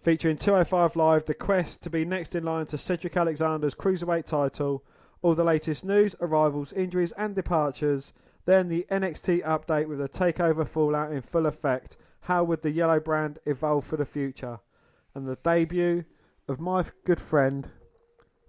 featuring 0.00 0.38
205 0.38 0.96
Live, 0.96 1.26
the 1.26 1.34
quest 1.34 1.82
to 1.82 1.90
be 1.90 2.02
next 2.02 2.34
in 2.34 2.44
line 2.44 2.64
to 2.64 2.78
Cedric 2.78 3.14
Alexander's 3.14 3.74
Cruiserweight 3.74 4.24
title, 4.24 4.82
all 5.26 5.34
the 5.34 5.42
latest 5.42 5.84
news, 5.84 6.14
arrivals, 6.20 6.72
injuries, 6.72 7.10
and 7.18 7.34
departures, 7.34 8.12
then 8.44 8.68
the 8.68 8.86
NXT 8.92 9.44
update 9.44 9.88
with 9.88 9.98
the 9.98 10.08
takeover 10.08 10.64
fallout 10.64 11.10
in 11.10 11.20
full 11.20 11.46
effect. 11.46 11.96
How 12.20 12.44
would 12.44 12.62
the 12.62 12.70
yellow 12.70 13.00
brand 13.00 13.40
evolve 13.44 13.84
for 13.84 13.96
the 13.96 14.06
future? 14.06 14.60
And 15.16 15.26
the 15.26 15.36
debut 15.42 16.04
of 16.46 16.60
my 16.60 16.84
good 17.04 17.20
friend, 17.20 17.68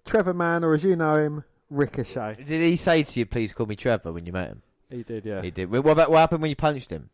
Trevor 0.06 0.36
Mann, 0.36 0.64
or 0.64 0.76
as 0.76 0.84
you 0.84 0.96
know 0.96 1.16
him, 1.16 1.46
Ricochet. 1.72 2.36
Did 2.46 2.62
he 2.62 2.76
say 2.76 3.02
to 3.02 3.20
you, 3.20 3.26
please 3.26 3.54
call 3.54 3.66
me 3.66 3.76
Trevor, 3.76 4.14
when 4.14 4.28
you 4.28 4.32
met 4.34 4.50
him? 4.50 4.62
He 4.92 5.02
did, 5.02 5.26
yeah. 5.26 5.42
He 5.42 5.50
did. 5.50 5.72
What, 5.72 5.84
about, 5.84 6.12
what 6.12 6.20
happened 6.20 6.44
when 6.44 6.50
you 6.50 6.56
punched 6.56 6.92
him? 6.92 7.10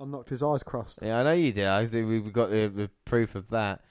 I 0.00 0.04
knocked 0.04 0.30
his 0.30 0.42
eyes 0.42 0.64
crossed. 0.64 0.98
Yeah, 1.00 1.20
I 1.20 1.22
know 1.22 1.32
you 1.32 1.52
did. 1.52 1.68
I 1.68 1.86
think 1.86 2.08
we've 2.08 2.32
got 2.32 2.50
the, 2.50 2.66
the 2.66 2.90
proof 3.04 3.36
of 3.36 3.50
that. 3.50 3.84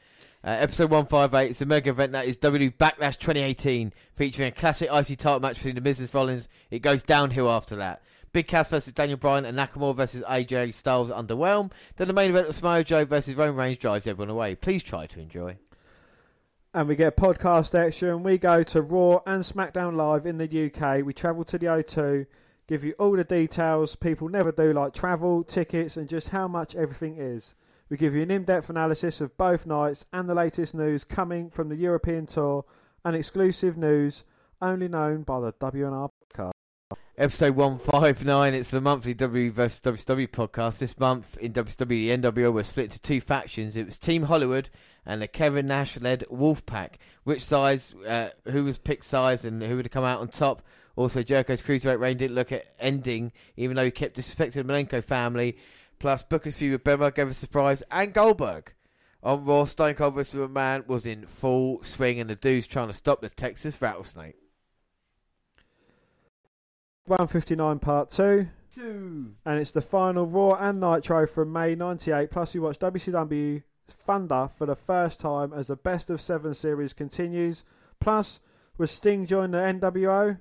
Uh, 0.46 0.50
episode 0.50 0.92
158, 0.92 1.50
it's 1.50 1.62
a 1.62 1.66
mega 1.66 1.90
event 1.90 2.12
that 2.12 2.28
is 2.28 2.38
WWE 2.38 2.78
Backlash 2.78 3.18
2018, 3.18 3.92
featuring 4.14 4.50
a 4.50 4.52
classic 4.52 4.88
IC 4.94 5.18
title 5.18 5.40
match 5.40 5.56
between 5.56 5.74
The 5.74 5.82
Miz 5.82 6.00
and 6.00 6.14
Rollins. 6.14 6.48
It 6.70 6.84
goes 6.84 7.02
downhill 7.02 7.50
after 7.50 7.76
that. 7.78 8.04
Big 8.32 8.46
Cass 8.46 8.70
versus 8.70 8.94
Daniel 8.94 9.18
Bryan 9.18 9.46
and 9.46 9.58
Nakamura 9.58 9.96
versus 9.96 10.22
AJ 10.30 10.76
Styles 10.76 11.10
underwhelm. 11.10 11.72
Then 11.98 12.08
the 12.08 12.14
main 12.14 12.30
event 12.30 12.48
of 12.48 12.54
Samoa 12.54 12.84
Joe 12.84 13.06
versus 13.06 13.34
Roman 13.34 13.56
Reigns 13.56 13.80
drives 13.80 14.06
everyone 14.06 14.30
away. 14.30 14.54
Please 14.54 14.84
try 14.84 15.08
to 15.08 15.20
enjoy. 15.20 15.58
And 16.76 16.88
we 16.88 16.96
get 16.96 17.18
a 17.18 17.20
podcast 17.20 17.74
action. 17.74 18.22
we 18.22 18.38
go 18.38 18.62
to 18.62 18.84
Raw 18.84 19.22
and 19.26 19.42
SmackDown 19.42 19.96
Live 19.96 20.28
in 20.28 20.38
the 20.38 20.46
UK. 20.46 21.04
We 21.04 21.14
travel 21.14 21.44
to 21.46 21.58
the 21.58 21.66
O2, 21.66 22.28
give 22.68 22.84
you 22.84 22.94
all 23.00 23.16
the 23.16 23.24
details 23.24 23.96
people 23.96 24.30
never 24.30 24.52
do, 24.52 24.74
like 24.74 24.94
travel, 24.94 25.44
tickets, 25.44 25.98
and 25.98 26.08
just 26.08 26.30
how 26.30 26.48
much 26.48 26.76
everything 26.76 27.18
is. 27.18 27.56
We 27.88 27.98
give 27.98 28.16
you 28.16 28.24
an 28.24 28.32
in 28.32 28.46
depth 28.46 28.72
analysis 28.72 29.22
of 29.22 29.38
both 29.38 29.68
nights 29.68 30.08
and 30.12 30.28
the 30.28 30.34
latest 30.34 30.74
news 30.74 31.04
coming 31.04 31.52
from 31.52 31.70
the 31.70 31.76
European 31.76 32.26
tour 32.26 32.66
and 33.04 33.16
exclusive 33.16 33.78
news 33.78 34.24
only 34.60 34.88
known 34.88 35.22
by 35.22 35.40
the 35.40 35.54
WNR 35.54 36.10
podcast. 36.34 36.52
Episode 37.16 37.56
159, 37.56 38.56
it's 38.56 38.72
the 38.72 38.82
monthly 38.82 39.14
W 39.14 39.52
vs 39.52 39.82
WCW 39.82 40.28
podcast. 40.28 40.80
This 40.80 40.98
month 40.98 41.38
in 41.38 41.54
WCW, 41.54 41.88
the 41.88 42.10
NWO 42.18 42.52
were 42.52 42.64
split 42.64 42.86
into 42.86 43.00
two 43.00 43.22
factions. 43.22 43.78
It 43.78 43.86
was 43.86 44.00
Team 44.00 44.24
Hollywood 44.24 44.72
and 45.06 45.22
the 45.22 45.28
Kevin 45.28 45.68
Nash 45.68 46.00
led 46.00 46.26
Wolfpack. 46.32 46.96
Which 47.24 47.44
size, 47.44 47.94
uh, 48.08 48.30
who 48.46 48.64
was 48.64 48.80
picked 48.80 49.06
size, 49.06 49.46
and 49.46 49.62
who 49.62 49.76
would 49.76 49.86
have 49.86 49.92
come 49.92 50.04
out 50.04 50.22
on 50.22 50.30
top? 50.30 50.64
Also, 50.96 51.22
Jericho's 51.22 51.62
Cruiserweight 51.62 52.00
reign 52.00 52.18
didn't 52.18 52.36
look 52.36 52.52
at 52.52 52.66
ending, 52.80 53.32
even 53.56 53.76
though 53.76 53.86
he 53.86 53.92
kept 53.92 54.18
disrespecting 54.18 54.54
the 54.54 54.64
Malenko 54.64 55.04
family. 55.04 55.58
Plus, 56.00 56.24
Booker's 56.24 56.58
feud 56.58 56.74
with 56.74 56.84
Benoit 56.84 57.16
gave 57.16 57.30
a 57.30 57.34
surprise, 57.34 57.84
and 57.92 58.14
Goldberg. 58.14 58.74
On 59.24 59.44
Raw, 59.44 59.66
Stone 59.66 59.96
Cold 59.96 60.14
vs. 60.14 60.36
McMahon 60.36 60.86
was 60.88 61.06
in 61.06 61.26
full 61.26 61.84
swing, 61.84 62.20
and 62.20 62.30
the 62.30 62.36
dude's 62.36 62.68
trying 62.68 62.90
to 62.90 62.94
stop 62.94 63.22
the 63.22 63.30
Texas 63.30 63.82
Rattlesnake. 63.82 64.36
159 67.08 67.80
Part 67.80 68.10
2. 68.10 68.48
Two. 68.74 69.36
and 69.46 69.60
it's 69.60 69.72
the 69.72 69.82
final 69.82 70.26
Raw 70.26 70.56
and 70.56 70.82
Nitro 70.82 71.26
from 71.26 71.54
May 71.54 71.76
'98. 71.76 72.30
Plus, 72.30 72.54
you 72.54 72.62
watch 72.62 72.78
WCW 72.78 73.64
Thunder 73.88 74.50
for 74.58 74.66
the 74.66 74.76
first 74.76 75.20
time 75.20 75.54
as 75.54 75.68
the 75.68 75.78
best 75.78 76.10
of 76.10 76.20
seven 76.20 76.54
series 76.54 76.92
continues. 76.92 77.64
Plus, 78.02 78.42
with 78.78 78.90
Sting 78.90 79.26
joined 79.26 79.54
the 79.54 79.60
NWO 79.60 80.40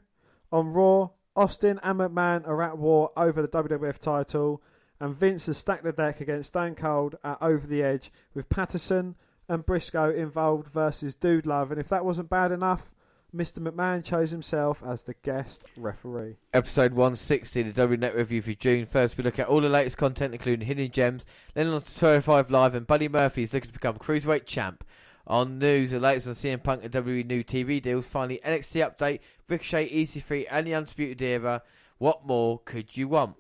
on 0.51 0.73
Raw, 0.73 1.11
Austin 1.37 1.79
and 1.83 2.01
McMahon 2.01 2.47
are 2.49 2.63
at 2.63 2.77
war 2.77 3.13
over 3.17 3.41
the 3.41 3.49
WWF 3.49 3.99
title, 3.99 4.63
and 5.01 5.17
Vince 5.17 5.47
has 5.47 5.59
stacked 5.59 5.85
the 5.85 5.93
deck 5.93 6.21
against 6.21 6.49
Stone 6.49 6.77
Cold 6.77 7.17
at 7.25 7.39
Over 7.41 7.67
the 7.67 7.83
Edge 7.83 8.11
with 8.35 8.49
Patterson 8.49 9.17
and 9.49 9.67
Briscoe 9.67 10.11
involved 10.11 10.69
versus 10.69 11.15
Dude 11.15 11.47
Love. 11.47 11.71
And 11.71 11.81
if 11.81 11.89
that 11.89 12.05
wasn't 12.05 12.31
bad 12.31 12.53
enough, 12.53 12.91
Mr. 13.35 13.59
McMahon 13.59 14.05
chose 14.05 14.31
himself 14.31 14.83
as 14.87 15.03
the 15.03 15.15
guest 15.23 15.65
referee. 15.77 16.37
Episode 16.53 16.93
160, 16.93 17.63
the 17.63 17.73
W 17.73 17.97
Net 17.99 18.15
review 18.15 18.41
for 18.41 18.53
June. 18.53 18.87
First, 18.87 19.19
we 19.19 19.25
look 19.25 19.41
at 19.41 19.49
all 19.49 19.61
the 19.61 19.69
latest 19.69 19.97
content, 19.97 20.35
including 20.35 20.67
hidden 20.67 20.91
gems. 20.91 21.27
Then 21.55 21.67
on 21.67 21.83
to 21.83 21.99
205 21.99 22.51
Live, 22.51 22.75
and 22.75 22.87
Buddy 22.87 23.09
Murphy 23.09 23.43
is 23.43 23.53
looking 23.53 23.71
to 23.71 23.73
become 23.73 23.97
Cruiserweight 23.97 24.47
champ. 24.47 24.85
On 25.27 25.59
news, 25.59 25.91
the 25.91 25.99
latest 25.99 26.29
on 26.29 26.35
CM 26.35 26.63
Punk 26.63 26.85
and 26.85 26.93
WWE 26.93 27.27
new 27.27 27.43
TV 27.43 27.83
deals. 27.83 28.07
Finally, 28.07 28.41
NXT 28.45 28.97
update, 28.97 29.21
Ricochet, 29.49 29.91
EC3, 29.91 30.47
and 30.51 30.67
the 30.67 30.75
Undisputed 30.75 31.21
Era. 31.21 31.63
What 31.99 32.27
more 32.27 32.61
could 32.65 32.97
you 32.97 33.09
want? 33.09 33.37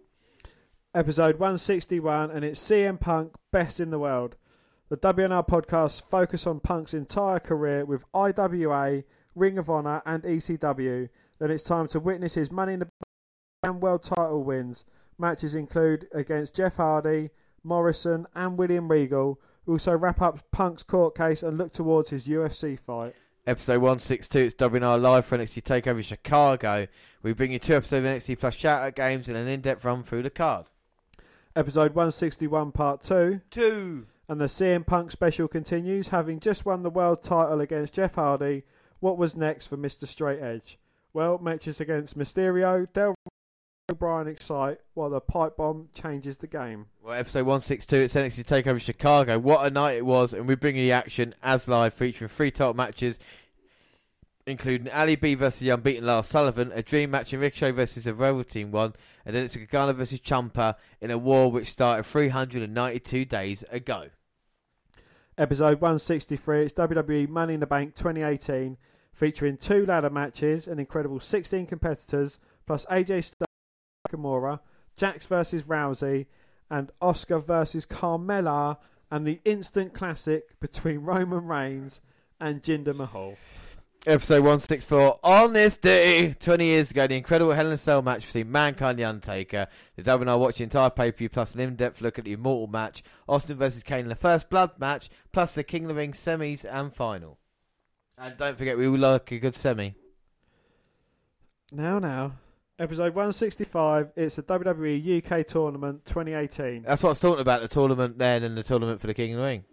Episode 0.94 1.40
161, 1.40 2.30
and 2.30 2.44
it's 2.44 2.62
CM 2.62 3.00
Punk 3.00 3.32
Best 3.50 3.80
in 3.80 3.90
the 3.90 3.98
World. 3.98 4.36
The 4.90 4.96
WNR 4.96 5.46
podcast 5.46 6.02
focus 6.08 6.46
on 6.46 6.60
Punk's 6.60 6.94
entire 6.94 7.40
career 7.40 7.84
with 7.84 8.04
IWA, 8.14 9.02
Ring 9.34 9.58
of 9.58 9.68
Honor, 9.68 10.02
and 10.06 10.22
ECW. 10.22 11.08
Then 11.40 11.50
it's 11.50 11.64
time 11.64 11.88
to 11.88 11.98
witness 11.98 12.34
his 12.34 12.52
Money 12.52 12.74
in 12.74 12.78
the 12.78 12.88
Bank 13.62 13.82
World 13.82 14.04
title 14.04 14.44
wins. 14.44 14.84
Matches 15.18 15.56
include 15.56 16.06
against 16.12 16.54
Jeff 16.54 16.76
Hardy, 16.76 17.30
Morrison, 17.64 18.26
and 18.36 18.56
William 18.56 18.88
Regal. 18.88 19.40
We 19.66 19.72
also 19.72 19.96
wrap 19.96 20.22
up 20.22 20.48
Punk's 20.52 20.84
court 20.84 21.16
case 21.16 21.42
and 21.42 21.58
look 21.58 21.72
towards 21.72 22.10
his 22.10 22.26
UFC 22.26 22.78
fight. 22.78 23.16
Episode 23.48 23.78
162, 23.78 24.38
it's 24.38 24.54
WNR 24.54 25.02
live 25.02 25.26
for 25.26 25.36
NXT 25.36 25.64
TakeOver 25.64 26.04
Chicago. 26.04 26.86
We 27.22 27.32
bring 27.32 27.50
you 27.50 27.58
two 27.58 27.74
episodes 27.74 28.06
of 28.06 28.12
NXT 28.12 28.38
plus 28.38 28.54
shout 28.54 28.82
out 28.82 28.94
games 28.94 29.28
and 29.28 29.36
an 29.36 29.48
in 29.48 29.60
depth 29.60 29.84
run 29.84 30.04
through 30.04 30.22
the 30.22 30.30
card. 30.30 30.66
Episode 31.56 31.94
161, 31.94 32.72
part 32.72 33.01
2. 33.02 33.40
Two. 33.48 34.06
And 34.28 34.40
the 34.40 34.47
CM 34.47 34.85
Punk 34.85 35.12
special 35.12 35.47
continues, 35.47 36.09
having 36.09 36.40
just 36.40 36.66
won 36.66 36.82
the 36.82 36.90
world 36.90 37.22
title 37.22 37.60
against 37.60 37.94
Jeff 37.94 38.16
Hardy. 38.16 38.64
What 38.98 39.18
was 39.18 39.36
next 39.36 39.68
for 39.68 39.76
Mr. 39.76 40.09
Straight 40.09 40.40
Edge? 40.40 40.81
Well, 41.12 41.39
matches 41.39 41.81
against 41.81 42.18
Mysterio, 42.18 42.89
Daniel 42.93 43.14
Bryan 43.97 44.26
excite, 44.26 44.78
while 44.94 45.10
the 45.10 45.20
pipe 45.20 45.56
bomb 45.56 45.90
changes 45.94 46.39
the 46.39 46.48
game. 46.48 46.86
Well, 47.01 47.14
episode 47.14 47.47
162, 47.47 47.97
it's 47.98 48.14
NXT 48.14 48.47
TakeOver 48.47 48.81
Chicago. 48.81 49.39
What 49.39 49.64
a 49.64 49.70
night 49.70 49.98
it 49.98 50.06
was, 50.06 50.32
and 50.32 50.48
we 50.48 50.56
bring 50.56 50.74
you 50.74 50.86
the 50.86 50.93
action 50.93 51.36
as 51.40 51.68
live, 51.68 51.94
featuring 51.94 52.28
three 52.31 52.51
title 52.51 52.74
matches, 52.74 53.20
including 54.44 54.90
Ali 54.90 55.14
B 55.14 55.35
versus 55.35 55.60
the 55.60 55.70
unbeaten 55.70 56.05
Lars 56.05 56.26
Sullivan, 56.26 56.72
a 56.74 56.82
dream 56.82 57.12
match 57.12 57.32
in 57.32 57.39
Ricochet 57.39 57.70
versus 57.70 58.02
the 58.02 58.14
Rebel 58.14 58.43
Team 58.43 58.72
1, 58.72 58.94
and 59.24 59.34
then 59.34 59.44
it's 59.44 59.56
Gargano 59.56 59.92
versus 59.92 60.20
Ciampa 60.20 60.76
in 61.01 61.10
a 61.10 61.18
war 61.18 61.51
which 61.51 61.70
started 61.70 62.05
392 62.05 63.24
days 63.24 63.64
ago. 63.70 64.09
Episode 65.36 65.80
163, 65.80 66.62
it's 66.62 66.74
WWE 66.74 67.28
Money 67.28 67.55
in 67.55 67.60
the 67.60 67.66
Bank 67.66 67.94
2018, 67.94 68.76
featuring 69.12 69.56
two 69.56 69.84
ladder 69.86 70.10
matches, 70.10 70.68
an 70.68 70.78
incredible 70.78 71.18
16 71.18 71.66
competitors, 71.66 72.38
plus 72.66 72.86
AJ 72.86 73.24
Styles 73.24 73.48
Nakamura, 74.09 74.60
Jax 74.96 75.26
versus 75.26 75.64
Rousey, 75.64 76.26
and 76.70 76.90
Asuka 77.02 77.44
versus 77.44 77.84
Carmella, 77.84 78.76
and 79.10 79.26
the 79.26 79.40
instant 79.44 79.92
classic 79.92 80.59
between 80.60 80.98
Roman 81.05 81.46
Reigns 81.46 82.01
and 82.40 82.62
Jinder 82.62 82.94
Mahal. 82.94 83.36
Episode 84.06 84.40
164, 84.40 85.20
on 85.24 85.55
this 85.55 85.78
day, 85.78 86.35
20 86.39 86.62
years 86.62 86.90
ago, 86.90 87.06
the 87.06 87.16
incredible 87.16 87.55
Hell 87.55 87.68
in 87.68 87.72
a 87.72 87.78
Cell 87.78 88.02
match 88.02 88.26
between 88.26 88.52
Mankind 88.52 88.90
and 88.90 88.98
The 88.98 89.05
Undertaker. 89.05 89.66
The 89.97 90.02
double 90.02 90.24
and 90.24 90.31
I 90.31 90.35
watch 90.35 90.59
the 90.59 90.64
entire 90.64 90.90
pay 90.90 91.10
per 91.10 91.16
view 91.16 91.31
plus 91.31 91.55
an 91.55 91.60
in 91.60 91.74
depth 91.74 92.02
look 92.02 92.18
at 92.18 92.26
the 92.26 92.35
Immortal 92.35 92.66
match, 92.66 93.02
Austin 93.26 93.56
versus 93.56 93.82
Kane 93.82 94.01
in 94.01 94.10
the 94.10 94.14
first 94.14 94.51
blood 94.51 94.72
match, 94.78 95.09
plus 95.32 95.55
the 95.55 95.64
King 95.64 95.85
of 95.85 95.89
the 95.89 95.94
Ring 95.94 96.12
semis 96.12 96.66
and 96.70 96.93
final. 96.93 97.39
And 98.18 98.36
don't 98.36 98.59
forget, 98.59 98.76
we 98.76 98.89
will 98.89 98.98
like 98.98 99.32
a 99.32 99.39
good 99.39 99.55
semi. 99.55 99.94
Now, 101.72 101.98
now. 101.98 102.32
Episode 102.78 103.14
165. 103.14 104.10
It's 104.16 104.36
the 104.36 104.43
WWE 104.43 105.24
UK 105.24 105.47
Tournament 105.47 106.05
2018. 106.05 106.82
That's 106.82 107.02
what 107.02 107.09
I 107.09 107.12
was 107.12 107.20
talking 107.20 107.40
about 107.40 107.62
the 107.62 107.68
tournament 107.68 108.18
then 108.18 108.43
and 108.43 108.55
the 108.55 108.62
tournament 108.62 109.01
for 109.01 109.06
the 109.06 109.14
King 109.14 109.32
of 109.32 109.39
the 109.39 109.44
Ring. 109.44 109.64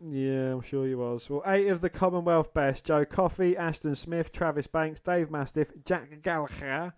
Yeah, 0.00 0.52
I'm 0.52 0.62
sure 0.62 0.86
he 0.86 0.94
was. 0.94 1.28
Well, 1.28 1.42
eight 1.46 1.68
of 1.68 1.80
the 1.80 1.90
Commonwealth 1.90 2.54
best 2.54 2.84
Joe 2.84 3.04
Coffey, 3.04 3.56
Ashton 3.56 3.94
Smith, 3.96 4.30
Travis 4.30 4.68
Banks, 4.68 5.00
Dave 5.00 5.30
Mastiff, 5.30 5.72
Jack 5.84 6.22
Gallagher, 6.22 6.94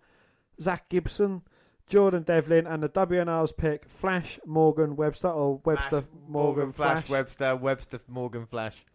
Zack 0.61 0.87
Gibson, 0.89 1.41
Jordan 1.87 2.23
Devlin, 2.23 2.67
and 2.67 2.83
the 2.83 2.89
WNR's 2.89 3.51
pick 3.51 3.89
Flash 3.89 4.39
Morgan 4.45 4.95
Webster, 4.95 5.29
or 5.29 5.59
Webster 5.65 6.03
Morgan, 6.27 6.71
Flash. 6.71 7.09
Webster, 7.09 7.55
Webster 7.55 7.99
Morgan 8.07 8.45
Flash, 8.45 8.85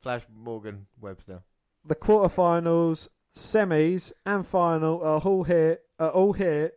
Flash 0.00 0.26
Morgan 0.34 0.86
Webster. 1.00 1.42
the 1.84 1.94
quarterfinals, 1.94 3.06
semis, 3.36 4.12
and 4.26 4.44
final 4.46 5.00
are 5.02 5.20
all 5.20 5.44
here. 5.44 5.78
Are 6.00 6.10
all 6.10 6.32
here. 6.32 6.72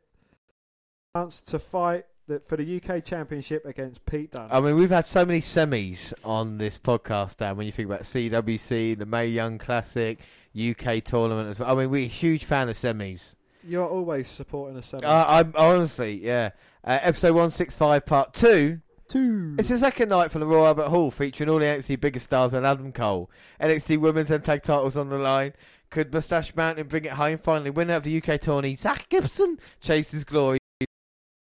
Chance 1.15 1.41
to 1.41 1.57
fight 1.59 2.05
the, 2.27 2.41
for 2.47 2.57
the 2.57 2.81
UK 2.81 3.03
Championship 3.03 3.65
against 3.65 4.06
Pete 4.06 4.31
Dunne. 4.31 4.49
I 4.52 4.60
mean, 4.60 4.76
we've 4.76 4.89
had 4.89 5.06
so 5.06 5.26
many 5.26 5.41
semis 5.41 6.14
on 6.23 6.57
this 6.57 6.77
podcast, 6.77 7.38
Dan. 7.38 7.57
When 7.57 7.65
you 7.65 7.72
think 7.72 7.88
about 7.88 8.02
CWC, 8.02 8.97
the 8.97 9.06
Mae 9.06 9.27
Young 9.27 9.57
Classic, 9.57 10.19
UK 10.57 11.03
tournament, 11.03 11.49
as 11.49 11.60
well. 11.60 11.72
I 11.72 11.76
mean, 11.80 11.89
we're 11.89 12.06
a 12.06 12.07
huge 12.07 12.45
fan 12.45 12.69
of 12.69 12.76
semis. 12.76 13.34
You're 13.64 13.88
always 13.88 14.27
supporting 14.27 14.77
a 14.77 14.84
semi. 14.84 15.06
Uh, 15.06 15.26
I'm 15.27 15.53
honestly, 15.56 16.23
yeah. 16.23 16.52
Uh, 16.84 16.99
episode 17.02 17.34
one 17.34 17.49
six 17.49 17.73
five, 17.73 18.06
part 18.06 18.34
two. 18.34 18.81
Two. 19.07 19.56
It's 19.60 19.69
the 19.69 19.77
second 19.77 20.10
night 20.10 20.31
from 20.31 20.41
the 20.41 20.47
Royal 20.47 20.65
Albert 20.65 20.89
Hall, 20.89 21.11
featuring 21.11 21.49
all 21.49 21.60
the 21.60 21.65
NXT 21.65 21.99
biggest 21.99 22.26
stars 22.26 22.53
and 22.53 22.65
Adam 22.65 22.91
Cole. 22.91 23.30
NXT 23.61 23.99
Women's 23.99 24.31
and 24.31 24.43
Tag 24.43 24.64
titles 24.64 24.97
on 24.97 25.10
the 25.10 25.18
line. 25.19 25.53
Could 25.91 26.11
Moustache 26.11 26.56
Mountain 26.56 26.88
bring 26.88 27.06
it 27.06 27.14
home? 27.14 27.38
Finally, 27.38 27.69
winner 27.69 27.95
of 27.95 28.03
the 28.03 28.18
UK 28.18 28.41
tourney, 28.41 28.76
Zack 28.76 29.07
Gibson, 29.10 29.60
chases 29.80 30.23
glory. 30.23 30.57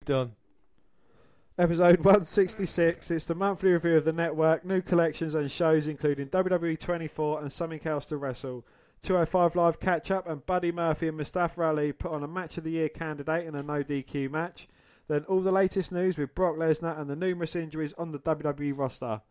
Done. 0.03 0.34
Episode 1.55 1.99
166. 1.99 3.11
It's 3.11 3.25
the 3.25 3.35
monthly 3.35 3.73
review 3.73 3.95
of 3.95 4.05
the 4.05 4.11
network, 4.11 4.65
new 4.65 4.81
collections 4.81 5.35
and 5.35 5.51
shows 5.51 5.85
including 5.85 6.30
WWE 6.30 6.80
24 6.80 7.41
and 7.43 7.53
something 7.53 7.85
else 7.85 8.07
to 8.07 8.17
wrestle. 8.17 8.65
205 9.03 9.55
Live 9.55 9.80
catch 9.80 10.09
up 10.09 10.27
and 10.27 10.43
Buddy 10.47 10.71
Murphy 10.71 11.09
and 11.09 11.17
Mustafa 11.17 11.61
Ali 11.61 11.91
put 11.91 12.11
on 12.11 12.23
a 12.23 12.27
match 12.27 12.57
of 12.57 12.63
the 12.63 12.71
year 12.71 12.89
candidate 12.89 13.45
in 13.45 13.53
a 13.53 13.61
no 13.61 13.84
DQ 13.84 14.31
match. 14.31 14.67
Then 15.07 15.25
all 15.25 15.41
the 15.41 15.51
latest 15.51 15.91
news 15.91 16.17
with 16.17 16.34
Brock 16.34 16.55
Lesnar 16.55 16.99
and 16.99 17.07
the 17.07 17.15
numerous 17.15 17.55
injuries 17.55 17.93
on 17.99 18.11
the 18.11 18.17
WWE 18.17 18.75
roster. 18.75 19.21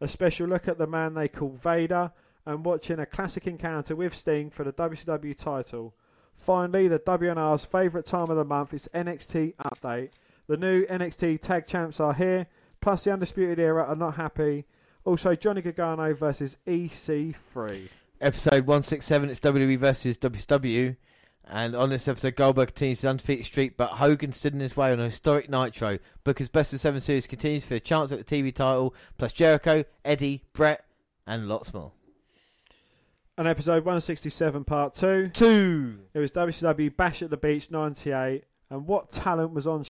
A 0.00 0.06
special 0.06 0.46
look 0.46 0.68
at 0.68 0.78
the 0.78 0.86
man 0.86 1.14
they 1.14 1.26
call 1.26 1.58
Vader 1.60 2.12
and 2.46 2.64
watching 2.64 3.00
a 3.00 3.06
classic 3.06 3.48
encounter 3.48 3.96
with 3.96 4.14
Sting 4.14 4.48
for 4.48 4.62
the 4.62 4.72
WCW 4.72 5.36
title. 5.36 5.92
Finally, 6.36 6.86
the 6.86 7.00
WNR's 7.00 7.66
favourite 7.66 8.06
time 8.06 8.30
of 8.30 8.36
the 8.36 8.44
month 8.44 8.72
is 8.72 8.88
NXT 8.94 9.56
Update. 9.56 10.10
The 10.46 10.56
new 10.58 10.84
NXT 10.86 11.40
Tag 11.40 11.66
Champs 11.66 12.00
are 12.00 12.12
here, 12.12 12.46
plus 12.82 13.04
the 13.04 13.12
Undisputed 13.12 13.58
Era 13.58 13.84
are 13.84 13.96
not 13.96 14.16
happy. 14.16 14.66
Also, 15.04 15.34
Johnny 15.34 15.62
Gargano 15.62 16.12
versus 16.12 16.58
EC3. 16.66 17.88
Episode 18.20 18.66
167, 18.66 19.30
it's 19.30 19.40
WWE 19.40 19.78
versus 19.78 20.18
WCW. 20.18 20.96
And 21.46 21.74
on 21.74 21.88
this 21.88 22.08
episode, 22.08 22.36
Goldberg 22.36 22.68
continues 22.68 23.00
his 23.00 23.08
undefeated 23.08 23.46
streak, 23.46 23.76
but 23.78 23.92
Hogan 23.92 24.34
stood 24.34 24.52
in 24.52 24.60
his 24.60 24.76
way 24.76 24.92
on 24.92 25.00
a 25.00 25.04
historic 25.04 25.48
Nitro. 25.48 25.98
Booker's 26.24 26.48
Best 26.50 26.74
of 26.74 26.80
Seven 26.80 27.00
series 27.00 27.26
continues 27.26 27.64
for 27.64 27.74
a 27.74 27.80
chance 27.80 28.12
at 28.12 28.26
the 28.26 28.36
TV 28.36 28.54
title, 28.54 28.94
plus 29.16 29.32
Jericho, 29.32 29.84
Eddie, 30.04 30.44
Bret, 30.52 30.84
and 31.26 31.48
lots 31.48 31.72
more. 31.72 31.92
And 33.38 33.48
episode 33.48 33.84
167, 33.84 34.64
part 34.64 34.94
2. 34.94 35.30
Two. 35.30 36.00
It 36.12 36.18
was 36.18 36.30
WCW 36.32 36.94
Bash 36.94 37.22
at 37.22 37.30
the 37.30 37.36
Beach 37.36 37.70
98. 37.70 38.44
And 38.70 38.86
what 38.86 39.10
talent 39.10 39.52
was 39.52 39.66
on 39.66 39.84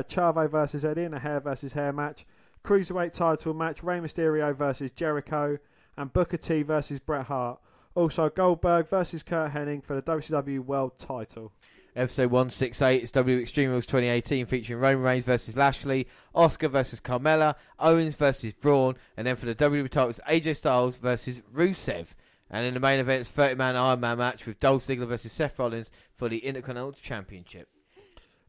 Chavo 0.00 0.50
versus 0.50 0.84
Eddie 0.84 1.02
in 1.02 1.12
a 1.12 1.18
hair 1.18 1.40
versus 1.40 1.74
hair 1.74 1.92
match, 1.92 2.24
Cruiserweight 2.64 3.12
title 3.12 3.52
match, 3.52 3.82
Rey 3.82 3.98
Mysterio 3.98 4.56
versus 4.56 4.90
Jericho, 4.92 5.58
and 5.96 6.12
Booker 6.12 6.38
T 6.38 6.62
versus 6.62 6.98
Bret 6.98 7.26
Hart. 7.26 7.60
Also, 7.94 8.30
Goldberg 8.30 8.88
versus 8.88 9.22
Curt 9.22 9.52
Hennig 9.52 9.84
for 9.84 9.94
the 9.94 10.02
WCW 10.02 10.60
World 10.60 10.98
title. 10.98 11.52
Episode 11.94 12.30
168 12.30 13.02
is 13.02 13.10
W 13.10 13.38
Extreme 13.38 13.68
Rules 13.68 13.84
2018 13.84 14.46
featuring 14.46 14.80
Roman 14.80 15.02
Reigns 15.02 15.26
versus 15.26 15.58
Lashley, 15.58 16.06
Asuka 16.34 16.70
versus 16.70 17.00
Carmella, 17.00 17.56
Owens 17.78 18.14
versus 18.14 18.54
Braun, 18.54 18.96
and 19.14 19.26
then 19.26 19.36
for 19.36 19.44
the 19.44 19.54
WWE 19.54 19.90
title 19.90 20.14
AJ 20.26 20.56
Styles 20.56 20.96
versus 20.96 21.42
Rusev. 21.54 22.14
And 22.48 22.64
in 22.64 22.72
the 22.72 22.80
main 22.80 22.98
event 22.98 23.20
it's 23.20 23.28
30 23.28 23.56
man 23.56 23.76
Iron 23.76 24.00
Man 24.00 24.16
match 24.16 24.46
with 24.46 24.58
Dolph 24.58 24.84
Ziggler 24.84 25.06
versus 25.06 25.32
Seth 25.32 25.58
Rollins 25.58 25.90
for 26.14 26.30
the 26.30 26.38
Intercontinental 26.38 26.92
Championship. 26.92 27.68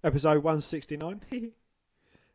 Episode 0.05 0.43
169. 0.43 1.21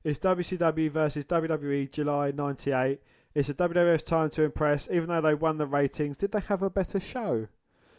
it's 0.05 0.19
WCW 0.21 0.91
versus 0.91 1.27
WWE 1.27 1.93
July 1.93 2.31
98. 2.31 2.99
It's 3.35 3.49
the 3.49 3.55
WWF's 3.55 4.05
time 4.05 4.31
to 4.31 4.43
impress. 4.43 4.89
Even 4.91 5.09
though 5.09 5.21
they 5.21 5.35
won 5.35 5.59
the 5.59 5.67
ratings, 5.67 6.17
did 6.17 6.33
they 6.33 6.41
have 6.41 6.63
a 6.63 6.71
better 6.71 6.99
show? 6.99 7.47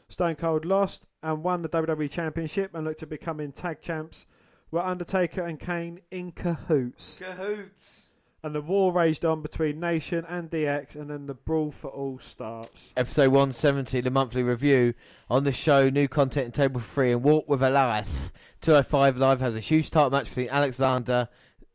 Stone 0.07 0.37
Cold 0.37 0.65
lost 0.65 1.05
and 1.21 1.43
won 1.43 1.61
the 1.61 1.69
WWE 1.69 2.09
Championship 2.09 2.73
and 2.73 2.83
looked 2.83 3.01
to 3.01 3.05
becoming 3.05 3.51
tag 3.51 3.79
champs. 3.79 4.25
Were 4.71 4.83
Undertaker 4.83 5.45
and 5.45 5.59
Kane 5.59 6.01
in 6.09 6.31
cahoots? 6.31 7.19
Cahoots. 7.19 8.08
And 8.41 8.55
the 8.55 8.61
war 8.61 8.93
raged 8.93 9.25
on 9.25 9.41
between 9.41 9.81
Nation 9.81 10.25
and 10.29 10.49
DX, 10.49 10.95
and 10.95 11.09
then 11.09 11.25
the 11.25 11.33
brawl 11.33 11.71
for 11.71 11.89
all 11.89 12.19
starts. 12.19 12.93
Episode 12.95 13.29
170, 13.29 13.99
the 13.99 14.09
monthly 14.09 14.43
review. 14.43 14.93
On 15.29 15.43
the 15.43 15.51
show, 15.51 15.89
new 15.89 16.07
content 16.07 16.45
in 16.45 16.51
Table 16.53 16.79
3 16.79 17.11
and 17.11 17.23
Walk 17.23 17.49
with 17.49 17.61
Elias. 17.61 18.31
205 18.61 19.17
Live 19.17 19.41
has 19.41 19.57
a 19.57 19.59
huge 19.59 19.89
title 19.89 20.09
match 20.09 20.29
between 20.29 20.49
Alexander 20.49 21.27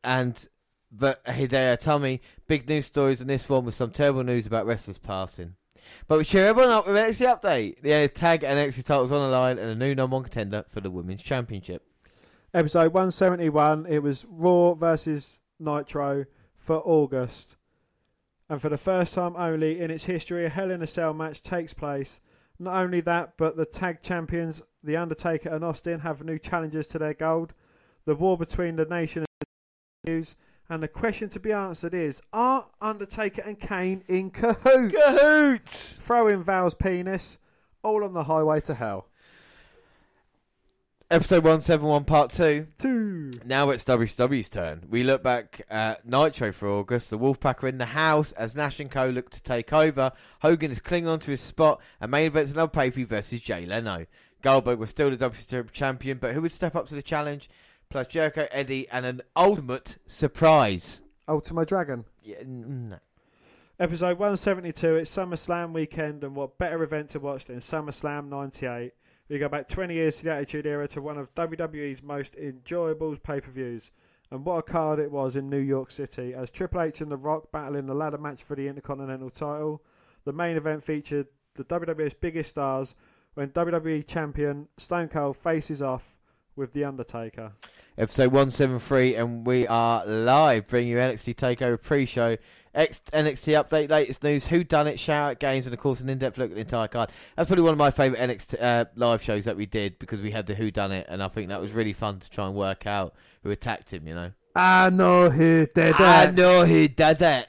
and 0.03 0.49
the 0.91 1.19
Hideo 1.27 1.77
Itami. 1.77 2.21
Big 2.47 2.67
news 2.67 2.87
stories 2.87 3.21
in 3.21 3.27
this 3.27 3.47
one 3.47 3.67
with 3.67 3.75
some 3.75 3.91
terrible 3.91 4.25
news 4.25 4.47
about 4.47 4.65
wrestlers 4.65 4.97
passing. 4.97 5.57
But 6.09 6.17
we 6.17 6.25
cheer 6.25 6.47
everyone 6.47 6.73
up 6.73 6.87
with 6.87 6.97
NXT 6.97 7.41
Update. 7.41 7.83
The 7.83 8.09
tag 8.09 8.43
and 8.43 8.59
NXT 8.59 8.85
titles 8.85 9.13
on 9.13 9.21
the 9.21 9.37
line 9.37 9.59
and 9.59 9.69
a 9.69 9.75
new 9.75 9.95
number 9.95 10.15
one 10.15 10.23
contender 10.23 10.65
for 10.69 10.81
the 10.81 10.91
Women's 10.91 11.23
Championship. 11.23 11.83
Episode 12.55 12.95
171, 12.95 13.85
it 13.87 14.03
was 14.03 14.25
Raw 14.31 14.75
versus 14.75 15.41
Nitro 15.59 16.25
for 16.65 16.81
August. 16.85 17.57
And 18.49 18.61
for 18.61 18.71
the 18.71 18.79
first 18.79 19.15
time 19.15 19.37
only 19.37 19.81
in 19.81 19.91
its 19.91 20.05
history, 20.05 20.47
a 20.47 20.49
Hell 20.49 20.71
in 20.71 20.83
a 20.83 20.87
Cell 20.87 21.13
match 21.13 21.43
takes 21.43 21.75
place. 21.75 22.21
Not 22.59 22.77
only 22.77 23.01
that, 23.03 23.35
but 23.37 23.57
the 23.57 23.67
tag 23.67 24.03
champions, 24.03 24.63
The 24.83 24.97
Undertaker 24.97 25.51
and 25.51 25.63
Austin, 25.63 26.01
have 26.01 26.25
new 26.25 26.39
challenges 26.39 26.87
to 26.89 26.99
their 26.99 27.15
gold. 27.15 27.53
The 28.07 28.15
war 28.15 28.39
between 28.39 28.77
the 28.77 28.87
nation 28.87 29.21
and 29.23 29.29
the 29.41 29.47
continues. 30.05 30.37
And 30.71 30.83
the 30.83 30.89
question 30.89 31.29
to 31.31 31.41
be 31.41 31.53
answered 31.53 31.93
is 31.93 32.23
Are 32.33 32.67
Undertaker 32.81 33.43
and 33.43 33.61
Kane 33.61 34.03
in 34.09 34.31
cahoots? 34.31 34.95
Cahoots! 34.95 35.93
Throw 36.01 36.29
in 36.29 36.43
Val 36.43 36.71
Venis, 36.71 37.37
all 37.83 38.05
on 38.05 38.15
the 38.15 38.25
highway 38.25 38.61
to 38.61 38.75
hell. 38.75 39.09
Episode 41.15 41.45
171, 41.45 42.07
Part 42.07 42.33
2. 42.33 42.67
Two. 42.77 43.31
Now 43.45 43.71
it's 43.71 43.85
WCW's 43.85 44.49
turn. 44.49 44.83
We 44.91 45.05
look 45.05 45.23
back 45.23 45.65
at 45.71 46.05
Nitro 46.05 46.51
for 46.51 46.69
August. 46.69 47.09
The 47.09 47.17
Wolfpack 47.17 47.63
are 47.63 47.69
in 47.69 47.79
the 47.79 47.85
house 47.85 48.33
as 48.33 48.57
Nash 48.57 48.81
and 48.81 48.91
Co 48.91 49.11
look 49.11 49.31
to 49.31 49.41
take 49.41 49.73
over. 49.73 50.11
Hogan 50.41 50.73
is 50.73 50.81
clinging 50.81 51.07
on 51.07 51.21
to 51.21 51.31
his 51.31 51.41
spot, 51.41 51.81
and 52.01 52.11
main 52.11 52.27
event's 52.27 52.51
another 52.51 52.69
pay 52.69 52.91
versus 52.91 53.41
Jay 53.41 53.65
Leno. 53.65 54.07
Goldberg 54.43 54.81
was 54.81 54.91
still 54.91 55.09
the 55.09 55.31
WCW 55.31 55.71
champion, 55.71 56.19
but 56.19 56.35
who 56.35 56.43
would 56.43 56.51
step 56.51 56.75
up 56.75 56.89
to 56.89 56.97
the 56.97 57.01
challenge? 57.03 57.49
Plus 57.91 58.09
Jericho, 58.09 58.49
Eddie, 58.51 58.89
and 58.89 59.07
an 59.07 59.23
ultimate 59.37 59.99
surprise. 60.09 61.01
Ultimo 61.29 61.65
Dragon. 61.65 62.07
Yeah, 62.25 62.43
no. 62.45 62.99
Episode 63.79 64.19
172, 64.19 64.97
it's 64.97 65.17
SummerSlam 65.17 65.75
weekend, 65.75 66.25
and 66.25 66.35
what 66.35 66.59
better 66.59 66.83
event 66.83 67.11
to 67.11 67.21
watch 67.21 67.45
than 67.45 67.61
SummerSlam 67.61 68.29
98? 68.29 68.95
We 69.29 69.39
go 69.39 69.49
back 69.49 69.69
20 69.69 69.95
years 69.95 70.19
to 70.19 70.25
the 70.25 70.33
Attitude 70.33 70.67
Era 70.67 70.87
to 70.89 71.01
one 71.01 71.17
of 71.17 71.35
WWE's 71.35 72.03
most 72.03 72.35
enjoyable 72.35 73.17
pay 73.17 73.41
per 73.41 73.51
views. 73.51 73.91
And 74.31 74.45
what 74.45 74.57
a 74.59 74.63
card 74.63 74.99
it 74.99 75.11
was 75.11 75.35
in 75.35 75.49
New 75.49 75.59
York 75.59 75.91
City 75.91 76.35
as 76.35 76.51
Triple 76.51 76.83
H 76.83 77.01
and 77.01 77.11
The 77.11 77.17
Rock 77.17 77.51
battle 77.51 77.77
in 77.77 77.87
the 77.87 77.95
ladder 77.95 78.19
match 78.19 78.43
for 78.43 78.55
the 78.55 78.69
Intercontinental 78.69 79.31
title. 79.31 79.83
The 80.25 80.33
main 80.33 80.57
event 80.57 80.85
featured 80.85 81.29
the 81.55 81.65
WWE's 81.65 82.13
biggest 82.15 82.51
stars 82.51 82.95
when 83.33 83.49
WWE 83.51 84.07
Champion 84.07 84.69
Stone 84.77 85.09
Cold 85.09 85.39
faces 85.39 85.81
off 85.81 86.05
with 86.55 86.75
The 86.75 86.85
Undertaker. 86.85 87.53
Episode 87.97 88.33
173, 88.33 89.15
and 89.15 89.47
we 89.47 89.67
are 89.69 90.05
live, 90.05 90.67
bringing 90.67 90.91
you 90.91 90.99
NXT 90.99 91.37
TakeOver 91.37 91.81
pre-show, 91.81 92.37
X- 92.75 93.01
NXT 93.13 93.63
update, 93.63 93.89
latest 93.89 94.23
news, 94.23 94.49
who 94.49 94.65
done 94.65 94.87
it, 94.87 94.99
shout 94.99 95.31
out 95.31 95.39
games, 95.39 95.67
and 95.67 95.75
of 95.75 95.81
course 95.81 96.01
an 96.01 96.09
in-depth 96.09 96.39
look 96.39 96.51
at 96.51 96.55
the 96.55 96.61
entire 96.61 96.89
card. 96.89 97.11
That's 97.37 97.49
probably 97.49 97.63
one 97.65 97.73
of 97.73 97.79
my 97.79 97.91
favourite 97.91 98.21
NXT 98.29 98.61
uh, 98.61 98.85
live 98.97 99.23
shows 99.23 99.45
that 99.45 99.57
we 99.57 99.67
did 99.67 99.99
because 99.99 100.21
we 100.21 100.33
had 100.33 100.47
the 100.47 100.55
who 100.55 100.71
done 100.71 100.93
it, 100.93 101.07
and 101.09 101.23
I 101.23 101.29
think 101.29 101.49
that 101.49 101.61
was 101.61 101.73
really 101.73 101.93
fun 101.93 102.21
to 102.21 102.31
try 102.31 102.47
and 102.47 102.55
work 102.55 102.87
out 102.87 103.15
who 103.43 103.51
attacked 103.51 103.93
him. 103.93 104.09
You 104.09 104.15
know, 104.15 104.33
I 104.57 104.91
know 104.91 105.31
who 105.31 105.67
did 105.67 105.95
it. 105.95 106.01
I 106.01 106.31
know 106.31 106.67
who 106.67 106.89
did 106.89 107.23
it. 107.23 107.49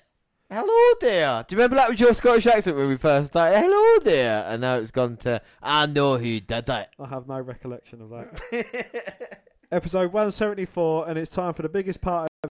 Hello 0.51 0.95
there. 1.01 1.43
Do 1.47 1.55
you 1.55 1.57
remember 1.57 1.77
that 1.77 1.89
was 1.89 1.99
your 1.99 2.13
Scottish 2.13 2.45
accent 2.45 2.77
when 2.77 2.87
we 2.87 2.97
first 2.97 3.27
started? 3.27 3.57
Hello 3.59 3.99
there. 4.03 4.45
And 4.47 4.61
now 4.61 4.77
it's 4.77 4.91
gone 4.91 5.17
to 5.17 5.41
I 5.61 5.87
know 5.87 6.17
who 6.17 6.39
did 6.39 6.69
it. 6.69 6.87
I 6.99 7.07
have 7.09 7.27
no 7.27 7.39
recollection 7.39 7.99
of 8.01 8.09
that. 8.11 9.41
Episode 9.71 10.13
174, 10.13 11.09
and 11.09 11.17
it's 11.17 11.31
time 11.31 11.55
for 11.55 11.63
the 11.63 11.69
biggest 11.69 11.99
part 11.99 12.29
of 12.43 12.49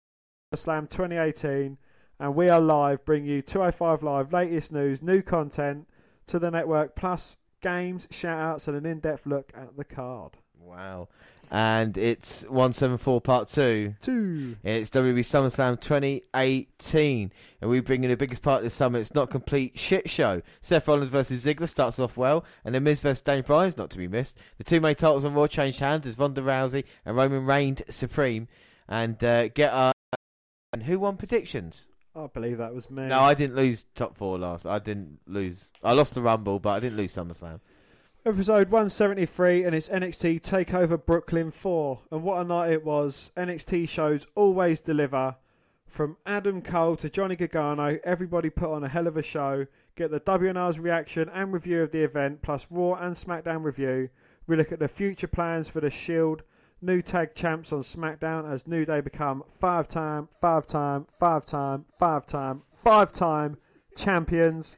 Slam 0.55 0.87
2018. 0.87 1.77
And 2.21 2.35
we 2.35 2.49
are 2.49 2.61
live, 2.61 3.03
bring 3.03 3.25
you 3.25 3.41
205 3.41 4.03
Live, 4.03 4.31
latest 4.31 4.71
news, 4.71 5.01
new 5.01 5.23
content 5.23 5.87
to 6.27 6.37
the 6.37 6.51
network, 6.51 6.95
plus 6.95 7.35
games, 7.63 8.07
shout 8.11 8.39
outs, 8.39 8.67
and 8.67 8.77
an 8.77 8.85
in 8.85 8.99
depth 8.99 9.25
look 9.25 9.51
at 9.55 9.75
the 9.75 9.83
card. 9.83 10.37
Wow. 10.59 11.07
And 11.49 11.97
it's 11.97 12.43
174 12.43 13.21
part 13.21 13.49
2. 13.49 13.95
Two. 14.03 14.55
It's 14.63 14.91
WWE 14.91 15.21
SummerSlam 15.21 15.81
2018, 15.81 17.31
and 17.59 17.69
we 17.71 17.79
bring 17.79 18.03
in 18.03 18.11
the 18.11 18.15
biggest 18.15 18.43
part 18.43 18.59
of 18.59 18.65
this 18.65 18.75
summer. 18.75 18.99
It's 18.99 19.15
not 19.15 19.23
a 19.23 19.31
complete 19.31 19.79
shit 19.79 20.07
show. 20.07 20.43
Seth 20.61 20.87
Rollins 20.87 21.09
versus 21.09 21.43
Ziggler 21.43 21.67
starts 21.67 21.97
off 21.97 22.17
well, 22.17 22.45
and 22.63 22.75
then 22.75 22.83
Miz 22.83 22.99
versus 22.99 23.21
Daniel 23.21 23.47
Bryan's 23.47 23.77
not 23.77 23.89
to 23.89 23.97
be 23.97 24.07
missed. 24.07 24.37
The 24.59 24.63
two 24.63 24.79
main 24.79 24.93
titles 24.93 25.25
on 25.25 25.33
Raw 25.33 25.47
changed 25.47 25.79
hands 25.79 26.05
as 26.05 26.19
Ronda 26.19 26.43
Rousey 26.43 26.83
and 27.03 27.17
Roman 27.17 27.47
reigned 27.47 27.81
supreme. 27.89 28.47
And 28.87 29.23
uh, 29.23 29.47
get 29.47 29.73
our 29.73 29.93
and 30.71 30.83
who 30.83 30.99
won 30.99 31.17
predictions? 31.17 31.87
I 32.15 32.27
believe 32.27 32.57
that 32.57 32.73
was 32.73 32.89
me. 32.89 33.07
No, 33.07 33.19
I 33.21 33.33
didn't 33.33 33.55
lose 33.55 33.85
top 33.95 34.17
four 34.17 34.37
last. 34.37 34.65
I 34.65 34.79
didn't 34.79 35.19
lose. 35.25 35.65
I 35.83 35.93
lost 35.93 36.13
the 36.13 36.21
Rumble, 36.21 36.59
but 36.59 36.71
I 36.71 36.79
didn't 36.79 36.97
lose 36.97 37.15
SummerSlam. 37.15 37.61
Episode 38.25 38.69
173, 38.69 39.63
and 39.63 39.73
it's 39.73 39.87
NXT 39.87 40.41
TakeOver 40.41 41.03
Brooklyn 41.03 41.51
4. 41.51 42.01
And 42.11 42.23
what 42.23 42.41
a 42.41 42.43
night 42.43 42.71
it 42.71 42.85
was. 42.85 43.31
NXT 43.35 43.89
shows 43.89 44.27
always 44.35 44.79
deliver. 44.79 45.37
From 45.87 46.17
Adam 46.25 46.61
Cole 46.61 46.97
to 46.97 47.09
Johnny 47.09 47.35
Gargano, 47.35 47.97
everybody 48.03 48.49
put 48.49 48.71
on 48.71 48.83
a 48.83 48.89
hell 48.89 49.07
of 49.07 49.17
a 49.17 49.23
show. 49.23 49.65
Get 49.95 50.11
the 50.11 50.19
WNR's 50.19 50.79
reaction 50.79 51.29
and 51.33 51.51
review 51.51 51.81
of 51.81 51.91
the 51.91 52.03
event, 52.03 52.41
plus 52.41 52.67
Raw 52.69 52.93
and 52.93 53.15
SmackDown 53.15 53.63
review. 53.63 54.09
We 54.47 54.55
look 54.55 54.71
at 54.71 54.79
the 54.79 54.87
future 54.87 55.27
plans 55.27 55.67
for 55.67 55.79
the 55.81 55.89
Shield, 55.89 56.43
new 56.81 57.01
tag 57.01 57.35
champs 57.35 57.71
on 57.71 57.81
SmackDown 57.81 58.49
as 58.49 58.67
New 58.67 58.85
Day 58.85 59.01
become 59.01 59.43
five 59.59 59.87
time, 59.87 60.27
five 60.41 60.65
time, 60.65 61.07
five 61.19 61.45
time, 61.45 61.85
five 61.99 62.25
time, 62.25 62.63
five 62.83 63.11
time 63.11 63.57
champions. 63.95 64.77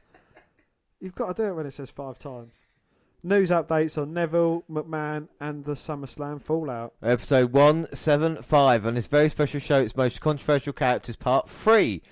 You've 1.00 1.14
got 1.14 1.36
to 1.36 1.42
do 1.42 1.48
it 1.48 1.54
when 1.54 1.66
it 1.66 1.72
says 1.72 1.90
five 1.90 2.18
times. 2.18 2.52
News 3.22 3.50
updates 3.50 4.00
on 4.00 4.12
Neville, 4.12 4.64
McMahon, 4.70 5.28
and 5.40 5.64
the 5.64 5.72
SummerSlam 5.72 6.42
Fallout. 6.42 6.92
Episode 7.02 7.52
175 7.52 8.86
on 8.86 8.94
this 8.94 9.06
very 9.06 9.30
special 9.30 9.60
show, 9.60 9.80
its 9.80 9.96
most 9.96 10.20
controversial 10.20 10.74
characters, 10.74 11.16
part 11.16 11.48
3. 11.48 12.02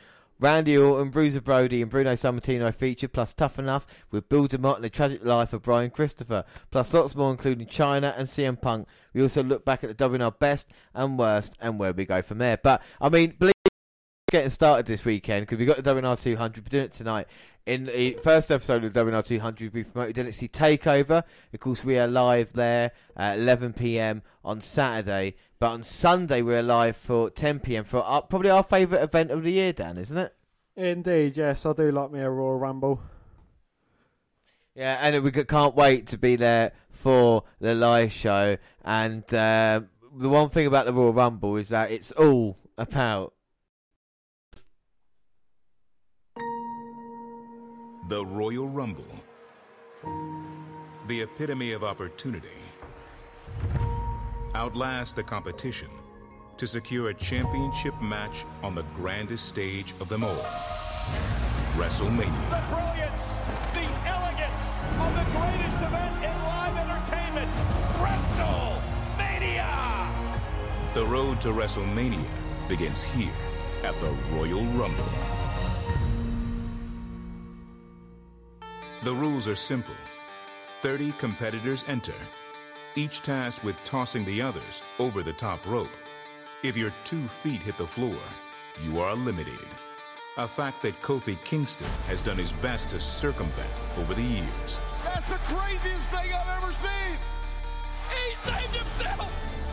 Randy 0.42 0.76
Orton, 0.76 1.10
Bruiser 1.10 1.40
Brody, 1.40 1.82
and 1.82 1.88
Bruno 1.88 2.14
Sammartino 2.14 2.74
featured, 2.74 3.12
plus 3.12 3.32
Tough 3.32 3.60
Enough 3.60 3.86
with 4.10 4.28
Bill 4.28 4.48
DeMott 4.48 4.74
and 4.74 4.84
the 4.84 4.90
tragic 4.90 5.24
life 5.24 5.52
of 5.52 5.62
Brian 5.62 5.90
Christopher, 5.90 6.42
plus 6.72 6.92
lots 6.92 7.14
more, 7.14 7.30
including 7.30 7.68
Chyna 7.68 8.12
and 8.18 8.26
CM 8.26 8.60
Punk. 8.60 8.88
We 9.14 9.22
also 9.22 9.44
look 9.44 9.64
back 9.64 9.84
at 9.84 9.96
the 9.96 10.08
WNR 10.08 10.36
best 10.40 10.66
and 10.94 11.16
worst 11.16 11.52
and 11.60 11.78
where 11.78 11.92
we 11.92 12.04
go 12.04 12.22
from 12.22 12.38
there. 12.38 12.56
But, 12.56 12.82
I 13.00 13.08
mean, 13.08 13.36
believe 13.38 13.52
getting 14.32 14.50
started 14.50 14.86
this 14.86 15.04
weekend 15.04 15.42
because 15.42 15.58
we 15.58 15.66
got 15.66 15.80
the 15.82 15.94
WNR 15.94 16.20
200. 16.20 16.64
We're 16.64 16.70
doing 16.70 16.84
it 16.84 16.92
tonight. 16.92 17.28
In 17.66 17.84
the 17.84 18.18
first 18.24 18.50
episode 18.50 18.82
of 18.82 18.92
WNR 18.94 19.24
200, 19.24 19.72
we 19.72 19.84
promoted 19.84 20.26
NXT 20.26 20.50
Takeover. 20.50 21.22
Of 21.52 21.60
course, 21.60 21.84
we 21.84 21.98
are 21.98 22.08
live 22.08 22.54
there 22.54 22.92
at 23.14 23.38
11 23.38 23.74
p.m. 23.74 24.22
on 24.42 24.62
Saturday. 24.62 25.36
But 25.60 25.68
on 25.72 25.82
Sunday, 25.84 26.40
we're 26.40 26.62
live 26.62 26.96
for 26.96 27.28
10 27.30 27.60
p.m. 27.60 27.84
for 27.84 28.02
our, 28.02 28.22
probably 28.22 28.48
our 28.48 28.62
favourite 28.62 29.02
event 29.02 29.30
of 29.30 29.44
the 29.44 29.52
year, 29.52 29.72
Dan, 29.74 29.98
isn't 29.98 30.16
it? 30.16 30.34
Indeed, 30.74 31.36
yes, 31.36 31.66
I 31.66 31.74
do 31.74 31.92
like 31.92 32.10
me 32.10 32.20
a 32.20 32.30
Royal 32.30 32.58
Rumble. 32.58 33.02
Yeah, 34.74 34.98
and 35.02 35.22
we 35.22 35.30
can't 35.30 35.76
wait 35.76 36.06
to 36.08 36.18
be 36.18 36.36
there 36.36 36.72
for 36.90 37.44
the 37.60 37.74
live 37.74 38.10
show. 38.10 38.56
And 38.82 39.22
um 39.34 39.90
the 40.14 40.28
one 40.28 40.48
thing 40.48 40.66
about 40.66 40.86
the 40.86 40.92
Royal 40.92 41.12
Rumble 41.12 41.56
is 41.56 41.68
that 41.68 41.90
it's 41.90 42.12
all 42.12 42.56
about 42.78 43.34
The 48.12 48.26
Royal 48.26 48.68
Rumble. 48.68 49.08
The 51.06 51.22
epitome 51.22 51.72
of 51.72 51.82
opportunity. 51.82 52.60
Outlast 54.54 55.16
the 55.16 55.22
competition 55.22 55.88
to 56.58 56.66
secure 56.66 57.08
a 57.08 57.14
championship 57.14 57.98
match 58.02 58.44
on 58.62 58.74
the 58.74 58.82
grandest 58.92 59.48
stage 59.48 59.94
of 59.98 60.10
them 60.10 60.24
all 60.24 60.44
WrestleMania. 61.74 62.50
The 62.50 62.62
brilliance, 62.68 63.46
the 63.72 63.88
elegance 64.06 64.78
of 65.00 65.14
the 65.16 65.24
greatest 65.32 65.80
event 65.80 66.14
in 66.22 66.36
live 66.44 66.76
entertainment, 66.76 67.50
WrestleMania! 67.96 69.72
The 70.92 71.06
road 71.06 71.40
to 71.40 71.48
WrestleMania 71.48 72.28
begins 72.68 73.02
here 73.02 73.32
at 73.84 73.98
the 74.00 74.10
Royal 74.34 74.66
Rumble. 74.74 75.41
The 79.02 79.12
rules 79.12 79.48
are 79.48 79.56
simple 79.56 79.96
30 80.82 81.10
competitors 81.18 81.84
enter, 81.88 82.14
each 82.94 83.20
tasked 83.20 83.64
with 83.64 83.74
tossing 83.82 84.24
the 84.24 84.40
others 84.40 84.84
over 85.00 85.24
the 85.24 85.32
top 85.32 85.66
rope. 85.66 85.96
If 86.62 86.76
your 86.76 86.94
two 87.02 87.26
feet 87.26 87.64
hit 87.64 87.76
the 87.76 87.86
floor, 87.86 88.16
you 88.80 89.00
are 89.00 89.10
eliminated. 89.10 89.66
A 90.36 90.46
fact 90.46 90.82
that 90.82 91.02
Kofi 91.02 91.36
Kingston 91.42 91.88
has 92.06 92.22
done 92.22 92.38
his 92.38 92.52
best 92.52 92.90
to 92.90 93.00
circumvent 93.00 93.80
over 93.96 94.14
the 94.14 94.22
years. 94.22 94.80
That's 95.02 95.30
the 95.30 95.38
craziest 95.48 96.08
thing 96.10 96.32
I've 96.32 96.62
ever 96.62 96.72
seen! 96.72 97.18
He 98.08 98.36
saved 98.36 98.76
himself! 98.76 99.32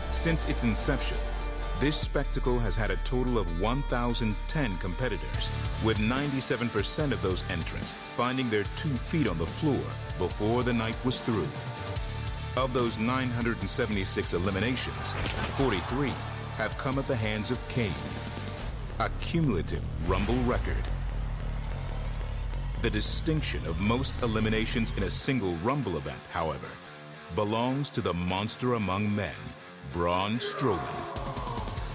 Since 0.09 0.45
its 0.45 0.63
inception, 0.63 1.19
this 1.79 1.95
spectacle 1.95 2.59
has 2.59 2.75
had 2.75 2.91
a 2.91 2.97
total 2.97 3.37
of 3.37 3.59
1,010 3.59 4.77
competitors, 4.79 5.49
with 5.81 5.97
97% 5.97 7.13
of 7.13 7.21
those 7.21 7.45
entrants 7.49 7.95
finding 8.17 8.49
their 8.49 8.65
two 8.75 8.89
feet 8.89 9.27
on 9.27 9.37
the 9.37 9.45
floor 9.45 9.81
before 10.17 10.63
the 10.63 10.73
night 10.73 10.97
was 11.05 11.21
through. 11.21 11.47
Of 12.57 12.73
those 12.73 12.97
976 12.97 14.33
eliminations, 14.33 15.13
43 15.57 16.11
have 16.57 16.77
come 16.77 16.99
at 16.99 17.07
the 17.07 17.15
hands 17.15 17.49
of 17.49 17.65
Kane, 17.69 17.93
a 18.99 19.09
cumulative 19.21 19.83
Rumble 20.05 20.41
record. 20.43 20.83
The 22.81 22.89
distinction 22.89 23.65
of 23.65 23.79
most 23.79 24.21
eliminations 24.21 24.91
in 24.97 25.03
a 25.03 25.11
single 25.11 25.55
Rumble 25.57 25.95
event, 25.95 26.19
however, 26.33 26.67
belongs 27.35 27.89
to 27.91 28.01
the 28.01 28.13
monster 28.13 28.73
among 28.73 29.15
men, 29.15 29.35
Braun 29.93 30.39
Strowman 30.39 31.48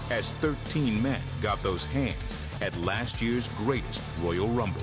as 0.09 0.31
13 0.33 1.01
men 1.01 1.21
got 1.41 1.61
those 1.63 1.85
hands 1.85 2.37
at 2.61 2.75
last 2.77 3.21
year's 3.21 3.47
greatest 3.57 4.01
Royal 4.21 4.47
Rumble. 4.47 4.81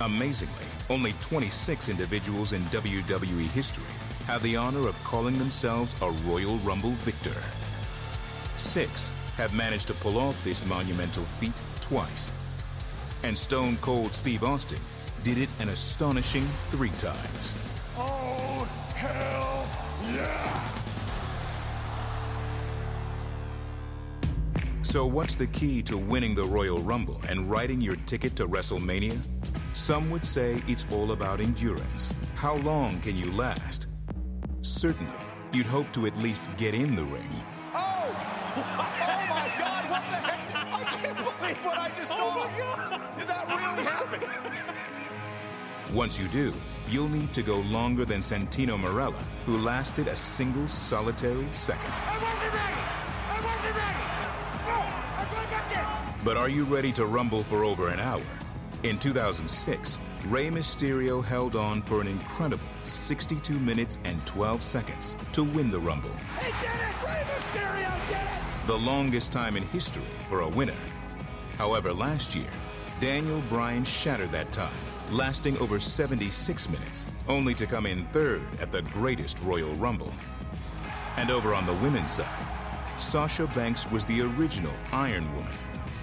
Amazingly, 0.00 0.54
only 0.88 1.12
26 1.14 1.88
individuals 1.88 2.52
in 2.52 2.64
WWE 2.66 3.48
history 3.48 3.84
have 4.26 4.42
the 4.42 4.56
honor 4.56 4.88
of 4.88 5.02
calling 5.04 5.38
themselves 5.38 5.94
a 6.02 6.10
Royal 6.26 6.58
Rumble 6.58 6.92
victor. 7.04 7.34
Six 8.56 9.10
have 9.36 9.52
managed 9.52 9.86
to 9.88 9.94
pull 9.94 10.18
off 10.18 10.42
this 10.44 10.64
monumental 10.66 11.24
feat 11.24 11.60
twice. 11.80 12.32
And 13.22 13.36
Stone 13.36 13.78
Cold 13.78 14.14
Steve 14.14 14.44
Austin 14.44 14.80
did 15.22 15.38
it 15.38 15.48
an 15.58 15.68
astonishing 15.68 16.48
three 16.68 16.90
times. 16.90 17.54
Oh, 17.96 18.68
hell 18.94 19.68
yeah! 20.14 20.59
So, 24.82 25.04
what's 25.04 25.36
the 25.36 25.46
key 25.46 25.82
to 25.82 25.98
winning 25.98 26.34
the 26.34 26.44
Royal 26.44 26.78
Rumble 26.80 27.20
and 27.28 27.50
writing 27.50 27.82
your 27.82 27.96
ticket 27.96 28.34
to 28.36 28.48
WrestleMania? 28.48 29.18
Some 29.74 30.08
would 30.10 30.24
say 30.24 30.62
it's 30.66 30.86
all 30.90 31.12
about 31.12 31.38
endurance. 31.38 32.14
How 32.34 32.54
long 32.56 32.98
can 33.00 33.14
you 33.14 33.30
last? 33.32 33.88
Certainly, 34.62 35.12
you'd 35.52 35.66
hope 35.66 35.92
to 35.92 36.06
at 36.06 36.16
least 36.16 36.42
get 36.56 36.72
in 36.74 36.96
the 36.96 37.04
ring. 37.04 37.44
Oh! 37.74 38.56
Oh 38.60 39.26
my 39.30 39.48
god, 39.58 39.88
what 39.90 40.02
the 40.10 40.16
heck? 40.16 40.40
I 40.56 40.82
can't 40.84 41.16
believe 41.16 41.56
what 41.64 41.78
I 41.78 41.90
just 41.96 42.10
saw! 42.10 42.18
Oh 42.18 42.50
my 42.50 42.58
god! 42.58 43.00
Did 43.18 43.28
that 43.28 43.46
really 43.46 43.84
happen? 43.84 44.20
Once 45.94 46.18
you 46.18 46.26
do, 46.28 46.52
you'll 46.88 47.08
need 47.08 47.32
to 47.34 47.42
go 47.42 47.58
longer 47.70 48.04
than 48.04 48.20
Santino 48.20 48.76
Marella, 48.76 49.22
who 49.46 49.56
lasted 49.58 50.08
a 50.08 50.16
single 50.16 50.66
solitary 50.66 51.46
second. 51.50 51.92
I 51.92 52.16
wasn't 52.16 52.54
ready! 52.54 52.82
I 53.28 53.40
wasn't 53.44 53.76
ready! 53.76 54.29
But 56.22 56.36
are 56.36 56.50
you 56.50 56.64
ready 56.64 56.92
to 56.92 57.06
rumble 57.06 57.44
for 57.44 57.64
over 57.64 57.88
an 57.88 57.98
hour? 57.98 58.22
In 58.82 58.98
2006, 58.98 59.98
Rey 60.26 60.48
Mysterio 60.50 61.24
held 61.24 61.56
on 61.56 61.80
for 61.82 62.02
an 62.02 62.06
incredible 62.06 62.62
62 62.84 63.58
minutes 63.58 63.98
and 64.04 64.24
12 64.26 64.62
seconds 64.62 65.16
to 65.32 65.44
win 65.44 65.70
the 65.70 65.80
Rumble. 65.80 66.10
He 66.38 66.52
did 66.60 66.70
it! 66.70 67.06
Rey 67.06 67.24
Mysterio 67.26 68.08
did 68.08 68.16
it! 68.16 68.66
the 68.66 68.78
longest 68.78 69.32
time 69.32 69.56
in 69.56 69.62
history 69.64 70.04
for 70.28 70.40
a 70.40 70.48
winner. 70.48 70.76
However, 71.56 71.92
last 71.92 72.34
year, 72.34 72.50
Daniel 73.00 73.42
Bryan 73.48 73.84
shattered 73.84 74.30
that 74.32 74.52
time, 74.52 74.76
lasting 75.10 75.56
over 75.56 75.80
76 75.80 76.68
minutes, 76.68 77.06
only 77.28 77.54
to 77.54 77.66
come 77.66 77.86
in 77.86 78.04
third 78.08 78.42
at 78.60 78.70
the 78.70 78.82
greatest 78.82 79.40
Royal 79.40 79.72
Rumble. 79.76 80.12
And 81.16 81.30
over 81.30 81.54
on 81.54 81.64
the 81.64 81.74
women's 81.74 82.12
side, 82.12 82.46
Sasha 82.98 83.46
Banks 83.54 83.90
was 83.90 84.04
the 84.04 84.20
original 84.20 84.72
Iron 84.92 85.26
Woman, 85.34 85.52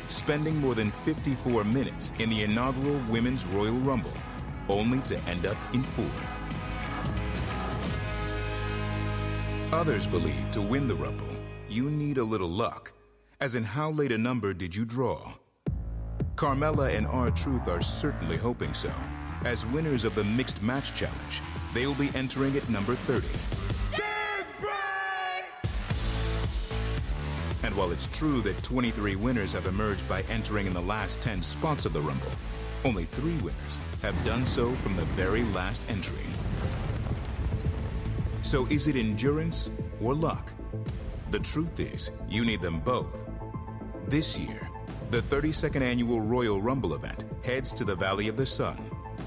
spending 0.09 0.57
more 0.57 0.75
than 0.75 0.91
54 1.05 1.63
minutes 1.63 2.13
in 2.19 2.29
the 2.29 2.43
inaugural 2.43 2.99
Women's 3.09 3.45
Royal 3.45 3.79
Rumble, 3.79 4.13
only 4.69 4.99
to 5.01 5.19
end 5.21 5.45
up 5.45 5.57
in 5.73 5.83
fourth. 5.83 6.29
Others 9.73 10.07
believe 10.07 10.49
to 10.51 10.61
win 10.61 10.87
the 10.87 10.95
Rumble, 10.95 11.35
you 11.69 11.89
need 11.89 12.17
a 12.17 12.23
little 12.23 12.49
luck, 12.49 12.93
as 13.41 13.55
in 13.55 13.63
how 13.63 13.91
late 13.91 14.11
a 14.11 14.17
number 14.17 14.53
did 14.53 14.75
you 14.75 14.85
draw? 14.85 15.33
Carmella 16.35 16.95
and 16.95 17.07
R 17.07 17.31
Truth 17.31 17.67
are 17.67 17.81
certainly 17.81 18.37
hoping 18.37 18.73
so. 18.73 18.91
As 19.43 19.65
winners 19.67 20.03
of 20.03 20.15
the 20.15 20.23
Mixed 20.23 20.61
Match 20.61 20.93
Challenge, 20.93 21.41
they 21.73 21.85
will 21.85 21.95
be 21.95 22.11
entering 22.15 22.55
at 22.55 22.69
number 22.69 22.95
30. 22.95 23.56
While 27.77 27.91
it's 27.91 28.07
true 28.07 28.41
that 28.41 28.61
23 28.63 29.15
winners 29.17 29.53
have 29.53 29.67
emerged 29.67 30.09
by 30.09 30.23
entering 30.31 30.65
in 30.65 30.73
the 30.73 30.81
last 30.81 31.21
10 31.21 31.43
spots 31.43 31.85
of 31.85 31.93
the 31.93 32.01
Rumble, 32.01 32.31
only 32.83 33.05
three 33.05 33.35
winners 33.35 33.79
have 34.01 34.15
done 34.25 34.47
so 34.47 34.73
from 34.73 34.95
the 34.95 35.05
very 35.13 35.43
last 35.53 35.83
entry. 35.87 36.25
So 38.41 38.65
is 38.71 38.87
it 38.87 38.95
endurance 38.95 39.69
or 40.01 40.15
luck? 40.15 40.51
The 41.29 41.37
truth 41.37 41.79
is, 41.79 42.09
you 42.27 42.43
need 42.43 42.61
them 42.61 42.79
both. 42.79 43.23
This 44.07 44.39
year, 44.39 44.71
the 45.11 45.21
32nd 45.21 45.81
annual 45.81 46.19
Royal 46.19 46.59
Rumble 46.59 46.95
event 46.95 47.25
heads 47.43 47.73
to 47.73 47.85
the 47.85 47.95
Valley 47.95 48.27
of 48.27 48.37
the 48.37 48.45
Sun, 48.45 48.77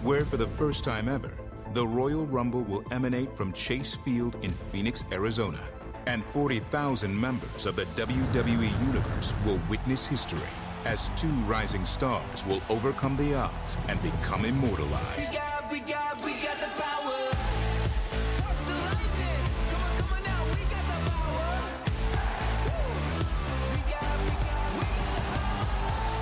where 0.03 0.25
for 0.25 0.39
the 0.39 0.49
first 0.49 0.83
time 0.83 1.09
ever, 1.09 1.31
the 1.73 1.87
Royal 1.87 2.27
Rumble 2.27 2.63
will 2.63 2.83
emanate 2.91 3.37
from 3.37 3.53
Chase 3.53 3.95
Field 3.95 4.37
in 4.43 4.51
Phoenix, 4.73 5.05
Arizona. 5.13 5.61
And 6.07 6.25
40,000 6.25 7.19
members 7.19 7.67
of 7.67 7.77
the 7.77 7.85
WWE 7.97 8.87
Universe 8.87 9.35
will 9.45 9.61
witness 9.69 10.07
history 10.07 10.41
as 10.85 11.11
two 11.17 11.29
rising 11.47 11.85
stars 11.85 12.47
will 12.47 12.63
overcome 12.69 13.17
the 13.17 13.35
odds 13.35 13.77
and 13.89 14.01
become 14.03 14.45
immortalized. 14.45 15.37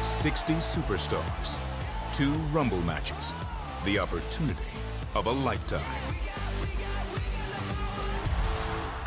Sixty 0.03 0.55
superstars, 0.55 1.57
two 2.13 2.33
Rumble 2.53 2.83
matches, 2.83 3.33
the 3.85 4.01
opportunity 4.01 4.59
of 5.15 5.27
a 5.27 5.33
lifetime. 5.33 5.83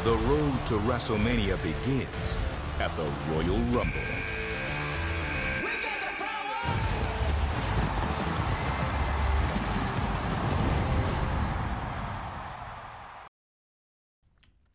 The 0.03 0.17
road 0.17 0.65
to 0.65 0.73
WrestleMania 0.79 1.61
begins 1.61 2.37
at 2.79 2.89
the 2.97 3.03
Royal 3.29 3.59
Rumble. 3.69 3.99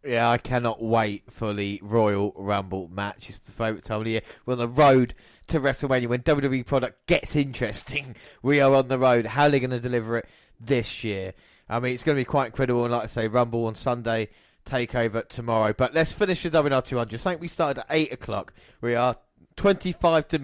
Yeah, 0.05 0.31
I 0.31 0.39
cannot 0.39 0.81
wait 0.81 1.25
for 1.29 1.53
the 1.53 1.81
Royal 1.83 2.33
Rumble 2.37 2.87
match. 2.87 3.29
It's 3.29 3.41
my 3.49 3.53
favourite 3.53 3.85
time 3.85 3.99
of 3.99 4.05
the 4.05 4.13
year. 4.13 4.21
We're 4.45 4.53
on 4.53 4.61
the 4.61 4.69
road 4.69 5.15
to 5.49 5.59
WrestleMania. 5.59 6.07
When 6.07 6.23
WWE 6.23 6.65
product 6.65 7.05
gets 7.09 7.35
interesting, 7.35 8.15
we 8.43 8.61
are 8.61 8.73
on 8.73 8.87
the 8.87 9.01
road. 9.01 9.27
How 9.27 9.47
are 9.47 9.51
they 9.51 9.59
going 9.59 9.71
to 9.71 9.81
deliver 9.81 10.19
it 10.19 10.29
this 10.61 11.03
year? 11.03 11.35
I 11.69 11.81
mean, 11.81 11.95
it's 11.95 12.05
going 12.05 12.15
to 12.15 12.21
be 12.21 12.25
quite 12.25 12.47
incredible. 12.47 12.85
And 12.85 12.93
like 12.93 13.03
I 13.03 13.07
say, 13.07 13.27
Rumble 13.27 13.67
on 13.67 13.75
Sunday, 13.75 14.29
Takeover 14.67 15.27
tomorrow. 15.27 15.73
But 15.73 15.95
let's 15.95 16.13
finish 16.13 16.43
the 16.43 16.51
WR 16.51 16.81
200. 16.81 17.19
Something 17.19 17.41
we 17.41 17.49
started 17.49 17.81
at 17.81 17.87
8 17.89 18.13
o'clock. 18.13 18.53
We 18.81 18.95
are 18.95 19.17
25 19.57 20.29
to 20.29 20.41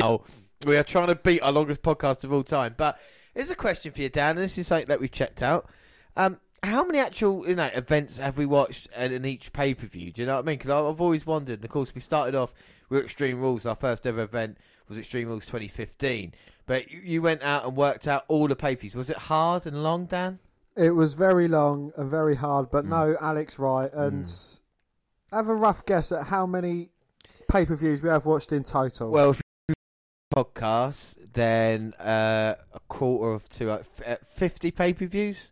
now. 0.00 0.22
We 0.66 0.76
are 0.76 0.82
trying 0.82 1.08
to 1.08 1.14
beat 1.14 1.40
our 1.40 1.52
longest 1.52 1.82
podcast 1.82 2.24
of 2.24 2.32
all 2.32 2.42
time. 2.42 2.74
But 2.76 2.98
here's 3.34 3.50
a 3.50 3.54
question 3.54 3.92
for 3.92 4.00
you, 4.00 4.08
Dan. 4.08 4.30
And 4.30 4.38
this 4.38 4.58
is 4.58 4.66
something 4.66 4.88
that 4.88 5.00
we 5.00 5.08
checked 5.08 5.42
out. 5.42 5.68
Um, 6.16 6.38
how 6.62 6.84
many 6.84 6.98
actual 6.98 7.46
you 7.46 7.54
know 7.54 7.70
events 7.74 8.16
have 8.16 8.38
we 8.38 8.46
watched 8.46 8.88
in 8.96 9.12
in 9.12 9.24
each 9.24 9.52
pay 9.52 9.74
per 9.74 9.86
view? 9.86 10.10
Do 10.10 10.22
you 10.22 10.26
know 10.26 10.34
what 10.34 10.44
I 10.44 10.46
mean? 10.46 10.58
Because 10.58 10.70
I've 10.70 11.00
always 11.00 11.26
wondered. 11.26 11.58
And 11.58 11.64
of 11.64 11.70
course, 11.70 11.94
we 11.94 12.00
started 12.00 12.34
off 12.34 12.54
with 12.88 13.04
Extreme 13.04 13.40
Rules. 13.40 13.66
Our 13.66 13.74
first 13.74 14.06
ever 14.06 14.22
event 14.22 14.58
was 14.88 14.98
Extreme 14.98 15.28
Rules 15.28 15.46
2015. 15.46 16.32
But 16.66 16.90
you, 16.90 17.00
you 17.04 17.22
went 17.22 17.42
out 17.42 17.66
and 17.66 17.76
worked 17.76 18.08
out 18.08 18.24
all 18.28 18.48
the 18.48 18.56
pay 18.56 18.74
per 18.74 18.80
views. 18.80 18.94
Was 18.94 19.10
it 19.10 19.16
hard 19.16 19.66
and 19.66 19.82
long, 19.82 20.06
Dan? 20.06 20.38
It 20.76 20.90
was 20.90 21.14
very 21.14 21.46
long 21.48 21.92
and 21.96 22.10
very 22.10 22.34
hard, 22.34 22.66
Mm. 22.66 22.70
but 22.72 22.84
no, 22.86 23.16
Alex, 23.20 23.58
Wright. 23.58 23.92
And 23.92 24.26
have 25.30 25.48
a 25.48 25.54
rough 25.54 25.84
guess 25.86 26.10
at 26.12 26.26
how 26.26 26.46
many 26.46 26.90
pay 27.48 27.64
per 27.66 27.76
views 27.76 28.02
we 28.02 28.08
have 28.08 28.26
watched 28.26 28.52
in 28.52 28.64
total. 28.64 29.10
Well, 29.10 29.30
if 29.30 29.40
you 29.68 29.74
podcast, 30.34 31.14
then 31.32 31.94
uh, 32.00 32.54
a 32.72 32.80
quarter 32.88 33.32
of 33.34 33.48
two, 33.48 33.70
uh, 33.70 33.78
f- 33.98 34.02
uh, 34.06 34.16
50 34.34 34.70
pay 34.72 34.92
per 34.92 35.06
views. 35.06 35.50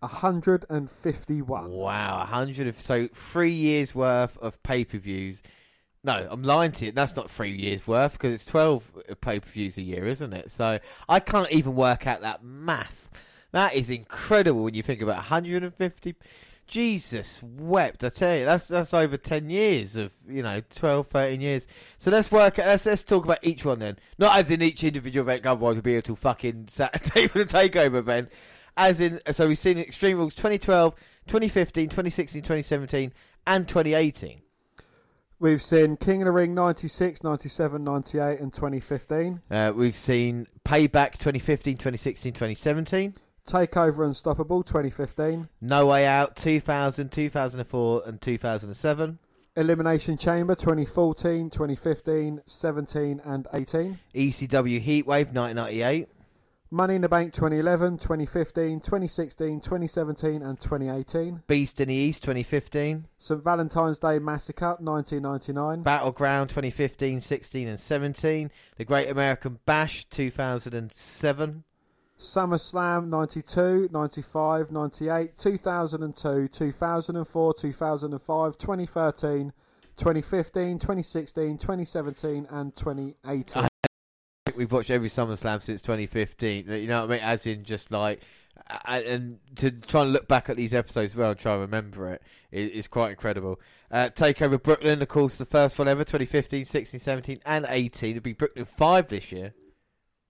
151. 0.00 1.70
Wow, 1.70 2.20
a 2.22 2.26
hundred 2.26 2.66
of 2.66 2.78
so 2.80 3.08
three 3.08 3.52
years 3.52 3.94
worth 3.94 4.36
of 4.38 4.62
pay 4.62 4.84
per 4.84 4.98
views. 4.98 5.42
No, 6.02 6.26
I'm 6.30 6.42
lying 6.42 6.72
to 6.72 6.86
you. 6.86 6.92
That's 6.92 7.16
not 7.16 7.30
three 7.30 7.52
years 7.52 7.86
worth 7.86 8.12
because 8.12 8.34
it's 8.34 8.44
twelve 8.44 8.92
pay 9.22 9.40
per 9.40 9.48
views 9.48 9.78
a 9.78 9.82
year, 9.82 10.06
isn't 10.06 10.32
it? 10.34 10.50
So 10.52 10.78
I 11.08 11.20
can't 11.20 11.50
even 11.50 11.74
work 11.74 12.06
out 12.06 12.20
that 12.20 12.42
math. 12.44 13.08
That 13.54 13.74
is 13.74 13.88
incredible 13.88 14.64
when 14.64 14.74
you 14.74 14.82
think 14.82 15.00
about 15.00 15.14
150. 15.14 16.16
Jesus 16.66 17.38
wept! 17.40 18.02
I 18.02 18.08
tell 18.08 18.36
you, 18.36 18.44
that's 18.44 18.66
that's 18.66 18.92
over 18.92 19.16
10 19.16 19.48
years 19.48 19.94
of 19.94 20.12
you 20.28 20.42
know 20.42 20.60
12, 20.74 21.06
13 21.06 21.40
years. 21.40 21.64
So 21.98 22.10
let's 22.10 22.32
work. 22.32 22.58
Let's 22.58 22.84
let's 22.84 23.04
talk 23.04 23.24
about 23.24 23.38
each 23.42 23.64
one 23.64 23.78
then. 23.78 24.00
Not 24.18 24.36
as 24.36 24.50
in 24.50 24.60
each 24.60 24.82
individual 24.82 25.24
event. 25.24 25.46
Otherwise, 25.46 25.76
we'll 25.76 25.82
be 25.82 25.92
here 25.92 26.02
till 26.02 26.16
fucking 26.16 26.66
Saturday 26.68 27.26
for 27.28 27.44
the 27.44 27.44
takeover 27.44 27.98
event. 27.98 28.28
As 28.76 28.98
in, 28.98 29.20
so 29.30 29.46
we've 29.46 29.56
seen 29.56 29.78
Extreme 29.78 30.18
Rules 30.18 30.34
2012, 30.34 30.96
2015, 31.28 31.90
2016, 31.90 32.42
2017, 32.42 33.12
and 33.46 33.68
2018. 33.68 34.42
We've 35.38 35.62
seen 35.62 35.96
King 35.96 36.22
of 36.22 36.26
the 36.26 36.32
Ring 36.32 36.54
96, 36.56 37.22
97, 37.22 37.84
98, 37.84 38.40
and 38.40 38.52
2015. 38.52 39.42
Uh, 39.48 39.72
we've 39.76 39.96
seen 39.96 40.48
Payback 40.64 41.12
2015, 41.18 41.74
2016, 41.74 42.32
2017. 42.32 43.14
Takeover 43.46 44.06
Unstoppable 44.06 44.62
2015. 44.62 45.48
No 45.60 45.86
Way 45.86 46.06
Out 46.06 46.34
2000, 46.36 47.12
2004, 47.12 48.02
and 48.06 48.20
2007. 48.20 49.18
Elimination 49.56 50.16
Chamber 50.16 50.54
2014, 50.54 51.50
2015, 51.50 52.40
17, 52.46 53.20
and 53.24 53.46
18. 53.52 53.98
ECW 54.14 54.84
Heatwave 54.84 55.32
1998. 55.32 56.08
Money 56.70 56.96
in 56.96 57.02
the 57.02 57.08
Bank 57.08 57.32
2011, 57.32 57.98
2015, 57.98 58.80
2016, 58.80 59.60
2017, 59.60 60.42
and 60.42 60.58
2018. 60.58 61.42
Beast 61.46 61.80
in 61.80 61.88
the 61.88 61.94
East 61.94 62.22
2015. 62.24 63.06
St. 63.16 63.44
Valentine's 63.44 63.98
Day 64.00 64.18
Massacre 64.18 64.76
1999. 64.80 65.82
Battleground 65.84 66.50
2015, 66.50 67.20
16, 67.20 67.68
and 67.68 67.78
17. 67.78 68.50
The 68.76 68.84
Great 68.84 69.08
American 69.08 69.60
Bash 69.66 70.06
2007. 70.06 71.64
SummerSlam 72.24 73.08
92, 73.08 73.90
95, 73.92 74.70
98, 74.70 75.36
2002, 75.36 76.48
2004, 76.48 77.54
2005, 77.54 78.58
2013, 78.58 79.52
2015, 79.96 80.78
2016, 80.78 81.58
2017, 81.58 82.46
and 82.50 82.74
2018. 82.74 83.62
I 83.62 83.68
we've 84.56 84.72
watched 84.72 84.90
every 84.90 85.08
SummerSlam 85.08 85.62
since 85.62 85.82
2015. 85.82 86.68
You 86.68 86.86
know 86.86 87.02
what 87.02 87.10
I 87.10 87.14
mean? 87.14 87.24
As 87.24 87.46
in, 87.46 87.64
just 87.64 87.90
like, 87.90 88.20
and 88.86 89.38
to 89.56 89.70
try 89.70 90.02
and 90.02 90.12
look 90.12 90.28
back 90.28 90.48
at 90.48 90.56
these 90.56 90.72
episodes 90.72 91.12
as 91.12 91.16
well 91.16 91.30
and 91.30 91.38
try 91.38 91.52
and 91.52 91.62
remember 91.62 92.12
it 92.12 92.22
is, 92.50 92.70
is 92.70 92.86
quite 92.86 93.10
incredible. 93.10 93.60
Uh, 93.90 94.10
Takeover 94.14 94.62
Brooklyn, 94.62 95.02
of 95.02 95.08
course, 95.08 95.38
the 95.38 95.44
first 95.44 95.78
one 95.78 95.88
ever 95.88 96.04
2015, 96.04 96.64
16, 96.64 97.00
17, 97.00 97.40
and 97.44 97.66
18. 97.68 98.10
It'll 98.10 98.22
be 98.22 98.32
Brooklyn 98.32 98.64
5 98.64 99.08
this 99.08 99.32
year. 99.32 99.54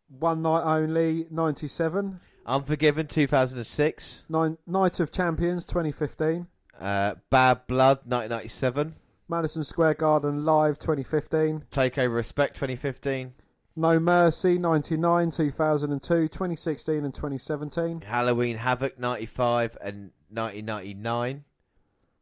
One 0.09 0.43
Night 0.43 0.63
Only 0.65 1.27
97. 1.31 2.21
Unforgiven 2.47 3.07
2006. 3.07 4.23
Nine, 4.29 4.59
Night 4.67 5.01
of 5.01 5.11
Champions 5.11 5.65
2015. 5.65 6.47
Uh, 6.79 7.15
Bad 7.31 7.67
Blood 7.67 7.99
1997. 8.05 8.95
Madison 9.29 9.65
Square 9.65 9.95
Garden 9.95 10.45
Live 10.45 10.79
2015. 10.79 11.65
Takeover 11.71 12.15
Respect 12.15 12.55
2015. 12.55 13.33
No 13.77 13.99
Mercy 13.99 14.57
99, 14.59 15.33
2002, 15.33 16.29
2016, 16.29 17.05
and 17.05 17.13
2017. 17.13 18.03
Halloween 18.03 18.57
Havoc 18.59 19.01
95 19.01 19.77
and 19.81 20.13
1999. 20.31 21.45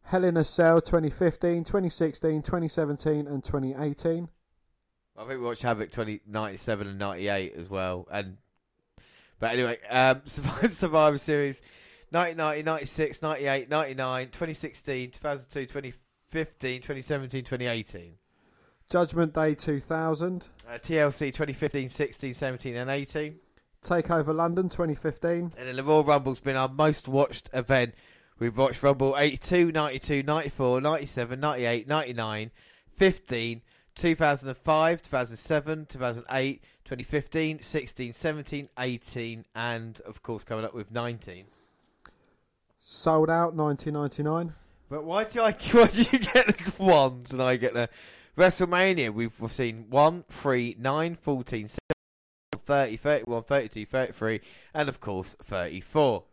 Hell 0.05 0.25
in 0.25 0.37
a 0.39 0.45
Cell 0.45 0.81
2015, 0.81 1.65
2016, 1.65 2.43
2017, 2.43 3.27
and 3.27 3.45
2018. 3.45 4.29
I 5.17 5.21
think 5.21 5.41
we 5.41 5.47
watched 5.47 5.63
Havoc 5.63 5.91
20, 5.91 6.21
97 6.27 6.87
and 6.87 6.99
98 6.99 7.55
as 7.57 7.69
well. 7.69 8.09
And 8.11 8.39
But 9.39 9.53
anyway, 9.53 9.79
um, 9.91 10.23
Survivor, 10.27 10.69
Survivor 10.69 11.19
Series 11.19 11.61
1990, 12.11 12.63
96, 12.63 13.23
98, 13.23 13.69
99, 13.71 14.27
2016, 14.27 15.11
2002, 15.11 15.61
2015, 15.67 16.81
2017, 16.81 17.45
2018. 17.45 18.15
Judgment 18.91 19.33
Day 19.33 19.55
2000. 19.55 20.47
Uh, 20.69 20.73
TLC 20.73 21.19
2015, 21.27 21.89
16, 21.89 22.35
17, 22.35 22.77
and 22.77 22.91
18. 22.91 23.37
Takeover 23.83 24.35
London 24.35 24.69
2015. 24.69 25.31
And 25.31 25.51
then 25.69 25.77
the 25.77 25.83
Royal 25.83 26.05
Rumble's 26.05 26.41
been 26.41 26.57
our 26.57 26.69
most 26.69 27.09
watched 27.09 27.49
event. 27.53 27.95
We've 28.39 28.57
watched 28.57 28.83
Rumble 28.83 29.15
82, 29.17 29.73
92, 29.73 30.23
94, 30.23 30.81
97, 30.81 31.41
98, 31.41 31.89
99, 31.89 32.51
15, 32.91 33.63
2005, 33.95 35.03
2007, 35.03 35.87
2008, 35.87 36.63
2015, 36.85 37.61
16, 37.61 38.13
17, 38.13 38.69
18, 38.79 39.45
and 39.55 40.01
of 40.03 40.23
course 40.23 40.45
coming 40.45 40.65
up 40.65 40.75
with 40.75 40.91
19. 40.91 41.47
Sold 42.81 43.31
out 43.31 43.55
1999. 43.55 44.55
But 44.89 45.05
why 45.05 45.25
do 45.25 45.41
I 45.41 45.53
why 45.73 45.87
do 45.87 46.03
you 46.03 46.19
get 46.19 46.47
the 46.49 46.73
ones 46.83 47.33
and 47.33 47.43
I 47.43 47.57
get 47.57 47.75
the 47.75 47.89
WrestleMania? 48.37 49.13
We've, 49.13 49.39
we've 49.41 49.53
seen 49.53 49.87
1, 49.89 50.25
3, 50.29 50.77
9, 50.79 51.15
14, 51.15 51.69
17, 51.69 51.79
30, 52.59 52.97
31, 52.97 53.43
32, 53.45 53.87
33, 53.87 54.41
and 54.75 54.89
of 54.89 55.01
course 55.01 55.37
34. 55.43 56.25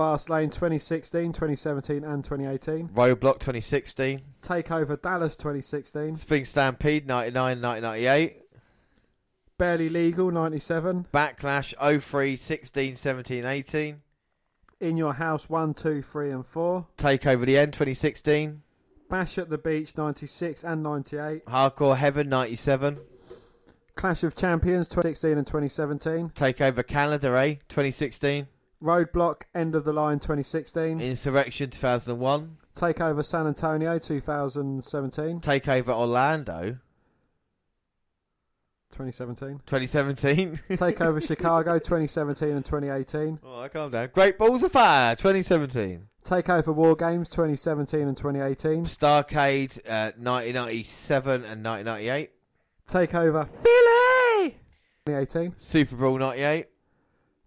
Fastlane 0.00 0.50
2016, 0.50 1.30
2017, 1.34 2.04
and 2.04 2.24
2018. 2.24 2.88
Roadblock 2.88 3.34
2016. 3.34 4.22
Takeover 4.40 5.00
Dallas 5.00 5.36
2016. 5.36 6.16
Spring 6.16 6.46
Stampede 6.46 7.06
99, 7.06 7.60
1998. 7.60 8.40
Barely 9.58 9.90
Legal 9.90 10.30
97. 10.30 11.06
Backlash 11.12 11.74
03, 12.00 12.34
16, 12.34 12.96
17, 12.96 13.44
18. 13.44 14.00
In 14.80 14.96
Your 14.96 15.12
House 15.12 15.50
1, 15.50 15.74
2, 15.74 16.00
3, 16.00 16.30
and 16.30 16.46
4. 16.46 16.86
Takeover 16.96 17.44
the 17.44 17.58
End 17.58 17.74
2016. 17.74 18.62
Bash 19.10 19.36
at 19.36 19.50
the 19.50 19.58
Beach 19.58 19.94
96 19.98 20.64
and 20.64 20.82
98. 20.82 21.44
Hardcore 21.44 21.98
Heaven 21.98 22.30
97. 22.30 23.00
Clash 23.96 24.24
of 24.24 24.34
Champions 24.34 24.88
2016 24.88 25.36
and 25.36 25.46
2017. 25.46 26.30
Takeover 26.30 26.86
Canada 26.86 27.36
A 27.36 27.56
2016. 27.68 28.48
Roadblock 28.82 29.42
End 29.54 29.74
of 29.74 29.84
the 29.84 29.92
Line 29.92 30.18
2016. 30.18 31.00
Insurrection 31.00 31.70
2001. 31.70 32.56
Takeover 32.74 33.24
San 33.24 33.46
Antonio 33.46 33.98
2017. 33.98 35.40
Takeover 35.40 35.88
Orlando 35.88 36.78
2017. 38.92 39.60
2017. 39.66 40.60
Takeover 40.78 41.22
Chicago 41.26 41.78
2017 41.78 42.48
and 42.50 42.64
2018. 42.64 43.38
oh, 43.44 43.68
calm 43.72 43.90
down. 43.90 44.08
Great 44.12 44.38
Balls 44.38 44.62
of 44.62 44.72
Fire 44.72 45.14
2017. 45.14 46.06
Takeover 46.24 46.74
War 46.74 46.96
Games 46.96 47.28
2017 47.28 48.00
and 48.08 48.16
2018. 48.16 48.84
Starcade 48.84 49.78
uh, 49.86 50.12
1997 50.16 51.44
and 51.44 51.64
1998. 51.64 52.30
Takeover 52.88 53.48
Philly 53.62 54.56
2018. 55.06 55.54
Super 55.58 55.96
Bowl 55.96 56.18
98. 56.18 56.66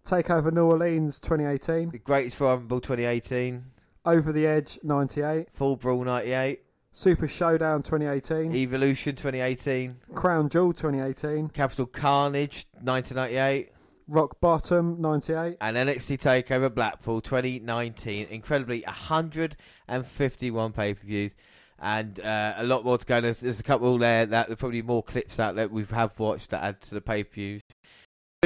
Takeover 0.08 0.52
New 0.52 0.66
Orleans 0.66 1.18
2018. 1.18 1.90
The 1.90 1.98
Greatest 1.98 2.38
Royal 2.38 2.58
Rumble 2.58 2.80
2018. 2.80 3.64
Over 4.04 4.32
the 4.32 4.46
Edge 4.46 4.78
98. 4.82 5.50
Fall 5.50 5.76
Brawl 5.76 6.04
98. 6.04 6.60
Super 6.92 7.26
Showdown 7.26 7.82
2018. 7.82 8.54
Evolution 8.54 9.16
2018. 9.16 9.96
Crown 10.14 10.50
Jewel 10.50 10.74
2018. 10.74 11.48
Capital 11.48 11.86
Carnage 11.86 12.66
1998. 12.82 13.72
Rock 14.06 14.38
Bottom 14.42 15.00
98. 15.00 15.56
and 15.62 15.76
NXT 15.78 16.20
Takeover 16.20 16.72
Blackpool 16.72 17.22
2019. 17.22 18.26
Incredibly, 18.28 18.82
151 18.82 20.72
pay 20.72 20.92
per 20.92 21.06
views, 21.06 21.34
and 21.78 22.20
uh, 22.20 22.52
a 22.58 22.64
lot 22.64 22.84
more 22.84 22.98
to 22.98 23.06
go. 23.06 23.22
There's, 23.22 23.40
there's 23.40 23.60
a 23.60 23.62
couple 23.62 23.96
there 23.96 24.26
that 24.26 24.48
there's 24.48 24.58
probably 24.58 24.82
more 24.82 25.02
clips 25.02 25.40
out 25.40 25.54
that 25.56 25.70
we 25.70 25.84
have 25.84 26.20
watched 26.20 26.50
that 26.50 26.62
add 26.62 26.82
to 26.82 26.94
the 26.94 27.00
pay 27.00 27.24
per 27.24 27.32
views. 27.32 27.62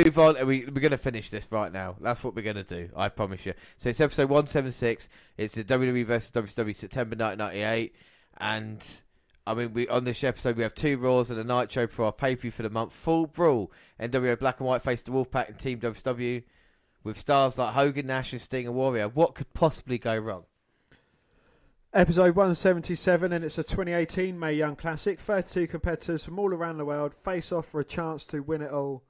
Move 0.05 0.19
on, 0.19 0.37
and 0.37 0.47
we, 0.47 0.65
we're 0.65 0.81
going 0.81 0.93
to 0.93 0.99
finish 0.99 1.29
this 1.31 1.51
right 1.51 1.73
now. 1.73 1.97
That's 2.01 2.23
what 2.23 2.37
we're 2.37 2.43
going 2.43 2.57
to 2.57 2.63
do. 2.63 2.91
I 2.97 3.09
promise 3.09 3.45
you. 3.45 3.55
So 3.79 3.89
it's 3.89 4.01
episode 4.01 4.31
176. 4.31 5.09
It's 5.37 5.55
the 5.55 5.65
WWE 5.65 6.07
versus 6.07 6.31
WCW 6.31 6.75
September 6.75 7.17
1998, 7.17 7.95
and. 8.39 8.85
I 9.47 9.55
mean, 9.55 9.73
we 9.73 9.89
on 9.89 10.05
this 10.05 10.23
episode 10.25 10.59
we 10.59 10.63
have 10.63 10.75
two 10.75 10.99
Raws 10.99 11.31
and 11.31 11.41
a 11.41 11.43
Nitro 11.43 11.87
for 11.87 12.05
our 12.05 12.13
pay 12.13 12.37
per 12.37 12.43
view 12.43 12.51
for 12.51 12.63
the 12.63 12.69
month. 12.69 12.93
Fall 12.93 13.25
Brawl, 13.25 13.73
NWO 13.99 14.39
Black 14.39 14.61
and 14.61 14.69
White 14.69 14.83
face 14.83 15.01
the 15.01 15.11
Wolfpack 15.11 15.49
and 15.49 15.59
Team 15.59 15.81
WCW, 15.81 16.43
with 17.03 17.17
stars 17.17 17.57
like 17.57 17.73
Hogan, 17.73 18.09
Nash, 18.09 18.35
and 18.35 18.43
Sting 18.43 18.67
and 18.67 18.75
Warrior. 18.75 19.09
What 19.09 19.35
could 19.35 19.55
possibly 19.55 19.97
go 19.97 20.19
wrong? 20.19 20.45
Episode 21.95 22.37
177, 22.37 23.33
and 23.33 23.43
it's 23.43 23.57
a 23.57 23.65
2018 23.65 24.39
Mae 24.39 24.53
Young 24.53 24.77
Classic. 24.77 25.19
32 25.19 25.67
competitors 25.67 26.27
from 26.27 26.39
all 26.39 26.53
around 26.53 26.77
the 26.77 26.85
world 26.85 27.15
face 27.25 27.51
off 27.51 27.69
for 27.69 27.81
a 27.81 27.85
chance 27.85 28.27
to 28.27 28.41
win 28.41 28.61
it 28.61 28.71
all. 28.71 29.03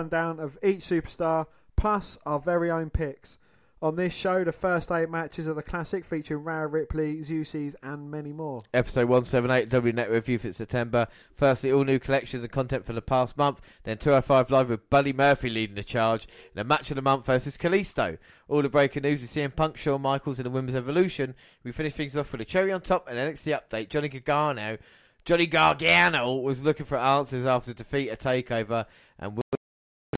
Rundown 0.00 0.38
of 0.38 0.56
each 0.62 0.82
superstar, 0.82 1.46
plus 1.74 2.18
our 2.24 2.38
very 2.38 2.70
own 2.70 2.88
picks. 2.88 3.36
On 3.82 3.96
this 3.96 4.14
show, 4.14 4.44
the 4.44 4.52
first 4.52 4.92
eight 4.92 5.10
matches 5.10 5.48
of 5.48 5.56
the 5.56 5.62
Classic 5.64 6.04
featuring 6.04 6.44
Rhea 6.44 6.68
Ripley, 6.68 7.16
Zeuxis, 7.16 7.74
and 7.82 8.08
many 8.08 8.32
more. 8.32 8.62
Episode 8.72 9.08
178, 9.08 9.68
W 9.68 9.92
Net 9.92 10.08
Review 10.08 10.38
for 10.38 10.52
September. 10.52 11.08
Firstly, 11.34 11.72
all 11.72 11.82
new 11.82 11.98
collections 11.98 12.44
of 12.44 12.52
content 12.52 12.86
for 12.86 12.92
the 12.92 13.02
past 13.02 13.36
month. 13.36 13.60
Then 13.82 13.98
205 13.98 14.52
Live 14.52 14.68
with 14.68 14.88
Buddy 14.88 15.12
Murphy 15.12 15.50
leading 15.50 15.74
the 15.74 15.82
charge. 15.82 16.28
And 16.52 16.60
a 16.60 16.64
match 16.64 16.92
of 16.92 16.94
the 16.94 17.02
month 17.02 17.26
versus 17.26 17.56
Kalisto. 17.56 18.18
All 18.46 18.62
the 18.62 18.68
breaking 18.68 19.02
news 19.02 19.24
is 19.24 19.32
CM 19.32 19.56
Punk, 19.56 19.76
Shawn 19.76 20.02
Michaels, 20.02 20.38
and 20.38 20.46
the 20.46 20.50
Women's 20.50 20.76
Evolution. 20.76 21.34
We 21.64 21.72
finish 21.72 21.94
things 21.94 22.16
off 22.16 22.30
with 22.30 22.40
a 22.40 22.44
cherry 22.44 22.70
on 22.70 22.82
top 22.82 23.08
and 23.08 23.18
NXT 23.18 23.60
update. 23.60 23.88
Johnny 23.88 24.08
Gargano. 24.08 24.78
Johnny 25.24 25.48
Gargano 25.48 26.36
was 26.36 26.62
looking 26.62 26.86
for 26.86 26.96
answers 26.98 27.44
after 27.44 27.74
defeat 27.74 28.10
at 28.10 28.20
TakeOver. 28.20 28.86
And 29.18 29.42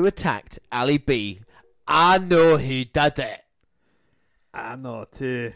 who 0.00 0.06
attacked 0.06 0.58
Ali 0.72 0.96
B. 0.96 1.40
I 1.86 2.16
know 2.16 2.56
who 2.56 2.86
did 2.86 3.18
it. 3.18 3.44
I 4.54 4.74
know 4.74 5.04
too. 5.04 5.52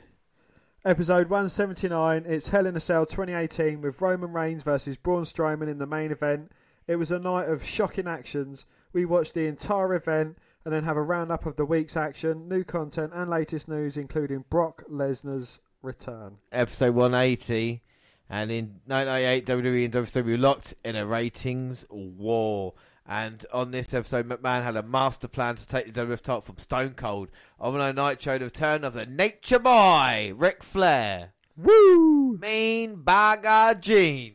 Episode 0.85 1.31
179, 1.31 2.27
it's 2.29 2.49
Hell 2.49 2.67
in 2.67 2.77
a 2.77 2.81
Cell 2.81 3.07
2018 3.07 3.81
with 3.81 4.03
Roman 4.03 4.35
Reigns 4.35 4.63
versus 4.63 4.99
Braun 4.99 5.23
Strowman 5.23 5.71
in 5.71 5.79
the 5.79 5.87
main 5.87 6.13
event. 6.13 6.53
It 6.87 6.97
was 6.97 7.11
a 7.11 7.19
night 7.19 7.49
of 7.49 7.65
shocking 7.65 8.07
actions. 8.07 8.67
We 8.93 9.07
watched 9.07 9.33
the 9.33 9.47
entire 9.47 9.95
event 9.95 10.37
and 10.67 10.75
then 10.75 10.85
have 10.85 10.99
a 10.99 11.03
roundup 11.03 11.47
of 11.47 11.57
the 11.57 11.65
week's 11.65 11.97
action, 11.97 12.47
new 12.47 12.65
content, 12.65 13.13
and 13.15 13.31
latest 13.31 13.67
news, 13.67 13.97
including 13.97 14.45
Brock 14.51 14.85
Lesnar's 14.91 15.59
return. 15.81 16.37
episode 16.53 16.95
180. 16.95 17.81
And 18.29 18.51
in 18.51 18.81
1998, 18.87 19.47
WWE 19.47 19.85
and 19.87 19.95
WWE 19.95 20.39
locked 20.39 20.75
in 20.85 20.97
a 20.97 21.07
ratings 21.07 21.87
war. 21.89 22.75
And 23.07 23.45
on 23.53 23.71
this 23.71 23.93
episode, 23.93 24.29
McMahon 24.29 24.63
had 24.63 24.77
a 24.77 24.83
master 24.83 25.29
plan 25.29 25.57
to 25.57 25.69
take 25.69 25.93
the 25.93 26.07
WWF 26.07 26.23
title 26.23 26.41
from 26.41 26.57
Stone 26.57 26.95
Cold. 26.95 27.29
On 27.61 27.79
a 27.79 27.93
night 27.93 28.23
show, 28.23 28.39
the 28.39 28.47
return 28.47 28.83
of 28.83 28.95
the 28.95 29.05
Nature 29.05 29.59
Boy, 29.59 30.33
Ric 30.35 30.63
Flair. 30.63 31.35
Woo! 31.57 32.39
Mean 32.39 33.03
Bagger 33.03 33.79
Gene. 33.79 34.35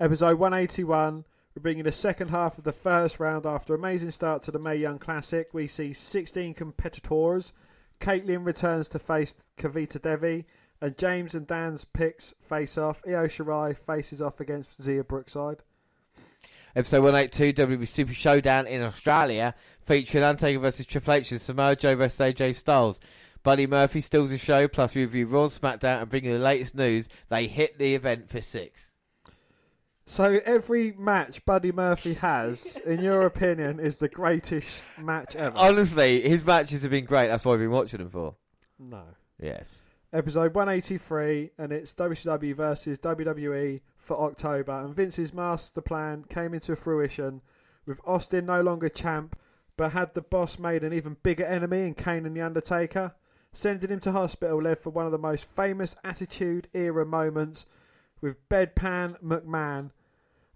Episode 0.00 0.38
181. 0.38 1.24
We're 1.54 1.62
bringing 1.62 1.84
the 1.84 1.92
second 1.92 2.28
half 2.28 2.58
of 2.58 2.64
the 2.64 2.72
first 2.72 3.20
round 3.20 3.46
after 3.46 3.74
amazing 3.74 4.10
start 4.10 4.42
to 4.44 4.50
the 4.50 4.58
Mae 4.58 4.76
Young 4.76 4.98
Classic. 4.98 5.48
We 5.52 5.68
see 5.68 5.92
16 5.92 6.54
competitors. 6.54 7.52
Kaitlyn 8.00 8.44
returns 8.44 8.88
to 8.88 8.98
face 8.98 9.34
Kavita 9.56 10.02
Devi, 10.02 10.44
and 10.80 10.98
James 10.98 11.36
and 11.36 11.46
Dan's 11.46 11.84
picks 11.84 12.34
face 12.40 12.76
off. 12.76 13.00
Io 13.06 13.28
Shirai 13.28 13.76
faces 13.76 14.20
off 14.20 14.40
against 14.40 14.76
Xia 14.78 15.06
Brookside. 15.06 15.62
Episode 16.74 17.02
182, 17.02 17.66
WWE 17.66 17.86
Super 17.86 18.14
Showdown 18.14 18.66
in 18.66 18.80
Australia, 18.82 19.54
featuring 19.84 20.24
Undertaker 20.24 20.58
versus 20.58 20.86
Triple 20.86 21.12
H 21.12 21.30
and 21.30 21.40
Samoa 21.40 21.76
Joe 21.76 21.94
versus 21.96 22.18
AJ 22.18 22.54
Styles. 22.54 22.98
Buddy 23.42 23.66
Murphy 23.66 24.00
steals 24.00 24.30
the 24.30 24.38
show, 24.38 24.68
plus 24.68 24.94
we 24.94 25.02
review 25.02 25.26
Raw 25.26 25.42
and 25.42 25.50
SmackDown 25.52 26.00
and 26.00 26.08
bring 26.08 26.24
you 26.24 26.32
the 26.32 26.38
latest 26.38 26.74
news. 26.74 27.10
They 27.28 27.46
hit 27.46 27.78
the 27.78 27.94
event 27.94 28.30
for 28.30 28.40
six. 28.40 28.92
So 30.06 30.40
every 30.46 30.92
match 30.92 31.44
Buddy 31.44 31.72
Murphy 31.72 32.14
has, 32.14 32.78
in 32.86 33.02
your 33.02 33.20
opinion, 33.20 33.78
is 33.78 33.96
the 33.96 34.08
greatest 34.08 34.84
match 34.98 35.36
ever. 35.36 35.56
Honestly, 35.56 36.26
his 36.26 36.44
matches 36.44 36.82
have 36.82 36.90
been 36.90 37.04
great. 37.04 37.28
That's 37.28 37.44
why 37.44 37.52
we've 37.52 37.60
been 37.60 37.70
watching 37.70 37.98
them 37.98 38.10
for. 38.10 38.36
no. 38.78 39.02
Yes. 39.38 39.66
Episode 40.12 40.54
183, 40.54 41.50
and 41.58 41.72
it's 41.72 41.94
WCW 41.94 42.54
versus 42.54 42.98
WWE 42.98 43.80
for 44.02 44.20
October. 44.20 44.72
And 44.72 44.94
Vince's 44.94 45.32
master 45.32 45.80
plan 45.80 46.24
came 46.28 46.52
into 46.54 46.76
fruition 46.76 47.40
with 47.86 48.00
Austin 48.04 48.46
no 48.46 48.60
longer 48.60 48.88
champ, 48.88 49.38
but 49.76 49.92
had 49.92 50.14
the 50.14 50.20
boss 50.20 50.58
made 50.58 50.84
an 50.84 50.92
even 50.92 51.16
bigger 51.22 51.44
enemy 51.44 51.86
in 51.86 51.94
Kane 51.94 52.26
and 52.26 52.36
The 52.36 52.42
Undertaker. 52.42 53.14
Sending 53.54 53.90
him 53.90 54.00
to 54.00 54.12
hospital 54.12 54.62
led 54.62 54.78
for 54.78 54.90
one 54.90 55.06
of 55.06 55.12
the 55.12 55.18
most 55.18 55.46
famous 55.54 55.94
Attitude 56.04 56.68
Era 56.72 57.04
moments 57.04 57.66
with 58.20 58.48
Bedpan 58.48 59.20
McMahon, 59.20 59.90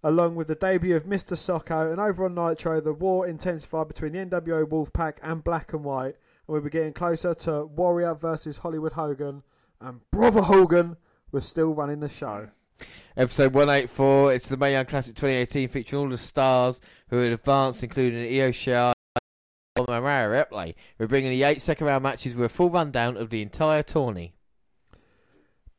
along 0.02 0.34
with 0.34 0.48
the 0.48 0.54
debut 0.54 0.96
of 0.96 1.04
Mr. 1.04 1.36
Socko. 1.36 1.90
And 1.90 2.00
over 2.00 2.24
on 2.24 2.34
Nitro, 2.34 2.80
the 2.80 2.92
war 2.92 3.26
intensified 3.26 3.88
between 3.88 4.12
the 4.12 4.18
NWO 4.24 4.64
Wolfpack 4.64 5.18
and 5.22 5.44
Black 5.44 5.72
and 5.72 5.84
White. 5.84 6.16
And 6.46 6.54
we 6.54 6.60
were 6.60 6.70
getting 6.70 6.94
closer 6.94 7.34
to 7.34 7.66
Warrior 7.66 8.14
versus 8.14 8.56
Hollywood 8.58 8.92
Hogan. 8.92 9.42
And 9.80 10.00
Brother 10.10 10.42
Hogan 10.42 10.96
was 11.32 11.44
still 11.44 11.74
running 11.74 12.00
the 12.00 12.08
show. 12.08 12.48
Episode 13.16 13.54
184, 13.54 14.34
it's 14.34 14.48
the 14.48 14.56
Mae 14.56 14.72
Young 14.72 14.84
Classic 14.84 15.14
2018 15.14 15.68
featuring 15.68 16.02
all 16.02 16.08
the 16.08 16.18
stars 16.18 16.80
who 17.08 17.18
had 17.18 17.32
advanced, 17.32 17.82
including 17.82 18.20
Io 18.20 18.50
Shirai 18.50 18.92
and 19.76 19.88
Mariah 19.88 20.28
Ripley. 20.28 20.76
We're 20.98 21.06
bringing 21.06 21.30
the 21.30 21.42
eight 21.44 21.62
second 21.62 21.86
round 21.86 22.02
matches 22.02 22.34
with 22.34 22.46
a 22.46 22.54
full 22.54 22.68
rundown 22.70 23.16
of 23.16 23.30
the 23.30 23.40
entire 23.42 23.82
tourney. 23.82 24.34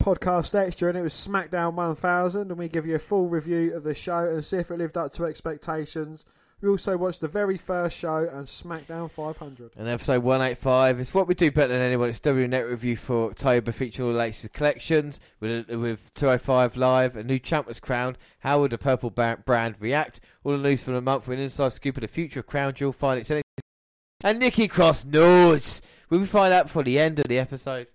podcast 0.01 0.55
extra, 0.55 0.89
and 0.89 0.97
it 0.97 1.01
was 1.01 1.13
SmackDown 1.13 1.73
1000, 1.73 2.49
and 2.49 2.57
we 2.57 2.69
give 2.69 2.85
you 2.85 2.95
a 2.95 2.99
full 2.99 3.27
review 3.27 3.75
of 3.75 3.83
the 3.83 3.93
show 3.93 4.29
and 4.29 4.43
see 4.43 4.57
if 4.57 4.71
it 4.71 4.77
lived 4.77 4.97
up 4.97 5.13
to 5.13 5.25
expectations. 5.25 6.25
We 6.59 6.69
also 6.69 6.97
watched 6.97 7.21
the 7.21 7.27
very 7.27 7.55
first 7.55 7.95
show 7.95 8.27
and 8.33 8.47
SmackDown 8.47 9.11
500. 9.11 9.73
And 9.77 9.87
episode 9.87 10.23
185 10.23 10.99
is 10.99 11.13
what 11.13 11.27
we 11.27 11.35
do 11.35 11.51
better 11.51 11.67
than 11.67 11.81
anyone. 11.81 12.09
It's 12.09 12.19
W 12.21 12.47
Net 12.47 12.65
Review 12.65 12.95
for 12.95 13.29
October, 13.29 13.71
featuring 13.71 14.07
all 14.07 14.13
the 14.13 14.17
latest 14.17 14.53
collections 14.53 15.19
with, 15.39 15.69
with 15.69 16.11
205 16.15 16.75
Live. 16.75 17.15
A 17.15 17.23
new 17.23 17.37
champ 17.37 17.67
was 17.67 17.79
crowned. 17.79 18.17
How 18.39 18.59
would 18.59 18.71
the 18.71 18.79
purple 18.79 19.11
brand 19.11 19.75
react? 19.79 20.19
All 20.43 20.53
the 20.53 20.57
news 20.57 20.83
for 20.83 20.91
the 20.91 21.01
month 21.01 21.27
with 21.27 21.37
an 21.37 21.45
inside 21.45 21.73
scoop 21.73 21.97
of 21.97 22.01
the 22.01 22.07
future 22.07 22.39
of 22.39 22.47
Crown 22.47 22.73
Jewel 22.73 22.91
final. 22.91 23.21
It's 23.21 23.43
and 24.23 24.39
Nikki 24.39 24.67
Cross 24.67 25.05
knows. 25.05 25.79
Will 26.09 26.19
we 26.19 26.25
find 26.25 26.51
out 26.51 26.65
before 26.65 26.81
the 26.81 26.97
end 26.97 27.19
of 27.19 27.27
the 27.27 27.37
episode? 27.37 27.85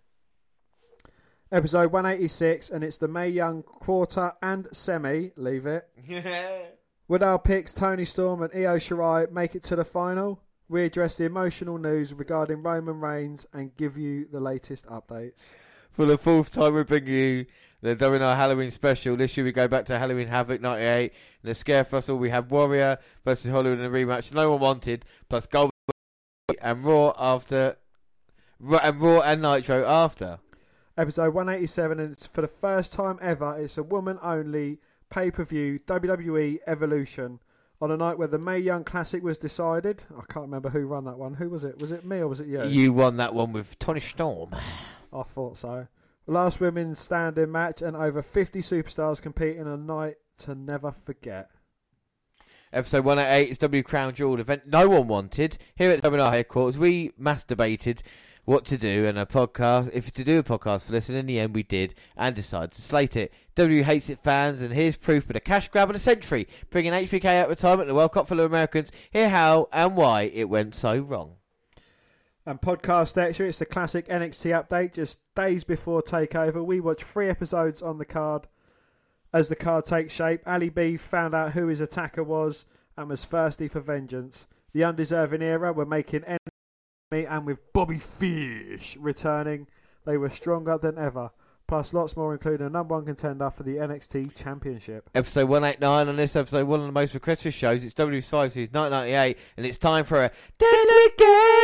Episode 1.51 1.91
186, 1.91 2.71
and 2.71 2.85
it's 2.85 2.99
the 2.99 3.09
Mae 3.09 3.29
Young 3.29 3.65
quarter 3.65 4.35
and 4.41 4.69
semi. 4.73 5.33
Leave 5.37 5.67
it. 5.67 5.89
Would 7.09 7.23
our 7.23 7.39
picks 7.39 7.75
Toni 7.75 8.05
Storm 8.05 8.43
and 8.43 8.55
Io 8.55 8.77
Shirai 8.77 9.31
make 9.31 9.55
it 9.55 9.63
to 9.65 9.77
the 9.77 9.85
final? 9.85 10.41
We 10.69 10.85
address 10.85 11.17
the 11.17 11.25
emotional 11.25 11.77
news 11.77 12.15
regarding 12.15 12.63
Roman 12.63 13.01
Reigns 13.01 13.45
and 13.53 13.77
give 13.77 13.99
you 13.99 14.27
the 14.31 14.41
latest 14.41 14.87
updates. 14.87 15.43
For 15.91 16.07
the 16.07 16.17
fourth 16.17 16.53
time, 16.53 16.75
we 16.75 16.85
bring 16.85 17.07
you 17.07 17.47
the 17.83 17.97
WNR 17.97 18.37
Halloween 18.37 18.71
special. 18.71 19.17
This 19.17 19.37
year, 19.37 19.45
we 19.45 19.53
go 19.53 19.69
back 19.69 19.85
to 19.87 19.99
Halloween 19.99 20.29
Havoc 20.29 20.61
98. 20.61 21.13
In 21.43 21.49
the 21.49 21.55
Scare 21.55 21.85
Festival, 21.85 22.19
we 22.19 22.31
have 22.31 22.51
Warrior 22.51 22.99
versus 23.25 23.51
Hollywood 23.51 23.81
in 23.81 23.85
a 23.85 23.91
rematch 23.91 24.33
no 24.33 24.53
one 24.53 24.61
wanted, 24.61 25.05
plus 25.29 25.47
Gold 25.47 25.73
and 26.63 26.85
Raw 26.85 27.13
after. 27.19 27.77
And 28.61 29.03
Raw 29.03 29.21
and 29.21 29.43
Nitro 29.43 29.85
after. 29.87 30.39
Episode 30.97 31.35
187, 31.35 31.99
and 31.99 32.13
it's 32.13 32.27
for 32.29 32.43
the 32.43 32.49
first 32.49 32.93
time 32.93 33.19
ever, 33.21 33.59
it's 33.59 33.77
a 33.77 33.83
woman 33.83 34.19
only 34.23 34.79
pay 35.13 35.31
per 35.31 35.45
view 35.45 35.79
WWE 35.87 36.59
Evolution. 36.67 37.39
On 37.81 37.91
a 37.91 37.97
night 37.97 38.17
where 38.17 38.29
the 38.29 38.39
Mae 38.39 38.59
Young 38.59 38.85
Classic 38.85 39.23
was 39.23 39.37
decided, 39.39 40.05
I 40.17 40.23
can't 40.33 40.47
remember 40.47 40.71
who 40.71 40.87
ran 40.87 41.05
that 41.05 41.19
one. 41.19 41.35
Who 41.35 41.49
was 41.49 41.65
it? 41.65 41.81
Was 41.83 41.91
it 41.91 42.05
me 42.05 42.19
or 42.19 42.29
was 42.29 42.39
it 42.39 42.47
you? 42.47 42.65
You 42.65 42.93
won 42.93 43.17
that 43.17 43.35
one 43.35 43.53
with 43.53 43.79
Toni 43.79 43.99
Storm. 44.01 44.55
I 45.13 45.23
thought 45.25 45.59
so. 45.59 45.89
Last 46.29 46.61
women's 46.61 47.01
standing 47.01 47.51
match, 47.51 47.83
and 47.83 47.97
over 47.97 48.23
50 48.23 48.61
superstars 48.61 49.21
compete 49.21 49.57
in 49.57 49.67
a 49.67 49.77
night 49.77 50.15
to 50.39 50.55
never 50.55 50.95
forget. 51.05 51.51
Episode 52.73 53.05
108 53.05 53.51
is 53.51 53.59
W 53.59 53.83
Crown 53.83 54.15
Jewel 54.15 54.41
event 54.41 54.63
no 54.67 54.89
one 54.89 55.09
wanted. 55.09 55.59
Here 55.75 55.91
at 55.91 56.03
WNR 56.03 56.31
headquarters, 56.31 56.79
we 56.79 57.11
masturbated 57.21 58.01
what 58.45 58.65
to 58.65 58.77
do 58.77 59.07
and 59.07 59.19
a 59.19 59.27
podcast, 59.27 59.91
if 59.93 60.11
to 60.13 60.25
do 60.25 60.39
a 60.39 60.43
podcast 60.43 60.85
for 60.85 60.93
this, 60.93 61.09
and 61.09 61.17
in 61.17 61.27
the 61.27 61.39
end 61.39 61.55
we 61.55 61.63
did 61.63 61.95
and 62.17 62.35
decided 62.35 62.73
to 62.73 62.83
slate 62.83 63.17
it. 63.17 63.33
W 63.55 63.83
hates 63.83 64.11
it 64.11 64.19
fans, 64.19 64.61
and 64.61 64.73
here's 64.75 64.97
proof 64.97 65.25
for 65.25 65.33
the 65.33 65.41
cash 65.41 65.69
grab 65.69 65.89
of 65.91 65.95
the 65.95 66.01
century, 66.01 66.49
bringing 66.71 66.93
HBK 66.93 67.25
out 67.25 67.45
of 67.45 67.51
retirement 67.51 67.83
and 67.83 67.91
the 67.91 67.95
World 67.95 68.13
Cup 68.13 68.27
full 68.27 68.41
of 68.41 68.47
Americans. 68.47 68.91
Hear 69.11 69.29
how 69.29 69.69
and 69.73 69.97
why 69.97 70.23
it 70.23 70.49
went 70.49 70.75
so 70.75 70.99
wrong. 70.99 71.37
And 72.45 72.61
podcast 72.61 73.17
extra, 73.17 73.47
it's 73.47 73.61
the 73.61 73.67
classic 73.67 74.09
NXT 74.09 74.67
update. 74.67 74.95
Just 74.95 75.19
days 75.37 75.63
before 75.63 76.03
Takeover, 76.03 76.65
we 76.65 76.81
watch 76.81 77.05
three 77.05 77.29
episodes 77.29 77.81
on 77.81 77.99
the 77.99 78.05
card. 78.05 78.49
As 79.33 79.49
the 79.49 79.57
card 79.57 79.85
takes 79.85 80.13
shape, 80.13 80.43
Ali 80.45 80.69
B 80.69 80.97
found 80.97 81.35
out 81.35 81.53
who 81.53 81.69
his 81.69 81.81
attacker 81.81 82.25
was 82.25 82.65
and 82.97 83.09
was 83.09 83.25
thirsty 83.25 83.69
for 83.69 83.81
vengeance. 83.81 84.47
The 84.73 84.83
undeserving 84.83 85.43
era 85.43 85.73
were 85.73 85.87
making 85.87 86.25
enemy, 87.13 87.27
and 87.27 87.47
with 87.47 87.59
Bobby 87.73 87.99
Fish 87.99 88.97
returning, 88.99 89.67
they 90.05 90.17
were 90.17 90.31
stronger 90.31 90.79
than 90.79 90.99
ever. 90.99 91.31
Plus, 91.69 91.95
lots 91.95 92.17
more, 92.17 92.33
including 92.33 92.67
a 92.67 92.71
number 92.71 92.95
one 92.95 93.07
contender 93.07 93.51
for 93.51 93.63
the 93.63 93.77
NXT 93.77 94.35
Championship. 94.35 95.09
Episode 95.15 95.49
189 95.49 96.09
on 96.09 96.17
this 96.17 96.37
episode, 96.37 96.67
one 96.67 96.81
of 96.81 96.87
the 96.87 96.93
most 96.93 97.15
requested 97.15 97.55
shows. 97.55 97.85
It's 97.85 97.95
W5 97.95 98.51
Series 98.53 98.73
1998, 98.73 99.39
and 99.57 99.67
it's 99.67 99.79
time 99.79 100.05
for 100.05 100.21
a 100.23 100.31
Deadly 100.59 101.13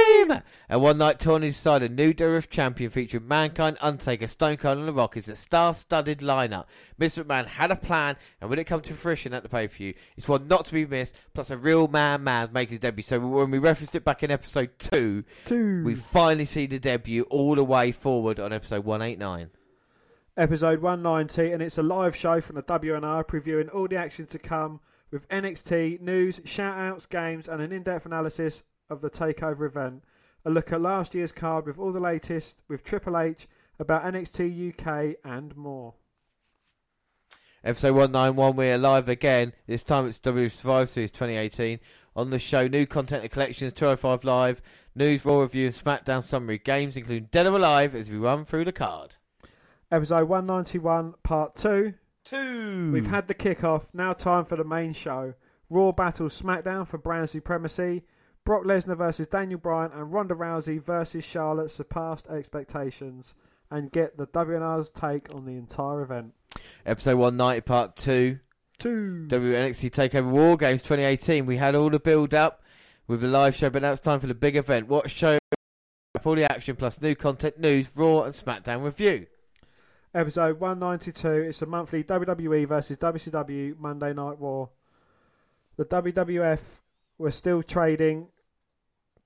Game! 0.09 0.43
A 0.71 0.79
one 0.79 0.99
night 0.99 1.19
tourney 1.19 1.49
decided 1.49 1.91
a 1.91 1.95
new 1.95 2.13
WWF 2.13 2.49
champion 2.51 2.91
featuring 2.91 3.27
Mankind, 3.29 3.77
Undertaker, 3.81 4.27
Stone 4.27 4.59
Cold, 4.59 4.79
and 4.79 4.89
The 4.89 4.93
Rock 4.93 5.17
is 5.17 5.29
a 5.29 5.37
star 5.37 5.75
studded 5.75 6.21
lineup. 6.21 6.67
Mr. 7.01 7.25
McMahon 7.25 7.47
had 7.47 7.71
a 7.71 7.77
plan, 7.77 8.17
and 8.41 8.51
when 8.51 8.59
it 8.59 8.65
comes 8.65 8.87
to 8.89 8.95
fruition 8.95 9.33
at 9.35 9.43
the 9.43 9.49
pay 9.49 9.69
per 9.69 9.75
view, 9.75 9.95
it's 10.17 10.29
one 10.29 10.49
not 10.49 10.67
to 10.67 10.73
be 10.73 10.87
missed, 10.87 11.15
plus 11.35 11.51
a 11.51 11.57
real 11.57 11.89
man 11.89 12.25
man 12.25 12.51
make 12.53 12.71
his 12.71 12.79
debut. 12.81 13.03
So 13.03 13.19
when 13.21 13.51
we 13.51 13.59
referenced 13.59 13.95
it 13.95 14.05
back 14.05 14.23
in 14.23 14.31
episode 14.31 14.71
2, 14.79 15.25
Two. 15.47 15.83
we 15.85 15.95
finally 15.95 16.45
see 16.45 16.67
the 16.67 16.79
debut 16.79 17.23
all 17.31 17.55
the 17.55 17.65
way 17.65 17.93
forward 17.93 18.39
on 18.41 18.53
episode 18.53 18.85
189. 18.85 19.51
episode 20.37 20.81
190, 20.81 21.53
and 21.53 21.63
it's 21.63 21.79
a 21.79 21.83
live 21.83 22.15
show 22.15 22.41
from 22.41 22.57
the 22.57 22.63
WNR 22.63 23.25
previewing 23.27 23.75
all 23.75 23.89
the 23.89 23.97
action 23.97 24.27
to 24.27 24.39
come 24.39 24.81
with 25.11 25.29
NXT 25.29 26.01
news, 26.01 26.41
shout 26.45 26.79
outs, 26.79 27.07
games, 27.07 27.49
and 27.49 27.61
an 27.63 27.73
in 27.73 27.83
depth 27.83 28.07
analysis 28.07 28.63
of 28.91 29.01
the 29.01 29.11
TakeOver 29.11 29.67
event. 29.67 30.03
A 30.45 30.51
look 30.51 30.73
at 30.73 30.81
last 30.81 31.15
year's 31.15 31.33
card 31.33 31.67
with 31.67 31.79
all 31.79 31.93
the 31.93 32.01
latest 32.01 32.63
with 32.69 32.85
Triple 32.85 33.19
H 33.19 33.47
about 33.79 34.05
NXT 34.05 34.73
UK 34.73 35.17
and 35.25 35.57
more. 35.57 35.95
Episode 37.65 37.95
191, 37.95 38.57
we're 38.57 38.79
live 38.79 39.09
again. 39.09 39.53
This 39.67 39.83
time 39.83 40.07
it's 40.07 40.19
W 40.21 40.49
Survivor 40.49 40.87
Series 40.87 41.11
2018. 41.11 41.81
On 42.15 42.31
the 42.31 42.39
show, 42.39 42.67
new 42.67 42.87
content 42.87 43.23
and 43.23 43.31
collections, 43.31 43.73
205 43.73 44.25
Live, 44.25 44.63
news, 44.95 45.25
Raw 45.25 45.41
review, 45.41 45.67
and 45.67 45.75
SmackDown 45.75 46.23
summary 46.23 46.59
games, 46.59 46.97
including 46.97 47.29
Dead 47.31 47.47
or 47.47 47.53
Alive, 47.55 47.95
as 47.95 48.11
we 48.11 48.17
run 48.17 48.45
through 48.45 48.65
the 48.65 48.73
card. 48.73 49.17
Episode 49.91 50.29
191, 50.29 51.15
part 51.23 51.57
2. 51.57 51.95
Two. 52.25 52.93
We've 52.93 53.07
had 53.07 53.27
the 53.27 53.35
kickoff, 53.35 53.87
now 53.93 54.13
time 54.13 54.45
for 54.45 54.57
the 54.57 54.65
main 54.65 54.93
show. 54.93 55.35
Raw 55.71 55.93
battles 55.93 56.41
SmackDown 56.41 56.87
for 56.87 56.99
brand 56.99 57.31
supremacy. 57.31 58.05
Brock 58.49 58.65
Lesnar 58.65 58.97
versus 58.97 59.27
Daniel 59.27 59.61
Bryan 59.61 59.93
and 59.93 60.11
Ronda 60.11 60.35
Rousey 60.35 60.83
versus 60.83 61.23
Charlotte 61.23 61.71
surpassed 61.71 62.27
expectations. 62.29 63.35
And 63.71 63.93
get 63.93 64.17
the 64.17 64.27
WNR's 64.27 64.89
take 64.89 65.35
on 65.35 65.45
the 65.45 65.53
entire 65.53 66.01
event. 66.01 66.33
Episode 66.87 67.17
190, 67.17 67.61
part 67.61 67.95
two. 67.95 68.39
Two. 68.79 69.27
WNXT 69.29 69.91
Takeover 69.91 70.31
War 70.31 70.57
Games 70.57 70.81
2018. 70.81 71.45
We 71.45 71.59
had 71.59 71.75
all 71.75 71.91
the 71.91 72.01
build 72.01 72.33
up 72.33 72.63
with 73.07 73.21
the 73.21 73.27
live 73.27 73.55
show, 73.55 73.69
but 73.69 73.83
now 73.83 73.93
it's 73.93 74.01
time 74.01 74.19
for 74.19 74.29
the 74.29 74.35
big 74.35 74.57
event. 74.57 74.89
What 74.89 75.11
show? 75.11 75.37
All 76.25 76.35
the 76.35 76.51
action 76.51 76.75
plus 76.75 76.99
new 77.03 77.15
content, 77.15 77.61
news, 77.61 77.93
Raw, 77.95 78.23
and 78.23 78.33
SmackDown 78.33 78.83
review. 78.83 79.27
Episode 80.15 80.59
192. 80.59 81.29
It's 81.49 81.61
a 81.61 81.67
monthly 81.67 82.03
WWE 82.03 82.67
versus 82.67 82.97
WCW 82.97 83.79
Monday 83.79 84.15
Night 84.15 84.39
War. 84.39 84.71
The 85.77 85.85
WWF 85.85 86.61
were 87.19 87.31
still 87.31 87.63
trading. 87.63 88.29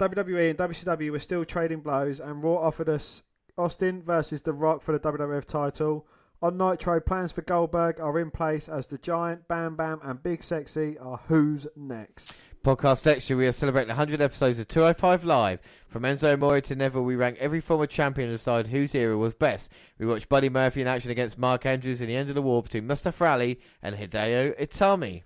WWE 0.03 0.51
and 0.51 0.59
WCW 0.59 1.13
were 1.13 1.21
still 1.21 1.45
trading 1.45 1.79
blows, 1.79 2.19
and 2.19 2.43
Raw 2.43 2.57
offered 2.57 2.89
us 2.89 3.23
Austin 3.57 4.03
versus 4.03 4.43
The 4.43 4.53
Rock 4.53 4.83
for 4.83 4.91
the 4.91 4.99
WWF 4.99 5.45
title. 5.45 6.09
On 6.43 6.59
Nitro, 6.59 6.99
plans 6.99 7.31
for 7.31 7.43
Goldberg 7.43 8.01
are 8.01 8.19
in 8.19 8.33
place 8.33 8.69
as 8.69 8.89
the 8.89 8.99
Giant, 8.99 9.47
Bam 9.47 9.77
Bam, 9.77 10.01
and 10.03 10.21
Big 10.21 10.43
Sexy 10.43 10.99
are 10.99 11.21
who's 11.29 11.69
next. 11.77 12.33
Podcast 12.65 13.07
Extra, 13.07 13.37
we 13.37 13.47
are 13.47 13.53
celebrating 13.53 13.91
100 13.91 14.21
episodes 14.21 14.59
of 14.59 14.67
205 14.67 15.23
Live. 15.23 15.61
From 15.87 16.03
Enzo 16.03 16.33
Amore 16.33 16.61
to 16.63 16.75
Neville, 16.75 17.05
we 17.05 17.15
rank 17.15 17.37
every 17.39 17.61
former 17.61 17.87
champion 17.87 18.29
and 18.29 18.37
decide 18.37 18.67
whose 18.67 18.97
era 18.97 19.17
was 19.17 19.35
best. 19.35 19.71
We 20.01 20.07
watched 20.07 20.29
Buddy 20.29 20.49
Murphy 20.49 20.81
in 20.81 20.89
action 20.89 21.13
against 21.13 21.39
Mark 21.39 21.65
Andrews 21.65 22.01
in 22.01 22.09
the 22.09 22.17
end 22.17 22.29
of 22.29 22.35
the 22.35 22.43
war 22.43 22.61
between 22.61 22.89
Mustafa 22.89 23.25
Ali 23.25 23.61
and 23.81 23.95
Hideo 23.95 24.61
Itami. 24.61 25.23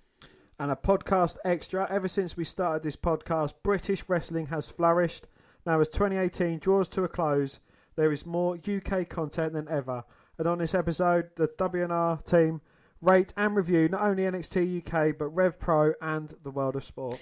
And 0.59 0.71
a 0.71 0.77
podcast 0.77 1.37
extra. 1.45 1.87
Ever 1.91 2.09
since 2.09 2.37
we 2.37 2.45
started 2.45 2.83
this 2.83 2.97
podcast, 2.97 3.55
British 3.63 4.05
wrestling 4.09 4.47
has 4.47 4.69
flourished. 4.69 5.27
Now, 5.65 5.81
as 5.81 5.89
2018 5.89 6.59
draws 6.59 6.89
to 6.91 7.05
a 7.05 7.09
close, 7.09 7.61
there 7.97 8.13
is 8.13 8.27
more 8.27 8.57
UK 8.57 9.09
content 9.09 9.53
than 9.53 9.69
ever. 9.69 10.05
And 10.39 10.47
on 10.47 10.59
this 10.59 10.75
episode, 10.75 11.31
the 11.37 11.49
WNR 11.49 12.25
team 12.25 12.61
rate 13.01 13.33
and 13.37 13.55
review 13.57 13.89
not 13.89 14.03
only 14.03 14.25
NXT 14.25 14.87
UK 14.87 15.17
but 15.19 15.29
Rev 15.29 15.59
Pro 15.59 15.93
and 16.01 16.35
the 16.43 16.51
World 16.51 16.77
of 16.77 16.85
Sport. 16.85 17.21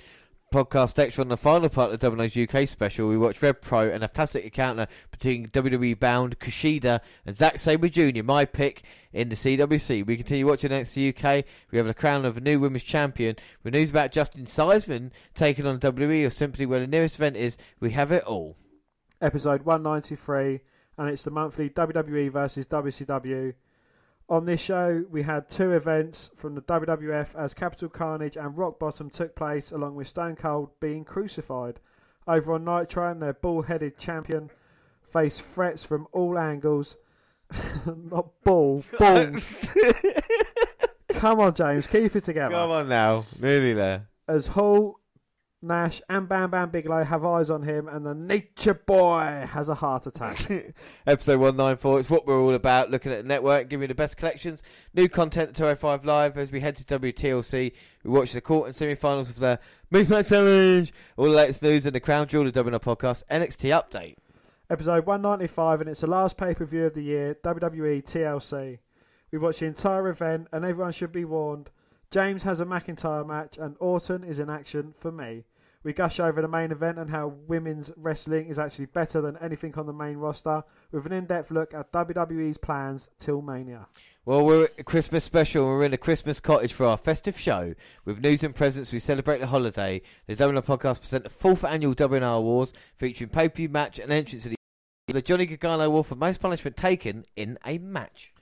Podcast 0.55 1.01
extra 1.01 1.23
on 1.23 1.29
the 1.29 1.37
final 1.37 1.69
part 1.69 1.93
of 1.93 1.99
the 1.99 2.07
Domino's 2.07 2.37
UK 2.37 2.69
special, 2.69 3.09
we 3.09 3.19
watched 3.19 3.43
Rev 3.43 3.61
Pro 3.61 3.91
and 3.91 4.05
a 4.05 4.09
fantastic 4.09 4.45
encounter 4.45 4.87
between 5.11 5.49
WWE 5.49 5.99
bound 5.99 6.39
Kushida 6.39 7.01
and 7.27 7.35
Zack 7.35 7.59
Sabre 7.59 7.89
Jr., 7.89 8.23
my 8.23 8.45
pick 8.45 8.85
in 9.13 9.31
the 9.31 9.35
CWC. 9.35 10.07
We 10.07 10.17
continue 10.17 10.47
watching 10.47 10.71
next 10.71 10.93
NXT 10.95 11.19
UK. 11.19 11.45
We 11.73 11.79
have 11.79 11.89
the 11.89 11.93
crown 11.93 12.25
of 12.25 12.37
a 12.37 12.41
new 12.41 12.61
women's 12.61 12.85
champion. 12.85 13.35
With 13.65 13.75
news 13.75 13.91
about 13.91 14.13
Justin 14.13 14.45
Seisman 14.45 15.11
taking 15.35 15.67
on 15.67 15.81
WWE 15.81 16.25
or 16.25 16.31
simply 16.31 16.67
where 16.67 16.79
the 16.79 16.87
nearest 16.87 17.17
event 17.17 17.35
is, 17.35 17.57
we 17.81 17.91
have 17.91 18.13
it 18.13 18.23
all. 18.23 18.57
episode 19.21 19.63
193, 19.63 20.61
and 20.99 21.09
it's 21.09 21.25
the 21.25 21.33
monthly 21.33 21.69
WWE 21.69 22.31
versus 22.31 22.65
WCW. 22.67 23.55
On 24.29 24.47
this 24.47 24.61
show, 24.61 25.05
we 25.11 25.23
had 25.23 25.51
two 25.51 25.73
events 25.73 26.31
from 26.37 26.55
the 26.55 26.63
WWF 26.63 27.35
as 27.37 27.53
Capital 27.53 27.91
Carnage 27.91 28.37
and 28.37 28.57
Rock 28.57 28.79
Bottom 28.79 29.11
took 29.11 29.35
place, 29.37 29.71
along 29.71 29.97
with 29.97 30.09
Stone 30.09 30.37
Cold 30.37 30.71
being 30.81 31.05
crucified. 31.05 31.79
Over 32.27 32.55
on 32.55 32.65
Nitro, 32.65 33.13
their 33.15 33.35
bull 33.35 33.63
headed 33.63 33.99
champion 33.99 34.51
faced 35.13 35.43
threats 35.43 35.85
from 35.85 36.09
all 36.13 36.39
angles. 36.39 36.97
Not 37.87 38.29
bull, 38.45 38.83
balls. 38.99 39.47
Come 41.11 41.41
on, 41.41 41.55
James, 41.55 41.87
keep 41.87 42.17
it 42.17 42.25
together. 42.25 42.55
Come 42.55 42.71
on 42.71 42.89
now, 42.89 43.25
nearly 43.39 43.75
there. 43.75 44.09
As 44.27 44.47
Hall, 44.47 45.01
Nash, 45.65 46.01
and 46.09 46.29
Bam 46.29 46.51
Bam 46.51 46.71
Bigelow 46.71 47.05
have 47.05 47.25
eyes 47.25 47.51
on 47.51 47.63
him, 47.63 47.89
and 47.89 48.05
the 48.05 48.15
Nature 48.15 48.75
Boy 48.75 49.47
has 49.51 49.69
a 49.69 49.75
heart 49.75 50.07
attack. 50.07 50.51
Episode 51.07 51.41
194, 51.41 52.01
it's 52.01 52.11
what 52.11 52.27
we're 52.27 52.41
all 52.41 52.55
about, 52.55 52.91
looking 52.91 53.11
at 53.11 53.23
the 53.23 53.29
network, 53.29 53.69
giving 53.69 53.83
you 53.83 53.89
the 53.89 53.95
best 53.95 54.17
collections, 54.17 54.63
new 54.93 55.09
content 55.09 55.51
at 55.51 55.57
205 55.57 56.05
Live 56.05 56.37
as 56.37 56.53
we 56.53 56.61
head 56.61 56.77
to 56.77 56.85
WTLC. 56.85 57.73
We 58.05 58.11
watch 58.11 58.33
the 58.33 58.41
quarter 58.41 58.67
and 58.67 58.77
semi 58.77 58.95
finals 58.95 59.31
of 59.31 59.37
the 59.41 59.59
Match 59.91 60.29
Challenge, 60.29 60.93
all 61.17 61.25
the 61.25 61.31
latest 61.31 61.63
news 61.63 61.87
and 61.87 61.95
the 61.95 62.01
Crown 62.01 62.29
Jewel 62.29 62.47
of 62.47 62.53
WNR 62.53 62.81
podcast, 62.81 63.23
NXT 63.31 63.71
Update. 63.71 64.17
Episode 64.71 65.07
195, 65.07 65.81
and 65.81 65.91
it's 65.91 66.01
the 66.01 66.07
last 66.07 66.37
pay 66.37 66.55
per 66.55 66.65
view 66.65 66.85
of 66.85 66.95
the 66.95 67.03
year, 67.03 67.37
WWE 67.43 68.05
TLC. 68.05 68.79
We 69.31 69.39
watch 69.39 69.61
the 69.61 69.67
entire 69.67 70.09
event, 70.09 70.49
and 70.53 70.65
everyone 70.65 70.93
should 70.93 71.13
be 71.13 71.25
warned. 71.25 71.71
James 72.11 72.45
has 72.45 72.61
a 72.61 72.65
McIntyre 72.65 73.27
match, 73.27 73.59
and 73.59 73.77
Orton 73.81 74.23
is 74.23 74.39
in 74.39 74.49
action 74.49 74.95
for 75.01 75.11
me. 75.11 75.45
We 75.85 75.93
gush 75.93 76.19
over 76.19 76.41
the 76.41 76.49
main 76.49 76.73
event 76.73 76.99
and 76.99 77.11
how 77.11 77.35
women's 77.47 77.93
wrestling 77.99 78.49
is 78.49 78.59
actually 78.59 78.87
better 78.87 79.21
than 79.21 79.37
anything 79.43 79.75
on 79.77 79.85
the 79.85 79.93
main 79.93 80.17
roster, 80.17 80.65
with 80.91 81.05
an 81.05 81.13
in 81.13 81.27
depth 81.27 81.51
look 81.51 81.75
at 81.75 81.93
WWE's 81.93 82.57
plans 82.57 83.11
till 83.19 83.43
Mania. 83.43 83.87
Well, 84.25 84.47
we're 84.47 84.65
at 84.65 84.73
a 84.79 84.83
Christmas 84.83 85.25
special. 85.25 85.65
and 85.69 85.79
We're 85.79 85.85
in 85.85 85.93
a 85.93 85.99
Christmas 85.99 86.41
cottage 86.41 86.73
for 86.73 86.87
our 86.87 86.97
festive 86.97 87.39
show. 87.39 87.75
With 88.07 88.21
news 88.21 88.43
and 88.43 88.55
presents, 88.55 88.93
we 88.93 88.99
celebrate 88.99 89.41
the 89.41 89.49
holiday. 89.49 90.01
The 90.27 90.35
WNR 90.35 90.65
podcast 90.65 91.03
present 91.03 91.25
the 91.25 91.31
fourth 91.31 91.63
annual 91.67 91.95
WNR 91.95 92.39
Awards, 92.39 92.73
featuring 92.97 93.29
pay-per-view 93.29 93.69
match 93.69 93.99
and 93.99 94.11
entrance 94.11 94.45
to 94.45 94.49
the, 94.49 94.57
the 95.09 95.21
Johnny 95.21 95.45
Gargano 95.45 95.85
Award 95.85 96.07
for 96.07 96.15
most 96.15 96.41
punishment 96.41 96.79
taken 96.79 97.27
in 97.37 97.59
a 97.67 97.77
match. 97.77 98.33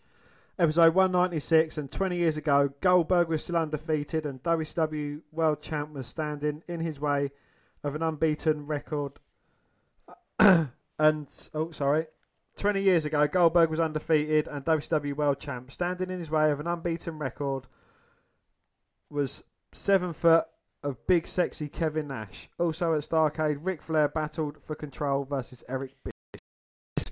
Episode 0.62 0.94
196, 0.94 1.76
and 1.76 1.90
20 1.90 2.16
years 2.16 2.36
ago, 2.36 2.72
Goldberg 2.80 3.26
was 3.26 3.42
still 3.42 3.56
undefeated, 3.56 4.24
and 4.24 4.40
WCW 4.44 5.22
World 5.32 5.60
Champ 5.60 5.92
was 5.92 6.06
standing 6.06 6.62
in 6.68 6.78
his 6.78 7.00
way 7.00 7.32
of 7.82 7.96
an 7.96 8.02
unbeaten 8.04 8.64
record. 8.68 9.14
and, 10.38 11.26
oh, 11.52 11.72
sorry. 11.72 12.06
20 12.58 12.80
years 12.80 13.04
ago, 13.04 13.26
Goldberg 13.26 13.70
was 13.70 13.80
undefeated, 13.80 14.46
and 14.46 14.64
WCW 14.64 15.16
World 15.16 15.40
Champ. 15.40 15.72
Standing 15.72 16.10
in 16.10 16.20
his 16.20 16.30
way 16.30 16.52
of 16.52 16.60
an 16.60 16.68
unbeaten 16.68 17.18
record 17.18 17.66
was 19.10 19.42
seven 19.72 20.12
foot 20.12 20.44
of 20.84 21.04
big, 21.08 21.26
sexy 21.26 21.68
Kevin 21.68 22.06
Nash. 22.06 22.48
Also 22.60 22.94
at 22.94 23.00
Starcade, 23.00 23.58
Ric 23.62 23.82
Flair 23.82 24.06
battled 24.06 24.58
for 24.64 24.76
control 24.76 25.24
versus 25.24 25.64
Eric 25.68 25.96
B. 26.04 26.11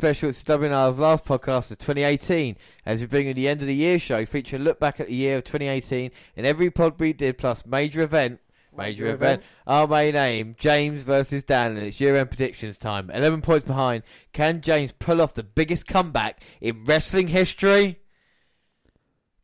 Special, 0.01 0.31
it's 0.31 0.43
WNR's 0.44 0.98
last 0.98 1.27
podcast 1.27 1.70
of 1.70 1.77
2018, 1.77 2.56
as 2.86 3.02
we 3.02 3.06
bring 3.06 3.27
you 3.27 3.35
the 3.35 3.47
end 3.47 3.60
of 3.60 3.66
the 3.66 3.74
year 3.74 3.98
show, 3.98 4.24
featuring 4.24 4.62
a 4.62 4.64
look 4.64 4.81
back 4.81 4.98
at 4.98 5.09
the 5.09 5.14
year 5.14 5.36
of 5.36 5.44
2018 5.44 6.10
in 6.36 6.47
every 6.47 6.70
pod 6.70 6.98
we 6.98 7.12
did, 7.12 7.36
plus 7.36 7.66
major 7.66 8.01
event. 8.01 8.40
Major, 8.74 9.05
Major 9.05 9.06
event. 9.09 9.43
event. 9.43 9.43
Our 9.66 9.86
main 9.86 10.16
aim, 10.16 10.56
James 10.59 11.02
versus 11.02 11.44
Dan, 11.44 11.77
and 11.77 11.86
it's 11.86 12.01
year-end 12.01 12.31
predictions 12.31 12.78
time. 12.78 13.10
11 13.10 13.43
points 13.43 13.66
behind. 13.66 14.02
Can 14.32 14.62
James 14.62 14.90
pull 14.93 15.20
off 15.20 15.35
the 15.35 15.43
biggest 15.43 15.86
comeback 15.86 16.40
in 16.62 16.86
wrestling 16.86 17.28
history? 17.28 18.01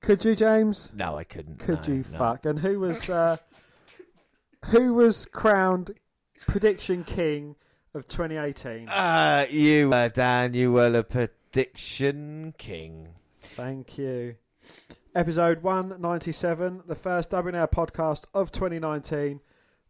Could 0.01 0.25
you, 0.25 0.35
James? 0.35 0.91
No, 0.95 1.19
I 1.19 1.25
couldn't. 1.25 1.59
Could 1.59 1.87
no, 1.87 1.95
you 1.97 2.05
no. 2.11 2.17
fuck? 2.17 2.47
And 2.47 2.61
who 2.61 2.81
was 2.81 3.11
uh, 3.11 3.37
who 4.69 4.95
was 4.95 5.27
crowned 5.27 5.93
prediction 6.47 7.05
king 7.05 7.57
of 7.97 8.07
2018? 8.09 8.89
Uh, 8.89 9.47
you, 9.51 9.93
uh, 9.93 10.09
Dan, 10.09 10.55
you 10.55 10.71
were 10.71 10.91
the 10.91 11.03
prediction 11.03 12.55
king. 12.59 13.09
Thank 13.41 13.97
you. 13.99 14.37
Episode 15.15 15.63
197, 15.63 16.83
the 16.87 16.95
first 16.95 17.31
WNR 17.31 17.71
podcast 17.71 18.25
of 18.35 18.53
2019. 18.53 19.41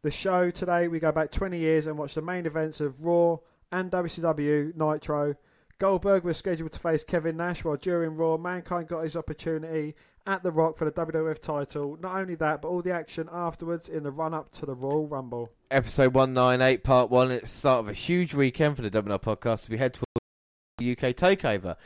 The 0.02 0.10
show 0.12 0.50
today, 0.50 0.86
we 0.86 1.00
go 1.00 1.10
back 1.10 1.32
20 1.32 1.58
years 1.58 1.86
and 1.86 1.98
watch 1.98 2.14
the 2.14 2.22
main 2.22 2.46
events 2.46 2.80
of 2.80 3.04
Raw 3.04 3.38
and 3.72 3.90
WCW 3.90 4.76
Nitro. 4.76 5.34
Goldberg 5.78 6.22
was 6.22 6.36
scheduled 6.36 6.72
to 6.72 6.78
face 6.78 7.02
Kevin 7.02 7.36
Nash, 7.36 7.64
while 7.64 7.76
during 7.76 8.14
Raw, 8.14 8.36
Mankind 8.36 8.86
got 8.86 9.02
his 9.02 9.16
opportunity 9.16 9.96
at 10.26 10.42
The 10.42 10.50
Rock 10.50 10.76
for 10.76 10.84
the 10.84 10.92
WWF 10.92 11.40
title. 11.40 11.96
Not 12.00 12.16
only 12.16 12.34
that, 12.36 12.62
but 12.62 12.68
all 12.68 12.82
the 12.82 12.92
action 12.92 13.28
afterwards 13.32 13.88
in 13.88 14.02
the 14.02 14.10
run 14.10 14.34
up 14.34 14.50
to 14.52 14.66
the 14.66 14.74
Royal 14.74 15.06
Rumble. 15.06 15.50
Episode 15.70 16.14
198, 16.14 16.82
part 16.82 17.10
one. 17.10 17.30
It's 17.30 17.52
the 17.52 17.58
start 17.58 17.80
of 17.80 17.88
a 17.88 17.92
huge 17.92 18.34
weekend 18.34 18.76
for 18.76 18.82
the 18.82 18.90
WNR 18.90 19.22
podcast 19.22 19.64
as 19.64 19.68
we 19.68 19.78
head 19.78 19.94
towards 19.94 20.06
the 20.78 20.92
UK 20.92 21.14
takeover. 21.14 21.76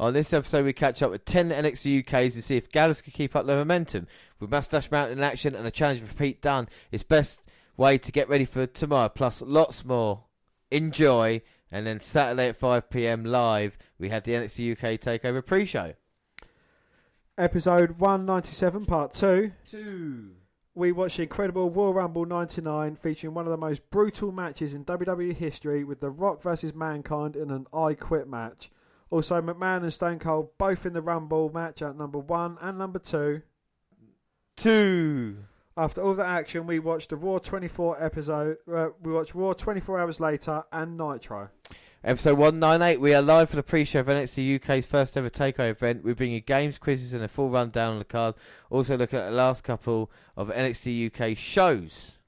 On 0.00 0.12
this 0.12 0.32
episode, 0.32 0.64
we 0.64 0.72
catch 0.72 1.02
up 1.02 1.10
with 1.10 1.24
10 1.24 1.50
NXT 1.50 2.04
UKs 2.04 2.34
to 2.34 2.42
see 2.42 2.56
if 2.56 2.70
Gallus 2.70 3.02
can 3.02 3.12
keep 3.12 3.34
up 3.34 3.46
their 3.46 3.56
momentum. 3.56 4.06
With 4.38 4.50
Mustache 4.50 4.90
Mountain 4.90 5.18
in 5.18 5.24
action 5.24 5.56
and 5.56 5.66
a 5.66 5.72
challenge 5.72 6.00
for 6.00 6.14
Pete 6.14 6.40
Dunne, 6.40 6.68
it's 6.92 7.02
best 7.02 7.40
way 7.76 7.98
to 7.98 8.12
get 8.12 8.28
ready 8.28 8.44
for 8.44 8.66
tomorrow, 8.66 9.08
plus 9.08 9.42
lots 9.42 9.84
more. 9.84 10.24
Enjoy. 10.70 11.42
And 11.70 11.86
then 11.86 12.00
Saturday 12.00 12.48
at 12.48 12.58
5pm 12.58 13.26
live, 13.26 13.76
we 13.98 14.08
had 14.08 14.24
the 14.24 14.32
NXT 14.32 14.72
UK 14.72 15.00
takeover 15.00 15.44
pre 15.44 15.64
show. 15.64 15.94
Episode 17.38 18.00
197, 18.00 18.84
part 18.84 19.14
2. 19.14 19.52
Two. 19.64 20.30
we 20.74 20.90
watched 20.90 21.18
the 21.18 21.22
incredible 21.22 21.70
Royal 21.70 21.94
Rumble 21.94 22.26
99 22.26 22.96
featuring 22.96 23.32
one 23.32 23.46
of 23.46 23.52
the 23.52 23.56
most 23.56 23.88
brutal 23.90 24.32
matches 24.32 24.74
in 24.74 24.84
WWE 24.84 25.36
history 25.36 25.84
with 25.84 26.00
The 26.00 26.10
Rock 26.10 26.42
versus 26.42 26.74
Mankind 26.74 27.36
in 27.36 27.52
an 27.52 27.66
I 27.72 27.94
Quit 27.94 28.26
match. 28.26 28.72
Also, 29.10 29.40
McMahon 29.40 29.84
and 29.84 29.94
Stone 29.94 30.18
Cold 30.18 30.48
both 30.58 30.84
in 30.84 30.94
the 30.94 31.00
Rumble 31.00 31.48
match 31.54 31.80
at 31.80 31.96
number 31.96 32.18
one 32.18 32.58
and 32.60 32.76
number 32.76 32.98
two. 32.98 33.42
Two. 34.56 35.36
After 35.76 36.02
all 36.02 36.14
that 36.14 36.26
action, 36.26 36.66
we 36.66 36.80
watched 36.80 37.10
the 37.10 37.16
Raw 37.16 37.38
24 37.38 38.02
episode. 38.02 38.56
Uh, 38.68 38.88
we 39.00 39.12
watched 39.12 39.36
Raw 39.36 39.52
24 39.52 40.00
hours 40.00 40.18
later 40.18 40.64
and 40.72 40.98
Nitro. 40.98 41.50
Episode 42.04 42.38
198, 42.38 43.00
we 43.00 43.12
are 43.12 43.20
live 43.20 43.50
for 43.50 43.56
the 43.56 43.62
pre-show 43.64 43.98
of 43.98 44.06
NXT 44.06 44.54
UK's 44.62 44.86
first 44.86 45.16
ever 45.16 45.28
takeover 45.28 45.70
event. 45.70 46.04
We 46.04 46.14
bring 46.14 46.30
you 46.30 46.38
games, 46.38 46.78
quizzes 46.78 47.12
and 47.12 47.24
a 47.24 47.28
full 47.28 47.50
rundown 47.50 47.94
on 47.94 47.98
the 47.98 48.04
card. 48.04 48.36
Also 48.70 48.96
looking 48.96 49.18
at 49.18 49.30
the 49.30 49.34
last 49.34 49.64
couple 49.64 50.08
of 50.36 50.48
NXT 50.48 51.12
UK 51.12 51.36
shows. 51.36 52.18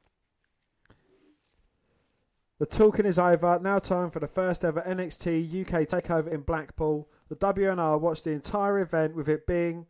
The 2.58 2.66
talking 2.66 3.06
is 3.06 3.16
over. 3.16 3.60
Now 3.62 3.78
time 3.78 4.10
for 4.10 4.18
the 4.18 4.26
first 4.26 4.64
ever 4.64 4.82
NXT 4.82 5.60
UK 5.60 5.86
takeover 5.86 6.32
in 6.32 6.40
Blackpool. 6.40 7.08
The 7.28 7.36
WNR 7.36 8.00
watched 8.00 8.24
the 8.24 8.30
entire 8.30 8.80
event 8.80 9.14
with 9.14 9.28
it 9.28 9.46
being 9.46 9.86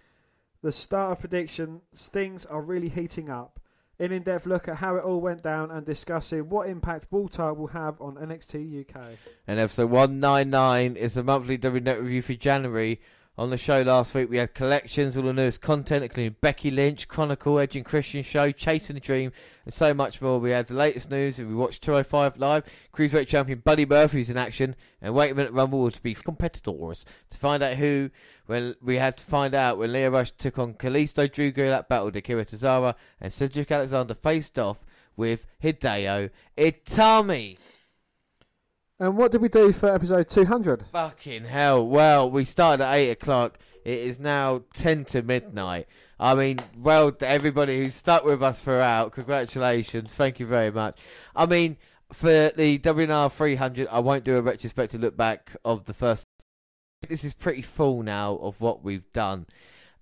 the 0.61 0.73
start 0.73 1.13
of 1.13 1.21
prediction. 1.21 1.81
Things 1.97 2.45
are 2.45 2.61
really 2.61 2.91
heating 2.91 3.31
up. 3.31 3.60
An 4.01 4.13
in-depth 4.13 4.47
look 4.47 4.67
at 4.67 4.77
how 4.77 4.97
it 4.97 5.05
all 5.05 5.21
went 5.21 5.43
down 5.43 5.71
and 5.71 5.85
discussing 5.85 6.49
what 6.49 6.71
impact 6.71 7.07
Walter 7.11 7.53
will 7.53 7.67
have 7.67 8.01
on 8.01 8.15
NXT 8.15 8.81
UK. 8.81 9.03
And 9.47 9.61
episode 9.61 9.91
199 9.91 10.97
is 10.97 11.13
the 11.13 11.23
monthly 11.23 11.59
W 11.59 11.83
Net 11.83 12.01
review 12.01 12.23
for 12.23 12.33
January. 12.33 12.99
On 13.41 13.49
the 13.49 13.57
show 13.57 13.81
last 13.81 14.13
week, 14.13 14.29
we 14.29 14.37
had 14.37 14.53
collections, 14.53 15.17
all 15.17 15.23
the 15.23 15.33
newest 15.33 15.63
content, 15.63 16.05
including 16.05 16.37
Becky 16.43 16.71
Lynch, 16.71 17.09
Chronicle, 17.09 17.59
Edge 17.59 17.75
and 17.75 17.87
Christian 17.87 18.23
Show, 18.23 18.53
Chasing 18.53 18.93
the 18.93 19.01
Dream, 19.01 19.33
and 19.65 19.73
so 19.73 19.95
much 19.95 20.21
more. 20.21 20.39
We 20.39 20.51
had 20.51 20.67
the 20.67 20.75
latest 20.75 21.11
news, 21.11 21.39
and 21.39 21.49
we 21.49 21.55
watched 21.55 21.83
205 21.83 22.37
Live. 22.37 22.65
Cruiserweight 22.93 23.29
champion 23.29 23.61
Buddy 23.61 23.87
Murphy's 23.87 24.29
in 24.29 24.37
action, 24.37 24.77
and 25.01 25.15
Wait 25.15 25.33
a 25.33 25.35
Minute 25.35 25.55
Rumble 25.55 25.91
to 25.91 26.03
be 26.03 26.13
competitors. 26.13 27.07
To 27.31 27.39
find 27.39 27.63
out 27.63 27.79
who, 27.79 28.11
well, 28.47 28.75
we 28.83 28.97
had 28.97 29.17
to 29.17 29.25
find 29.25 29.55
out 29.55 29.79
when 29.79 29.95
Lio 29.95 30.11
Rush 30.11 30.33
took 30.33 30.59
on 30.59 30.75
Kalisto, 30.75 31.33
Drew 31.33 31.51
Gulak 31.51 31.89
battled 31.89 32.17
Akira 32.17 32.45
Tozawa, 32.45 32.95
and 33.23 33.33
Cedric 33.33 33.73
Alexander 33.73 34.13
faced 34.13 34.59
off 34.59 34.85
with 35.17 35.47
Hideo 35.65 36.29
Itami. 36.59 37.57
And 39.01 39.17
what 39.17 39.33
did 39.33 39.41
we 39.41 39.49
do 39.49 39.73
for 39.73 39.95
episode 39.95 40.29
200? 40.29 40.85
Fucking 40.93 41.47
hell. 41.47 41.87
Well, 41.87 42.31
we 42.31 42.45
started 42.45 42.85
at 42.85 42.95
8 42.95 43.11
o'clock. 43.13 43.59
It 43.83 43.99
is 43.99 44.19
now 44.19 44.65
10 44.75 45.07
to 45.07 45.23
midnight. 45.23 45.87
I 46.19 46.35
mean, 46.35 46.59
well, 46.77 47.11
to 47.11 47.27
everybody 47.27 47.79
who's 47.79 47.95
stuck 47.95 48.27
with 48.27 48.43
us 48.43 48.61
throughout, 48.61 49.13
congratulations. 49.13 50.13
Thank 50.13 50.39
you 50.39 50.45
very 50.45 50.71
much. 50.71 50.99
I 51.35 51.47
mean, 51.47 51.79
for 52.13 52.53
the 52.55 52.79
WNR 52.79 53.33
300, 53.33 53.89
I 53.91 54.01
won't 54.01 54.23
do 54.23 54.37
a 54.37 54.43
retrospective 54.43 55.01
look 55.01 55.17
back 55.17 55.57
of 55.65 55.87
the 55.87 55.95
first. 55.95 56.27
This 57.09 57.25
is 57.25 57.33
pretty 57.33 57.63
full 57.63 58.03
now 58.03 58.35
of 58.37 58.61
what 58.61 58.85
we've 58.85 59.11
done. 59.15 59.47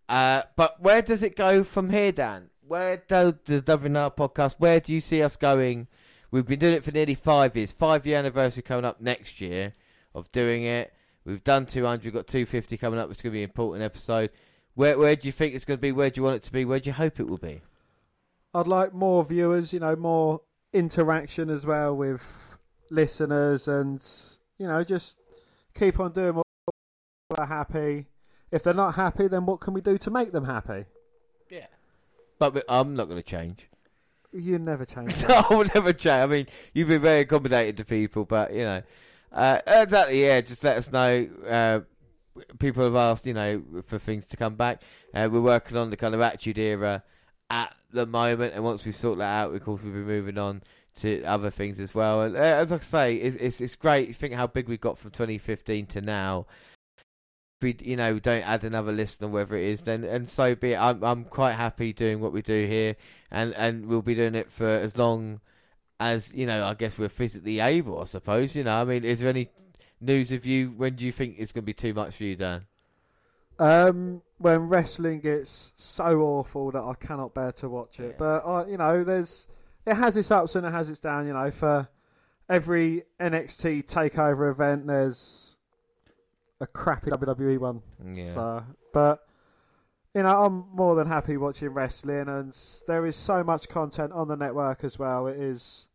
Uh, 0.08 0.42
but 0.56 0.82
where 0.82 1.02
does 1.02 1.22
it 1.22 1.36
go 1.36 1.62
from 1.62 1.90
here, 1.90 2.10
Dan? 2.10 2.50
Where 2.66 2.96
do 2.96 3.38
the 3.44 3.62
WNR 3.62 4.16
podcast? 4.16 4.56
Where 4.58 4.80
do 4.80 4.92
you 4.92 5.00
see 5.00 5.22
us 5.22 5.36
going? 5.36 5.86
We've 6.30 6.46
been 6.46 6.58
doing 6.58 6.74
it 6.74 6.84
for 6.84 6.90
nearly 6.90 7.14
five 7.14 7.56
years. 7.56 7.72
Five 7.72 8.06
year 8.06 8.18
anniversary 8.18 8.62
coming 8.62 8.84
up 8.84 9.00
next 9.00 9.40
year 9.40 9.74
of 10.14 10.30
doing 10.32 10.64
it. 10.64 10.92
We've 11.24 11.42
done 11.42 11.66
200. 11.66 12.04
We've 12.04 12.12
got 12.12 12.26
250 12.26 12.76
coming 12.76 12.98
up. 12.98 13.10
It's 13.10 13.22
going 13.22 13.32
to 13.32 13.34
be 13.34 13.42
an 13.42 13.50
important 13.50 13.82
episode. 13.82 14.30
Where 14.74 14.98
where 14.98 15.16
do 15.16 15.26
you 15.26 15.32
think 15.32 15.54
it's 15.54 15.64
going 15.64 15.78
to 15.78 15.82
be? 15.82 15.92
Where 15.92 16.10
do 16.10 16.20
you 16.20 16.24
want 16.24 16.36
it 16.36 16.42
to 16.44 16.52
be? 16.52 16.64
Where 16.64 16.80
do 16.80 16.88
you 16.88 16.94
hope 16.94 17.18
it 17.18 17.26
will 17.26 17.38
be? 17.38 17.62
I'd 18.54 18.66
like 18.66 18.94
more 18.94 19.24
viewers, 19.24 19.72
you 19.72 19.80
know, 19.80 19.96
more 19.96 20.40
interaction 20.72 21.50
as 21.50 21.66
well 21.66 21.96
with 21.96 22.22
listeners, 22.90 23.68
and 23.68 24.04
you 24.58 24.66
know, 24.66 24.84
just 24.84 25.16
keep 25.74 25.98
on 26.00 26.12
doing 26.12 26.34
what 26.34 26.46
they're 27.36 27.46
happy. 27.46 28.06
If 28.50 28.62
they're 28.62 28.74
not 28.74 28.94
happy, 28.94 29.28
then 29.28 29.46
what 29.46 29.60
can 29.60 29.74
we 29.74 29.80
do 29.80 29.98
to 29.98 30.10
make 30.10 30.32
them 30.32 30.44
happy? 30.44 30.84
Yeah. 31.50 31.66
But 32.38 32.64
I'm 32.68 32.94
not 32.94 33.08
going 33.08 33.20
to 33.20 33.28
change. 33.28 33.67
You 34.32 34.58
never 34.58 34.84
change. 34.84 35.24
I 35.28 35.44
will 35.50 35.66
never 35.74 35.92
change. 35.92 36.22
I 36.22 36.26
mean, 36.26 36.46
you've 36.74 36.88
been 36.88 37.00
very 37.00 37.20
accommodating 37.20 37.76
to 37.76 37.84
people, 37.84 38.24
but 38.24 38.52
you 38.52 38.64
know, 38.64 38.82
uh, 39.32 39.60
exactly. 39.66 40.24
Yeah, 40.24 40.40
just 40.40 40.62
let 40.64 40.76
us 40.76 40.92
know. 40.92 41.28
Uh, 41.48 41.80
people 42.58 42.84
have 42.84 42.94
asked, 42.94 43.26
you 43.26 43.34
know, 43.34 43.62
for 43.84 43.98
things 43.98 44.26
to 44.28 44.36
come 44.36 44.54
back. 44.54 44.82
Uh, 45.14 45.28
we're 45.30 45.40
working 45.40 45.76
on 45.76 45.90
the 45.90 45.96
kind 45.96 46.14
of 46.14 46.20
attitude 46.20 46.58
era 46.58 47.02
at 47.50 47.74
the 47.90 48.06
moment, 48.06 48.54
and 48.54 48.62
once 48.62 48.84
we 48.84 48.92
sort 48.92 49.18
that 49.18 49.44
out, 49.44 49.54
of 49.54 49.62
course, 49.64 49.82
we'll 49.82 49.92
be 49.92 50.00
moving 50.00 50.38
on 50.38 50.62
to 50.96 51.22
other 51.24 51.50
things 51.50 51.80
as 51.80 51.94
well. 51.94 52.22
And 52.22 52.36
uh, 52.36 52.40
as 52.40 52.72
I 52.72 52.78
say, 52.80 53.16
it's, 53.16 53.36
it's 53.36 53.60
it's 53.60 53.76
great. 53.76 54.14
Think 54.14 54.34
how 54.34 54.46
big 54.46 54.68
we 54.68 54.76
got 54.76 54.98
from 54.98 55.10
2015 55.10 55.86
to 55.86 56.00
now. 56.00 56.46
We, 57.60 57.76
you 57.80 57.96
know, 57.96 58.18
don't 58.20 58.42
add 58.42 58.62
another 58.62 58.92
listener, 58.92 59.26
whether 59.28 59.56
it 59.56 59.64
is, 59.64 59.82
then 59.82 60.04
and 60.04 60.30
so 60.30 60.54
be 60.54 60.72
it. 60.72 60.76
I'm 60.76 61.02
I'm 61.02 61.24
quite 61.24 61.54
happy 61.54 61.92
doing 61.92 62.20
what 62.20 62.32
we 62.32 62.40
do 62.40 62.66
here, 62.66 62.94
and 63.30 63.52
and 63.54 63.86
we'll 63.86 64.02
be 64.02 64.14
doing 64.14 64.36
it 64.36 64.48
for 64.48 64.68
as 64.68 64.96
long 64.96 65.40
as 65.98 66.32
you 66.32 66.46
know. 66.46 66.64
I 66.64 66.74
guess 66.74 66.96
we're 66.96 67.08
physically 67.08 67.58
able. 67.58 68.00
I 68.00 68.04
suppose 68.04 68.54
you 68.54 68.62
know. 68.62 68.80
I 68.80 68.84
mean, 68.84 69.04
is 69.04 69.20
there 69.20 69.28
any 69.28 69.50
news 70.00 70.30
of 70.30 70.46
you? 70.46 70.70
When 70.76 70.94
do 70.94 71.04
you 71.04 71.10
think 71.10 71.36
it's 71.38 71.50
going 71.50 71.64
to 71.64 71.66
be 71.66 71.74
too 71.74 71.94
much 71.94 72.14
for 72.14 72.24
you, 72.24 72.36
Dan? 72.36 72.66
Um, 73.58 74.22
when 74.38 74.68
wrestling 74.68 75.20
gets 75.20 75.72
so 75.76 76.20
awful 76.20 76.70
that 76.70 76.82
I 76.82 76.94
cannot 76.94 77.34
bear 77.34 77.50
to 77.52 77.68
watch 77.68 77.98
it. 77.98 78.16
But 78.18 78.44
uh, 78.46 78.66
you 78.68 78.76
know, 78.76 79.02
there's 79.02 79.46
it 79.84 79.94
has 79.94 80.16
its 80.16 80.30
ups 80.30 80.54
and 80.54 80.66
it 80.66 80.72
has 80.72 80.88
its 80.88 81.00
down. 81.00 81.26
You 81.26 81.32
know, 81.32 81.50
for 81.50 81.88
every 82.48 83.02
NXT 83.20 83.86
takeover 83.86 84.50
event, 84.50 84.86
there's 84.86 85.47
a 86.60 86.66
crappy 86.66 87.10
WWE 87.10 87.58
one. 87.58 87.82
Yeah. 88.14 88.34
So, 88.34 88.64
but 88.92 89.26
you 90.14 90.22
know, 90.22 90.44
I'm 90.44 90.64
more 90.72 90.94
than 90.96 91.06
happy 91.06 91.36
watching 91.36 91.68
wrestling, 91.68 92.28
and 92.28 92.56
there 92.86 93.06
is 93.06 93.16
so 93.16 93.44
much 93.44 93.68
content 93.68 94.12
on 94.12 94.28
the 94.28 94.36
network 94.36 94.84
as 94.84 94.98
well. 94.98 95.26
It 95.26 95.38
is. 95.38 95.86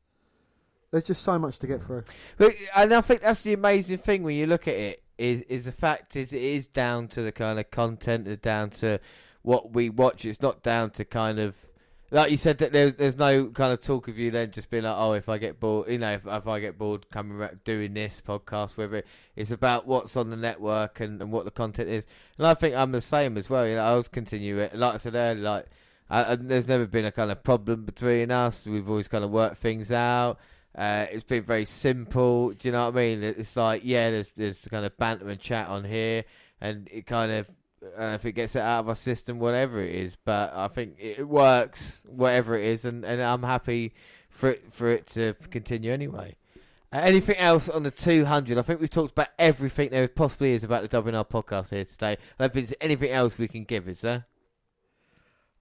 There's 0.91 1.03
just 1.03 1.23
so 1.23 1.39
much 1.39 1.59
to 1.59 1.67
get 1.67 1.83
through. 1.83 2.03
But 2.37 2.53
and 2.75 2.93
I 2.93 3.01
think 3.01 3.21
that's 3.21 3.41
the 3.41 3.53
amazing 3.53 3.97
thing 3.97 4.23
when 4.23 4.35
you 4.35 4.45
look 4.45 4.67
at 4.67 4.75
it 4.75 5.03
is 5.17 5.41
is 5.41 5.65
the 5.65 5.71
fact 5.71 6.15
is 6.15 6.31
it 6.31 6.41
is 6.41 6.67
down 6.67 7.07
to 7.09 7.21
the 7.21 7.31
kind 7.31 7.59
of 7.59 7.71
content, 7.71 8.27
and 8.27 8.41
down 8.41 8.69
to 8.69 8.99
what 9.41 9.73
we 9.73 9.89
watch. 9.89 10.25
It's 10.25 10.41
not 10.41 10.63
down 10.63 10.91
to 10.91 11.05
kind 11.05 11.39
of 11.39 11.55
like 12.13 12.29
you 12.29 12.37
said 12.37 12.59
that 12.59 12.71
there's 12.71 12.93
there's 12.93 13.17
no 13.17 13.47
kind 13.47 13.73
of 13.73 13.81
talk 13.81 14.07
of 14.07 14.19
you 14.19 14.29
then 14.29 14.51
just 14.51 14.69
being 14.69 14.83
like, 14.83 14.95
oh, 14.95 15.13
if 15.13 15.27
I 15.27 15.39
get 15.39 15.59
bored, 15.59 15.89
you 15.89 15.97
know, 15.97 16.11
if, 16.13 16.27
if 16.27 16.47
I 16.47 16.59
get 16.59 16.77
bored 16.77 17.09
coming 17.09 17.39
back 17.39 17.63
doing 17.63 17.95
this 17.95 18.21
podcast, 18.25 18.77
whether 18.77 18.97
it, 18.97 19.07
it's 19.35 19.49
about 19.49 19.87
what's 19.87 20.15
on 20.15 20.29
the 20.29 20.37
network 20.37 20.99
and, 20.99 21.19
and 21.21 21.31
what 21.31 21.43
the 21.43 21.51
content 21.51 21.89
is. 21.89 22.05
And 22.37 22.45
I 22.45 22.53
think 22.53 22.75
I'm 22.75 22.91
the 22.91 23.01
same 23.01 23.35
as 23.35 23.49
well. 23.49 23.67
You 23.67 23.75
know, 23.75 23.81
I 23.83 23.89
always 23.89 24.09
continue 24.09 24.59
it. 24.59 24.75
Like 24.75 24.93
I 24.93 24.97
said 24.97 25.15
earlier, 25.15 25.43
like. 25.43 25.65
Uh, 26.09 26.25
and 26.27 26.51
there's 26.51 26.67
never 26.67 26.85
been 26.85 27.05
a 27.05 27.11
kind 27.11 27.31
of 27.31 27.41
problem 27.43 27.85
between 27.85 28.29
us. 28.29 28.65
We've 28.65 28.87
always 28.87 29.07
kind 29.07 29.23
of 29.23 29.31
worked 29.31 29.57
things 29.57 29.91
out. 29.91 30.37
Uh, 30.75 31.07
it's 31.09 31.23
been 31.23 31.43
very 31.43 31.65
simple. 31.65 32.51
Do 32.51 32.67
you 32.67 32.71
know 32.71 32.85
what 32.85 32.95
I 32.95 32.97
mean? 32.97 33.23
It's 33.23 33.55
like 33.55 33.81
yeah, 33.83 34.11
there's 34.11 34.31
there's 34.31 34.59
the 34.59 34.69
kind 34.69 34.85
of 34.85 34.95
banter 34.97 35.29
and 35.29 35.39
chat 35.39 35.69
on 35.69 35.85
here, 35.85 36.25
and 36.59 36.87
it 36.91 37.07
kind 37.07 37.31
of 37.31 37.47
uh, 37.97 38.13
if 38.15 38.25
it 38.25 38.33
gets 38.33 38.55
it 38.55 38.61
out 38.61 38.81
of 38.81 38.89
our 38.89 38.95
system, 38.95 39.39
whatever 39.39 39.81
it 39.81 39.93
is. 39.93 40.17
But 40.23 40.53
I 40.53 40.67
think 40.67 40.95
it 40.99 41.27
works, 41.27 42.03
whatever 42.07 42.57
it 42.57 42.65
is, 42.65 42.85
and, 42.85 43.03
and 43.03 43.21
I'm 43.21 43.43
happy 43.43 43.93
for 44.29 44.51
it 44.51 44.71
for 44.71 44.89
it 44.89 45.07
to 45.07 45.35
continue 45.49 45.91
anyway. 45.91 46.35
Uh, 46.91 46.97
anything 46.97 47.37
else 47.37 47.69
on 47.69 47.83
the 47.83 47.91
200? 47.91 48.57
I 48.57 48.61
think 48.61 48.79
we've 48.79 48.89
talked 48.89 49.13
about 49.13 49.29
everything 49.39 49.89
there 49.89 50.07
possibly 50.07 50.51
is 50.51 50.63
about 50.63 50.87
the 50.87 51.01
WNR 51.01 51.27
podcast 51.27 51.71
here 51.71 51.85
today. 51.85 52.11
I 52.11 52.43
don't 52.43 52.53
think 52.53 52.67
there's 52.67 52.77
anything 52.81 53.09
else 53.09 53.37
we 53.37 53.47
can 53.47 53.63
give, 53.63 53.89
is 53.89 54.01
there? 54.01 54.25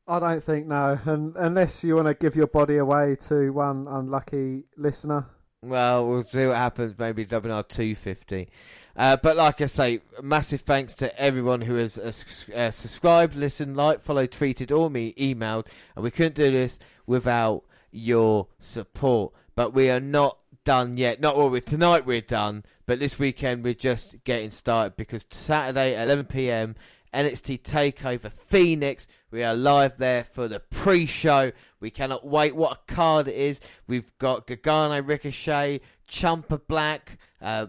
I 0.07 0.19
don't 0.19 0.43
think 0.43 0.66
no, 0.66 0.99
and 1.05 1.35
unless 1.36 1.85
you 1.85 1.94
want 1.94 2.09
to 2.09 2.15
give 2.15 2.35
your 2.35 2.49
body 2.49 2.77
away 2.78 3.16
to 3.28 3.51
one 3.51 3.86
unlucky 3.89 4.65
listener. 4.77 5.27
Well, 5.62 6.09
we'll 6.09 6.24
see 6.24 6.44
what 6.47 6.57
happens. 6.57 6.99
Maybe 6.99 7.24
WNR 7.24 7.69
250. 7.69 8.49
Uh, 8.97 9.16
but 9.16 9.36
like 9.36 9.60
I 9.60 9.66
say, 9.66 10.01
massive 10.23 10.62
thanks 10.62 10.94
to 10.94 11.19
everyone 11.19 11.62
who 11.62 11.77
has 11.77 11.98
uh, 11.98 12.70
subscribed, 12.70 13.36
listened, 13.36 13.77
liked, 13.77 14.02
followed, 14.02 14.31
tweeted, 14.31 14.77
or 14.77 14.90
me 14.90 15.14
emailed. 15.14 15.66
And 15.94 16.05
we 16.05 16.10
couldn't 16.10 16.35
do 16.35 16.51
this 16.51 16.78
without 17.06 17.64
your 17.90 18.48
support. 18.59 19.32
But 19.55 19.73
we 19.73 19.90
are 19.90 20.01
not 20.01 20.39
done 20.64 20.97
yet. 20.97 21.20
Not 21.20 21.36
well, 21.36 21.51
we're, 21.51 21.60
tonight 21.60 22.06
we're 22.06 22.20
done. 22.20 22.64
But 22.86 22.98
this 22.98 23.19
weekend 23.19 23.64
we're 23.64 23.74
just 23.74 24.23
getting 24.24 24.51
started 24.51 24.97
because 24.97 25.24
Saturday 25.31 25.94
at 25.94 26.05
11 26.05 26.27
p.m. 26.27 26.74
NXT 27.14 27.62
Takeover 27.62 28.32
Phoenix. 28.32 29.06
We 29.31 29.43
are 29.43 29.55
live 29.55 29.98
there 29.98 30.24
for 30.24 30.48
the 30.48 30.60
pre-show. 30.60 31.52
We 31.81 31.90
cannot 31.90 32.27
wait. 32.27 32.56
What 32.56 32.73
a 32.73 32.93
card 32.93 33.28
it 33.28 33.35
is! 33.35 33.60
We've 33.86 34.16
got 34.19 34.47
Gargano, 34.47 35.01
Ricochet, 35.02 35.81
Ciampa 36.09 36.60
Black, 36.66 37.19
uh, 37.40 37.66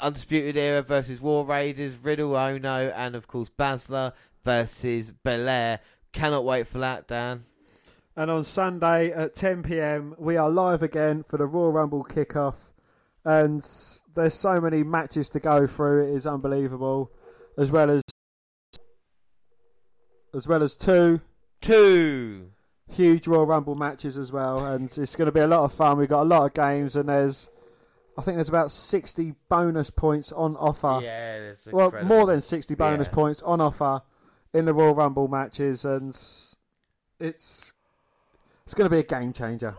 Undisputed 0.00 0.56
Era 0.56 0.82
versus 0.82 1.20
War 1.20 1.44
Raiders, 1.44 1.96
Riddle, 1.96 2.32
Ohno, 2.32 2.92
and 2.94 3.14
of 3.14 3.26
course 3.26 3.50
Baszler 3.58 4.12
versus 4.44 5.12
Belair. 5.24 5.80
Cannot 6.12 6.44
wait 6.44 6.66
for 6.66 6.78
that, 6.78 7.06
Dan. 7.06 7.44
And 8.16 8.30
on 8.30 8.44
Sunday 8.44 9.12
at 9.12 9.34
10 9.34 9.62
pm, 9.62 10.14
we 10.18 10.36
are 10.36 10.50
live 10.50 10.82
again 10.82 11.24
for 11.28 11.36
the 11.36 11.46
Royal 11.46 11.72
Rumble 11.72 12.04
kickoff. 12.04 12.56
And 13.24 13.66
there's 14.14 14.34
so 14.34 14.60
many 14.60 14.82
matches 14.82 15.28
to 15.30 15.40
go 15.40 15.66
through; 15.66 16.10
it 16.10 16.16
is 16.16 16.26
unbelievable. 16.26 17.12
As 17.58 17.70
well 17.70 17.90
as, 17.90 18.02
as 20.34 20.48
well 20.48 20.62
as 20.62 20.76
two 20.76 21.20
Two. 21.60 22.52
huge 22.90 23.28
Royal 23.28 23.46
Rumble 23.46 23.74
matches 23.74 24.16
as 24.16 24.32
well, 24.32 24.64
and 24.64 24.86
it's 24.96 25.14
going 25.14 25.26
to 25.26 25.32
be 25.32 25.40
a 25.40 25.46
lot 25.46 25.64
of 25.64 25.72
fun. 25.72 25.98
We've 25.98 26.08
got 26.08 26.22
a 26.22 26.24
lot 26.24 26.46
of 26.46 26.54
games, 26.54 26.96
and 26.96 27.08
there's, 27.08 27.48
I 28.18 28.22
think 28.22 28.36
there's 28.36 28.48
about 28.48 28.70
60 28.70 29.34
bonus 29.48 29.90
points 29.90 30.32
on 30.32 30.56
offer. 30.56 31.00
Yeah, 31.02 31.40
that's 31.50 31.66
well, 31.66 31.86
incredible. 31.86 32.16
more 32.16 32.26
than 32.26 32.40
60 32.40 32.74
bonus 32.74 33.08
Yeah. 33.08 33.14
points 33.14 33.42
on 33.42 33.60
offer 33.60 34.02
in 34.52 34.64
the 34.64 34.74
Royal 34.74 34.94
Rumble 34.94 35.28
matches, 35.28 35.84
and 35.84 36.10
it's 37.18 37.72
it's 38.66 38.74
going 38.74 38.88
to 38.88 38.94
be 38.94 39.00
a 39.00 39.02
game 39.02 39.32
changer. 39.32 39.76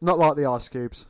Not 0.00 0.18
like 0.18 0.36
the 0.36 0.46
ice 0.46 0.68
cubes. 0.68 1.06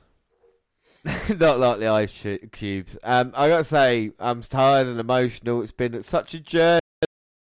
Not 1.38 1.58
like 1.60 1.80
the 1.80 1.88
ice 1.88 2.10
sh- 2.10 2.48
cubes. 2.52 2.96
Um, 3.02 3.32
I 3.34 3.48
gotta 3.48 3.64
say, 3.64 4.12
I'm 4.18 4.40
tired 4.42 4.86
and 4.86 4.98
emotional. 4.98 5.62
It's 5.62 5.72
been 5.72 6.02
such 6.02 6.32
a 6.34 6.40
journey. 6.40 6.80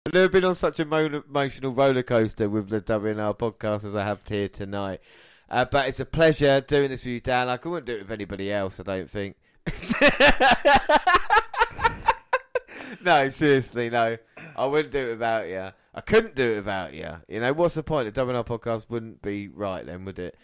I've 0.06 0.14
never 0.14 0.30
been 0.30 0.44
on 0.46 0.56
such 0.56 0.80
a 0.80 0.86
mo- 0.86 1.24
emotional 1.30 1.72
roller 1.72 2.04
coaster 2.04 2.50
with 2.50 2.70
the 2.70 2.82
WNR 2.82 3.38
podcast 3.38 3.86
as 3.86 3.96
I 3.96 4.04
have 4.04 4.26
here 4.28 4.50
tonight. 4.50 5.02
Uh, 5.50 5.66
but 5.66 5.88
it's 5.88 6.00
a 6.00 6.06
pleasure 6.06 6.62
doing 6.62 6.90
this 6.90 7.02
with 7.02 7.08
you, 7.08 7.20
Dan. 7.20 7.50
I 7.50 7.58
couldn't 7.58 7.86
do 7.86 7.96
it 7.96 8.02
with 8.02 8.12
anybody 8.12 8.52
else. 8.52 8.80
I 8.80 8.84
don't 8.84 9.10
think. 9.10 9.36
no, 13.04 13.30
seriously, 13.30 13.90
no. 13.90 14.18
I 14.56 14.66
wouldn't 14.66 14.92
do 14.92 15.08
it 15.08 15.12
without 15.12 15.48
you. 15.48 15.72
I 15.94 16.02
couldn't 16.02 16.36
do 16.36 16.54
it 16.54 16.56
without 16.58 16.94
you. 16.94 17.10
You 17.28 17.40
know, 17.40 17.54
what's 17.54 17.76
the 17.76 17.84
point? 17.84 18.14
The 18.14 18.26
WNR 18.26 18.46
podcast 18.46 18.86
wouldn't 18.90 19.22
be 19.22 19.48
right 19.48 19.86
then, 19.86 20.06
would 20.06 20.20
it? 20.20 20.38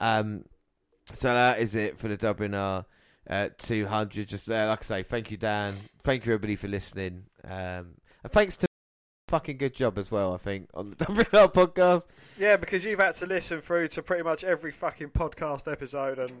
Um, 0.00 0.44
so 1.14 1.32
that 1.32 1.60
is 1.60 1.74
it 1.74 1.98
for 1.98 2.08
the 2.08 2.16
WNR 2.16 2.84
uh, 3.28 3.48
200. 3.58 4.28
Just 4.28 4.50
uh, 4.50 4.66
like 4.68 4.80
I 4.80 4.84
say, 4.84 5.02
thank 5.02 5.30
you, 5.30 5.36
Dan. 5.36 5.76
Thank 6.02 6.26
you, 6.26 6.32
everybody, 6.32 6.56
for 6.56 6.68
listening. 6.68 7.24
Um, 7.44 7.94
and 8.22 8.32
thanks 8.32 8.56
to 8.58 8.67
fucking 9.28 9.58
good 9.58 9.74
job 9.74 9.98
as 9.98 10.10
well, 10.10 10.34
I 10.34 10.38
think, 10.38 10.68
on 10.74 10.90
the 10.98 11.04
WNR 11.04 11.52
podcast. 11.52 12.04
Yeah, 12.38 12.56
because 12.56 12.84
you've 12.84 13.00
had 13.00 13.16
to 13.16 13.26
listen 13.26 13.60
through 13.60 13.88
to 13.88 14.02
pretty 14.02 14.22
much 14.22 14.44
every 14.44 14.72
fucking 14.72 15.10
podcast 15.10 15.70
episode 15.70 16.18
and 16.18 16.32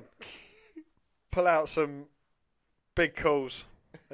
pull 1.30 1.46
out 1.46 1.68
some 1.68 2.06
big 2.94 3.14
calls. 3.14 3.64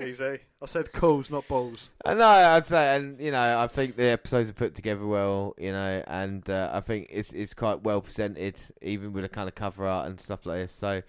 Easy. 0.00 0.38
I 0.62 0.66
said 0.66 0.92
calls, 0.92 1.30
not 1.30 1.46
balls. 1.46 1.90
Uh, 2.04 2.14
no, 2.14 2.26
I'd 2.26 2.66
say, 2.66 2.96
and 2.96 3.20
you 3.20 3.30
know, 3.30 3.58
I 3.58 3.66
think 3.66 3.96
the 3.96 4.04
episodes 4.04 4.50
are 4.50 4.54
put 4.54 4.74
together 4.74 5.06
well, 5.06 5.54
you 5.58 5.72
know, 5.72 6.02
and 6.06 6.48
uh, 6.48 6.70
I 6.72 6.80
think 6.80 7.08
it's 7.10 7.32
it's 7.32 7.54
quite 7.54 7.82
well 7.82 8.00
presented, 8.00 8.58
even 8.82 9.12
with 9.12 9.24
a 9.24 9.28
kind 9.28 9.48
of 9.48 9.54
cover 9.54 9.86
art 9.86 10.08
and 10.08 10.20
stuff 10.20 10.46
like 10.46 10.60
this. 10.60 10.72
So, 10.72 11.02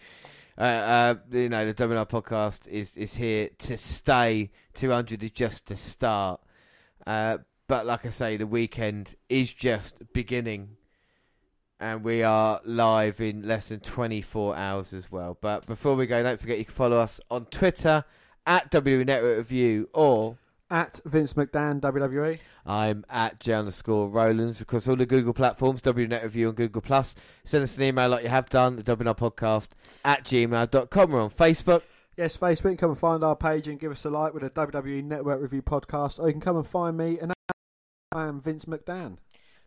uh, 0.58 0.62
uh, 0.62 1.16
you 1.32 1.50
know, 1.50 1.72
the 1.72 1.74
WNR 1.74 2.08
podcast 2.10 2.68
is 2.68 2.96
is 2.98 3.16
here 3.16 3.50
to 3.60 3.78
stay. 3.78 4.52
Two 4.74 4.92
hundred 4.92 5.24
is 5.24 5.32
just 5.32 5.66
to 5.68 5.76
start, 5.76 6.42
uh, 7.08 7.40
but 7.68 7.86
like 7.86 8.06
I 8.06 8.10
say, 8.10 8.38
the 8.38 8.48
weekend 8.48 9.16
is 9.30 9.54
just 9.54 10.14
beginning. 10.14 10.78
And 11.80 12.04
we 12.06 12.24
are 12.24 12.62
live 12.64 13.20
in 13.20 13.46
less 13.46 13.68
than 13.68 13.82
24 13.82 14.56
hours 14.56 14.94
as 14.94 15.12
well. 15.12 15.38
But 15.40 15.66
before 15.66 15.96
we 15.96 16.08
go, 16.08 16.24
don't 16.24 16.40
forget 16.40 16.58
you 16.58 16.66
can 16.66 16.74
follow 16.74 17.00
us 17.00 17.20
on 17.30 17.46
Twitter 17.48 18.06
at 18.46 18.72
WWE 18.72 19.06
Network 19.06 19.38
Review 19.38 19.90
or 19.94 20.38
At 20.72 21.02
Vince 21.04 21.34
McDan. 21.34 21.82
WWE. 21.82 22.40
I'm 22.66 23.04
at 23.10 23.40
J 23.42 23.54
underscore 23.54 24.08
Rollins 24.10 24.60
because 24.60 24.88
all 24.88 24.96
the 24.96 25.06
Google 25.06 25.34
platforms, 25.34 25.82
WNet 25.82 26.24
Review 26.24 26.48
and 26.48 26.58
Google 26.58 26.82
Plus. 26.82 27.14
Send 27.44 27.64
us 27.64 27.76
an 27.76 27.84
email 27.84 28.10
like 28.10 28.24
you 28.24 28.30
have 28.30 28.50
done, 28.50 28.78
the 28.78 28.84
WNR 28.84 29.18
podcast 29.18 29.70
at 30.04 30.24
gmail.com. 30.24 31.12
We're 31.12 31.22
on 31.22 31.30
Facebook. 31.30 31.82
Yes, 32.18 32.38
Facebook. 32.38 32.80
Come 32.80 32.92
and 32.92 33.00
find 33.00 33.24
our 33.24 33.36
page 33.36 33.68
and 33.68 33.78
give 33.78 33.92
us 33.92 34.06
a 34.06 34.10
like 34.10 34.34
with 34.34 34.44
a 34.44 34.50
WWE 34.50 35.04
Network 35.04 35.42
Review 35.42 35.62
podcast. 35.62 36.20
Or 36.20 36.28
you 36.28 36.34
can 36.34 36.42
come 36.42 36.56
and 36.56 36.66
find 36.66 36.96
me, 36.98 37.20
and 37.20 37.35
I 38.16 38.28
am 38.28 38.40
Vince 38.40 38.64
McDan. 38.64 39.18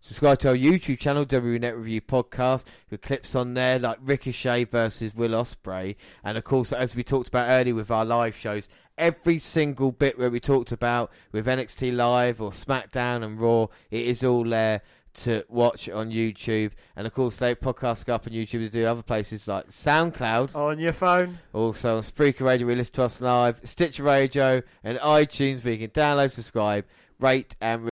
Subscribe 0.01 0.39
to 0.39 0.49
our 0.49 0.55
YouTube 0.55 0.99
channel, 0.99 1.27
WNet 1.27 1.77
Review 1.77 2.01
Podcast, 2.01 2.65
with 2.91 3.03
clips 3.03 3.35
on 3.35 3.53
there 3.53 3.79
like 3.79 3.99
Ricochet 4.01 4.65
versus 4.65 5.15
Will 5.15 5.33
Ospreay, 5.33 5.97
and 6.25 6.39
of 6.39 6.45
course, 6.45 6.73
as 6.73 6.95
we 6.95 7.05
talked 7.05 7.29
about 7.29 7.51
earlier 7.51 7.75
with 7.75 7.91
our 7.91 8.07
live 8.07 8.35
shows, 8.35 8.67
every 8.97 9.39
single 9.39 9.93
bit 9.93 10.19
where 10.19 10.31
we 10.31 10.41
talked 10.41 10.73
about 10.73 11.11
with 11.31 11.47
NXT 11.47 11.95
Live 11.95 12.41
or 12.41 12.51
SmackDown 12.51 13.23
and 13.23 13.39
Raw, 13.39 13.67
it 13.91 14.07
is 14.07 14.25
all 14.25 14.45
there 14.45 14.81
to 15.15 15.45
watch 15.51 15.91
on 15.91 16.11
YouTube. 16.11 16.71
And 16.97 17.07
of 17.07 17.13
course, 17.13 17.37
they 17.37 17.55
podcast 17.55 18.07
go 18.07 18.15
up 18.15 18.27
on 18.27 18.33
YouTube 18.33 18.51
to 18.51 18.71
do 18.71 18.87
other 18.87 19.03
places 19.03 19.47
like 19.47 19.69
SoundCloud, 19.69 20.55
On 20.55 20.79
your 20.79 20.95
phone. 20.95 21.41
also 21.53 21.97
on 21.97 22.03
Spreaker 22.03 22.47
Radio, 22.47 22.67
we 22.67 22.77
listen 22.77 22.95
to 22.95 23.03
us 23.03 23.21
live, 23.21 23.61
Stitcher 23.65 24.05
Radio, 24.05 24.63
and 24.83 24.97
iTunes, 25.01 25.63
where 25.63 25.75
you 25.75 25.87
can 25.87 25.91
download, 25.91 26.31
subscribe, 26.31 26.87
rate, 27.21 27.55
and 27.61 27.91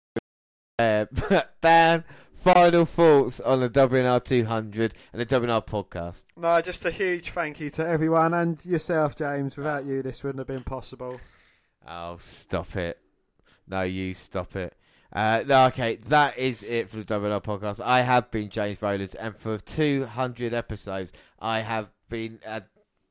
uh, 0.78 1.06
Dan, 1.60 2.04
final 2.34 2.84
thoughts 2.84 3.40
on 3.40 3.60
the 3.60 3.70
WNR 3.70 4.22
200 4.24 4.94
and 5.12 5.20
the 5.20 5.26
WNR 5.26 5.66
podcast. 5.66 6.22
No, 6.36 6.60
just 6.60 6.84
a 6.84 6.90
huge 6.90 7.30
thank 7.30 7.60
you 7.60 7.70
to 7.70 7.86
everyone 7.86 8.34
and 8.34 8.64
yourself, 8.64 9.16
James. 9.16 9.56
Without 9.56 9.84
you, 9.84 10.02
this 10.02 10.22
wouldn't 10.22 10.40
have 10.40 10.48
been 10.48 10.64
possible. 10.64 11.20
Oh, 11.86 12.16
stop 12.18 12.76
it. 12.76 12.98
No, 13.66 13.82
you 13.82 14.14
stop 14.14 14.56
it. 14.56 14.74
Uh, 15.12 15.44
no, 15.46 15.66
okay, 15.66 15.96
that 16.08 16.36
is 16.38 16.64
it 16.64 16.88
for 16.88 16.96
the 16.96 17.04
WNR 17.04 17.42
podcast. 17.42 17.80
I 17.84 18.02
have 18.02 18.30
been 18.32 18.48
James 18.48 18.82
Rowlands, 18.82 19.14
and 19.14 19.36
for 19.36 19.58
200 19.58 20.52
episodes, 20.52 21.12
I 21.38 21.60
have 21.60 21.90
been 22.08 22.40
uh, 22.44 22.60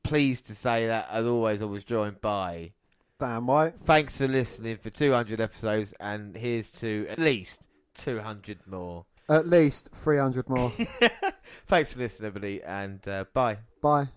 pleased 0.02 0.46
to 0.46 0.54
say 0.54 0.86
that, 0.86 1.08
as 1.10 1.24
always, 1.24 1.62
I 1.62 1.64
was 1.64 1.82
joined 1.82 2.20
by. 2.20 2.72
Damn 3.20 3.48
right. 3.48 3.72
Thanks 3.78 4.16
for 4.18 4.26
listening 4.26 4.76
for 4.78 4.90
200 4.90 5.40
episodes, 5.40 5.94
and 6.00 6.36
here's 6.36 6.70
to 6.72 7.06
at 7.08 7.18
least 7.18 7.68
200 7.94 8.66
more. 8.66 9.06
At 9.28 9.48
least 9.48 9.88
300 10.02 10.48
more. 10.48 10.70
Thanks 11.66 11.92
for 11.92 12.00
listening, 12.00 12.26
everybody, 12.26 12.62
and 12.62 13.06
uh, 13.06 13.24
bye. 13.32 13.58
Bye. 13.80 14.08